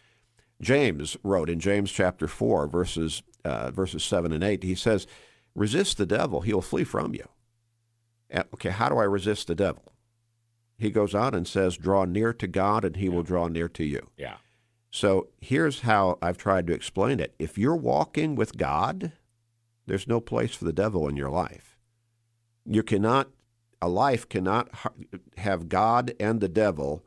James 0.62 1.16
wrote 1.24 1.50
in 1.50 1.60
James 1.60 1.92
chapter 1.92 2.28
4, 2.28 2.68
verses, 2.68 3.24
uh, 3.46 3.72
verses 3.72 4.04
7 4.04 4.32
and 4.34 4.44
8, 4.44 4.64
he 4.64 4.76
says, 4.76 5.08
Resist 5.56 5.98
the 5.98 6.06
devil, 6.06 6.42
he'll 6.42 6.62
flee 6.62 6.84
from 6.84 7.14
you. 7.14 7.26
Okay, 8.54 8.70
how 8.70 8.90
do 8.90 8.98
I 8.98 9.04
resist 9.04 9.48
the 9.48 9.56
devil? 9.56 9.93
He 10.78 10.90
goes 10.90 11.14
on 11.14 11.34
and 11.34 11.48
says, 11.48 11.78
Draw 11.78 12.06
near 12.06 12.34
to 12.34 12.48
God, 12.48 12.84
and 12.84 12.96
he 12.96 13.06
yeah. 13.06 13.12
will 13.12 13.24
draw 13.24 13.48
near 13.48 13.70
to 13.70 13.84
you. 13.84 14.10
Yeah. 14.18 14.38
So 14.92 15.30
here's 15.42 15.82
how 15.82 16.20
I've 16.22 16.38
tried 16.38 16.68
to 16.68 16.74
explain 16.74 17.20
it. 17.20 17.34
If 17.40 17.58
you're 17.58 17.76
walking 17.76 18.36
with 18.36 18.58
God, 18.58 19.12
there's 19.88 20.08
no 20.08 20.22
place 20.22 20.54
for 20.54 20.66
the 20.66 20.74
devil 20.74 21.08
in 21.08 21.18
your 21.18 21.32
life. 21.32 21.78
You 22.66 22.84
cannot, 22.84 23.30
a 23.82 23.88
life 23.88 24.30
cannot 24.30 24.70
have 25.38 25.68
God 25.68 26.14
and 26.20 26.40
the 26.40 26.48
devil 26.48 27.04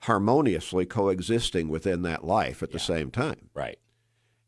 harmoniously 0.00 0.86
coexisting 0.86 1.68
within 1.68 2.02
that 2.02 2.24
life 2.24 2.62
at 2.62 2.70
yeah. 2.70 2.74
the 2.74 2.80
same 2.80 3.10
time. 3.10 3.48
Right. 3.54 3.78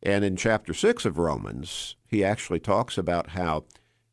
And 0.02 0.24
in 0.24 0.36
chapter 0.36 0.74
6 0.74 1.04
of 1.04 1.18
Romans, 1.18 1.96
he 2.06 2.24
actually 2.24 2.60
talks 2.60 2.98
about 2.98 3.30
how 3.30 3.64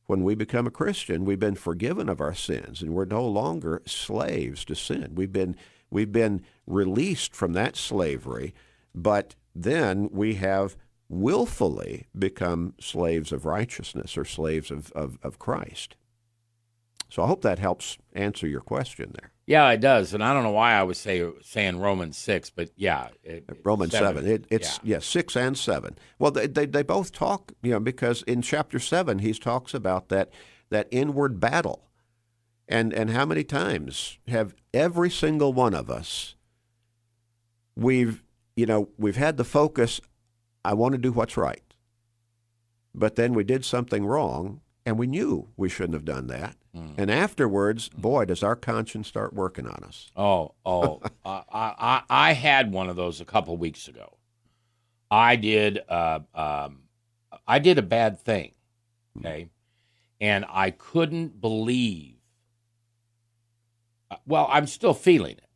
when 0.09 0.23
we 0.23 0.33
become 0.33 0.65
a 0.65 0.71
Christian, 0.71 1.23
we've 1.23 1.39
been 1.39 1.53
forgiven 1.53 2.09
of 2.09 2.19
our 2.19 2.33
sins 2.33 2.81
and 2.81 2.95
we're 2.95 3.05
no 3.05 3.23
longer 3.23 3.79
slaves 3.85 4.65
to 4.65 4.73
sin. 4.73 5.11
We've 5.13 5.31
been 5.31 5.55
we've 5.91 6.11
been 6.11 6.41
released 6.65 7.35
from 7.35 7.53
that 7.53 7.75
slavery, 7.75 8.55
but 8.95 9.35
then 9.53 10.09
we 10.11 10.33
have 10.33 10.75
willfully 11.09 12.07
become 12.17 12.73
slaves 12.79 13.31
of 13.31 13.45
righteousness 13.45 14.17
or 14.17 14.25
slaves 14.25 14.71
of, 14.71 14.91
of, 14.93 15.19
of 15.21 15.37
Christ. 15.37 15.95
So 17.09 17.23
I 17.23 17.27
hope 17.27 17.41
that 17.41 17.59
helps 17.59 17.97
answer 18.13 18.47
your 18.47 18.61
question 18.61 19.13
there. 19.19 19.31
Yeah, 19.47 19.71
it 19.71 19.81
does, 19.81 20.13
and 20.13 20.23
I 20.23 20.31
don't 20.31 20.43
know 20.43 20.51
why 20.51 20.73
I 20.73 20.83
was 20.83 20.99
say, 20.99 21.27
saying 21.41 21.79
Romans 21.79 22.17
six, 22.17 22.51
but 22.51 22.69
yeah, 22.75 23.07
it, 23.23 23.49
Romans 23.63 23.93
seven. 23.93 24.17
seven. 24.17 24.31
It, 24.31 24.45
it's 24.51 24.79
yeah. 24.83 24.97
yeah. 24.97 24.99
six 24.99 25.35
and 25.35 25.57
seven. 25.57 25.97
Well, 26.19 26.29
they, 26.29 26.45
they 26.45 26.67
they 26.67 26.83
both 26.83 27.11
talk, 27.11 27.53
you 27.63 27.71
know, 27.71 27.79
because 27.79 28.21
in 28.23 28.43
chapter 28.43 28.77
seven 28.77 29.19
he 29.19 29.33
talks 29.33 29.73
about 29.73 30.09
that 30.09 30.29
that 30.69 30.87
inward 30.91 31.39
battle, 31.39 31.89
and 32.67 32.93
and 32.93 33.09
how 33.09 33.25
many 33.25 33.43
times 33.43 34.19
have 34.27 34.53
every 34.71 35.09
single 35.09 35.51
one 35.51 35.73
of 35.73 35.89
us 35.89 36.35
we've 37.75 38.23
you 38.55 38.67
know 38.67 38.89
we've 38.97 39.15
had 39.15 39.37
the 39.37 39.43
focus, 39.43 39.99
I 40.63 40.75
want 40.75 40.91
to 40.91 40.99
do 40.99 41.11
what's 41.11 41.37
right, 41.37 41.73
but 42.93 43.15
then 43.15 43.33
we 43.33 43.43
did 43.43 43.65
something 43.65 44.05
wrong, 44.05 44.61
and 44.89 44.97
we 44.97 45.07
knew 45.07 45.47
we 45.55 45.69
shouldn't 45.69 45.93
have 45.93 46.05
done 46.05 46.27
that 46.27 46.55
Mm. 46.75 46.95
And 46.97 47.11
afterwards, 47.11 47.89
boy, 47.89 48.25
does 48.25 48.43
our 48.43 48.55
conscience 48.55 49.07
start 49.07 49.33
working 49.33 49.65
on 49.65 49.83
us. 49.83 50.11
Oh, 50.15 50.53
oh, 50.65 51.01
uh, 51.25 51.41
I, 51.51 52.03
I 52.09 52.33
had 52.33 52.71
one 52.71 52.89
of 52.89 52.95
those 52.95 53.21
a 53.21 53.25
couple 53.25 53.57
weeks 53.57 53.87
ago. 53.87 54.17
I 55.09 55.35
did, 55.35 55.79
uh, 55.89 56.19
um, 56.35 56.83
I 57.47 57.59
did 57.59 57.79
a 57.79 57.83
bad 57.83 58.19
thing, 58.19 58.53
hmm. 59.13 59.25
okay, 59.25 59.49
and 60.21 60.45
I 60.47 60.69
couldn't 60.69 61.41
believe. 61.41 62.15
Uh, 64.11 64.17
well, 64.27 64.47
I'm 64.51 64.67
still 64.67 64.93
feeling 64.93 65.37
it. 65.37 65.49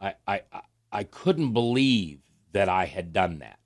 I, 0.00 0.14
I, 0.26 0.42
I 0.90 1.04
couldn't 1.04 1.52
believe 1.52 2.20
that 2.52 2.68
I 2.68 2.86
had 2.86 3.12
done 3.12 3.40
that. 3.40 3.58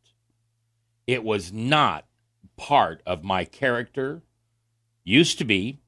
It 1.07 1.23
was 1.23 1.53
not 1.53 2.07
part 2.57 3.01
of 3.07 3.23
my 3.23 3.45
character. 3.45 4.23
Used 5.09 5.39
to 5.39 5.45
be, 5.45 5.79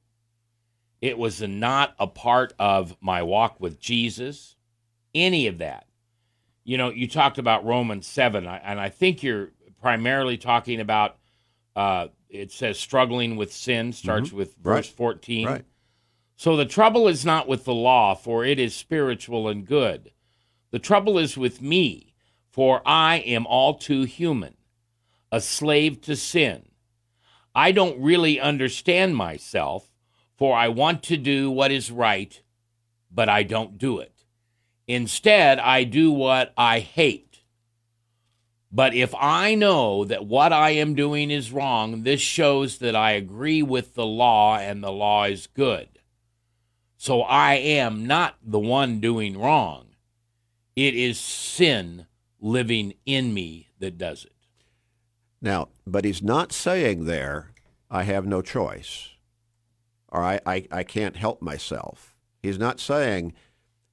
it 1.01 1.17
was 1.17 1.41
not 1.41 1.93
a 1.99 2.07
part 2.07 2.53
of 2.57 2.95
my 3.01 3.21
walk 3.21 3.59
with 3.59 3.77
Jesus, 3.77 4.55
any 5.13 5.45
of 5.47 5.57
that. 5.57 5.87
You 6.63 6.77
know, 6.77 6.89
you 6.89 7.05
talked 7.05 7.37
about 7.37 7.65
Romans 7.65 8.07
7, 8.07 8.47
and 8.47 8.79
I 8.79 8.87
think 8.87 9.21
you're 9.21 9.49
primarily 9.81 10.37
talking 10.37 10.79
about 10.79 11.17
uh, 11.75 12.07
it 12.29 12.51
says 12.53 12.79
struggling 12.79 13.35
with 13.35 13.51
sin, 13.51 13.91
starts 13.91 14.29
mm-hmm. 14.29 14.37
with 14.37 14.55
verse 14.55 14.87
right. 14.87 14.95
14. 14.95 15.47
Right. 15.47 15.65
So 16.37 16.55
the 16.55 16.65
trouble 16.65 17.09
is 17.09 17.25
not 17.25 17.49
with 17.49 17.65
the 17.65 17.73
law, 17.73 18.15
for 18.15 18.45
it 18.45 18.57
is 18.57 18.73
spiritual 18.73 19.49
and 19.49 19.65
good. 19.65 20.11
The 20.71 20.79
trouble 20.79 21.19
is 21.19 21.37
with 21.37 21.61
me, 21.61 22.13
for 22.49 22.81
I 22.85 23.17
am 23.17 23.45
all 23.45 23.73
too 23.73 24.03
human, 24.03 24.55
a 25.29 25.41
slave 25.41 25.99
to 26.03 26.15
sin. 26.15 26.68
I 27.59 27.73
don't 27.73 27.99
really 27.99 28.39
understand 28.39 29.17
myself, 29.17 29.91
for 30.37 30.55
I 30.55 30.69
want 30.69 31.03
to 31.03 31.17
do 31.17 31.51
what 31.51 31.73
is 31.73 31.91
right, 31.91 32.41
but 33.11 33.27
I 33.27 33.43
don't 33.43 33.77
do 33.77 33.99
it. 33.99 34.23
Instead, 34.87 35.59
I 35.59 35.83
do 35.83 36.09
what 36.09 36.53
I 36.57 36.79
hate. 36.79 37.41
But 38.71 38.93
if 38.93 39.13
I 39.13 39.55
know 39.55 40.05
that 40.05 40.25
what 40.25 40.53
I 40.53 40.69
am 40.69 40.95
doing 40.95 41.31
is 41.31 41.51
wrong, 41.51 42.03
this 42.03 42.21
shows 42.21 42.77
that 42.77 42.95
I 42.95 43.11
agree 43.11 43.61
with 43.61 43.93
the 43.93 44.05
law 44.05 44.57
and 44.57 44.81
the 44.81 44.93
law 44.93 45.25
is 45.25 45.47
good. 45.47 45.89
So 46.95 47.23
I 47.23 47.55
am 47.55 48.07
not 48.07 48.37
the 48.41 48.57
one 48.57 49.01
doing 49.01 49.37
wrong. 49.37 49.87
It 50.77 50.95
is 50.95 51.19
sin 51.19 52.07
living 52.39 52.93
in 53.05 53.33
me 53.33 53.67
that 53.79 53.97
does 53.97 54.23
it. 54.23 54.38
Now, 55.41 55.69
but 55.87 56.05
he's 56.05 56.21
not 56.21 56.51
saying 56.51 57.05
there, 57.05 57.51
I 57.89 58.03
have 58.03 58.25
no 58.25 58.41
choice, 58.41 59.11
or 60.09 60.23
I, 60.23 60.39
I, 60.45 60.67
I 60.71 60.83
can't 60.83 61.15
help 61.15 61.41
myself. 61.41 62.15
He's 62.43 62.59
not 62.59 62.79
saying 62.79 63.33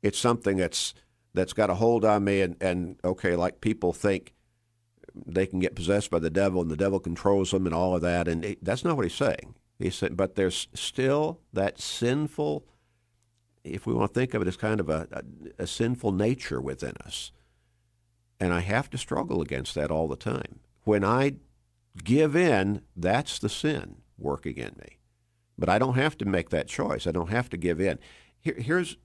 it's 0.02 0.18
something 0.18 0.56
that's 0.56 0.94
that's 1.34 1.52
got 1.52 1.70
a 1.70 1.74
hold 1.74 2.04
on 2.04 2.24
me 2.24 2.40
and, 2.40 2.56
and 2.62 2.96
okay, 3.04 3.36
like 3.36 3.60
people 3.60 3.92
think 3.92 4.32
they 5.26 5.46
can 5.46 5.58
get 5.58 5.74
possessed 5.74 6.10
by 6.10 6.18
the 6.18 6.30
devil 6.30 6.62
and 6.62 6.70
the 6.70 6.76
devil 6.76 6.98
controls 6.98 7.50
them 7.50 7.66
and 7.66 7.74
all 7.74 7.94
of 7.94 8.02
that. 8.02 8.26
And 8.26 8.42
he, 8.42 8.56
that's 8.62 8.84
not 8.84 8.96
what 8.96 9.04
he's 9.04 9.14
saying. 9.14 9.54
He 9.78 9.90
said, 9.90 10.16
but 10.16 10.34
there's 10.34 10.68
still 10.72 11.40
that 11.52 11.78
sinful, 11.78 12.64
if 13.64 13.86
we 13.86 13.92
want 13.92 14.14
to 14.14 14.18
think 14.18 14.32
of 14.32 14.40
it 14.40 14.48
as 14.48 14.56
kind 14.56 14.80
of 14.80 14.88
a, 14.88 15.06
a, 15.12 15.62
a 15.64 15.66
sinful 15.66 16.12
nature 16.12 16.60
within 16.60 16.94
us. 17.04 17.32
And 18.40 18.54
I 18.54 18.60
have 18.60 18.88
to 18.90 18.98
struggle 18.98 19.42
against 19.42 19.74
that 19.74 19.90
all 19.90 20.08
the 20.08 20.16
time. 20.16 20.60
When 20.86 21.02
I 21.02 21.32
give 22.04 22.36
in, 22.36 22.82
that's 22.94 23.40
the 23.40 23.48
sin 23.48 23.96
working 24.16 24.56
in 24.56 24.76
me. 24.78 24.98
But 25.58 25.68
I 25.68 25.80
don't 25.80 25.96
have 25.96 26.16
to 26.18 26.24
make 26.24 26.50
that 26.50 26.68
choice. 26.68 27.08
I 27.08 27.10
don't 27.10 27.30
have 27.30 27.50
to 27.50 27.56
give 27.56 27.80
in. 27.80 27.98
Here, 28.38 28.54
here's, 28.56 28.96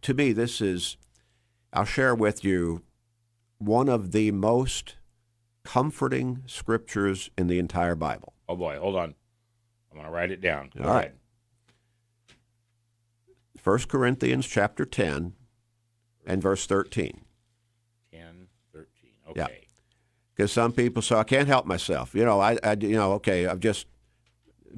to 0.00 0.14
me, 0.14 0.32
this 0.32 0.62
is, 0.62 0.96
I'll 1.70 1.84
share 1.84 2.14
with 2.14 2.42
you 2.42 2.80
one 3.58 3.90
of 3.90 4.12
the 4.12 4.30
most 4.30 4.96
comforting 5.64 6.44
scriptures 6.46 7.28
in 7.36 7.46
the 7.46 7.58
entire 7.58 7.94
Bible. 7.94 8.32
Oh 8.48 8.56
boy, 8.56 8.78
hold 8.78 8.96
on. 8.96 9.14
I'm 9.90 9.98
going 9.98 10.06
to 10.06 10.10
write 10.10 10.30
it 10.30 10.40
down. 10.40 10.70
Go 10.74 10.84
All 10.84 10.94
right. 10.94 10.98
ahead. 11.00 11.18
1 13.62 13.78
Corinthians 13.80 14.46
chapter 14.46 14.86
10 14.86 15.34
and 16.24 16.40
verse 16.40 16.64
13. 16.64 17.20
10, 18.14 18.48
13. 18.72 18.86
Yeah. 19.36 19.48
Because 20.42 20.50
some 20.54 20.72
people 20.72 21.02
say, 21.02 21.14
I 21.14 21.22
can't 21.22 21.46
help 21.46 21.66
myself. 21.66 22.16
You 22.16 22.24
know, 22.24 22.40
I, 22.40 22.58
I, 22.64 22.72
you 22.72 22.96
know, 22.96 23.12
okay, 23.12 23.46
I've 23.46 23.60
just, 23.60 23.86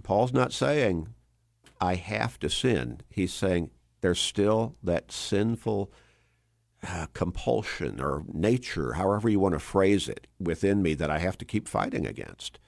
Paul's 0.02 0.34
not 0.34 0.52
saying 0.52 1.08
I 1.80 1.94
have 1.94 2.38
to 2.40 2.50
sin. 2.50 3.00
He's 3.08 3.32
saying 3.32 3.70
there's 4.02 4.20
still 4.20 4.76
that 4.82 5.10
sinful 5.10 5.90
uh, 6.86 7.06
compulsion 7.14 7.98
or 7.98 8.24
nature, 8.30 8.92
however 8.92 9.26
you 9.30 9.40
want 9.40 9.54
to 9.54 9.58
phrase 9.58 10.06
it, 10.06 10.26
within 10.38 10.82
me 10.82 10.92
that 10.92 11.10
I 11.10 11.18
have 11.20 11.38
to 11.38 11.46
keep 11.46 11.66
fighting 11.66 12.06
against. 12.06 12.58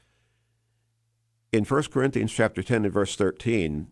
In 1.53 1.65
1 1.65 1.83
Corinthians 1.93 2.33
chapter 2.33 2.63
10 2.63 2.87
and 2.87 2.95
verse 2.95 3.15
13, 3.15 3.89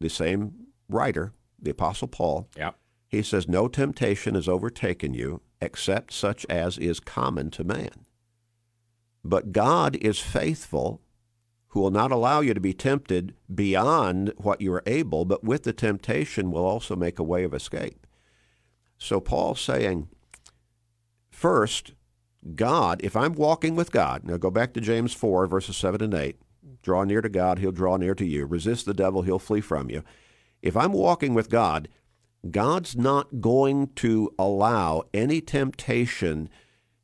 the 0.00 0.08
same 0.08 0.68
writer, 0.88 1.34
the 1.60 1.72
Apostle 1.72 2.08
Paul, 2.08 2.48
Yeah. 2.56 2.70
he 3.06 3.20
says, 3.20 3.46
No 3.46 3.68
temptation 3.68 4.34
has 4.34 4.48
overtaken 4.48 5.12
you 5.12 5.42
except 5.60 6.14
such 6.14 6.46
as 6.48 6.78
is 6.78 7.00
common 7.00 7.50
to 7.50 7.64
man. 7.64 8.06
But 9.24 9.52
God 9.52 9.96
is 9.96 10.18
faithful, 10.18 11.02
who 11.68 11.80
will 11.80 11.90
not 11.90 12.10
allow 12.10 12.40
you 12.40 12.54
to 12.54 12.60
be 12.60 12.72
tempted 12.72 13.34
beyond 13.52 14.32
what 14.36 14.60
you 14.60 14.72
are 14.72 14.82
able, 14.86 15.24
but 15.24 15.44
with 15.44 15.62
the 15.62 15.72
temptation 15.72 16.50
will 16.50 16.64
also 16.64 16.96
make 16.96 17.18
a 17.18 17.24
way 17.24 17.44
of 17.44 17.54
escape. 17.54 18.06
So 18.98 19.20
Paul's 19.20 19.60
saying, 19.60 20.08
first, 21.30 21.92
God, 22.54 23.00
if 23.04 23.14
I'm 23.14 23.34
walking 23.34 23.76
with 23.76 23.92
God, 23.92 24.24
now 24.24 24.36
go 24.36 24.50
back 24.50 24.72
to 24.74 24.80
James 24.80 25.12
4, 25.12 25.46
verses 25.46 25.76
7 25.76 26.02
and 26.02 26.14
8. 26.14 26.36
Draw 26.82 27.04
near 27.04 27.20
to 27.20 27.28
God, 27.28 27.58
he'll 27.58 27.72
draw 27.72 27.96
near 27.96 28.14
to 28.14 28.24
you. 28.24 28.46
Resist 28.46 28.86
the 28.86 28.94
devil, 28.94 29.22
he'll 29.22 29.38
flee 29.38 29.60
from 29.60 29.90
you. 29.90 30.02
If 30.62 30.76
I'm 30.76 30.92
walking 30.92 31.34
with 31.34 31.50
God, 31.50 31.88
God's 32.50 32.96
not 32.96 33.40
going 33.40 33.88
to 33.96 34.32
allow 34.38 35.02
any 35.12 35.40
temptation 35.40 36.48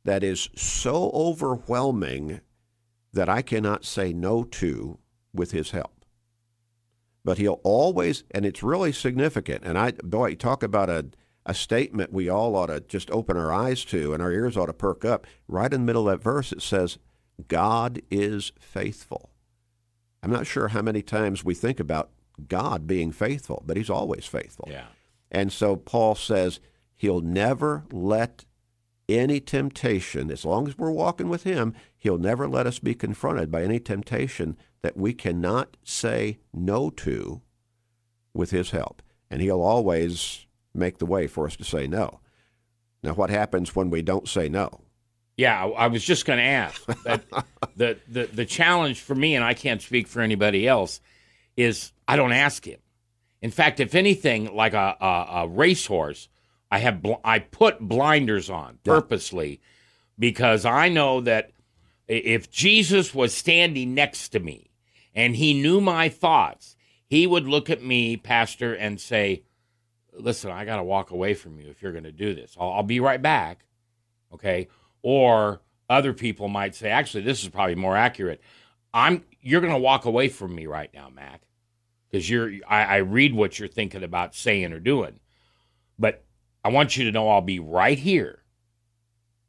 that 0.07 0.23
is 0.23 0.47
so 0.55 1.11
overwhelming 1.13 2.39
that 3.11 3.27
I 3.27 3.41
cannot 3.41 3.83
say 3.83 4.13
no 4.13 4.45
to 4.45 4.99
with 5.33 5.51
his 5.51 5.71
help. 5.71 6.05
But 7.25 7.39
he'll 7.39 7.59
always, 7.61 8.23
and 8.31 8.45
it's 8.45 8.63
really 8.63 8.93
significant. 8.93 9.65
And 9.65 9.77
I, 9.77 9.91
boy, 9.91 10.35
talk 10.35 10.63
about 10.63 10.89
a, 10.89 11.07
a 11.45 11.53
statement 11.53 12.13
we 12.13 12.29
all 12.29 12.55
ought 12.55 12.67
to 12.67 12.79
just 12.79 13.11
open 13.11 13.35
our 13.35 13.51
eyes 13.51 13.83
to 13.85 14.13
and 14.13 14.23
our 14.23 14.31
ears 14.31 14.55
ought 14.55 14.67
to 14.67 14.73
perk 14.73 15.03
up. 15.03 15.27
Right 15.45 15.73
in 15.73 15.81
the 15.81 15.85
middle 15.85 16.07
of 16.07 16.19
that 16.19 16.23
verse, 16.23 16.53
it 16.53 16.61
says, 16.61 16.99
God 17.49 18.01
is 18.09 18.53
faithful. 18.61 19.31
I'm 20.23 20.31
not 20.31 20.47
sure 20.47 20.69
how 20.69 20.81
many 20.81 21.01
times 21.01 21.43
we 21.43 21.53
think 21.53 21.81
about 21.81 22.11
God 22.47 22.87
being 22.87 23.11
faithful, 23.11 23.61
but 23.65 23.75
he's 23.75 23.89
always 23.89 24.25
faithful. 24.25 24.69
Yeah. 24.71 24.85
And 25.29 25.51
so 25.51 25.75
Paul 25.75 26.15
says 26.15 26.61
he'll 26.95 27.19
never 27.19 27.83
let 27.91 28.45
any 29.09 29.39
temptation, 29.39 30.29
as 30.31 30.43
long 30.43 30.67
as 30.67 30.77
we're 30.77 30.91
walking 30.91 31.29
with 31.29 31.43
him, 31.43 31.73
he'll 31.97 32.17
never 32.17 32.47
let 32.47 32.67
us 32.67 32.79
be 32.79 32.93
confronted 32.93 33.51
by 33.51 33.63
any 33.63 33.79
temptation 33.79 34.57
that 34.81 34.97
we 34.97 35.13
cannot 35.13 35.77
say 35.83 36.39
no 36.53 36.89
to 36.89 37.41
with 38.33 38.51
his 38.51 38.71
help. 38.71 39.01
And 39.29 39.41
he'll 39.41 39.61
always 39.61 40.45
make 40.73 40.97
the 40.97 41.05
way 41.05 41.27
for 41.27 41.45
us 41.45 41.55
to 41.57 41.63
say 41.63 41.87
no. 41.87 42.19
Now, 43.03 43.13
what 43.13 43.29
happens 43.29 43.75
when 43.75 43.89
we 43.89 44.01
don't 44.01 44.27
say 44.27 44.49
no? 44.49 44.81
Yeah, 45.37 45.65
I 45.65 45.87
was 45.87 46.03
just 46.03 46.25
going 46.25 46.39
to 46.39 46.43
ask. 46.43 46.81
That 47.03 47.23
the, 47.75 47.97
the 48.07 48.25
the 48.25 48.45
challenge 48.45 49.01
for 49.01 49.13
me, 49.13 49.35
and 49.35 49.45
I 49.45 49.53
can't 49.53 49.81
speak 49.81 50.07
for 50.07 50.21
anybody 50.21 50.67
else, 50.67 50.99
is 51.55 51.91
I 52.07 52.15
don't 52.15 52.31
ask 52.31 52.65
him. 52.65 52.79
In 53.41 53.51
fact, 53.51 53.79
if 53.79 53.93
anything, 53.93 54.55
like 54.55 54.73
a 54.73 54.97
a, 54.99 55.27
a 55.43 55.47
racehorse, 55.47 56.27
I 56.71 56.79
have 56.79 57.01
bl- 57.01 57.21
I 57.23 57.39
put 57.39 57.79
blinders 57.79 58.49
on 58.49 58.79
Yeah. 58.83 58.93
purposely 58.93 59.61
because 60.19 60.65
I 60.65 60.89
know 60.89 61.21
that 61.21 61.51
if 62.07 62.49
Jesus 62.49 63.13
was 63.13 63.33
standing 63.33 63.93
next 63.93 64.29
to 64.29 64.39
me 64.39 64.71
and 65.13 65.35
he 65.35 65.53
knew 65.53 65.81
my 65.81 66.09
thoughts, 66.09 66.75
he 67.05 67.25
would 67.27 67.47
look 67.47 67.69
at 67.69 67.83
me, 67.83 68.17
Pastor, 68.17 68.73
and 68.73 68.99
say, 68.99 69.43
"Listen, 70.13 70.51
I 70.51 70.65
got 70.65 70.77
to 70.77 70.83
walk 70.83 71.11
away 71.11 71.33
from 71.33 71.59
you 71.59 71.69
if 71.69 71.81
you're 71.81 71.91
going 71.91 72.03
to 72.03 72.11
do 72.11 72.33
this. 72.33 72.55
I'll, 72.59 72.71
I'll 72.71 72.83
be 72.83 72.99
right 72.99 73.21
back." 73.21 73.65
Okay. 74.33 74.67
Or 75.01 75.61
other 75.89 76.11
people 76.13 76.49
might 76.49 76.75
say, 76.75 76.89
actually, 76.89 77.23
this 77.23 77.43
is 77.43 77.49
probably 77.49 77.75
more 77.75 77.95
accurate. 77.95 78.41
I'm 78.93 79.23
you're 79.41 79.61
going 79.61 79.73
to 79.73 79.79
walk 79.79 80.03
away 80.05 80.27
from 80.27 80.53
me 80.53 80.65
right 80.65 80.89
now, 80.93 81.09
Mac, 81.09 81.43
because 82.09 82.29
you're. 82.29 82.51
I, 82.67 82.83
I 82.83 82.97
read 82.97 83.33
what 83.33 83.57
you're 83.59 83.67
thinking 83.69 84.03
about 84.03 84.35
saying 84.35 84.73
or 84.73 84.79
doing, 84.79 85.19
but 85.97 86.23
I 86.67 86.69
want 86.69 86.97
you 86.97 87.05
to 87.05 87.13
know 87.13 87.29
I'll 87.29 87.39
be 87.39 87.61
right 87.61 87.97
here 87.97 88.43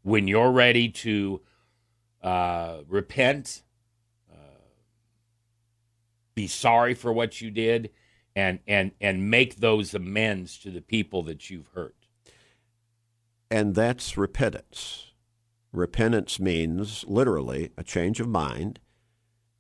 when 0.03 0.29
you're 0.29 0.53
ready 0.53 0.89
to 0.89 1.41
uh, 2.23 2.83
repent, 2.87 3.65
uh, 4.33 4.61
be 6.37 6.47
sorry 6.47 6.95
for 6.95 7.13
what 7.13 7.41
you 7.41 7.51
did, 7.51 7.91
and 8.37 8.61
and 8.69 8.93
and 9.01 9.29
make 9.29 9.57
those 9.57 9.95
amends 9.95 10.59
to 10.59 10.71
the 10.71 10.81
people 10.81 11.25
that 11.25 11.51
you've 11.51 11.67
hurt. 11.75 11.97
And 13.51 13.75
that's 13.75 14.17
repentance. 14.17 15.11
Repentance 15.73 16.39
means 16.39 17.05
literally 17.09 17.73
a 17.77 17.83
change 17.83 18.21
of 18.21 18.29
mind, 18.29 18.79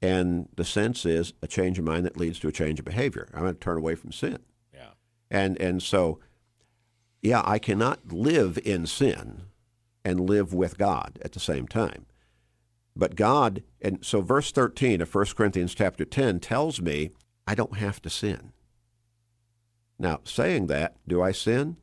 and 0.01 0.49
the 0.55 0.65
sense 0.65 1.05
is 1.05 1.33
a 1.43 1.49
change 1.49 1.81
of 1.81 1.85
mind 1.85 2.07
that 2.07 2.17
leads 2.17 2.39
to 2.39 2.47
a 2.47 2.53
change 2.53 2.79
of 2.79 2.85
behavior. 2.85 3.29
I'm 3.35 3.41
going 3.41 3.55
to 3.55 3.59
turn 3.59 3.79
away 3.79 3.97
from 3.97 4.13
sin. 4.13 4.39
Yeah. 4.73 4.91
And 5.29 5.61
and 5.61 5.83
so 5.83 6.21
yeah, 7.23 7.43
I 7.45 7.59
cannot 7.59 8.13
live 8.13 8.59
in 8.65 8.87
sin 8.87 9.43
and 10.05 10.21
live 10.21 10.55
with 10.55 10.79
God 10.79 11.19
at 11.23 11.33
the 11.33 11.41
same 11.41 11.67
time. 11.67 12.07
But 12.97 13.15
God, 13.15 13.63
and 13.81 14.05
so 14.05 14.21
verse 14.21 14.51
13 14.51 15.01
of 15.01 15.15
1 15.15 15.27
Corinthians 15.37 15.75
chapter 15.75 16.05
10 16.05 16.41
tells 16.41 16.81
me 16.81 17.11
I 17.47 17.55
don't 17.55 17.77
have 17.77 18.03
to 18.03 18.11
sin. 18.11 18.53
Now, 19.99 20.21
saying 20.25 20.67
that, 20.69 20.97
do 21.07 21.23
I 21.23 21.33
sin? 21.33 21.77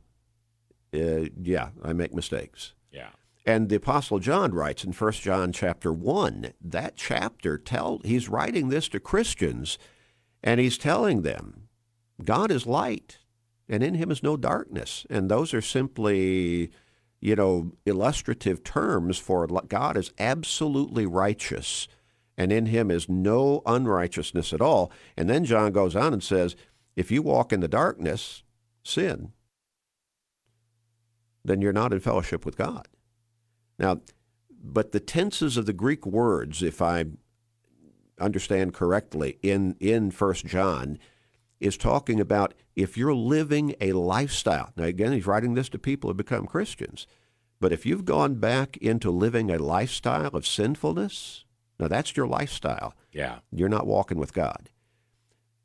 Uh, 0.94 1.28
yeah, 1.42 1.70
I 1.82 1.92
make 1.92 2.14
mistakes. 2.14 2.72
Yeah. 2.90 3.10
And 3.44 3.68
the 3.68 3.76
apostle 3.76 4.18
John 4.18 4.52
writes 4.52 4.84
in 4.84 4.92
1 4.92 5.12
John 5.12 5.52
chapter 5.52 5.92
1, 5.92 6.52
that 6.62 6.96
chapter 6.96 7.58
tell 7.58 8.00
he's 8.04 8.28
writing 8.28 8.68
this 8.68 8.88
to 8.88 9.00
Christians 9.00 9.78
and 10.42 10.60
he's 10.60 10.78
telling 10.78 11.22
them 11.22 11.68
God 12.24 12.50
is 12.50 12.66
light 12.66 13.18
and 13.68 13.82
in 13.82 13.94
him 13.94 14.10
is 14.10 14.22
no 14.22 14.36
darkness. 14.36 15.06
And 15.10 15.30
those 15.30 15.52
are 15.52 15.60
simply, 15.60 16.70
you 17.20 17.36
know, 17.36 17.72
illustrative 17.84 18.62
terms 18.62 19.18
for 19.18 19.46
God 19.46 19.96
is 19.96 20.12
absolutely 20.18 21.06
righteous 21.06 21.88
and 22.38 22.52
in 22.52 22.66
him 22.66 22.90
is 22.90 23.08
no 23.08 23.62
unrighteousness 23.66 24.52
at 24.52 24.60
all. 24.60 24.92
And 25.16 25.28
then 25.28 25.44
John 25.44 25.72
goes 25.72 25.96
on 25.96 26.12
and 26.12 26.22
says, 26.22 26.54
if 26.94 27.10
you 27.10 27.22
walk 27.22 27.52
in 27.52 27.60
the 27.60 27.68
darkness, 27.68 28.42
sin, 28.82 29.32
then 31.44 31.60
you're 31.60 31.72
not 31.72 31.92
in 31.92 32.00
fellowship 32.00 32.44
with 32.44 32.56
God. 32.56 32.88
Now, 33.78 34.00
but 34.62 34.92
the 34.92 35.00
tenses 35.00 35.56
of 35.56 35.66
the 35.66 35.72
Greek 35.72 36.04
words, 36.06 36.62
if 36.62 36.82
I 36.82 37.04
understand 38.18 38.74
correctly, 38.74 39.38
in 39.42 39.76
in 39.78 40.10
First 40.10 40.46
John, 40.46 40.98
is 41.60 41.76
talking 41.76 42.20
about 42.20 42.54
if 42.74 42.96
you're 42.96 43.14
living 43.14 43.74
a 43.80 43.92
lifestyle. 43.92 44.72
Now, 44.76 44.84
again, 44.84 45.12
he's 45.12 45.26
writing 45.26 45.54
this 45.54 45.68
to 45.70 45.78
people 45.78 46.10
who 46.10 46.14
become 46.14 46.46
Christians. 46.46 47.06
But 47.60 47.72
if 47.72 47.86
you've 47.86 48.04
gone 48.04 48.34
back 48.34 48.76
into 48.78 49.10
living 49.10 49.50
a 49.50 49.58
lifestyle 49.58 50.28
of 50.36 50.46
sinfulness, 50.46 51.44
now 51.80 51.88
that's 51.88 52.16
your 52.16 52.26
lifestyle. 52.26 52.94
Yeah. 53.12 53.38
You're 53.50 53.70
not 53.70 53.86
walking 53.86 54.18
with 54.18 54.34
God. 54.34 54.68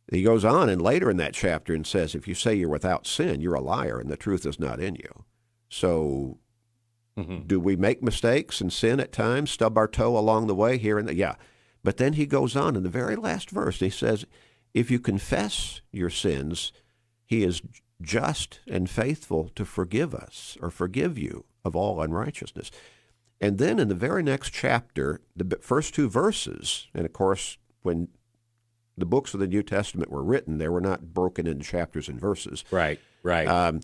He 0.10 0.24
goes 0.24 0.44
on 0.46 0.70
and 0.70 0.82
later 0.82 1.10
in 1.10 1.18
that 1.18 1.34
chapter 1.34 1.74
and 1.74 1.86
says, 1.86 2.16
if 2.16 2.28
you 2.28 2.36
say 2.36 2.54
you're 2.56 2.70
without 2.70 3.06
sin, 3.08 3.42
you're 3.42 3.54
a 3.56 3.62
liar 3.62 4.00
and 4.00 4.10
the 4.10 4.18
truth 4.18 4.46
is 4.46 4.60
not 4.60 4.80
in 4.80 4.96
you. 4.96 5.26
So 5.70 6.38
Mhm. 7.18 7.46
do 7.48 7.60
we 7.60 7.76
make 7.76 8.02
mistakes 8.02 8.62
and 8.62 8.72
sin 8.72 9.00
at 9.02 9.12
times, 9.12 9.52
stub 9.52 9.78
our 9.78 9.88
toe 9.88 10.18
along 10.18 10.48
the 10.48 10.56
way 10.56 10.78
here 10.78 10.98
and 10.98 11.08
there? 11.08 11.16
Yeah. 11.16 11.36
But 11.84 11.98
then 11.98 12.14
he 12.14 12.26
goes 12.26 12.56
on 12.56 12.76
in 12.76 12.84
the 12.84 12.90
very 12.90 13.16
last 13.16 13.50
verse, 13.50 13.80
he 13.80 13.90
says, 13.90 14.26
if 14.74 14.90
you 14.90 15.00
confess 15.00 15.82
your 15.92 16.10
sins, 16.10 16.72
he 17.26 17.44
is 17.44 17.62
just 18.02 18.60
and 18.68 18.90
faithful 18.90 19.50
to 19.56 19.66
forgive 19.66 20.14
us 20.16 20.58
or 20.62 20.70
forgive 20.70 21.18
you 21.18 21.46
of 21.64 21.76
all 21.76 22.02
unrighteousness. 22.02 22.72
And 23.40 23.58
then 23.58 23.80
in 23.80 23.88
the 23.88 23.96
very 23.96 24.24
next 24.24 24.52
chapter, 24.52 25.22
the 25.36 25.58
first 25.62 25.96
two 25.96 26.10
verses, 26.10 26.88
and 26.94 27.06
of 27.06 27.14
course, 27.14 27.58
when 27.82 28.08
the 28.98 29.06
books 29.06 29.34
of 29.34 29.40
the 29.40 29.48
New 29.48 29.64
Testament 29.64 30.12
were 30.12 30.24
written, 30.24 30.58
they 30.58 30.70
were 30.70 30.82
not 30.82 31.14
broken 31.14 31.48
into 31.48 31.66
chapters 31.66 32.08
and 32.08 32.20
verses. 32.20 32.64
Right. 32.72 33.00
Right. 33.24 33.48
Um, 33.48 33.82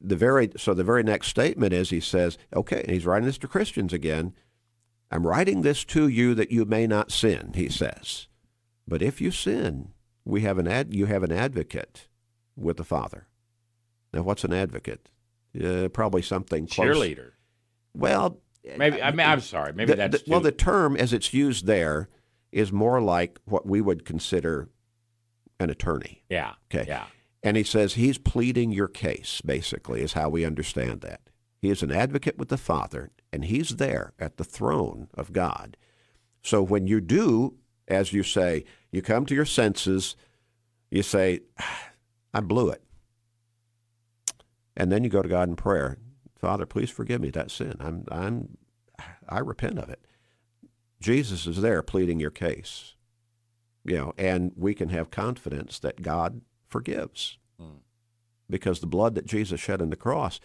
the 0.00 0.16
very 0.16 0.50
so 0.56 0.74
the 0.74 0.84
very 0.84 1.02
next 1.02 1.28
statement 1.28 1.72
is 1.72 1.90
he 1.90 2.00
says, 2.00 2.36
okay, 2.54 2.82
and 2.82 2.90
he's 2.90 3.06
writing 3.06 3.26
this 3.26 3.38
to 3.38 3.48
Christians 3.48 3.92
again. 3.92 4.34
I'm 5.10 5.26
writing 5.26 5.62
this 5.62 5.84
to 5.86 6.06
you 6.08 6.34
that 6.34 6.50
you 6.50 6.66
may 6.66 6.86
not 6.86 7.10
sin, 7.10 7.52
he 7.54 7.70
says. 7.70 8.28
But 8.86 9.00
if 9.00 9.22
you 9.22 9.30
sin, 9.30 9.92
we 10.28 10.42
have 10.42 10.58
an 10.58 10.68
ad, 10.68 10.94
you 10.94 11.06
have 11.06 11.22
an 11.22 11.32
advocate 11.32 12.06
with 12.54 12.76
the 12.76 12.84
Father. 12.84 13.26
Now, 14.12 14.22
what's 14.22 14.44
an 14.44 14.52
advocate? 14.52 15.08
Uh, 15.58 15.88
probably 15.88 16.22
something 16.22 16.66
close. 16.66 16.96
Cheerleader. 16.96 17.30
Well, 17.94 18.38
Maybe. 18.76 19.02
I 19.02 19.10
mean, 19.12 19.26
I'm 19.26 19.40
sorry. 19.40 19.72
Maybe 19.72 19.92
the- 19.92 19.96
that's 19.96 20.22
the- 20.22 20.30
well, 20.30 20.40
the 20.40 20.52
term 20.52 20.94
as 20.96 21.14
it's 21.14 21.32
used 21.32 21.64
there 21.66 22.08
is 22.52 22.70
more 22.70 23.00
like 23.00 23.38
what 23.46 23.66
we 23.66 23.80
would 23.80 24.04
consider 24.04 24.68
an 25.58 25.70
attorney. 25.70 26.22
yeah. 26.28 26.54
Okay. 26.72 26.86
Yeah. 26.86 27.06
And 27.42 27.56
he 27.56 27.62
says 27.62 27.94
he's 27.94 28.18
pleading 28.18 28.70
your 28.72 28.88
case, 28.88 29.40
basically, 29.40 30.02
is 30.02 30.12
how 30.12 30.28
we 30.28 30.44
understand 30.44 31.00
that. 31.00 31.20
He 31.62 31.70
is 31.70 31.82
an 31.82 31.90
advocate 31.90 32.36
with 32.36 32.48
the 32.48 32.58
Father, 32.58 33.10
and 33.32 33.44
he's 33.46 33.76
there 33.76 34.12
at 34.18 34.36
the 34.36 34.44
throne 34.44 35.08
of 35.14 35.32
God. 35.32 35.76
So 36.42 36.62
when 36.62 36.86
you 36.86 37.00
do, 37.00 37.54
as 37.88 38.12
you 38.12 38.22
say, 38.22 38.64
you 38.92 39.02
come 39.02 39.26
to 39.26 39.34
your 39.34 39.44
senses, 39.44 40.14
you 40.90 41.02
say, 41.02 41.40
I 42.32 42.40
blew 42.40 42.70
it. 42.70 42.82
And 44.76 44.92
then 44.92 45.02
you 45.02 45.10
go 45.10 45.22
to 45.22 45.28
God 45.28 45.48
in 45.48 45.56
prayer. 45.56 45.98
Father, 46.38 46.66
please 46.66 46.90
forgive 46.90 47.20
me 47.20 47.30
that 47.30 47.50
sin. 47.50 47.74
I'm, 47.80 48.04
I'm, 48.10 48.58
I 49.28 49.40
repent 49.40 49.78
of 49.78 49.88
it. 49.88 50.04
Jesus 51.00 51.46
is 51.46 51.60
there 51.60 51.82
pleading 51.82 52.20
your 52.20 52.30
case. 52.30 52.94
You 53.84 53.96
know, 53.96 54.12
and 54.18 54.52
we 54.56 54.74
can 54.74 54.90
have 54.90 55.10
confidence 55.10 55.78
that 55.80 56.02
God 56.02 56.42
forgives 56.68 57.38
Hmm. 57.58 57.78
because 58.48 58.78
the 58.80 58.86
blood 58.86 59.14
that 59.16 59.26
Jesus 59.26 59.60
shed 59.60 59.82
on 59.82 59.90
the 59.90 59.96
cross 59.96 60.38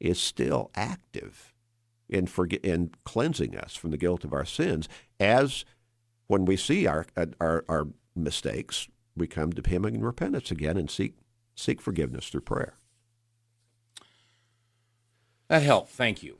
is 0.00 0.18
still 0.20 0.70
active 0.74 1.54
in 2.08 2.26
forgi- 2.26 2.62
in 2.64 2.90
cleansing 3.04 3.56
us 3.56 3.74
from 3.74 3.90
the 3.90 3.96
guilt 3.96 4.22
of 4.24 4.32
our 4.34 4.44
sins. 4.44 4.86
As 5.18 5.64
when 6.28 6.44
we 6.44 6.56
see 6.56 6.86
our 6.86 7.06
our, 7.40 7.64
our 7.68 7.88
mistakes, 8.14 8.88
we 9.16 9.26
come 9.26 9.52
to 9.52 9.68
Him 9.68 9.84
in 9.84 10.04
repentance 10.04 10.50
again 10.52 10.76
and 10.76 10.88
seek 10.88 11.16
seek 11.56 11.80
forgiveness 11.82 12.28
through 12.28 12.42
prayer. 12.42 12.74
That 15.48 15.62
helped. 15.62 15.90
Thank 15.90 16.22
you. 16.22 16.38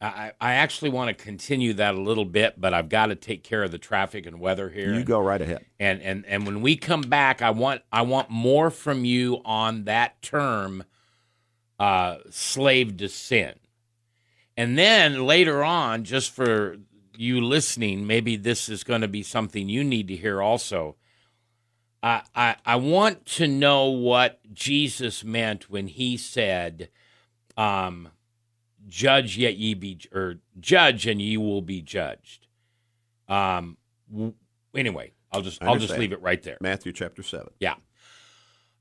I, 0.00 0.32
I 0.40 0.54
actually 0.54 0.90
want 0.90 1.16
to 1.16 1.24
continue 1.24 1.72
that 1.74 1.94
a 1.94 2.00
little 2.00 2.24
bit, 2.26 2.60
but 2.60 2.74
I've 2.74 2.88
got 2.88 3.06
to 3.06 3.14
take 3.14 3.42
care 3.42 3.62
of 3.62 3.70
the 3.70 3.78
traffic 3.78 4.26
and 4.26 4.38
weather 4.38 4.68
here. 4.68 4.92
You 4.92 5.04
go 5.04 5.20
right 5.20 5.40
ahead. 5.40 5.64
and 5.80 6.02
and 6.02 6.26
and 6.26 6.44
when 6.44 6.60
we 6.60 6.76
come 6.76 7.02
back, 7.02 7.40
I 7.40 7.50
want 7.50 7.82
I 7.90 8.02
want 8.02 8.28
more 8.28 8.70
from 8.70 9.04
you 9.04 9.40
on 9.44 9.84
that 9.84 10.20
term, 10.20 10.84
uh, 11.78 12.16
slave 12.28 12.98
to 12.98 13.08
sin, 13.08 13.54
and 14.56 14.76
then 14.76 15.24
later 15.24 15.64
on, 15.64 16.04
just 16.04 16.32
for 16.32 16.76
you 17.16 17.40
listening, 17.40 18.06
maybe 18.06 18.36
this 18.36 18.68
is 18.68 18.84
going 18.84 19.00
to 19.02 19.08
be 19.08 19.22
something 19.22 19.68
you 19.68 19.84
need 19.84 20.08
to 20.08 20.16
hear 20.16 20.40
also. 20.42 20.96
I, 22.02 22.22
I 22.34 22.56
I 22.66 22.76
want 22.76 23.24
to 23.26 23.46
know 23.48 23.86
what 23.88 24.40
Jesus 24.52 25.24
meant 25.24 25.70
when 25.70 25.86
he 25.88 26.16
said, 26.16 26.90
um, 27.56 28.08
"Judge 28.86 29.36
yet 29.38 29.56
ye 29.56 29.74
be 29.74 30.00
or 30.12 30.36
judge 30.60 31.06
and 31.06 31.20
ye 31.22 31.36
will 31.36 31.62
be 31.62 31.80
judged." 31.82 32.46
Um. 33.28 33.76
w- 34.12 34.34
Anyway, 34.76 35.12
I'll 35.30 35.40
just 35.40 35.62
I'll 35.62 35.76
just 35.76 35.96
leave 35.96 36.12
it 36.12 36.20
right 36.20 36.42
there. 36.42 36.58
Matthew 36.60 36.92
chapter 36.92 37.22
seven. 37.22 37.50
Yeah. 37.60 37.74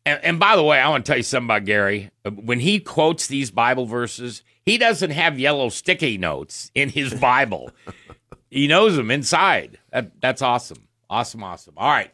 And, 0.08 0.20
and 0.24 0.40
by 0.40 0.56
the 0.56 0.64
way, 0.64 0.80
I 0.80 0.90
want 0.90 1.06
to 1.06 1.10
tell 1.12 1.18
you 1.18 1.24
something 1.24 1.46
about 1.46 1.66
Gary. 1.66 2.10
When 2.30 2.60
he 2.60 2.80
quotes 2.80 3.28
these 3.28 3.52
Bible 3.52 3.86
verses, 3.86 4.42
he 4.66 4.80
doesn't 4.80 5.12
have 5.12 5.40
yellow 5.40 5.70
sticky 5.70 6.18
notes 6.18 6.72
in 6.74 6.90
his 6.90 7.14
Bible. 7.14 7.70
he 8.54 8.68
knows 8.68 8.95
them 8.95 9.10
inside. 9.10 9.80
That, 9.91 10.12
that's 10.22 10.41
awesome. 10.41 10.88
Awesome, 11.10 11.43
awesome. 11.43 11.74
All 11.76 11.89
right. 11.89 12.12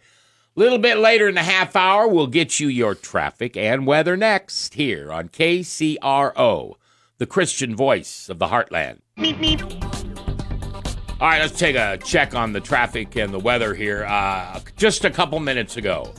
A 0.56 0.60
little 0.60 0.78
bit 0.78 0.98
later 0.98 1.28
in 1.28 1.36
the 1.36 1.44
half 1.44 1.76
hour, 1.76 2.08
we'll 2.08 2.28
get 2.28 2.60
you 2.60 2.68
your 2.70 2.96
traffic 2.96 3.58
and 3.58 3.86
weather 3.86 4.16
next 4.16 4.74
here 4.74 5.12
on 5.12 5.30
KCRO, 5.30 6.76
the 7.18 7.26
Christian 7.26 7.76
voice 7.76 8.30
of 8.30 8.40
the 8.40 8.48
heartland. 8.48 9.00
Meep, 9.18 9.38
meep. 9.38 11.20
All 11.22 11.28
right, 11.28 11.42
let's 11.42 11.60
take 11.60 11.76
a 11.76 11.98
check 11.98 12.34
on 12.34 12.54
the 12.54 12.62
traffic 12.62 13.18
and 13.18 13.34
the 13.34 13.40
weather 13.40 13.74
here. 13.74 14.06
Uh, 14.06 14.62
just 14.78 15.04
a 15.04 15.10
couple 15.10 15.40
minutes 15.42 15.76
ago, 15.76 16.14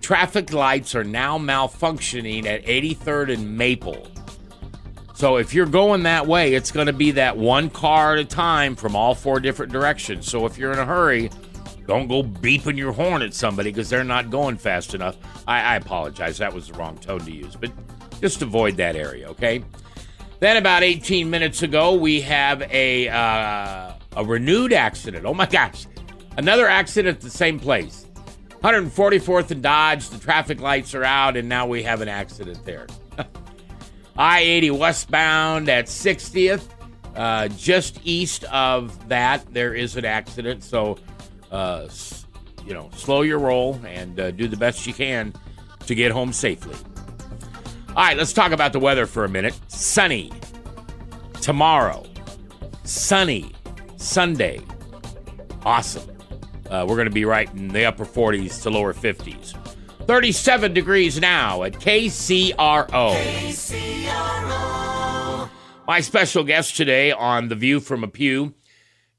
traffic 0.00 0.52
lights 0.52 0.94
are 0.94 1.04
now 1.04 1.38
malfunctioning 1.38 2.46
at 2.46 2.64
83rd 2.64 3.34
and 3.34 3.58
Maple. 3.58 4.06
So 5.16 5.38
if 5.38 5.54
you're 5.54 5.64
going 5.64 6.02
that 6.02 6.26
way, 6.26 6.52
it's 6.52 6.70
going 6.70 6.88
to 6.88 6.92
be 6.92 7.12
that 7.12 7.38
one 7.38 7.70
car 7.70 8.12
at 8.12 8.18
a 8.18 8.24
time 8.26 8.76
from 8.76 8.94
all 8.94 9.14
four 9.14 9.40
different 9.40 9.72
directions. 9.72 10.30
So 10.30 10.44
if 10.44 10.58
you're 10.58 10.74
in 10.74 10.78
a 10.78 10.84
hurry, 10.84 11.30
don't 11.86 12.06
go 12.06 12.22
beeping 12.22 12.76
your 12.76 12.92
horn 12.92 13.22
at 13.22 13.32
somebody 13.32 13.70
because 13.70 13.88
they're 13.88 14.04
not 14.04 14.28
going 14.28 14.58
fast 14.58 14.94
enough. 14.94 15.16
I, 15.48 15.62
I 15.62 15.76
apologize. 15.76 16.36
That 16.36 16.52
was 16.52 16.68
the 16.68 16.74
wrong 16.74 16.98
tone 16.98 17.20
to 17.20 17.32
use, 17.32 17.56
but 17.56 17.72
just 18.20 18.42
avoid 18.42 18.76
that 18.76 18.94
area, 18.94 19.30
okay? 19.30 19.64
Then 20.40 20.58
about 20.58 20.82
18 20.82 21.30
minutes 21.30 21.62
ago, 21.62 21.94
we 21.94 22.20
have 22.20 22.60
a 22.70 23.08
uh, 23.08 23.94
a 24.16 24.24
renewed 24.24 24.74
accident. 24.74 25.24
Oh 25.24 25.32
my 25.32 25.46
gosh, 25.46 25.86
another 26.36 26.68
accident 26.68 27.16
at 27.16 27.22
the 27.22 27.30
same 27.30 27.58
place. 27.58 28.04
144th 28.62 29.50
and 29.50 29.62
Dodge. 29.62 30.10
The 30.10 30.18
traffic 30.18 30.60
lights 30.60 30.94
are 30.94 31.04
out, 31.04 31.38
and 31.38 31.48
now 31.48 31.66
we 31.66 31.84
have 31.84 32.02
an 32.02 32.08
accident 32.08 32.62
there. 32.66 32.86
I-80 34.18 34.78
westbound 34.78 35.68
at 35.68 35.86
60th, 35.86 36.64
uh, 37.14 37.48
just 37.48 38.00
east 38.04 38.44
of 38.44 39.08
that, 39.08 39.52
there 39.52 39.74
is 39.74 39.96
an 39.96 40.04
accident. 40.04 40.62
So, 40.62 40.98
uh, 41.50 41.88
you 42.64 42.74
know, 42.74 42.90
slow 42.94 43.22
your 43.22 43.38
roll 43.38 43.80
and 43.86 44.18
uh, 44.18 44.30
do 44.32 44.48
the 44.48 44.56
best 44.56 44.86
you 44.86 44.92
can 44.92 45.32
to 45.86 45.94
get 45.94 46.12
home 46.12 46.32
safely. 46.32 46.76
All 47.90 48.04
right, 48.04 48.16
let's 48.16 48.32
talk 48.32 48.52
about 48.52 48.72
the 48.72 48.80
weather 48.80 49.06
for 49.06 49.24
a 49.24 49.28
minute. 49.28 49.58
Sunny 49.68 50.30
tomorrow, 51.40 52.04
sunny 52.84 53.52
Sunday. 53.96 54.60
Awesome. 55.64 56.10
Uh, 56.68 56.84
we're 56.88 56.96
going 56.96 57.08
to 57.08 57.14
be 57.14 57.24
right 57.24 57.52
in 57.54 57.68
the 57.68 57.84
upper 57.84 58.04
40s 58.04 58.62
to 58.62 58.70
lower 58.70 58.92
50s. 58.92 59.54
37 60.06 60.72
degrees 60.72 61.20
now 61.20 61.64
at 61.64 61.72
KCRO. 61.74 62.56
My 65.86 66.00
special 66.00 66.44
guest 66.44 66.76
today 66.76 67.10
on 67.10 67.48
The 67.48 67.56
View 67.56 67.80
from 67.80 68.04
a 68.04 68.08
Pew 68.08 68.54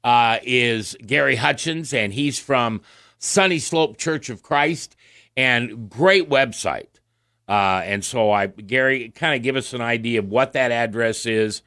uh, 0.02 0.38
is 0.42 0.96
Gary 1.06 1.36
Hutchins, 1.36 1.92
and 1.92 2.14
he's 2.14 2.38
from 2.38 2.80
Sunny 3.18 3.58
Slope 3.58 3.98
Church 3.98 4.30
of 4.30 4.42
Christ, 4.42 4.96
and 5.36 5.90
great 5.90 6.30
website. 6.30 6.88
Uh, 7.46 7.82
and 7.84 8.04
so, 8.04 8.30
I 8.30 8.46
Gary, 8.46 9.10
kind 9.10 9.34
of 9.34 9.42
give 9.42 9.56
us 9.56 9.74
an 9.74 9.80
idea 9.80 10.20
of 10.20 10.28
what 10.28 10.54
that 10.54 10.70
address 10.70 11.26
is 11.26 11.62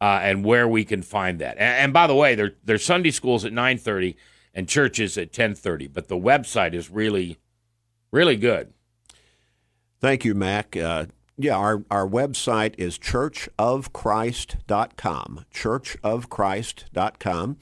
uh, 0.00 0.20
and 0.22 0.44
where 0.44 0.66
we 0.66 0.84
can 0.84 1.02
find 1.02 1.40
that. 1.40 1.58
And, 1.58 1.76
and 1.76 1.92
by 1.92 2.06
the 2.06 2.14
way, 2.14 2.34
their 2.64 2.78
Sunday 2.78 3.10
schools 3.12 3.44
at 3.44 3.52
nine 3.52 3.78
thirty, 3.78 4.16
and 4.54 4.68
churches 4.68 5.18
at 5.18 5.32
10:30. 5.32 5.92
But 5.92 6.08
the 6.08 6.16
website 6.16 6.74
is 6.74 6.90
really, 6.90 7.38
really 8.14 8.36
good. 8.36 8.72
Thank 10.00 10.24
you, 10.24 10.34
Mac. 10.34 10.74
Uh, 10.76 11.06
yeah, 11.36 11.56
our, 11.56 11.84
our 11.90 12.08
website 12.08 12.76
is 12.78 12.96
churchofchrist.com, 12.98 15.44
churchofchrist.com. 15.52 17.56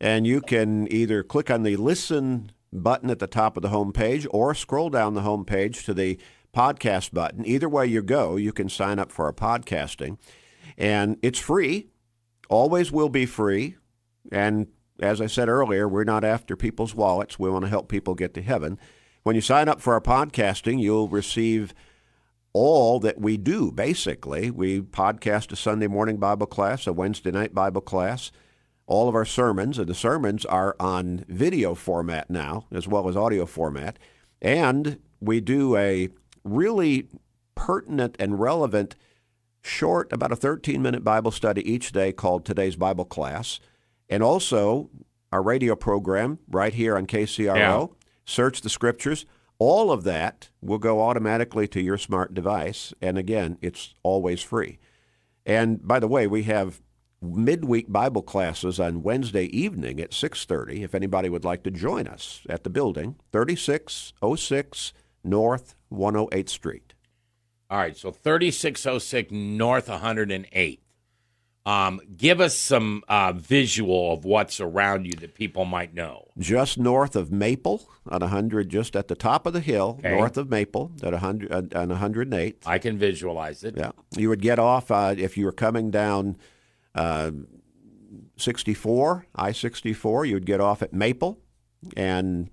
And 0.00 0.24
you 0.26 0.40
can 0.40 0.90
either 0.92 1.24
click 1.24 1.50
on 1.50 1.64
the 1.64 1.76
listen 1.76 2.52
button 2.72 3.10
at 3.10 3.18
the 3.18 3.26
top 3.26 3.56
of 3.56 3.64
the 3.64 3.70
homepage 3.70 4.28
or 4.30 4.54
scroll 4.54 4.90
down 4.90 5.14
the 5.14 5.22
homepage 5.22 5.84
to 5.86 5.94
the 5.94 6.16
podcast 6.54 7.12
button. 7.12 7.44
Either 7.44 7.68
way 7.68 7.86
you 7.86 8.00
go, 8.02 8.36
you 8.36 8.52
can 8.52 8.68
sign 8.68 9.00
up 9.00 9.10
for 9.10 9.24
our 9.24 9.32
podcasting. 9.32 10.16
And 10.76 11.16
it's 11.22 11.40
free, 11.40 11.88
always 12.48 12.92
will 12.92 13.08
be 13.08 13.26
free. 13.26 13.74
And 14.30 14.68
as 15.00 15.20
I 15.20 15.26
said 15.26 15.48
earlier, 15.48 15.88
we're 15.88 16.04
not 16.04 16.22
after 16.22 16.54
people's 16.54 16.94
wallets. 16.94 17.36
We 17.38 17.50
want 17.50 17.64
to 17.64 17.68
help 17.68 17.88
people 17.88 18.14
get 18.14 18.32
to 18.34 18.42
heaven. 18.42 18.78
When 19.28 19.36
you 19.36 19.42
sign 19.42 19.68
up 19.68 19.82
for 19.82 19.92
our 19.92 20.00
podcasting, 20.00 20.80
you'll 20.80 21.10
receive 21.10 21.74
all 22.54 22.98
that 23.00 23.20
we 23.20 23.36
do, 23.36 23.70
basically. 23.70 24.50
We 24.50 24.80
podcast 24.80 25.52
a 25.52 25.56
Sunday 25.56 25.86
morning 25.86 26.16
Bible 26.16 26.46
class, 26.46 26.86
a 26.86 26.94
Wednesday 26.94 27.30
night 27.30 27.54
Bible 27.54 27.82
class, 27.82 28.32
all 28.86 29.06
of 29.06 29.14
our 29.14 29.26
sermons, 29.26 29.78
and 29.78 29.86
the 29.86 29.94
sermons 29.94 30.46
are 30.46 30.74
on 30.80 31.26
video 31.28 31.74
format 31.74 32.30
now, 32.30 32.68
as 32.72 32.88
well 32.88 33.06
as 33.06 33.18
audio 33.18 33.44
format. 33.44 33.98
And 34.40 34.98
we 35.20 35.42
do 35.42 35.76
a 35.76 36.08
really 36.42 37.08
pertinent 37.54 38.16
and 38.18 38.40
relevant 38.40 38.96
short, 39.60 40.10
about 40.10 40.32
a 40.32 40.36
13 40.36 40.80
minute 40.80 41.04
Bible 41.04 41.32
study 41.32 41.70
each 41.70 41.92
day 41.92 42.12
called 42.12 42.46
Today's 42.46 42.76
Bible 42.76 43.04
Class. 43.04 43.60
And 44.08 44.22
also 44.22 44.88
our 45.30 45.42
radio 45.42 45.76
program 45.76 46.38
right 46.48 46.72
here 46.72 46.96
on 46.96 47.06
KCRO, 47.06 47.56
Yeah. 47.56 47.86
Search 48.28 48.60
the 48.60 48.68
Scriptures. 48.68 49.24
All 49.58 49.90
of 49.90 50.04
that 50.04 50.50
will 50.60 50.78
go 50.78 51.00
automatically 51.00 51.66
to 51.68 51.80
your 51.80 51.96
smart 51.96 52.34
device. 52.34 52.92
And 53.00 53.16
again, 53.16 53.56
it's 53.62 53.94
always 54.02 54.42
free. 54.42 54.78
And 55.46 55.86
by 55.86 55.98
the 55.98 56.08
way, 56.08 56.26
we 56.26 56.42
have 56.42 56.82
midweek 57.22 57.90
Bible 57.90 58.20
classes 58.20 58.78
on 58.78 59.02
Wednesday 59.02 59.46
evening 59.46 59.98
at 59.98 60.12
6:30 60.12 60.84
if 60.84 60.94
anybody 60.94 61.30
would 61.30 61.44
like 61.44 61.62
to 61.62 61.70
join 61.70 62.06
us 62.06 62.42
at 62.50 62.64
the 62.64 62.70
building, 62.70 63.16
3606 63.32 64.92
North 65.24 65.74
108th 65.90 66.50
Street. 66.50 66.92
All 67.70 67.78
right, 67.78 67.96
so 67.96 68.12
3606 68.12 69.32
North 69.32 69.88
108. 69.88 70.82
Um, 71.68 72.00
give 72.16 72.40
us 72.40 72.56
some 72.56 73.02
uh, 73.08 73.32
visual 73.34 74.12
of 74.14 74.24
what's 74.24 74.58
around 74.58 75.04
you 75.04 75.12
that 75.20 75.34
people 75.34 75.64
might 75.66 75.92
know. 75.92 76.28
just 76.38 76.78
north 76.78 77.14
of 77.14 77.30
Maple 77.30 77.86
on 78.08 78.20
100, 78.20 78.70
just 78.70 78.96
at 78.96 79.08
the 79.08 79.14
top 79.14 79.44
of 79.46 79.52
the 79.52 79.60
hill, 79.60 79.96
Okay. 79.98 80.16
north 80.16 80.38
of 80.38 80.48
Maple 80.48 80.92
at 81.02 81.12
100 81.12 81.52
uh, 81.52 81.78
on 81.78 81.88
108th. 81.90 82.54
I 82.64 82.78
can 82.78 82.96
visualize 82.96 83.64
it. 83.64 83.76
Yeah, 83.76 83.90
you 84.16 84.30
would 84.30 84.40
get 84.40 84.58
off 84.58 84.90
uh, 84.90 85.14
if 85.18 85.36
you 85.36 85.44
were 85.44 85.52
coming 85.52 85.90
down 85.90 86.38
uh, 86.94 87.32
64, 88.36 89.26
I-64. 89.34 90.28
You 90.28 90.34
would 90.34 90.46
get 90.46 90.60
off 90.60 90.82
at 90.82 90.92
Maple, 90.92 91.38
and 91.96 92.50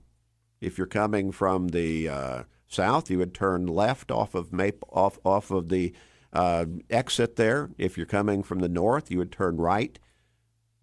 if 0.61 0.77
you're 0.77 0.87
coming 0.87 1.31
from 1.31 1.69
the 1.69 2.09
uh, 2.09 2.43
south, 2.67 3.09
you 3.09 3.19
would 3.19 3.33
turn 3.33 3.65
left 3.67 4.11
off 4.11 4.35
of 4.35 4.51
Maple, 4.51 4.89
off 4.91 5.19
off 5.23 5.51
of 5.51 5.69
the 5.69 5.93
uh, 6.35 6.65
exit 6.89 7.37
there. 7.37 7.71
If 7.77 7.97
you're 7.97 8.05
coming 8.05 8.43
from 8.43 8.59
the 8.59 8.69
north, 8.69 9.09
you 9.09 9.17
would 9.19 9.31
turn 9.31 9.57
right, 9.57 9.97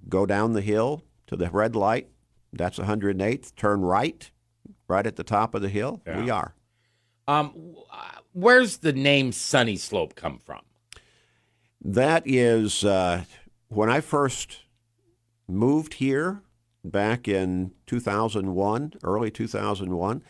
go 0.08 0.26
down 0.26 0.54
the 0.54 0.62
hill 0.62 1.04
to 1.26 1.36
the 1.36 1.50
red 1.50 1.76
light. 1.76 2.08
That's 2.52 2.78
108th. 2.78 3.54
Turn 3.54 3.82
right, 3.82 4.30
right 4.88 5.06
at 5.06 5.16
the 5.16 5.24
top 5.24 5.54
of 5.54 5.62
the 5.62 5.68
hill. 5.68 6.02
We 6.06 6.30
are. 6.30 6.54
Um, 7.28 7.76
where's 8.32 8.78
the 8.78 8.92
name 8.92 9.32
Sunny 9.32 9.76
Slope 9.76 10.14
come 10.14 10.40
from? 10.44 10.60
That 11.84 12.22
is 12.26 12.84
uh, 12.84 13.24
when 13.68 13.90
I 13.90 14.00
first 14.00 14.60
moved 15.48 15.94
here 15.94 16.42
back 16.84 17.28
in 17.28 17.72
2001, 17.86 18.94
early 19.02 19.30
2001. 19.30 20.22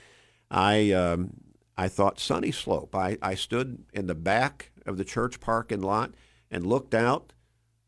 I 0.50 0.92
um, 0.92 1.30
I 1.76 1.88
thought 1.88 2.20
Sunny 2.20 2.52
Slope. 2.52 2.94
I, 2.94 3.18
I 3.22 3.34
stood 3.34 3.84
in 3.92 4.06
the 4.06 4.14
back 4.14 4.71
of 4.86 4.96
the 4.96 5.04
church 5.04 5.40
parking 5.40 5.80
lot 5.80 6.12
and 6.50 6.66
looked 6.66 6.94
out 6.94 7.32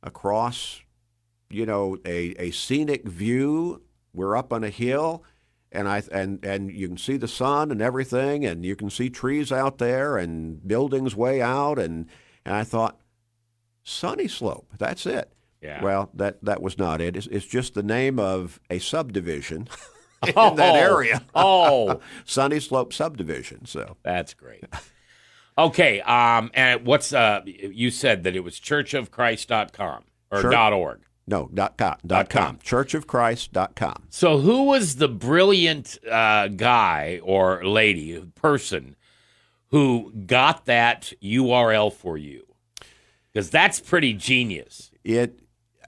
across, 0.03 0.81
you 1.51 1.67
know, 1.67 1.97
a, 2.05 2.35
a 2.39 2.51
scenic 2.51 3.07
view. 3.09 3.83
We're 4.13 4.37
up 4.37 4.53
on 4.53 4.63
a 4.65 4.71
hill, 4.71 5.25
and 5.73 5.89
I 5.89 6.03
and 6.13 6.45
and 6.45 6.71
you 6.71 6.87
can 6.89 6.99
see 6.99 7.17
the 7.17 7.29
sun 7.29 7.71
and 7.71 7.83
everything, 7.83 8.45
and 8.47 8.65
you 8.65 8.77
can 8.77 8.91
see 8.91 9.11
trees 9.11 9.51
out 9.51 9.79
there 9.79 10.17
and 10.17 10.67
buildings 10.67 11.17
way 11.17 11.43
out, 11.43 11.79
and 11.79 12.07
and 12.45 12.55
I 12.55 12.63
thought, 12.65 13.01
Sunny 13.83 14.29
Slope. 14.29 14.69
That's 14.79 15.05
it. 15.07 15.33
Yeah. 15.61 15.83
Well, 15.83 16.11
that 16.15 16.45
that 16.45 16.63
was 16.63 16.79
not 16.79 17.01
it. 17.01 17.17
It's, 17.17 17.27
it's 17.29 17.47
just 17.47 17.75
the 17.75 17.83
name 17.83 18.19
of 18.19 18.61
a 18.71 18.79
subdivision 18.79 19.69
oh. 20.23 20.29
in 20.29 20.33
Oh, 20.37 20.55
that 20.57 20.77
area. 20.77 21.23
oh, 21.35 22.01
Sunny 22.25 22.61
Slope 22.61 22.93
subdivision. 22.93 23.65
So 23.67 23.97
that's 24.03 24.33
great. 24.35 24.65
Okay, 25.57 26.01
um, 26.01 26.51
and 26.55 26.85
what's 26.85 27.13
uh? 27.13 27.41
You 27.47 27.91
said 27.91 28.25
that 28.25 28.35
it 28.35 28.41
was 28.41 28.59
churchofchrist.com 28.59 30.03
or 30.33 30.43
Church- 30.43 30.53
dot 30.53 30.73
.org. 30.73 31.01
no 31.29 31.49
dot 31.55 31.77
com 31.79 31.91
Dot 31.91 32.07
dot 32.07 32.29
com 32.31 32.45
com. 32.47 32.59
churchofchrist.com. 32.59 34.05
So, 34.11 34.39
who 34.41 34.65
was 34.65 34.97
the 34.97 35.09
brilliant 35.09 35.99
uh, 36.11 36.49
guy 36.49 37.21
or 37.23 37.65
lady, 37.65 38.19
person, 38.35 38.97
who 39.69 40.13
got 40.27 40.67
that 40.67 41.13
URL 41.23 41.93
for 41.93 42.19
you? 42.19 42.47
Because 43.33 43.49
that's 43.51 43.79
pretty 43.81 44.13
genius. 44.13 44.91
It 45.05 45.39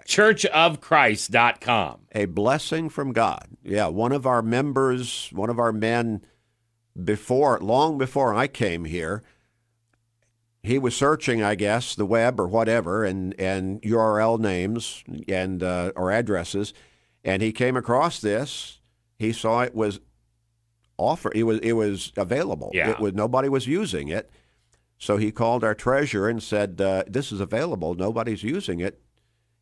Churchofchrist.com. 0.06 2.00
a 2.12 2.24
blessing 2.26 2.88
from 2.88 3.12
God. 3.12 3.48
Yeah, 3.64 3.88
one 3.88 4.12
of 4.12 4.26
our 4.26 4.42
members, 4.42 5.28
one 5.32 5.50
of 5.50 5.58
our 5.58 5.72
men 5.72 6.22
before 7.02 7.58
long 7.60 7.98
before 7.98 8.32
I 8.34 8.46
came 8.46 8.84
here, 8.84 9.22
he 10.66 10.78
was 10.80 10.96
searching, 10.96 11.44
I 11.44 11.54
guess, 11.54 11.94
the 11.94 12.04
web 12.04 12.40
or 12.40 12.48
whatever, 12.48 13.04
and 13.04 13.38
and 13.38 13.80
URL 13.82 14.38
names 14.38 15.04
and 15.28 15.62
uh, 15.62 15.92
or 15.94 16.10
addresses, 16.10 16.74
and 17.24 17.40
he 17.40 17.52
came 17.52 17.76
across 17.76 18.20
this. 18.20 18.80
He 19.16 19.32
saw 19.32 19.60
it 19.60 19.74
was 19.74 20.00
offer. 20.98 21.30
It 21.34 21.44
was 21.44 21.60
it 21.60 21.74
was 21.74 22.12
available. 22.16 22.72
Yeah. 22.74 22.90
It 22.90 22.98
was 22.98 23.14
nobody 23.14 23.48
was 23.48 23.68
using 23.68 24.08
it, 24.08 24.28
so 24.98 25.16
he 25.18 25.30
called 25.30 25.62
our 25.62 25.74
treasurer 25.74 26.28
and 26.28 26.42
said, 26.42 26.80
uh, 26.80 27.04
"This 27.06 27.30
is 27.30 27.40
available. 27.40 27.94
Nobody's 27.94 28.42
using 28.42 28.80
it." 28.80 29.00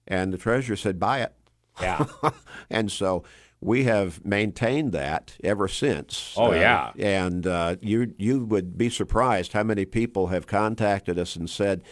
And 0.09 0.33
the 0.33 0.39
treasurer 0.39 0.77
said, 0.77 0.99
"Buy 0.99 1.21
it." 1.21 1.35
Yeah. 1.83 2.07
and 2.71 2.91
so 2.91 3.25
we 3.65 3.85
have 3.85 4.23
maintained 4.25 4.93
that 4.93 5.37
ever 5.43 5.67
since. 5.69 6.35
Oh, 6.37 6.53
Uh, 6.53 6.57
yeah. 6.57 6.93
and 6.99 7.47
uh, 7.47 7.77
you 7.81 8.15
you 8.19 8.45
would 8.45 8.77
be 8.77 8.91
surprised 8.91 9.55
how 9.55 9.63
many 9.63 9.87
people 9.87 10.27
have 10.29 10.47
contacted 10.47 11.19
us 11.19 11.35
and 11.35 11.49
said, 11.49 11.83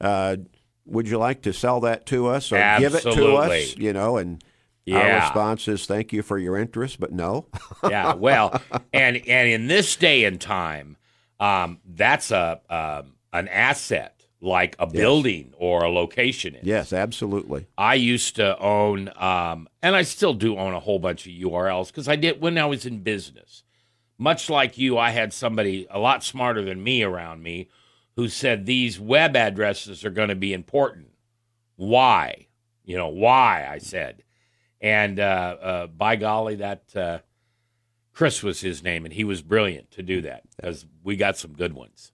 uh, 0.00 0.36
"Would 0.84 1.08
you 1.08 1.18
like 1.18 1.40
to 1.42 1.52
sell 1.52 1.80
that 1.80 2.04
to 2.06 2.26
us 2.26 2.52
or 2.52 2.58
give 2.78 2.94
it 2.94 3.02
to 3.02 3.36
us?" 3.36 3.76
You 3.78 3.94
know, 3.94 4.18
and 4.18 4.44
our 4.92 5.20
response 5.20 5.68
is, 5.68 5.86
"Thank 5.86 6.12
you 6.12 6.22
for 6.22 6.36
your 6.36 6.56
interest, 6.58 7.00
but 7.00 7.12
no." 7.12 7.46
yeah. 7.88 8.12
Well, 8.14 8.60
and 8.92 9.16
and 9.26 9.48
in 9.48 9.68
this 9.68 9.96
day 9.96 10.24
and 10.24 10.38
time, 10.38 10.98
um, 11.40 11.80
that's 11.86 12.30
a 12.30 12.60
um, 12.68 13.14
an 13.32 13.48
asset 13.48 14.21
like 14.42 14.74
a 14.80 14.86
building 14.88 15.54
or 15.56 15.84
a 15.84 15.88
location 15.88 16.56
is. 16.56 16.66
yes, 16.66 16.92
absolutely. 16.92 17.66
I 17.78 17.94
used 17.94 18.36
to 18.36 18.58
own, 18.58 19.08
um, 19.16 19.68
and 19.80 19.94
I 19.94 20.02
still 20.02 20.34
do 20.34 20.58
own 20.58 20.74
a 20.74 20.80
whole 20.80 20.98
bunch 20.98 21.26
of 21.26 21.32
URLs 21.32 21.86
because 21.86 22.08
I 22.08 22.16
did 22.16 22.40
when 22.40 22.58
I 22.58 22.66
was 22.66 22.84
in 22.84 22.98
business. 22.98 23.62
Much 24.18 24.50
like 24.50 24.76
you, 24.76 24.98
I 24.98 25.10
had 25.10 25.32
somebody 25.32 25.86
a 25.88 25.98
lot 25.98 26.24
smarter 26.24 26.62
than 26.62 26.82
me 26.82 27.04
around 27.04 27.42
me 27.42 27.68
who 28.16 28.28
said 28.28 28.66
these 28.66 28.98
web 28.98 29.36
addresses 29.36 30.04
are 30.04 30.10
going 30.10 30.28
to 30.28 30.34
be 30.34 30.52
important. 30.52 31.10
Why? 31.76 32.48
You 32.84 32.96
know, 32.96 33.08
why? 33.08 33.66
I 33.68 33.78
said. 33.78 34.22
And 34.80 35.20
uh, 35.20 35.56
uh, 35.62 35.86
by 35.86 36.16
golly, 36.16 36.56
that 36.56 36.96
uh, 36.96 37.18
Chris 38.12 38.42
was 38.42 38.60
his 38.60 38.82
name, 38.82 39.04
and 39.04 39.14
he 39.14 39.22
was 39.22 39.40
brilliant 39.40 39.92
to 39.92 40.02
do 40.02 40.20
that 40.22 40.42
because 40.56 40.84
we 41.04 41.14
got 41.14 41.38
some 41.38 41.52
good 41.52 41.74
ones. 41.74 42.12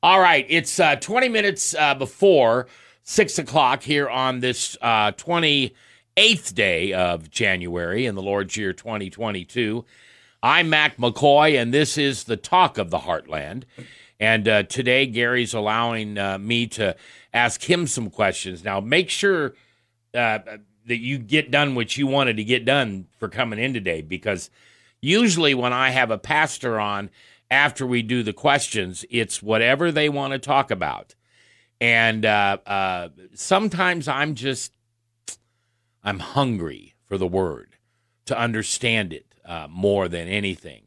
All 0.00 0.20
right, 0.20 0.46
it's 0.48 0.78
uh, 0.78 0.94
20 0.94 1.28
minutes 1.28 1.74
uh, 1.74 1.92
before 1.92 2.68
6 3.02 3.36
o'clock 3.40 3.82
here 3.82 4.08
on 4.08 4.38
this 4.38 4.76
uh, 4.80 5.10
28th 5.10 6.54
day 6.54 6.92
of 6.92 7.28
January 7.30 8.06
in 8.06 8.14
the 8.14 8.22
Lord's 8.22 8.56
year 8.56 8.72
2022. 8.72 9.84
I'm 10.40 10.70
Mac 10.70 10.98
McCoy, 10.98 11.60
and 11.60 11.74
this 11.74 11.98
is 11.98 12.22
the 12.22 12.36
Talk 12.36 12.78
of 12.78 12.90
the 12.90 12.98
Heartland. 13.00 13.64
And 14.20 14.46
uh, 14.46 14.62
today, 14.62 15.04
Gary's 15.04 15.52
allowing 15.52 16.16
uh, 16.16 16.38
me 16.38 16.68
to 16.68 16.94
ask 17.34 17.68
him 17.68 17.88
some 17.88 18.08
questions. 18.08 18.62
Now, 18.62 18.78
make 18.78 19.10
sure 19.10 19.54
uh, 20.14 20.38
that 20.86 20.98
you 20.98 21.18
get 21.18 21.50
done 21.50 21.74
what 21.74 21.96
you 21.96 22.06
wanted 22.06 22.36
to 22.36 22.44
get 22.44 22.64
done 22.64 23.08
for 23.18 23.28
coming 23.28 23.58
in 23.58 23.74
today 23.74 24.02
because 24.02 24.48
usually 25.00 25.54
when 25.54 25.72
I 25.72 25.90
have 25.90 26.12
a 26.12 26.18
pastor 26.18 26.78
on 26.78 27.10
after 27.50 27.86
we 27.86 28.02
do 28.02 28.22
the 28.22 28.32
questions, 28.32 29.04
it's 29.10 29.42
whatever 29.42 29.90
they 29.90 30.08
want 30.08 30.32
to 30.32 30.38
talk 30.38 30.70
about. 30.70 31.14
And 31.80 32.24
uh, 32.24 32.58
uh, 32.66 33.08
sometimes 33.34 34.08
I'm 34.08 34.34
just, 34.34 34.72
I'm 36.02 36.18
hungry 36.18 36.94
for 37.06 37.16
the 37.16 37.26
word 37.26 37.76
to 38.26 38.38
understand 38.38 39.12
it 39.12 39.26
uh, 39.44 39.68
more 39.70 40.08
than 40.08 40.28
anything. 40.28 40.82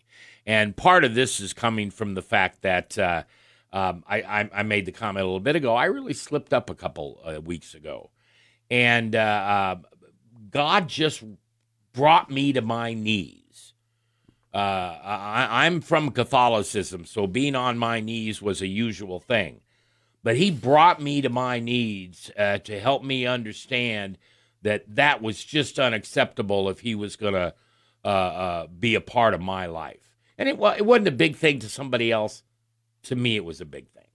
And 0.45 0.75
part 0.75 1.03
of 1.03 1.15
this 1.15 1.39
is 1.39 1.53
coming 1.53 1.91
from 1.91 2.13
the 2.13 2.21
fact 2.21 2.61
that 2.61 2.97
uh, 2.97 3.23
um, 3.71 4.03
I, 4.07 4.21
I, 4.21 4.49
I, 4.53 4.63
made 4.63 4.85
the 4.85 4.91
comment 4.91 5.23
a 5.23 5.25
little 5.25 5.39
bit 5.39 5.55
ago. 5.55 5.75
I 5.75 5.85
really 5.85 6.13
slipped 6.13 6.53
up 6.53 6.69
a 6.69 6.75
couple 6.75 7.21
uh, 7.23 7.39
weeks 7.39 7.73
ago. 7.73 8.11
And 8.69 9.15
uh, 9.15 9.77
God 10.49 10.87
just 10.89 11.23
brought 11.93 12.29
me 12.29 12.53
to 12.53 12.61
my 12.61 12.93
knees. 12.93 13.40
I, 14.57 15.65
I'm 15.65 15.81
from 15.81 16.11
Catholicism, 16.11 17.05
so 17.05 17.27
being 17.27 17.55
on 17.55 17.77
my 17.77 17.99
knees 17.99 18.41
was 18.41 18.61
a 18.61 18.67
usual 18.67 19.19
thing 19.19 19.61
but 20.23 20.37
he 20.37 20.51
brought 20.51 21.01
me 21.01 21.21
to 21.21 21.29
my 21.29 21.59
knees 21.59 22.29
uh, 22.37 22.59
to 22.59 22.79
help 22.79 23.03
me 23.03 23.25
understand 23.25 24.17
that 24.61 24.83
that 24.95 25.21
was 25.21 25.43
just 25.43 25.79
unacceptable 25.79 26.69
if 26.69 26.81
he 26.81 26.93
was 26.93 27.15
going 27.15 27.33
to 27.33 27.53
uh, 28.05 28.07
uh, 28.07 28.67
be 28.67 28.93
a 28.93 29.01
part 29.01 29.33
of 29.33 29.41
my 29.41 29.65
life. 29.65 30.15
And 30.37 30.47
it, 30.47 30.53
it 30.53 30.85
wasn't 30.85 31.07
a 31.07 31.11
big 31.11 31.35
thing 31.35 31.59
to 31.59 31.69
somebody 31.69 32.11
else. 32.11 32.43
To 33.03 33.15
me, 33.15 33.35
it 33.35 33.45
was 33.45 33.59
a 33.59 33.65
big 33.65 33.89
thing. 33.89 34.05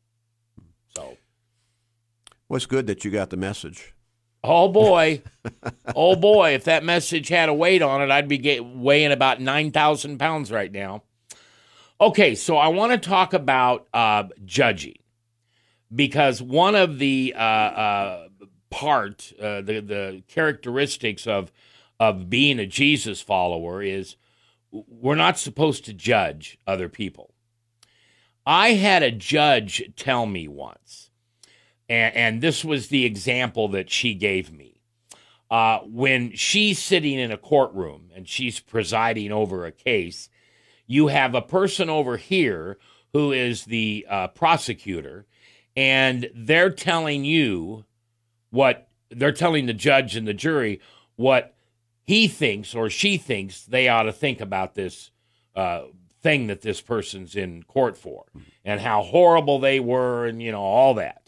So, 0.97 1.17
well, 2.49 2.61
good 2.69 2.87
that 2.87 3.05
you 3.05 3.11
got 3.11 3.31
the 3.31 3.37
message. 3.37 3.96
Oh 4.49 4.69
boy, 4.69 5.23
oh 5.97 6.15
boy! 6.15 6.55
If 6.55 6.65
that 6.65 6.85
message 6.85 7.29
had 7.29 7.49
a 7.49 7.55
weight 7.55 7.83
on 7.83 8.01
it, 8.01 8.13
I'd 8.13 8.29
be 8.29 8.61
weighing 8.61 9.11
about 9.11 9.41
nine 9.41 9.73
thousand 9.73 10.19
pounds 10.19 10.53
right 10.53 10.71
now. 10.71 11.03
Okay, 12.01 12.37
so 12.37 12.57
I 12.57 12.69
want 12.69 12.93
to 12.93 13.09
talk 13.09 13.33
about 13.33 13.89
uh, 13.93 14.25
judging 14.45 14.99
because 15.93 16.41
one 16.41 16.77
of 16.77 16.99
the 16.99 17.35
uh, 17.37 17.41
uh, 17.41 18.29
part, 18.71 19.33
uh, 19.41 19.63
the 19.63 19.81
the 19.81 20.23
characteristics 20.29 21.27
of 21.27 21.51
of 21.99 22.31
being 22.31 22.61
a 22.61 22.67
Jesus 22.67 23.21
follower 23.21 23.83
is 23.83 24.17
we're 24.71 25.17
not 25.17 25.39
supposed 25.39 25.85
to 25.87 25.93
judge 25.93 26.59
other 26.67 26.89
people. 26.89 27.33
I 28.45 28.75
had 28.75 29.03
a 29.03 29.11
judge 29.11 29.83
tell 29.97 30.27
me 30.27 30.47
once, 30.47 31.06
and, 31.89 32.15
and 32.15 32.41
this 32.41 32.65
was 32.65 32.89
the 32.89 33.05
example 33.05 33.69
that 33.69 33.91
she 33.91 34.15
gave 34.15 34.53
me. 34.53 34.81
Uh, 35.51 35.79
when 35.85 36.33
she's 36.35 36.79
sitting 36.79 37.19
in 37.19 37.31
a 37.31 37.37
courtroom 37.37 38.11
and 38.15 38.29
she's 38.29 38.59
presiding 38.59 39.31
over 39.31 39.65
a 39.65 39.73
case, 39.73 40.29
you 40.87 41.09
have 41.09 41.35
a 41.35 41.43
person 41.43 41.89
over 41.89 42.17
here 42.17 42.79
who 43.13 43.33
is 43.33 43.65
the 43.65 44.05
uh, 44.11 44.29
prosecutor, 44.29 45.27
and 45.77 46.29
they're 46.35 46.71
telling 46.71 47.25
you 47.25 47.85
what 48.51 48.89
they're 49.11 49.33
telling 49.33 49.67
the 49.67 49.73
judge 49.73 50.17
and 50.17 50.27
the 50.27 50.35
jury 50.35 50.81
what 51.17 51.55
he 52.05 52.29
thinks 52.29 52.75
or 52.75 52.91
she 52.91 53.17
thinks 53.17 53.65
they 53.65 53.89
ought 53.89 54.05
to 54.05 54.13
think 54.13 54.41
about 54.41 54.75
this 54.75 55.11
uh, 55.55 55.83
thing 56.23 56.47
that 56.49 56.63
this 56.63 56.81
person's 56.81 57.37
in 57.37 57.63
court 57.63 57.97
for 57.97 58.25
and 58.65 58.81
how 58.81 59.03
horrible 59.03 59.59
they 59.59 59.81
were 59.81 60.27
and 60.27 60.43
you 60.43 60.53
know 60.53 60.63
all 60.63 60.95
that 60.95 61.26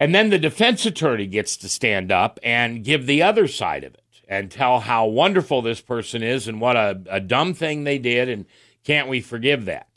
and 0.00 0.14
then 0.14 0.30
the 0.30 0.38
defense 0.38 0.86
attorney 0.86 1.26
gets 1.26 1.56
to 1.58 1.68
stand 1.68 2.12
up 2.12 2.38
and 2.42 2.84
give 2.84 3.06
the 3.06 3.22
other 3.22 3.48
side 3.48 3.84
of 3.84 3.94
it 3.94 4.02
and 4.28 4.50
tell 4.50 4.80
how 4.80 5.06
wonderful 5.06 5.62
this 5.62 5.80
person 5.80 6.22
is 6.22 6.48
and 6.48 6.60
what 6.60 6.76
a, 6.76 7.00
a 7.08 7.20
dumb 7.20 7.54
thing 7.54 7.84
they 7.84 7.98
did 7.98 8.28
and 8.28 8.46
can't 8.84 9.08
we 9.08 9.20
forgive 9.20 9.64
that 9.64 9.88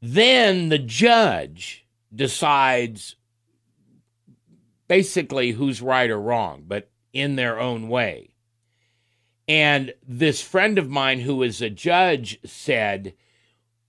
then 0.00 0.68
the 0.68 0.78
judge 0.78 1.86
decides 2.14 3.16
basically 4.86 5.52
who's 5.52 5.82
right 5.82 6.10
or 6.10 6.20
wrong, 6.20 6.64
but 6.66 6.90
in 7.12 7.36
their 7.36 7.58
own 7.58 7.88
way. 7.88 8.30
And 9.46 9.94
this 10.06 10.42
friend 10.42 10.78
of 10.78 10.88
mine 10.90 11.20
who 11.20 11.42
is 11.42 11.60
a 11.62 11.70
judge 11.70 12.38
said, 12.44 13.14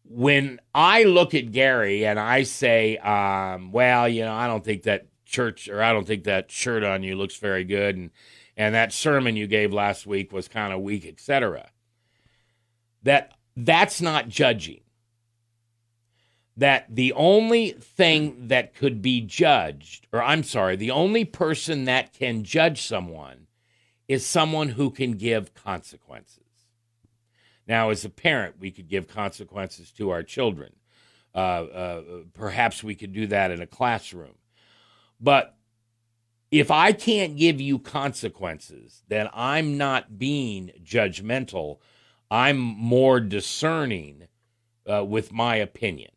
when 0.10 0.60
I 0.74 1.04
look 1.04 1.36
at 1.36 1.52
Gary 1.52 2.06
and 2.06 2.20
I 2.20 2.44
say, 2.44 2.98
um, 2.98 3.72
well, 3.72 4.10
you 4.10 4.26
know, 4.26 4.34
I 4.34 4.48
don't 4.48 4.64
think 4.64 4.84
that 4.84 5.06
church 5.26 5.70
or 5.70 5.82
I 5.84 5.94
don't 5.94 6.08
think 6.08 6.24
that 6.24 6.52
shirt 6.52 6.84
on 6.84 7.04
you 7.04 7.16
looks 7.16 7.38
very 7.38 7.64
good 7.64 7.96
and 7.96 8.10
and 8.58 8.76
that 8.76 8.92
sermon 8.92 9.38
you 9.38 9.48
gave 9.48 9.72
last 9.72 10.06
week 10.06 10.34
was 10.34 10.50
kind 10.50 10.74
of 10.74 10.82
weak, 10.82 11.06
etc. 11.06 11.70
That 13.04 13.36
that's 13.56 14.02
not 14.02 14.28
judging 14.28 14.82
that 16.60 16.94
the 16.94 17.14
only 17.14 17.72
thing 17.72 18.50
that 18.50 18.76
could 18.76 19.02
be 19.02 19.22
judged, 19.22 20.08
or 20.12 20.22
I'm 20.22 20.44
sorry, 20.44 20.76
the 20.76 20.92
only 20.92 21.24
person 21.24 21.86
that 21.86 22.12
can 22.12 22.44
judge 22.44 22.82
someone 22.82 23.48
is 24.10 24.26
someone 24.26 24.70
who 24.70 24.92
can 24.92 25.14
give 25.14 25.54
consequences. 25.54 26.49
Now, 27.70 27.92
as 27.92 28.04
a 28.04 28.10
parent, 28.10 28.56
we 28.60 28.72
could 28.72 28.90
give 28.90 29.08
consequences 29.08 29.92
to 29.92 30.10
our 30.10 30.24
children. 30.24 30.74
Uh, 31.36 31.38
uh, 31.38 32.02
perhaps 32.34 32.84
we 32.84 32.96
could 32.96 33.14
do 33.14 33.28
that 33.28 33.52
in 33.52 33.62
a 33.62 33.68
classroom. 33.68 34.34
But 35.22 35.56
if 36.50 36.72
I 36.72 36.94
can't 36.94 37.38
give 37.38 37.62
you 37.62 37.78
consequences, 37.78 39.04
then 39.08 39.30
I'm 39.32 39.78
not 39.78 40.18
being 40.18 40.72
judgmental. 40.84 41.78
I'm 42.32 42.58
more 42.58 43.20
discerning 43.20 44.24
uh, 44.92 45.06
with 45.06 45.32
my 45.32 45.58
opinion. 45.58 46.12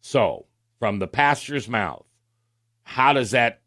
So, 0.00 0.46
from 0.78 1.00
the 1.00 1.06
pastor's 1.06 1.68
mouth, 1.68 2.06
how 2.82 3.12
does 3.12 3.32
that 3.32 3.60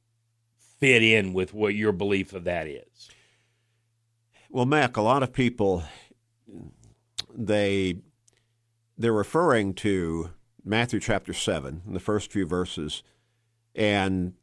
fit 0.80 1.04
in 1.04 1.34
with 1.34 1.54
what 1.54 1.76
your 1.76 1.92
belief 1.92 2.34
of 2.34 2.46
that 2.46 2.66
is? 2.66 3.10
Well, 4.50 4.66
Mac, 4.66 4.98
a 4.98 5.02
lot 5.02 5.22
of 5.22 5.32
people 5.32 5.84
they 7.36 7.96
they're 8.98 9.14
referring 9.14 9.74
to 9.76 10.32
Matthew 10.64 11.00
chapter 11.00 11.34
7, 11.34 11.84
the 11.88 12.00
first 12.00 12.32
few 12.32 12.46
verses, 12.46 13.02
and 13.74 14.34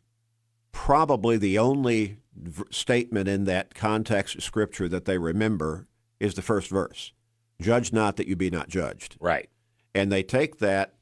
probably 0.73 1.37
the 1.37 1.59
only 1.59 2.19
v- 2.35 2.65
statement 2.71 3.29
in 3.29 3.45
that 3.45 3.75
context 3.75 4.35
of 4.35 4.43
scripture 4.43 4.89
that 4.89 5.05
they 5.05 5.19
remember 5.19 5.87
is 6.19 6.35
the 6.35 6.43
first 6.43 6.71
verse. 6.71 7.13
Judge 7.61 7.93
not 7.93 8.17
that 8.17 8.27
you 8.27 8.37
be 8.37 8.51
not 8.51 8.69
judged. 8.69 9.17
Right. 9.21 9.49
And 9.95 10.11
they 10.11 10.23
take 10.23 10.59
that 10.59 10.95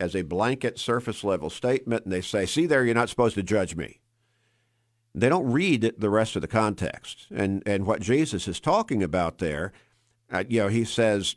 as 0.00 0.14
a 0.14 0.22
blanket 0.22 0.78
surface 0.78 1.22
level 1.22 1.48
statement 1.48 2.04
and 2.04 2.12
they 2.12 2.20
say, 2.20 2.44
see 2.44 2.66
there, 2.66 2.84
you're 2.84 2.94
not 2.94 3.08
supposed 3.08 3.34
to 3.36 3.42
judge 3.42 3.76
me. 3.76 4.00
They 5.14 5.28
don't 5.28 5.50
read 5.50 5.94
the 5.96 6.10
rest 6.10 6.36
of 6.36 6.42
the 6.42 6.48
context. 6.48 7.26
And, 7.34 7.62
and 7.66 7.86
what 7.86 8.00
Jesus 8.00 8.48
is 8.48 8.60
talking 8.60 9.02
about 9.02 9.38
there, 9.38 9.72
uh, 10.32 10.44
you 10.48 10.60
know, 10.60 10.68
he 10.68 10.84
says, 10.84 11.36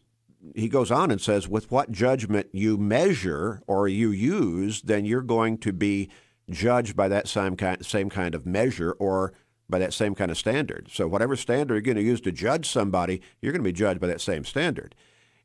he 0.55 0.69
goes 0.69 0.91
on 0.91 1.11
and 1.11 1.19
says, 1.19 1.47
with 1.47 1.72
what 1.72 1.91
judgment 1.91 2.47
you 2.51 2.77
measure 2.77 3.61
or 3.67 3.88
you 3.88 4.11
use, 4.11 4.81
then 4.84 5.05
you're 5.05 5.22
going 5.22 5.57
to 5.59 5.73
be 5.73 6.09
judged 6.49 6.95
by 6.95 7.07
that 7.07 7.27
same 7.27 7.55
kind, 7.55 7.85
same 7.85 8.09
kind 8.09 8.35
of 8.35 8.45
measure 8.45 8.91
or 8.99 9.34
by 9.67 9.80
that 9.80 9.93
same 9.93 10.13
kind 10.13 10.30
of 10.30 10.38
standard. 10.38 10.88
So 10.91 11.07
whatever 11.07 11.35
standard 11.35 11.73
you're 11.73 11.81
going 11.81 11.97
to 11.97 12.03
use 12.03 12.22
to 12.22 12.31
judge 12.31 12.67
somebody, 12.69 13.22
you're 13.41 13.51
going 13.51 13.63
to 13.63 13.69
be 13.69 13.73
judged 13.73 13.99
by 13.99 14.07
that 14.07 14.22
same 14.22 14.45
standard. 14.45 14.95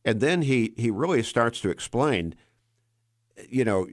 And 0.05 0.21
then 0.21 0.43
he, 0.43 0.75
he 0.77 0.91
really 0.91 1.23
starts 1.23 1.61
to 1.61 1.71
explain– 1.71 2.35
you 3.49 3.65
know, 3.65 3.87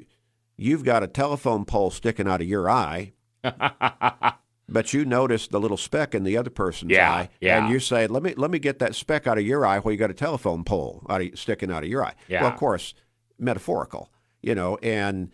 you've 0.57 0.83
got 0.83 1.03
a 1.03 1.07
telephone 1.07 1.65
pole 1.65 1.91
sticking 1.91 2.27
out 2.27 2.41
of 2.41 2.47
your 2.47 2.69
eye, 2.69 3.13
but 4.69 4.93
you 4.93 5.05
notice 5.05 5.47
the 5.47 5.59
little 5.59 5.77
speck 5.77 6.13
in 6.13 6.23
the 6.23 6.37
other 6.37 6.49
person's 6.49 6.91
yeah, 6.91 7.11
eye, 7.11 7.29
yeah. 7.39 7.57
and 7.57 7.71
you 7.71 7.79
say, 7.79 8.07
"Let 8.07 8.23
me 8.23 8.33
let 8.35 8.51
me 8.51 8.59
get 8.59 8.79
that 8.79 8.95
speck 8.95 9.27
out 9.27 9.37
of 9.37 9.45
your 9.45 9.65
eye 9.65 9.79
while 9.79 9.91
you 9.91 9.97
got 9.97 10.11
a 10.11 10.15
telephone 10.15 10.63
pole 10.63 11.05
out 11.09 11.21
of, 11.21 11.39
sticking 11.39 11.71
out 11.71 11.83
of 11.83 11.89
your 11.89 12.03
eye." 12.03 12.15
Yeah. 12.27 12.43
Well, 12.43 12.51
of 12.51 12.57
course, 12.57 12.93
metaphorical, 13.39 14.11
you 14.41 14.55
know, 14.55 14.77
and 14.83 15.31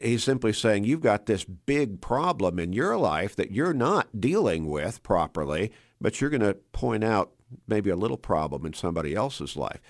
he's 0.00 0.22
simply 0.22 0.52
saying 0.52 0.84
you've 0.84 1.00
got 1.00 1.26
this 1.26 1.44
big 1.44 2.00
problem 2.00 2.58
in 2.58 2.72
your 2.72 2.96
life 2.96 3.34
that 3.36 3.50
you're 3.50 3.74
not 3.74 4.20
dealing 4.20 4.66
with 4.66 5.02
properly, 5.02 5.72
but 6.00 6.20
you're 6.20 6.30
going 6.30 6.40
to 6.40 6.54
point 6.72 7.02
out 7.02 7.32
maybe 7.66 7.90
a 7.90 7.96
little 7.96 8.16
problem 8.16 8.64
in 8.64 8.72
somebody 8.72 9.14
else's 9.14 9.56
life. 9.56 9.80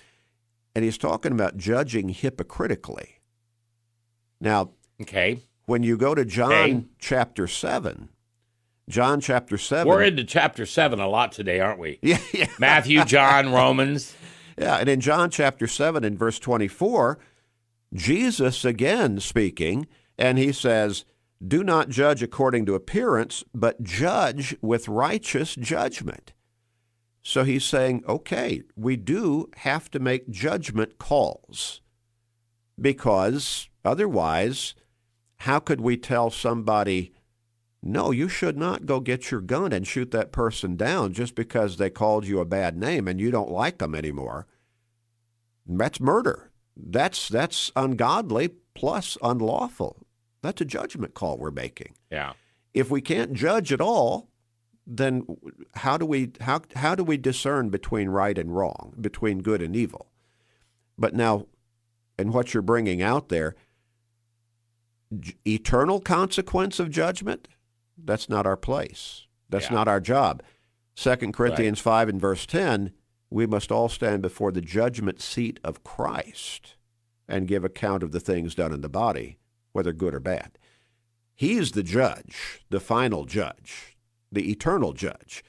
And 0.75 0.85
he's 0.85 0.97
talking 0.97 1.31
about 1.31 1.57
judging 1.57 2.09
hypocritically. 2.09 3.19
Now, 4.39 4.71
okay, 5.01 5.41
when 5.65 5.83
you 5.83 5.97
go 5.97 6.15
to 6.15 6.25
John 6.25 6.51
okay. 6.51 6.85
chapter 6.97 7.47
7, 7.47 8.09
John 8.89 9.21
chapter 9.21 9.57
7. 9.57 9.87
We're 9.87 10.03
into 10.03 10.23
chapter 10.23 10.65
7 10.65 10.99
a 10.99 11.07
lot 11.07 11.31
today, 11.31 11.59
aren't 11.59 11.79
we? 11.79 11.99
Yeah. 12.01 12.19
yeah. 12.33 12.47
Matthew, 12.59 13.05
John, 13.05 13.51
Romans. 13.51 14.15
Yeah, 14.57 14.75
and 14.75 14.89
in 14.89 14.99
John 14.99 15.29
chapter 15.29 15.67
7 15.67 16.03
in 16.03 16.17
verse 16.17 16.37
24, 16.37 17.17
Jesus 17.93 18.65
again 18.65 19.21
speaking, 19.21 19.87
and 20.17 20.37
he 20.37 20.51
says, 20.51 21.05
Do 21.41 21.63
not 21.63 21.87
judge 21.87 22.21
according 22.21 22.65
to 22.65 22.75
appearance, 22.75 23.45
but 23.55 23.81
judge 23.81 24.57
with 24.61 24.89
righteous 24.89 25.55
judgment. 25.55 26.33
So 27.21 27.43
he's 27.43 27.63
saying, 27.63 28.03
okay, 28.07 28.63
we 28.75 28.95
do 28.95 29.49
have 29.57 29.89
to 29.91 29.99
make 29.99 30.29
judgment 30.29 30.97
calls 30.97 31.81
because 32.81 33.69
otherwise, 33.83 34.73
how 35.37 35.59
could 35.59 35.81
we 35.81 35.97
tell 35.97 36.29
somebody, 36.29 37.13
no, 37.81 38.11
you 38.11 38.27
should 38.27 38.57
not 38.57 38.85
go 38.85 38.99
get 38.99 39.31
your 39.31 39.41
gun 39.41 39.71
and 39.71 39.87
shoot 39.87 40.11
that 40.11 40.31
person 40.31 40.75
down 40.75 41.13
just 41.13 41.33
because 41.33 41.77
they 41.77 41.89
called 41.89 42.27
you 42.27 42.39
a 42.39 42.45
bad 42.45 42.77
name 42.77 43.07
and 43.07 43.19
you 43.19 43.31
don't 43.31 43.51
like 43.51 43.77
them 43.77 43.95
anymore? 43.95 44.47
That's 45.65 45.99
murder. 45.99 46.51
That's 46.75 47.29
that's 47.29 47.71
ungodly 47.75 48.49
plus 48.73 49.17
unlawful. 49.21 50.05
That's 50.41 50.61
a 50.61 50.65
judgment 50.65 51.13
call 51.13 51.37
we're 51.37 51.51
making. 51.51 51.95
Yeah. 52.11 52.33
If 52.73 52.89
we 52.89 53.01
can't 53.01 53.33
judge 53.33 53.71
at 53.71 53.81
all, 53.81 54.29
then 54.85 55.25
how 55.75 55.97
do 55.97 56.05
we 56.05 56.31
how 56.41 56.61
how 56.75 56.95
do 56.95 57.03
we 57.03 57.17
discern 57.17 57.69
between 57.69 58.09
right 58.09 58.37
and 58.37 58.55
wrong, 58.55 58.93
between 58.99 59.39
good 59.39 59.61
and 59.61 59.75
evil? 59.75 60.11
But 60.97 61.13
now, 61.13 61.45
and 62.17 62.33
what 62.33 62.53
you're 62.53 62.63
bringing 62.63 63.01
out 63.01 63.29
there, 63.29 63.55
eternal 65.45 66.01
consequence 66.01 66.79
of 66.79 66.89
judgment, 66.89 67.47
that's 68.05 68.29
not 68.29 68.45
our 68.45 68.57
place. 68.57 69.27
That's 69.49 69.69
Yeah. 69.69 69.75
not 69.75 69.87
our 69.87 69.99
job. 69.99 70.43
Second 70.95 71.33
Corinthians 71.33 71.79
five 71.79 72.09
and 72.09 72.19
verse 72.19 72.45
ten, 72.45 72.93
we 73.29 73.45
must 73.45 73.71
all 73.71 73.89
stand 73.89 74.21
before 74.21 74.51
the 74.51 74.61
judgment 74.61 75.21
seat 75.21 75.59
of 75.63 75.83
Christ 75.83 76.75
and 77.27 77.47
give 77.47 77.63
account 77.63 78.03
of 78.03 78.11
the 78.11 78.19
things 78.19 78.55
done 78.55 78.73
in 78.73 78.81
the 78.81 78.89
body, 78.89 79.37
whether 79.71 79.93
good 79.93 80.13
or 80.13 80.19
bad. 80.19 80.57
He's 81.35 81.71
the 81.71 81.83
judge, 81.83 82.65
the 82.69 82.79
final 82.79 83.25
judge, 83.25 83.95
the 84.31 84.51
eternal 84.51 84.93
judge. 84.93 85.43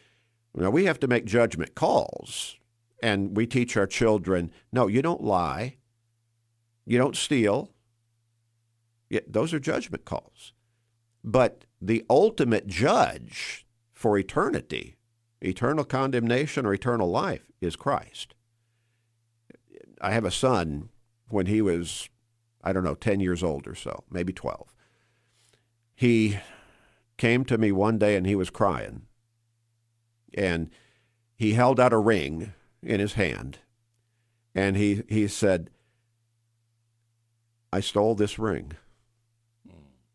Now 0.54 0.70
we 0.70 0.84
have 0.84 1.00
to 1.00 1.08
make 1.08 1.24
judgment 1.24 1.74
calls, 1.74 2.56
and 3.02 3.36
we 3.36 3.46
teach 3.46 3.76
our 3.76 3.86
children 3.86 4.52
no, 4.72 4.86
you 4.86 5.02
don't 5.02 5.22
lie, 5.22 5.76
you 6.86 6.98
don't 6.98 7.16
steal. 7.16 7.70
Yeah, 9.08 9.20
those 9.26 9.52
are 9.52 9.58
judgment 9.58 10.04
calls. 10.04 10.52
But 11.24 11.64
the 11.80 12.04
ultimate 12.10 12.66
judge 12.66 13.66
for 13.92 14.18
eternity, 14.18 14.96
eternal 15.40 15.84
condemnation 15.84 16.66
or 16.66 16.74
eternal 16.74 17.10
life, 17.10 17.50
is 17.60 17.76
Christ. 17.76 18.34
I 20.00 20.12
have 20.12 20.24
a 20.24 20.30
son 20.30 20.90
when 21.28 21.46
he 21.46 21.62
was, 21.62 22.08
I 22.62 22.72
don't 22.72 22.84
know, 22.84 22.94
10 22.94 23.20
years 23.20 23.42
old 23.42 23.66
or 23.66 23.74
so, 23.74 24.04
maybe 24.10 24.32
12. 24.32 24.74
He 25.94 26.38
came 27.18 27.44
to 27.44 27.58
me 27.58 27.72
one 27.72 27.98
day 27.98 28.16
and 28.16 28.26
he 28.26 28.34
was 28.34 28.50
crying. 28.50 29.02
And 30.34 30.70
he 31.36 31.52
held 31.52 31.78
out 31.80 31.92
a 31.92 31.98
ring 31.98 32.54
in 32.82 33.00
his 33.00 33.14
hand. 33.14 33.58
And 34.54 34.76
he, 34.76 35.02
he 35.08 35.28
said, 35.28 35.70
I 37.72 37.80
stole 37.80 38.14
this 38.14 38.38
ring 38.38 38.72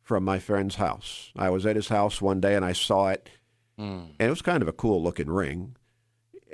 from 0.06 0.24
my 0.24 0.40
friend's 0.40 0.76
house. 0.76 1.32
I 1.36 1.50
was 1.50 1.66
at 1.66 1.76
his 1.76 1.90
house 1.90 2.22
one 2.22 2.40
day 2.40 2.56
and 2.56 2.64
I 2.64 2.72
saw 2.72 3.10
it, 3.10 3.30
Mm. 3.78 4.12
and 4.20 4.28
it 4.28 4.30
was 4.30 4.42
kind 4.42 4.62
of 4.62 4.70
a 4.70 4.72
cool 4.74 5.04
looking 5.04 5.28
ring. 5.30 5.76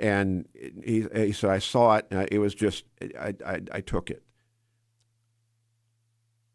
And 0.00 0.48
he, 0.82 1.06
he 1.14 1.30
said, 1.30 1.50
I 1.50 1.60
saw 1.60 1.94
it, 1.98 2.06
and 2.10 2.26
it 2.32 2.40
was 2.40 2.52
just, 2.52 2.82
I, 3.00 3.32
I, 3.46 3.60
I 3.70 3.80
took 3.80 4.10
it. 4.10 4.24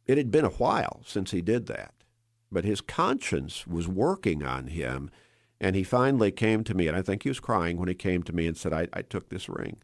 It 0.05 0.17
had 0.17 0.29
been 0.29 0.43
a 0.43 0.49
while 0.49 1.01
since 1.05 1.31
he 1.31 1.41
did 1.41 1.67
that, 1.67 1.93
but 2.51 2.65
his 2.65 2.81
conscience 2.81 3.65
was 3.65 3.87
working 3.87 4.43
on 4.43 4.67
him. 4.67 5.09
And 5.61 5.75
he 5.75 5.83
finally 5.83 6.31
came 6.31 6.65
to 6.65 6.73
me, 6.73 6.87
and 6.89 6.97
I 6.97 7.01
think 7.01 7.23
he 7.23 7.29
was 7.29 7.39
crying 7.39 7.77
when 7.77 7.87
he 7.87 7.95
came 7.95 8.21
to 8.23 8.33
me 8.33 8.45
and 8.45 8.57
said, 8.57 8.73
I, 8.73 8.87
I 8.91 9.01
took 9.03 9.29
this 9.29 9.47
ring. 9.47 9.77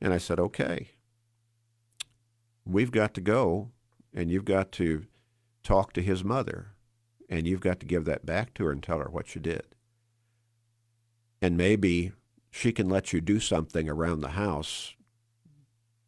And 0.00 0.14
I 0.14 0.18
said, 0.18 0.40
okay, 0.40 0.92
we've 2.64 2.90
got 2.90 3.12
to 3.14 3.20
go, 3.20 3.70
and 4.14 4.30
you've 4.30 4.46
got 4.46 4.72
to 4.72 5.04
talk 5.64 5.92
to 5.94 6.02
his 6.02 6.22
mother, 6.22 6.68
and 7.28 7.46
you've 7.46 7.60
got 7.60 7.80
to 7.80 7.86
give 7.86 8.04
that 8.04 8.24
back 8.24 8.54
to 8.54 8.64
her 8.66 8.72
and 8.72 8.82
tell 8.82 8.98
her 8.98 9.08
what 9.10 9.34
you 9.34 9.40
did. 9.40 9.64
And 11.42 11.56
maybe 11.56 12.12
she 12.50 12.70
can 12.70 12.88
let 12.88 13.12
you 13.12 13.20
do 13.20 13.40
something 13.40 13.88
around 13.88 14.20
the 14.20 14.30
house 14.30 14.94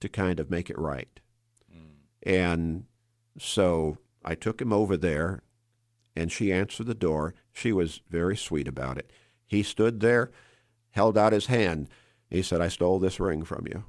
to 0.01 0.09
kind 0.09 0.39
of 0.39 0.51
make 0.51 0.71
it 0.71 0.79
right. 0.79 1.21
Hmm. 1.71 2.31
And 2.31 2.85
so 3.39 3.99
I 4.25 4.35
took 4.35 4.61
him 4.61 4.73
over 4.73 4.97
there, 4.97 5.43
and 6.15 6.31
she 6.31 6.53
answered 6.53 6.87
the 6.87 6.95
door. 6.95 7.35
She 7.53 7.73
was 7.73 8.03
very 8.09 8.37
sweet 8.37 8.69
about 8.69 8.99
it. 8.99 9.11
He 9.47 9.63
stood 9.63 10.01
there, 10.01 10.31
held 10.91 11.19
out 11.19 11.33
his 11.33 11.47
hand. 11.47 11.89
He 12.31 12.43
said, 12.43 12.61
I 12.61 12.69
stole 12.69 12.99
this 12.99 13.21
ring 13.21 13.45
from 13.45 13.67
you. 13.67 13.85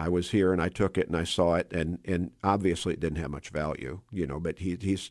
I 0.00 0.08
was 0.08 0.30
here 0.30 0.50
and 0.50 0.62
I 0.62 0.70
took 0.70 0.96
it 0.96 1.08
and 1.08 1.16
I 1.16 1.24
saw 1.24 1.56
it 1.56 1.70
and, 1.72 1.98
and 2.06 2.30
obviously 2.42 2.94
it 2.94 3.00
didn't 3.00 3.18
have 3.18 3.30
much 3.30 3.50
value, 3.50 4.00
you 4.10 4.26
know, 4.26 4.40
but 4.40 4.60
he, 4.60 4.78
he's, 4.80 5.10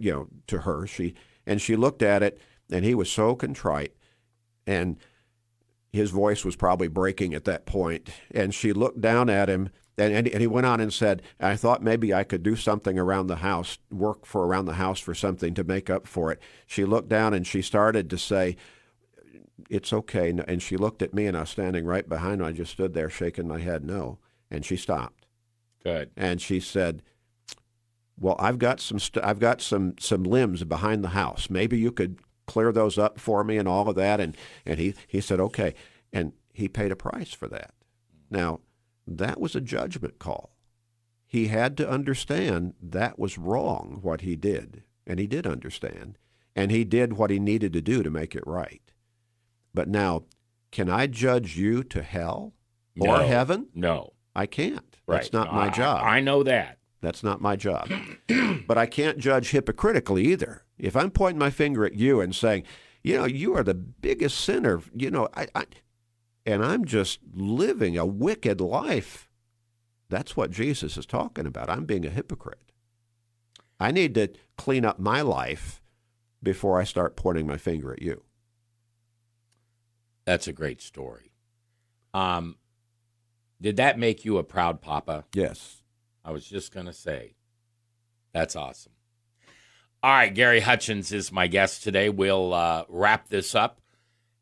you 0.00 0.10
know, 0.10 0.28
to 0.46 0.60
her, 0.60 0.86
she, 0.86 1.12
and 1.46 1.60
she 1.60 1.76
looked 1.76 2.00
at 2.00 2.22
it 2.22 2.40
and 2.70 2.82
he 2.82 2.94
was 2.94 3.12
so 3.12 3.34
contrite 3.34 3.92
and 4.66 4.96
his 5.92 6.10
voice 6.10 6.46
was 6.46 6.56
probably 6.56 6.88
breaking 6.88 7.34
at 7.34 7.44
that 7.44 7.66
point. 7.66 8.08
And 8.30 8.54
she 8.54 8.72
looked 8.72 9.02
down 9.02 9.28
at 9.28 9.50
him 9.50 9.68
and, 9.98 10.14
and, 10.14 10.26
and 10.26 10.40
he 10.40 10.46
went 10.46 10.66
on 10.66 10.80
and 10.80 10.92
said, 10.92 11.20
I 11.38 11.54
thought 11.56 11.82
maybe 11.82 12.14
I 12.14 12.24
could 12.24 12.42
do 12.42 12.56
something 12.56 12.98
around 12.98 13.26
the 13.26 13.36
house, 13.36 13.76
work 13.90 14.24
for 14.24 14.46
around 14.46 14.64
the 14.64 14.74
house 14.74 14.98
for 14.98 15.14
something 15.14 15.52
to 15.52 15.64
make 15.64 15.90
up 15.90 16.06
for 16.06 16.32
it. 16.32 16.40
She 16.66 16.86
looked 16.86 17.10
down 17.10 17.34
and 17.34 17.46
she 17.46 17.60
started 17.60 18.08
to 18.08 18.16
say, 18.16 18.56
it's 19.68 19.92
okay. 19.92 20.30
And 20.46 20.62
she 20.62 20.76
looked 20.76 21.02
at 21.02 21.14
me, 21.14 21.26
and 21.26 21.36
I 21.36 21.40
was 21.40 21.50
standing 21.50 21.84
right 21.84 22.08
behind 22.08 22.40
her. 22.40 22.46
I 22.46 22.52
just 22.52 22.72
stood 22.72 22.94
there 22.94 23.10
shaking 23.10 23.48
my 23.48 23.60
head, 23.60 23.84
no. 23.84 24.18
And 24.50 24.64
she 24.64 24.76
stopped, 24.76 25.26
Good. 25.82 26.10
and 26.16 26.40
she 26.40 26.60
said, 26.60 27.02
"Well, 28.18 28.36
I've 28.38 28.58
got 28.58 28.80
some, 28.80 28.98
st- 28.98 29.24
I've 29.24 29.40
got 29.40 29.60
some, 29.60 29.94
some 29.98 30.22
limbs 30.22 30.62
behind 30.64 31.02
the 31.02 31.08
house. 31.08 31.50
Maybe 31.50 31.78
you 31.78 31.90
could 31.90 32.20
clear 32.46 32.70
those 32.70 32.96
up 32.96 33.18
for 33.18 33.42
me, 33.42 33.58
and 33.58 33.66
all 33.66 33.88
of 33.88 33.96
that." 33.96 34.20
And 34.20 34.36
and 34.64 34.78
he 34.78 34.94
he 35.08 35.20
said, 35.20 35.40
"Okay," 35.40 35.74
and 36.12 36.32
he 36.52 36.68
paid 36.68 36.92
a 36.92 36.96
price 36.96 37.32
for 37.32 37.48
that. 37.48 37.74
Now, 38.30 38.60
that 39.06 39.40
was 39.40 39.54
a 39.54 39.60
judgment 39.60 40.18
call. 40.18 40.56
He 41.26 41.48
had 41.48 41.76
to 41.78 41.88
understand 41.90 42.74
that 42.80 43.18
was 43.18 43.36
wrong 43.36 43.98
what 44.02 44.20
he 44.20 44.36
did, 44.36 44.84
and 45.06 45.18
he 45.18 45.26
did 45.26 45.46
understand, 45.46 46.18
and 46.54 46.70
he 46.70 46.84
did 46.84 47.14
what 47.14 47.30
he 47.30 47.40
needed 47.40 47.72
to 47.72 47.80
do 47.80 48.02
to 48.04 48.10
make 48.10 48.34
it 48.36 48.46
right. 48.46 48.85
But 49.76 49.88
now, 49.88 50.24
can 50.72 50.88
I 50.88 51.06
judge 51.06 51.56
you 51.58 51.84
to 51.84 52.02
hell 52.02 52.54
or 52.98 53.18
No. 53.18 53.26
heaven? 53.26 53.68
No. 53.74 54.14
I 54.34 54.46
can't. 54.46 54.96
Right. 55.06 55.18
That's 55.18 55.32
not 55.34 55.52
my 55.52 55.66
I- 55.66 55.70
job. 55.70 56.02
I 56.02 56.20
know 56.20 56.42
that. 56.42 56.78
That's 57.02 57.22
not 57.22 57.42
my 57.42 57.56
job. 57.56 57.90
but 58.66 58.78
I 58.78 58.86
can't 58.86 59.18
judge 59.18 59.50
hypocritically 59.50 60.24
either. 60.28 60.64
If 60.78 60.96
I'm 60.96 61.10
pointing 61.10 61.38
my 61.38 61.50
finger 61.50 61.84
at 61.84 61.94
you 61.94 62.22
and 62.22 62.34
saying, 62.34 62.64
you 63.04 63.16
know, 63.18 63.26
you 63.26 63.54
are 63.54 63.62
the 63.62 63.74
biggest 63.74 64.40
sinner, 64.40 64.80
you 64.94 65.10
know, 65.10 65.28
I, 65.36 65.46
I 65.54 65.66
and 66.46 66.64
I'm 66.64 66.84
just 66.86 67.20
living 67.34 67.98
a 67.98 68.06
wicked 68.06 68.60
life. 68.62 69.28
That's 70.08 70.36
what 70.38 70.50
Jesus 70.50 70.96
is 70.96 71.04
talking 71.06 71.46
about. 71.46 71.68
I'm 71.68 71.84
being 71.84 72.06
a 72.06 72.10
hypocrite. 72.10 72.72
I 73.78 73.90
need 73.92 74.14
to 74.14 74.28
clean 74.56 74.84
up 74.86 74.98
my 74.98 75.20
life 75.20 75.82
before 76.42 76.80
I 76.80 76.84
start 76.84 77.14
pointing 77.16 77.46
my 77.46 77.56
finger 77.58 77.92
at 77.92 78.02
you. 78.02 78.22
That's 80.26 80.48
a 80.48 80.52
great 80.52 80.82
story. 80.82 81.32
Um, 82.12 82.56
did 83.60 83.76
that 83.76 83.98
make 83.98 84.24
you 84.24 84.38
a 84.38 84.44
proud 84.44 84.82
papa? 84.82 85.24
Yes. 85.32 85.82
I 86.24 86.32
was 86.32 86.46
just 86.46 86.74
going 86.74 86.86
to 86.86 86.92
say, 86.92 87.36
that's 88.32 88.56
awesome. 88.56 88.92
All 90.02 90.12
right, 90.12 90.34
Gary 90.34 90.60
Hutchins 90.60 91.12
is 91.12 91.32
my 91.32 91.46
guest 91.46 91.82
today. 91.82 92.10
We'll 92.10 92.52
uh, 92.52 92.84
wrap 92.88 93.28
this 93.28 93.54
up 93.54 93.80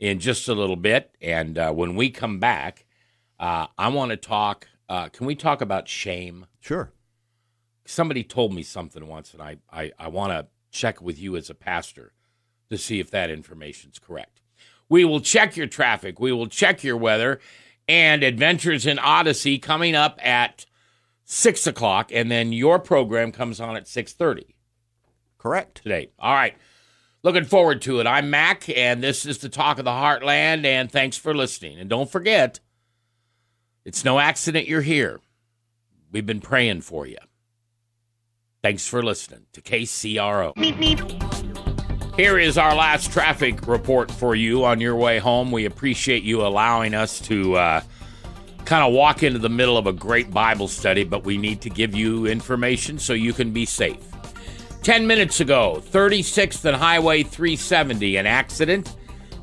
in 0.00 0.18
just 0.18 0.48
a 0.48 0.54
little 0.54 0.76
bit. 0.76 1.14
And 1.20 1.56
uh, 1.56 1.72
when 1.72 1.94
we 1.94 2.10
come 2.10 2.38
back, 2.38 2.86
uh, 3.38 3.66
I 3.78 3.88
want 3.88 4.10
to 4.10 4.16
talk. 4.16 4.66
Uh, 4.88 5.08
can 5.08 5.26
we 5.26 5.34
talk 5.34 5.60
about 5.60 5.88
shame? 5.88 6.46
Sure. 6.60 6.92
Somebody 7.86 8.24
told 8.24 8.54
me 8.54 8.62
something 8.62 9.06
once, 9.06 9.32
and 9.32 9.42
I, 9.42 9.58
I, 9.70 9.92
I 9.98 10.08
want 10.08 10.32
to 10.32 10.46
check 10.70 11.00
with 11.00 11.18
you 11.18 11.36
as 11.36 11.50
a 11.50 11.54
pastor 11.54 12.12
to 12.70 12.78
see 12.78 12.98
if 12.98 13.10
that 13.10 13.30
information's 13.30 13.98
correct. 13.98 14.40
We 14.88 15.04
will 15.04 15.20
check 15.20 15.56
your 15.56 15.66
traffic. 15.66 16.20
We 16.20 16.32
will 16.32 16.46
check 16.46 16.84
your 16.84 16.96
weather 16.96 17.40
and 17.88 18.22
Adventures 18.22 18.86
in 18.86 18.98
Odyssey 18.98 19.58
coming 19.58 19.94
up 19.94 20.18
at 20.22 20.66
six 21.24 21.66
o'clock, 21.66 22.10
and 22.12 22.30
then 22.30 22.52
your 22.52 22.78
program 22.78 23.32
comes 23.32 23.60
on 23.60 23.76
at 23.76 23.88
six 23.88 24.12
thirty 24.12 24.56
Correct. 25.38 25.82
today. 25.82 26.10
All 26.18 26.32
right, 26.34 26.54
looking 27.22 27.44
forward 27.44 27.82
to 27.82 28.00
it. 28.00 28.06
I'm 28.06 28.30
Mac, 28.30 28.68
and 28.68 29.02
this 29.02 29.26
is 29.26 29.38
the 29.38 29.48
Talk 29.48 29.78
of 29.78 29.84
the 29.84 29.90
Heartland. 29.90 30.64
And 30.64 30.90
thanks 30.90 31.16
for 31.16 31.34
listening. 31.34 31.78
And 31.78 31.90
don't 31.90 32.10
forget, 32.10 32.60
it's 33.84 34.04
no 34.04 34.18
accident 34.18 34.66
you're 34.66 34.80
here. 34.80 35.20
We've 36.10 36.26
been 36.26 36.40
praying 36.40 36.82
for 36.82 37.06
you. 37.06 37.18
Thanks 38.62 38.86
for 38.86 39.02
listening 39.02 39.46
to 39.52 39.60
KCRO. 39.60 40.54
Here 42.16 42.38
is 42.38 42.58
our 42.58 42.76
last 42.76 43.10
traffic 43.10 43.66
report 43.66 44.08
for 44.08 44.36
you 44.36 44.64
on 44.64 44.80
your 44.80 44.94
way 44.94 45.18
home. 45.18 45.50
We 45.50 45.64
appreciate 45.64 46.22
you 46.22 46.46
allowing 46.46 46.94
us 46.94 47.18
to 47.22 47.56
uh, 47.56 47.80
kind 48.64 48.84
of 48.84 48.92
walk 48.92 49.24
into 49.24 49.40
the 49.40 49.48
middle 49.48 49.76
of 49.76 49.88
a 49.88 49.92
great 49.92 50.30
Bible 50.30 50.68
study, 50.68 51.02
but 51.02 51.24
we 51.24 51.36
need 51.36 51.60
to 51.62 51.70
give 51.70 51.92
you 51.92 52.26
information 52.26 53.00
so 53.00 53.14
you 53.14 53.32
can 53.32 53.50
be 53.50 53.66
safe. 53.66 53.98
10 54.84 55.08
minutes 55.08 55.40
ago, 55.40 55.82
36th 55.90 56.64
and 56.64 56.76
Highway 56.76 57.24
370, 57.24 58.16
an 58.16 58.26
accident. 58.26 58.94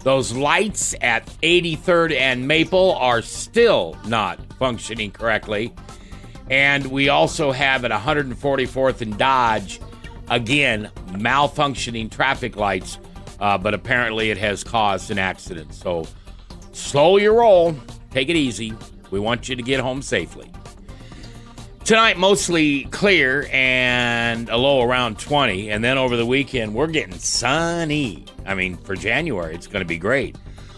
Those 0.03 0.31
lights 0.31 0.95
at 1.01 1.25
83rd 1.43 2.15
and 2.15 2.47
Maple 2.47 2.93
are 2.93 3.21
still 3.21 3.97
not 4.05 4.39
functioning 4.53 5.11
correctly. 5.11 5.73
And 6.49 6.85
we 6.85 7.09
also 7.09 7.51
have 7.51 7.83
at 7.83 7.91
144th 7.91 9.01
and 9.01 9.17
Dodge 9.17 9.81
Again, 10.29 10.91
malfunctioning 11.07 12.09
traffic 12.09 12.55
lights, 12.55 12.99
uh, 13.39 13.57
but 13.57 13.73
apparently 13.73 14.29
it 14.29 14.37
has 14.37 14.63
caused 14.63 15.11
an 15.11 15.19
accident. 15.19 15.73
So 15.73 16.07
slow 16.71 17.17
your 17.17 17.35
roll, 17.35 17.75
take 18.11 18.29
it 18.29 18.35
easy. 18.35 18.73
We 19.09 19.19
want 19.19 19.49
you 19.49 19.55
to 19.55 19.63
get 19.63 19.79
home 19.79 20.01
safely. 20.01 20.51
Tonight, 21.83 22.17
mostly 22.17 22.85
clear 22.85 23.47
and 23.51 24.47
a 24.49 24.55
low 24.55 24.81
around 24.81 25.19
20. 25.19 25.71
And 25.71 25.83
then 25.83 25.97
over 25.97 26.15
the 26.15 26.25
weekend, 26.25 26.75
we're 26.75 26.87
getting 26.87 27.17
sunny. 27.17 28.25
I 28.45 28.53
mean, 28.53 28.77
for 28.77 28.95
January, 28.95 29.55
it's 29.55 29.67
going 29.67 29.81
to 29.81 29.87
be 29.87 29.97
great. 29.97 30.37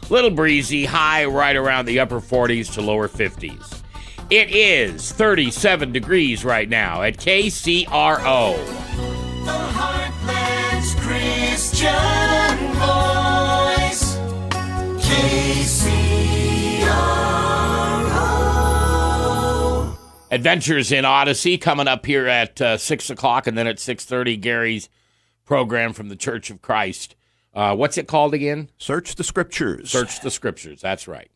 Little 0.10 0.32
breezy, 0.32 0.86
high 0.86 1.26
right 1.26 1.56
around 1.56 1.86
the 1.86 2.00
upper 2.00 2.20
40s 2.20 2.74
to 2.74 2.82
lower 2.82 3.08
50s. 3.08 3.82
It 4.30 4.50
is 4.50 5.12
37 5.12 5.92
degrees 5.92 6.46
right 6.46 6.68
now 6.68 7.04
at 7.04 7.18
KCRO. 7.18 9.23
The 9.46 9.52
Heartland's 9.52 10.96
Christian 10.96 11.90
Voice. 12.80 14.16
KCRO. 19.44 19.98
Adventures 20.32 20.92
in 20.94 21.04
Odyssey 21.04 21.58
coming 21.58 21.88
up 21.90 22.06
here 22.06 22.28
at 22.28 22.62
uh, 22.62 22.78
six 22.78 23.10
o'clock, 23.10 23.46
and 23.46 23.58
then 23.58 23.68
at 23.68 23.80
six 23.80 24.06
thirty, 24.06 24.38
Gary's 24.38 24.88
program 25.46 25.92
from 25.92 26.08
the 26.08 26.16
Church 26.16 26.50
of 26.50 26.62
Christ. 26.62 27.16
Uh, 27.54 27.76
what's 27.76 27.98
it 27.98 28.08
called 28.08 28.34
again? 28.34 28.70
Search 28.78 29.16
the 29.16 29.24
scriptures. 29.26 29.92
Search 29.92 30.22
the 30.22 30.32
Scriptures. 30.32 30.80
That's 30.82 31.08
right. 31.08 31.30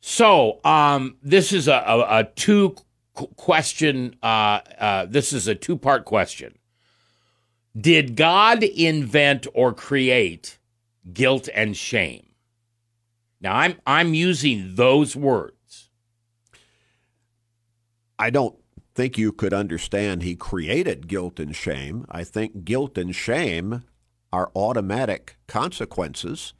So, 0.00 0.60
um, 0.64 1.16
this 1.22 1.52
is 1.52 1.66
a, 1.66 1.72
a, 1.74 2.20
a 2.20 2.24
two 2.36 2.76
question. 3.36 4.14
Uh, 4.22 4.60
uh, 4.78 5.06
this 5.06 5.32
is 5.32 5.48
a 5.48 5.54
two 5.54 5.76
part 5.76 6.04
question. 6.04 6.56
Did 7.78 8.16
God 8.16 8.62
invent 8.62 9.46
or 9.52 9.72
create 9.72 10.58
guilt 11.12 11.48
and 11.54 11.76
shame? 11.76 12.26
Now, 13.40 13.56
I'm 13.56 13.76
I'm 13.86 14.14
using 14.14 14.76
those 14.76 15.14
words. 15.14 15.90
I 18.18 18.30
don't 18.30 18.56
think 18.94 19.18
you 19.18 19.30
could 19.30 19.52
understand 19.52 20.22
he 20.22 20.34
created 20.34 21.06
guilt 21.06 21.38
and 21.38 21.54
shame. 21.54 22.06
I 22.10 22.24
think 22.24 22.64
guilt 22.64 22.96
and 22.96 23.14
shame 23.14 23.84
are 24.32 24.50
automatic 24.56 25.36
consequences, 25.46 26.54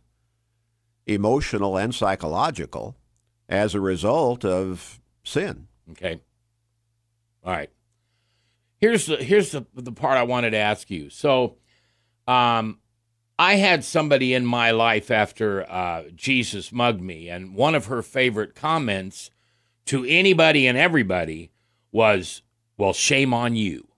emotional 1.07 1.79
and 1.79 1.95
psychological, 1.95 2.97
as 3.49 3.75
a 3.75 3.81
result 3.81 4.45
of 4.45 5.01
sin. 5.25 5.69
Okay. 5.93 6.21
All 7.43 7.53
right. 7.53 7.71
Here's 8.79 9.07
the 9.07 9.17
here's 9.17 9.53
the 9.53 9.67
the 9.75 9.93
part 9.93 10.19
I 10.19 10.25
wanted 10.25 10.51
to 10.51 10.59
ask 10.59 10.91
you. 10.91 11.09
So, 11.09 11.57
um, 12.29 12.79
I 13.39 13.55
had 13.57 13.85
somebody 13.85 14.35
in 14.35 14.45
my 14.45 14.71
life 14.71 15.11
after 15.11 15.71
uh, 15.71 16.05
Jesus 16.15 16.73
mugged 16.73 17.01
me, 17.01 17.29
and 17.29 17.55
one 17.55 17.75
of 17.75 17.87
her 17.87 18.03
favorite 18.03 18.55
comments 18.55 19.31
to 19.87 20.05
anybody 20.05 20.67
and 20.67 20.77
everybody 20.77 21.53
was, 21.91 22.43
"Well, 22.77 22.93
shame 22.93 23.33
on 23.33 23.57
you," 23.57 23.89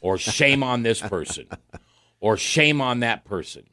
or 0.00 0.18
"Shame 0.18 0.62
on 0.62 0.82
this 0.82 1.00
person," 1.00 1.46
or 2.20 2.36
"Shame 2.36 2.80
on 2.80 3.00
that 3.00 3.24
person." 3.24 3.64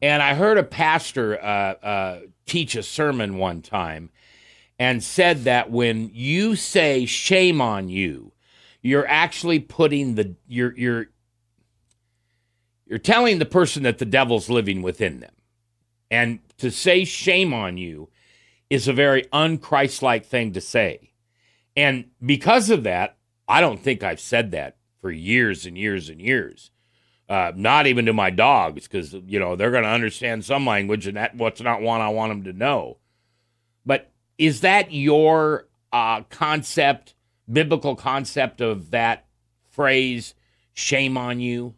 And 0.00 0.22
I 0.22 0.34
heard 0.34 0.58
a 0.58 0.64
pastor 0.64 1.42
uh, 1.42 1.74
uh, 1.84 2.20
teach 2.46 2.76
a 2.76 2.82
sermon 2.84 3.38
one 3.38 3.62
time, 3.62 4.10
and 4.78 5.02
said 5.02 5.44
that 5.44 5.70
when 5.72 6.10
you 6.12 6.54
say 6.54 7.04
"shame 7.06 7.60
on 7.60 7.88
you," 7.88 8.32
you're 8.84 9.08
actually 9.08 9.58
putting 9.58 10.14
the 10.14 10.36
you're 10.46 10.76
you're 10.76 11.06
you're 12.86 12.98
telling 12.98 13.38
the 13.38 13.46
person 13.46 13.82
that 13.82 13.98
the 13.98 14.04
devil's 14.04 14.50
living 14.50 14.82
within 14.82 15.20
them. 15.20 15.32
And 16.10 16.40
to 16.58 16.70
say 16.70 17.04
shame 17.04 17.54
on 17.54 17.78
you 17.78 18.10
is 18.68 18.86
a 18.86 18.92
very 18.92 19.22
unchristlike 19.32 20.26
thing 20.26 20.52
to 20.52 20.60
say. 20.60 21.12
And 21.74 22.10
because 22.24 22.68
of 22.68 22.84
that, 22.84 23.16
I 23.48 23.62
don't 23.62 23.80
think 23.80 24.02
I've 24.02 24.20
said 24.20 24.50
that 24.50 24.76
for 25.00 25.10
years 25.10 25.64
and 25.64 25.78
years 25.78 26.10
and 26.10 26.20
years. 26.20 26.70
Uh, 27.26 27.52
not 27.56 27.86
even 27.86 28.04
to 28.04 28.12
my 28.12 28.28
dogs, 28.28 28.82
because 28.82 29.14
you 29.14 29.40
know 29.40 29.56
they're 29.56 29.70
going 29.70 29.82
to 29.82 29.88
understand 29.88 30.44
some 30.44 30.66
language, 30.66 31.06
and 31.06 31.16
that 31.16 31.34
what's 31.34 31.62
not 31.62 31.80
one 31.80 32.02
I 32.02 32.10
want 32.10 32.30
them 32.30 32.44
to 32.44 32.52
know. 32.52 32.98
But 33.86 34.12
is 34.36 34.60
that 34.60 34.92
your 34.92 35.68
uh, 35.90 36.22
concept, 36.24 37.13
biblical 37.50 37.96
concept 37.96 38.60
of 38.60 38.90
that 38.90 39.26
phrase, 39.70 40.34
"shame 40.72 41.16
on 41.16 41.40
you"? 41.40 41.74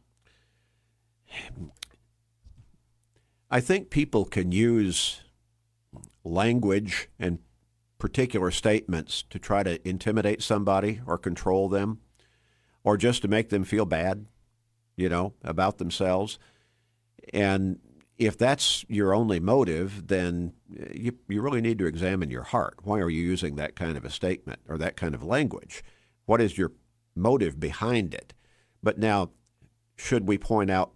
I 3.51 3.61
think 3.61 3.91
people 3.91 4.25
can 4.25 4.53
use 4.53 5.23
language 6.25 7.09
and 7.19 7.39
particular 7.99 8.51
statements 8.51 9.23
to 9.31 9.39
try 9.39 9.63
to 9.63 9.87
intimidate 9.89 10.43
somebody 10.43 11.01
or 11.07 11.17
control 11.17 11.69
them 11.69 12.01
or 12.85 12.97
just 12.97 13.23
to 13.23 13.29
make 13.29 13.49
them 13.49 13.65
feel 13.65 13.85
bad, 13.85 14.27
you 14.97 15.09
know, 15.09 15.35
about 15.43 15.79
themselves. 15.79 16.39
And 17.33 17.81
if 18.19 18.39
that's 18.39 18.85
your 18.89 19.15
only 19.15 19.41
motive, 19.41 20.07
then 20.09 20.55
uh, 20.79 20.87
you, 20.95 21.13
you 21.29 21.43
really 21.43 21.61
need 21.61 21.79
to 21.79 21.87
examine 21.87 22.31
your 22.31 22.45
heart. 22.45 22.77
Why 22.83 22.99
are 23.01 23.11
you 23.11 23.23
using 23.23 23.57
that 23.57 23.77
kind 23.77 23.97
of 23.97 24.05
a 24.05 24.11
statement 24.11 24.61
or 24.69 24.79
that 24.79 24.97
kind 24.97 25.15
of 25.15 25.23
language? 25.23 25.85
What 26.25 26.41
is 26.41 26.57
your 26.57 26.73
motive 27.15 27.61
behind 27.61 28.15
it? 28.15 28.33
But 28.83 28.99
now, 28.99 29.31
should 29.97 30.27
we 30.27 30.39
point 30.39 30.71
out 30.71 30.93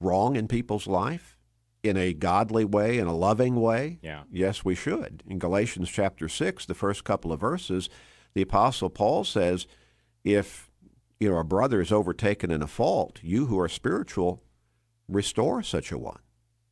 wrong 0.00 0.36
in 0.36 0.48
people's 0.48 0.86
life 0.86 1.38
in 1.82 1.96
a 1.96 2.12
godly 2.12 2.64
way, 2.64 2.98
in 2.98 3.06
a 3.06 3.16
loving 3.16 3.56
way? 3.56 3.98
Yeah. 4.02 4.22
Yes, 4.30 4.64
we 4.64 4.74
should. 4.74 5.22
In 5.26 5.38
Galatians 5.38 5.90
chapter 5.90 6.28
6, 6.28 6.66
the 6.66 6.74
first 6.74 7.04
couple 7.04 7.32
of 7.32 7.40
verses, 7.40 7.88
the 8.34 8.42
apostle 8.42 8.90
Paul 8.90 9.24
says, 9.24 9.66
if 10.24 10.70
you 11.18 11.30
know 11.30 11.38
a 11.38 11.44
brother 11.44 11.80
is 11.80 11.92
overtaken 11.92 12.50
in 12.50 12.62
a 12.62 12.66
fault, 12.66 13.18
you 13.22 13.46
who 13.46 13.58
are 13.58 13.68
spiritual 13.68 14.42
restore 15.12 15.62
such 15.62 15.92
a 15.92 15.98
one. 15.98 16.20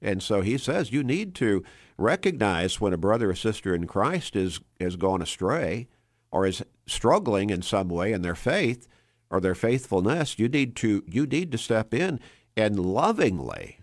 And 0.02 0.22
so 0.22 0.40
he 0.40 0.56
says 0.56 0.92
you 0.92 1.02
need 1.02 1.34
to 1.36 1.62
recognize 1.98 2.80
when 2.80 2.92
a 2.92 2.98
brother 2.98 3.30
or 3.30 3.34
sister 3.34 3.74
in 3.74 3.86
Christ 3.86 4.34
is 4.34 4.60
has 4.80 4.96
gone 4.96 5.22
astray 5.22 5.88
or 6.30 6.46
is 6.46 6.64
struggling 6.86 7.50
in 7.50 7.62
some 7.62 7.88
way 7.88 8.12
in 8.12 8.22
their 8.22 8.34
faith 8.34 8.88
or 9.30 9.40
their 9.40 9.54
faithfulness, 9.54 10.38
you 10.38 10.48
need 10.48 10.74
to 10.76 11.02
you 11.06 11.26
need 11.26 11.52
to 11.52 11.58
step 11.58 11.92
in 11.92 12.18
and 12.56 12.78
lovingly 12.78 13.78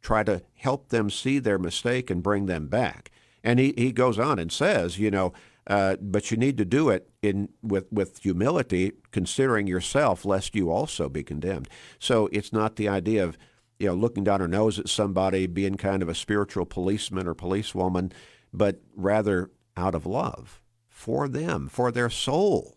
try 0.00 0.22
to 0.22 0.42
help 0.54 0.88
them 0.88 1.10
see 1.10 1.38
their 1.38 1.58
mistake 1.58 2.10
and 2.10 2.22
bring 2.22 2.46
them 2.46 2.66
back. 2.66 3.10
And 3.44 3.58
he, 3.58 3.74
he 3.76 3.92
goes 3.92 4.18
on 4.18 4.38
and 4.38 4.50
says, 4.50 4.98
you 4.98 5.10
know, 5.10 5.32
uh, 5.66 5.96
but 6.00 6.30
you 6.30 6.36
need 6.36 6.56
to 6.56 6.64
do 6.64 6.88
it 6.88 7.10
in 7.20 7.50
with 7.62 7.92
with 7.92 8.18
humility, 8.20 8.92
considering 9.10 9.66
yourself, 9.66 10.24
lest 10.24 10.54
you 10.56 10.70
also 10.70 11.08
be 11.08 11.22
condemned. 11.22 11.68
So 11.98 12.28
it's 12.32 12.52
not 12.52 12.76
the 12.76 12.88
idea 12.88 13.22
of 13.22 13.36
you 13.78 13.86
know 13.86 13.94
looking 13.94 14.24
down 14.24 14.40
her 14.40 14.48
nose 14.48 14.78
at 14.78 14.88
somebody, 14.88 15.46
being 15.46 15.76
kind 15.76 16.02
of 16.02 16.08
a 16.08 16.14
spiritual 16.14 16.66
policeman 16.66 17.26
or 17.26 17.34
policewoman, 17.34 18.12
but 18.52 18.80
rather 18.96 19.50
out 19.76 19.94
of 19.94 20.06
love 20.06 20.60
for 20.88 21.28
them, 21.28 21.68
for 21.68 21.92
their 21.92 22.10
soul. 22.10 22.76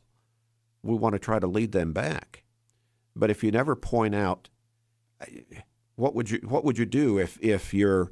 We 0.83 0.95
want 0.95 1.13
to 1.13 1.19
try 1.19 1.39
to 1.39 1.47
lead 1.47 1.71
them 1.71 1.93
back. 1.93 2.43
But 3.15 3.29
if 3.29 3.43
you 3.43 3.51
never 3.51 3.75
point 3.75 4.15
out 4.15 4.49
what 5.95 6.15
would 6.15 6.29
you 6.29 6.39
what 6.43 6.63
would 6.65 6.77
you 6.77 6.85
do 6.85 7.19
if 7.19 7.37
if 7.41 7.73
you're 7.73 8.11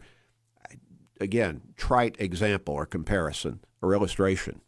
again 1.20 1.62
trite 1.76 2.16
example 2.20 2.76
or 2.76 2.86
comparison 2.86 3.60
or 3.82 3.94
illustration 3.94 4.62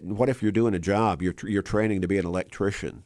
what 0.00 0.28
if 0.28 0.42
you're 0.42 0.52
doing 0.52 0.74
a 0.74 0.78
job 0.78 1.20
you're 1.20 1.34
you're 1.42 1.62
training 1.62 2.00
to 2.00 2.08
be 2.08 2.16
an 2.18 2.24
electrician 2.24 3.02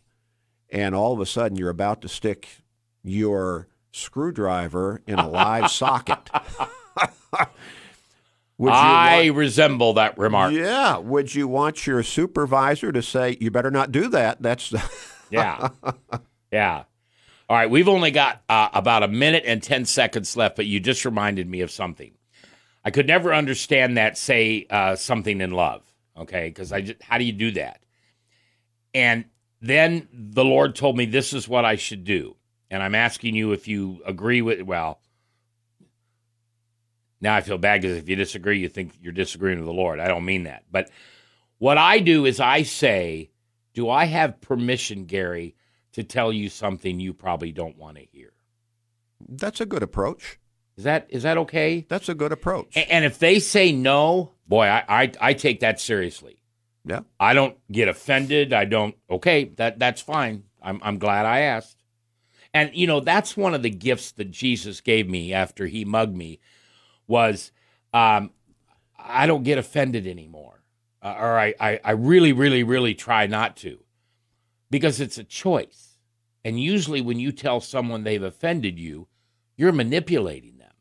and 0.71 0.95
all 0.95 1.13
of 1.15 1.21
a 1.21 1.27
sudden 1.27 1.57
you're 1.57 1.71
about 1.71 2.03
to 2.03 2.09
stick 2.09 2.63
your 3.03 3.69
screwdriver 3.99 5.03
in 5.07 5.19
a 5.19 5.29
live 5.29 5.71
socket 5.71 6.31
would 8.59 8.69
you 8.71 8.75
I 8.75 9.25
want- 9.27 9.37
resemble 9.37 9.93
that 9.95 10.19
remark. 10.19 10.53
yeah 10.53 10.97
would 10.99 11.35
you 11.35 11.47
want 11.49 11.87
your 11.87 12.03
supervisor 12.03 12.93
to 12.93 13.03
say 13.03 13.37
you 13.41 13.51
better 13.51 13.71
not 13.71 13.93
do 13.93 14.09
that 14.09 14.43
that's 14.43 14.73
Yeah. 15.31 15.69
yeah. 16.51 16.85
All 17.51 17.57
right. 17.57 17.69
We've 17.69 17.87
only 17.89 18.11
got 18.11 18.41
uh, 18.49 18.71
about 18.73 19.03
a 19.03 19.09
minute 19.09 19.43
and 19.47 19.63
10 19.63 19.85
seconds 19.85 20.35
left, 20.39 20.57
but 20.57 20.65
you 20.65 20.81
just 20.81 21.05
reminded 21.05 21.47
me 21.47 21.61
of 21.61 21.71
something. 21.71 22.13
I 22.83 22.91
could 22.91 23.07
never 23.07 23.35
understand 23.35 23.99
that, 23.99 24.17
say 24.17 24.67
uh, 24.71 24.97
something 24.97 25.43
in 25.43 25.51
love. 25.51 25.83
Okay. 26.17 26.49
Because 26.49 26.73
I 26.73 26.81
just, 26.81 27.03
how 27.03 27.19
do 27.19 27.25
you 27.25 27.33
do 27.33 27.51
that? 27.53 27.83
And 28.95 29.27
then 29.61 30.09
the 30.15 30.47
Lord 30.47 30.75
told 30.75 30.97
me 30.97 31.05
this 31.05 31.35
is 31.35 31.47
what 31.47 31.67
I 31.67 31.77
should 31.77 32.05
do. 32.05 32.37
And 32.71 32.83
I'm 32.83 32.95
asking 32.95 33.35
you 33.35 33.53
if 33.53 33.67
you 33.69 34.03
agree 34.07 34.43
with, 34.43 34.61
well, 34.63 35.01
now 37.21 37.35
I 37.35 37.41
feel 37.41 37.59
bad 37.59 37.81
because 37.83 37.97
if 37.97 38.09
you 38.09 38.17
disagree, 38.17 38.59
you 38.61 38.69
think 38.69 38.93
you're 39.01 39.13
disagreeing 39.13 39.59
with 39.59 39.67
the 39.67 39.73
Lord. 39.73 40.01
I 40.01 40.09
don't 40.09 40.25
mean 40.25 40.45
that. 40.45 40.65
But 40.71 40.91
what 41.59 41.79
I 41.79 41.99
do 41.99 42.27
is 42.27 42.41
I 42.41 42.63
say, 42.63 43.31
Do 43.75 43.89
I 43.89 44.05
have 44.05 44.41
permission, 44.41 45.05
Gary, 45.07 45.57
to 45.93 46.05
tell 46.05 46.33
you 46.33 46.49
something 46.49 47.01
you 47.01 47.13
probably 47.15 47.51
don't 47.53 47.77
want 47.77 47.97
to 47.97 48.05
hear? 48.05 48.33
That's 49.29 49.61
a 49.61 49.67
good 49.67 49.83
approach. 49.83 50.39
Is 50.77 50.85
that 50.85 51.07
is 51.11 51.25
that 51.25 51.39
okay? 51.39 51.85
That's 51.89 52.09
a 52.09 52.15
good 52.15 52.31
approach. 52.31 52.77
A- 52.77 52.93
And 52.93 53.05
if 53.05 53.19
they 53.19 53.41
say 53.41 53.73
no, 53.73 54.35
boy, 54.47 54.67
I, 54.67 54.85
I, 54.89 55.13
I 55.21 55.33
take 55.33 55.61
that 55.61 55.81
seriously. 55.81 56.41
yeah. 56.85 57.01
I 57.19 57.35
don't 57.35 57.57
get 57.73 57.89
offended. 57.89 58.53
I 58.53 58.65
don't. 58.65 58.95
Okay, 59.11 59.47
that 59.57 59.81
that's 59.81 60.01
fine. 60.01 60.45
I'm 60.63 60.79
I'm 60.85 60.99
glad 60.99 61.27
I 61.27 61.41
asked. 61.41 61.78
And 62.55 62.71
you 62.75 62.87
know 62.87 63.01
that's 63.01 63.37
one 63.37 63.55
of 63.55 63.63
the 63.63 63.71
gifts 63.71 64.11
that 64.13 64.31
Jesus 64.31 64.81
gave 64.81 65.09
me 65.09 65.33
after 65.33 65.67
He 65.67 65.85
mugged 65.85 66.17
me 66.17 66.41
was 67.07 67.53
um, 67.93 68.31
I 68.99 69.27
don't 69.27 69.43
get 69.45 69.59
offended 69.59 70.07
anymore, 70.07 70.63
uh, 71.03 71.15
or 71.19 71.39
I, 71.39 71.55
I 71.61 71.81
I 71.85 71.91
really 71.93 72.33
really 72.33 72.63
really 72.63 72.95
try 72.95 73.27
not 73.27 73.57
to, 73.59 73.81
because 74.71 75.01
it's 75.01 75.19
a 75.19 75.25
choice. 75.25 75.99
And 76.45 76.59
usually 76.59 77.01
when 77.03 77.19
you 77.19 77.33
tell 77.33 77.61
someone 77.61 78.05
they've 78.05 78.23
offended 78.23 78.79
you, 78.79 79.09
you're 79.57 79.73
manipulating 79.73 80.57
them. 80.59 80.73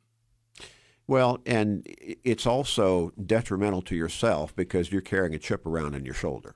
Well, 1.07 1.39
and 1.45 1.85
it's 1.88 2.45
also 2.45 3.11
detrimental 3.23 3.81
to 3.84 3.95
yourself 3.95 4.56
because 4.56 4.91
you're 4.91 5.02
carrying 5.02 5.34
a 5.35 5.39
chip 5.39 5.65
around 5.65 5.95
in 5.95 6.06
your 6.06 6.14
shoulder, 6.14 6.56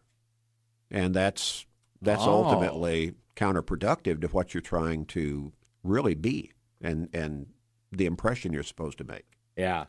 and 0.89 1.13
that's 1.13 1.65
that's 2.01 2.23
Oh. 2.23 2.43
ultimately 2.45 3.13
counterproductive 3.36 4.22
to 4.22 4.28
what 4.28 4.53
you're 4.53 4.62
trying 4.62 5.06
to 5.06 5.53
really 5.84 6.16
be 6.16 6.52
and 6.82 7.10
and 7.14 7.48
the 7.91 8.06
impression 8.06 8.53
you're 8.53 8.64
supposed 8.64 8.98
to 8.98 9.03
make. 9.03 9.26
Yeah. 9.56 9.86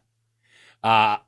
Uh, 0.82 1.18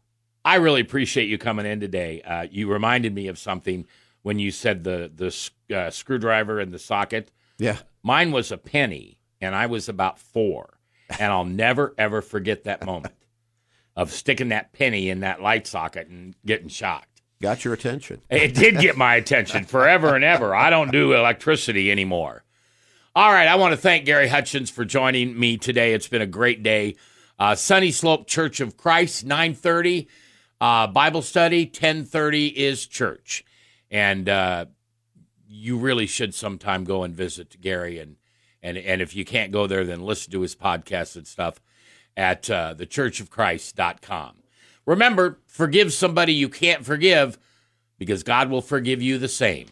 I 0.44 0.56
really 0.56 0.80
appreciate 0.80 1.28
you 1.28 1.38
coming 1.38 1.66
in 1.66 1.80
today. 1.80 2.20
Uh, 2.22 2.46
you 2.50 2.70
reminded 2.70 3.14
me 3.14 3.28
of 3.28 3.38
something 3.38 3.86
when 4.22 4.38
you 4.38 4.50
said 4.50 4.84
the 4.84 5.10
the 5.14 5.76
uh, 5.76 5.90
screwdriver 5.90 6.60
and 6.60 6.72
the 6.72 6.78
socket. 6.78 7.30
Yeah. 7.58 7.78
Mine 8.02 8.32
was 8.32 8.52
a 8.52 8.58
penny, 8.58 9.18
and 9.40 9.54
I 9.54 9.66
was 9.66 9.88
about 9.88 10.18
four, 10.18 10.78
and 11.18 11.32
I'll 11.32 11.44
never 11.44 11.94
ever 11.96 12.20
forget 12.20 12.64
that 12.64 12.84
moment 12.84 13.14
of 13.96 14.10
sticking 14.10 14.48
that 14.48 14.72
penny 14.72 15.08
in 15.08 15.20
that 15.20 15.40
light 15.40 15.66
socket 15.66 16.08
and 16.08 16.34
getting 16.44 16.68
shocked. 16.68 17.13
Got 17.44 17.62
your 17.62 17.74
attention. 17.74 18.22
It 18.30 18.54
did 18.54 18.78
get 18.78 18.96
my 18.96 19.16
attention 19.16 19.66
forever 19.66 20.14
and 20.14 20.24
ever. 20.24 20.54
I 20.54 20.70
don't 20.70 20.90
do 20.90 21.12
electricity 21.12 21.90
anymore. 21.90 22.42
All 23.14 23.30
right, 23.30 23.46
I 23.46 23.56
want 23.56 23.72
to 23.72 23.76
thank 23.76 24.06
Gary 24.06 24.28
Hutchins 24.28 24.70
for 24.70 24.86
joining 24.86 25.38
me 25.38 25.58
today. 25.58 25.92
It's 25.92 26.08
been 26.08 26.22
a 26.22 26.26
great 26.26 26.62
day. 26.62 26.96
Uh, 27.38 27.54
Sunny 27.54 27.90
Slope 27.90 28.26
Church 28.26 28.60
of 28.60 28.78
Christ, 28.78 29.26
nine 29.26 29.54
thirty, 29.54 30.08
uh, 30.58 30.86
Bible 30.86 31.20
study, 31.20 31.66
ten 31.66 32.06
thirty 32.06 32.46
is 32.46 32.86
church, 32.86 33.44
and 33.90 34.26
uh, 34.26 34.64
you 35.46 35.76
really 35.76 36.06
should 36.06 36.34
sometime 36.34 36.84
go 36.84 37.02
and 37.02 37.14
visit 37.14 37.60
Gary 37.60 37.98
and 37.98 38.16
and 38.62 38.78
and 38.78 39.02
if 39.02 39.14
you 39.14 39.26
can't 39.26 39.52
go 39.52 39.66
there, 39.66 39.84
then 39.84 40.00
listen 40.00 40.32
to 40.32 40.40
his 40.40 40.56
podcast 40.56 41.14
and 41.14 41.26
stuff 41.26 41.60
at 42.16 42.48
uh, 42.48 42.74
thechurchofchrist.com. 42.74 44.43
Remember, 44.86 45.38
forgive 45.46 45.92
somebody 45.92 46.34
you 46.34 46.48
can't 46.48 46.84
forgive 46.84 47.38
because 47.98 48.22
God 48.22 48.50
will 48.50 48.62
forgive 48.62 49.00
you 49.00 49.18
the 49.18 49.28
same. 49.28 49.68